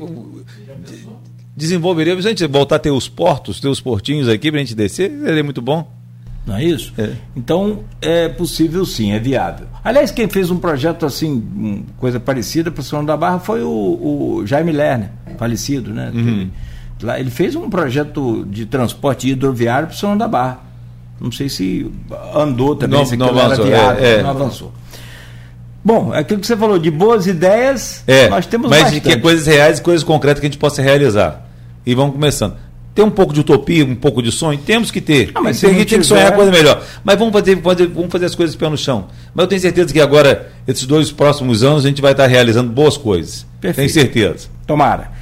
desenvolveria. 1.61 2.21
Se 2.21 2.27
a 2.27 2.31
gente 2.31 2.47
voltar 2.47 2.77
a 2.77 2.79
ter 2.79 2.91
os 2.91 3.09
portos, 3.09 3.61
ter 3.61 3.69
os 3.69 3.81
portinhos 3.81 4.29
aqui 4.29 4.51
para 4.51 4.61
a 4.61 4.63
gente 4.65 4.75
descer, 4.75 5.11
seria 5.25 5.45
muito 5.45 5.61
bom. 5.63 5.89
Não 6.47 6.57
é 6.57 6.65
isso? 6.65 6.93
É. 6.99 7.11
Então, 7.37 7.81
é 8.01 8.29
possível 8.29 8.85
sim, 8.87 9.13
é 9.13 9.19
viável. 9.19 9.67
Aliás, 9.85 10.11
quem 10.11 10.27
fez 10.29 10.51
um 10.51 10.57
projeto 10.57 11.05
assim, 11.07 11.85
coisa 11.99 12.19
parecida 12.19 12.71
para 12.71 12.81
o 12.81 12.85
São 12.85 13.05
da 13.05 13.17
Barra 13.17 13.39
foi 13.39 13.63
o, 13.63 13.69
o 13.69 14.43
Jaime 14.47 14.73
Lerner, 14.73 15.11
falecido, 15.39 15.93
né? 15.93 16.11
Uhum. 16.15 16.49
Lá, 17.03 17.21
ele 17.21 17.31
fez 17.31 17.55
um 17.55 17.69
projeto 17.71 18.45
de 18.51 18.67
transporte 18.67 19.29
hidroviário 19.29 19.89
para 19.89 19.95
o 19.95 19.99
São 19.99 20.17
da 20.17 20.27
Barra. 20.27 20.61
Não 21.21 21.31
sei 21.31 21.49
se 21.51 21.91
andou 22.35 22.75
também, 22.75 22.99
Não- 22.99 23.07
se 23.07 23.17
não 23.17 23.29
avançou, 23.29 23.67
viável, 23.67 24.05
é, 24.05 24.15
é. 24.15 24.23
não 24.23 24.31
avançou. 24.31 24.73
Bom, 25.85 26.15
é 26.15 26.19
aquilo 26.19 26.41
que 26.41 26.47
você 26.47 26.57
falou, 26.57 26.79
de 26.79 26.91
boas 26.91 27.27
ideias, 27.27 28.03
É, 28.07 28.29
nós 28.29 28.45
temos 28.47 28.69
mas 28.69 28.83
bastante. 28.83 29.03
de 29.03 29.09
que 29.11 29.17
coisas 29.19 29.47
reais 29.47 29.79
e 29.79 29.83
coisas 29.83 30.03
concretas 30.05 30.41
que 30.41 30.47
a 30.47 30.51
gente 30.51 30.59
possa 30.59 30.83
realizar. 30.83 31.47
E 31.85 31.95
vamos 31.95 32.15
começando. 32.15 32.57
Tem 32.95 33.05
um 33.05 33.11
pouco 33.11 33.33
de 33.33 33.41
utopia, 33.41 33.85
um 33.85 33.95
pouco 33.95 34.21
de 34.23 34.33
sonho? 34.33 34.59
Temos 34.59 34.91
que 34.91 35.01
ter. 35.01 35.31
Ah, 35.35 35.41
mas 35.41 35.57
se 35.57 35.63
tem, 35.67 35.71
que- 35.71 35.77
tem 35.77 35.85
que 35.87 35.91
tiver- 35.93 36.05
sonhar 36.05 36.35
coisa 36.35 36.51
melhor. 36.51 36.83
Mas 37.05 37.19
vamos 37.19 37.33
fazer, 37.33 37.57
fazer- 37.63 37.87
vamos 37.87 38.11
fazer 38.11 38.25
as 38.27 38.35
coisas 38.35 38.57
pé 38.57 38.69
no 38.69 38.77
chão. 38.77 39.07
Mas 39.35 39.45
eu 39.45 39.49
tenho 39.49 39.61
certeza 39.61 39.93
que 39.93 40.01
agora, 40.01 40.51
esses 40.67 40.85
dois 40.87 41.11
próximos 41.13 41.63
anos, 41.63 41.85
a 41.85 41.89
gente 41.89 42.03
vai 42.03 42.13
estar 42.13 42.27
realizando 42.27 42.71
boas 42.71 42.97
coisas. 42.97 43.47
Perfeito. 43.61 43.93
Tenho 43.93 44.07
certeza. 44.07 44.49
Tomara. 44.67 45.13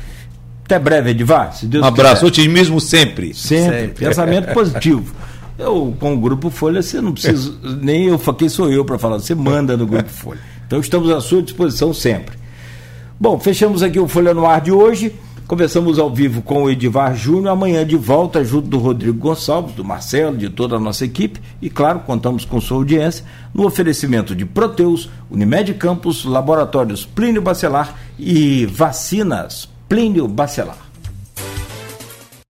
Até 0.64 0.78
breve, 0.78 1.10
Edivar, 1.10 1.54
se 1.54 1.66
Deus 1.66 1.84
Um 1.84 1.88
abraço, 1.88 2.16
quiser. 2.16 2.26
otimismo 2.26 2.80
sempre. 2.80 3.32
Sempre. 3.34 3.80
Sempre. 3.80 4.06
Pensamento 4.06 4.52
positivo. 4.54 5.14
Eu, 5.58 5.94
com 5.98 6.14
o 6.14 6.18
Grupo 6.18 6.50
Folha, 6.50 6.82
você 6.82 7.00
não 7.00 7.12
precisa, 7.12 7.52
nem 7.82 8.04
eu, 8.06 8.18
quem 8.18 8.48
sou 8.48 8.70
eu 8.70 8.84
para 8.84 8.98
falar, 8.98 9.18
você 9.18 9.34
manda 9.34 9.76
no 9.76 9.86
Grupo 9.86 10.08
Folha. 10.08 10.40
Então 10.66 10.78
estamos 10.80 11.10
à 11.10 11.20
sua 11.20 11.42
disposição 11.42 11.92
sempre. 11.92 12.36
Bom, 13.20 13.38
fechamos 13.40 13.82
aqui 13.82 13.98
o 13.98 14.06
Folha 14.06 14.32
no 14.32 14.46
Ar 14.46 14.60
de 14.60 14.70
hoje. 14.70 15.12
Conversamos 15.48 15.98
ao 15.98 16.10
vivo 16.10 16.42
com 16.42 16.64
o 16.64 16.70
Edivar 16.70 17.16
Júnior. 17.16 17.48
Amanhã 17.48 17.84
de 17.84 17.96
volta, 17.96 18.44
junto 18.44 18.68
do 18.68 18.76
Rodrigo 18.76 19.18
Gonçalves, 19.18 19.74
do 19.74 19.82
Marcelo, 19.82 20.36
de 20.36 20.50
toda 20.50 20.76
a 20.76 20.78
nossa 20.78 21.06
equipe. 21.06 21.40
E, 21.62 21.70
claro, 21.70 22.00
contamos 22.00 22.44
com 22.44 22.60
sua 22.60 22.76
audiência 22.76 23.24
no 23.54 23.64
oferecimento 23.64 24.36
de 24.36 24.44
Proteus, 24.44 25.08
Unimed 25.30 25.72
Campos, 25.72 26.26
Laboratórios 26.26 27.06
Plínio 27.06 27.40
Bacelar 27.40 27.94
e 28.18 28.66
Vacinas 28.66 29.66
Plínio 29.88 30.28
Bacelar. 30.28 30.87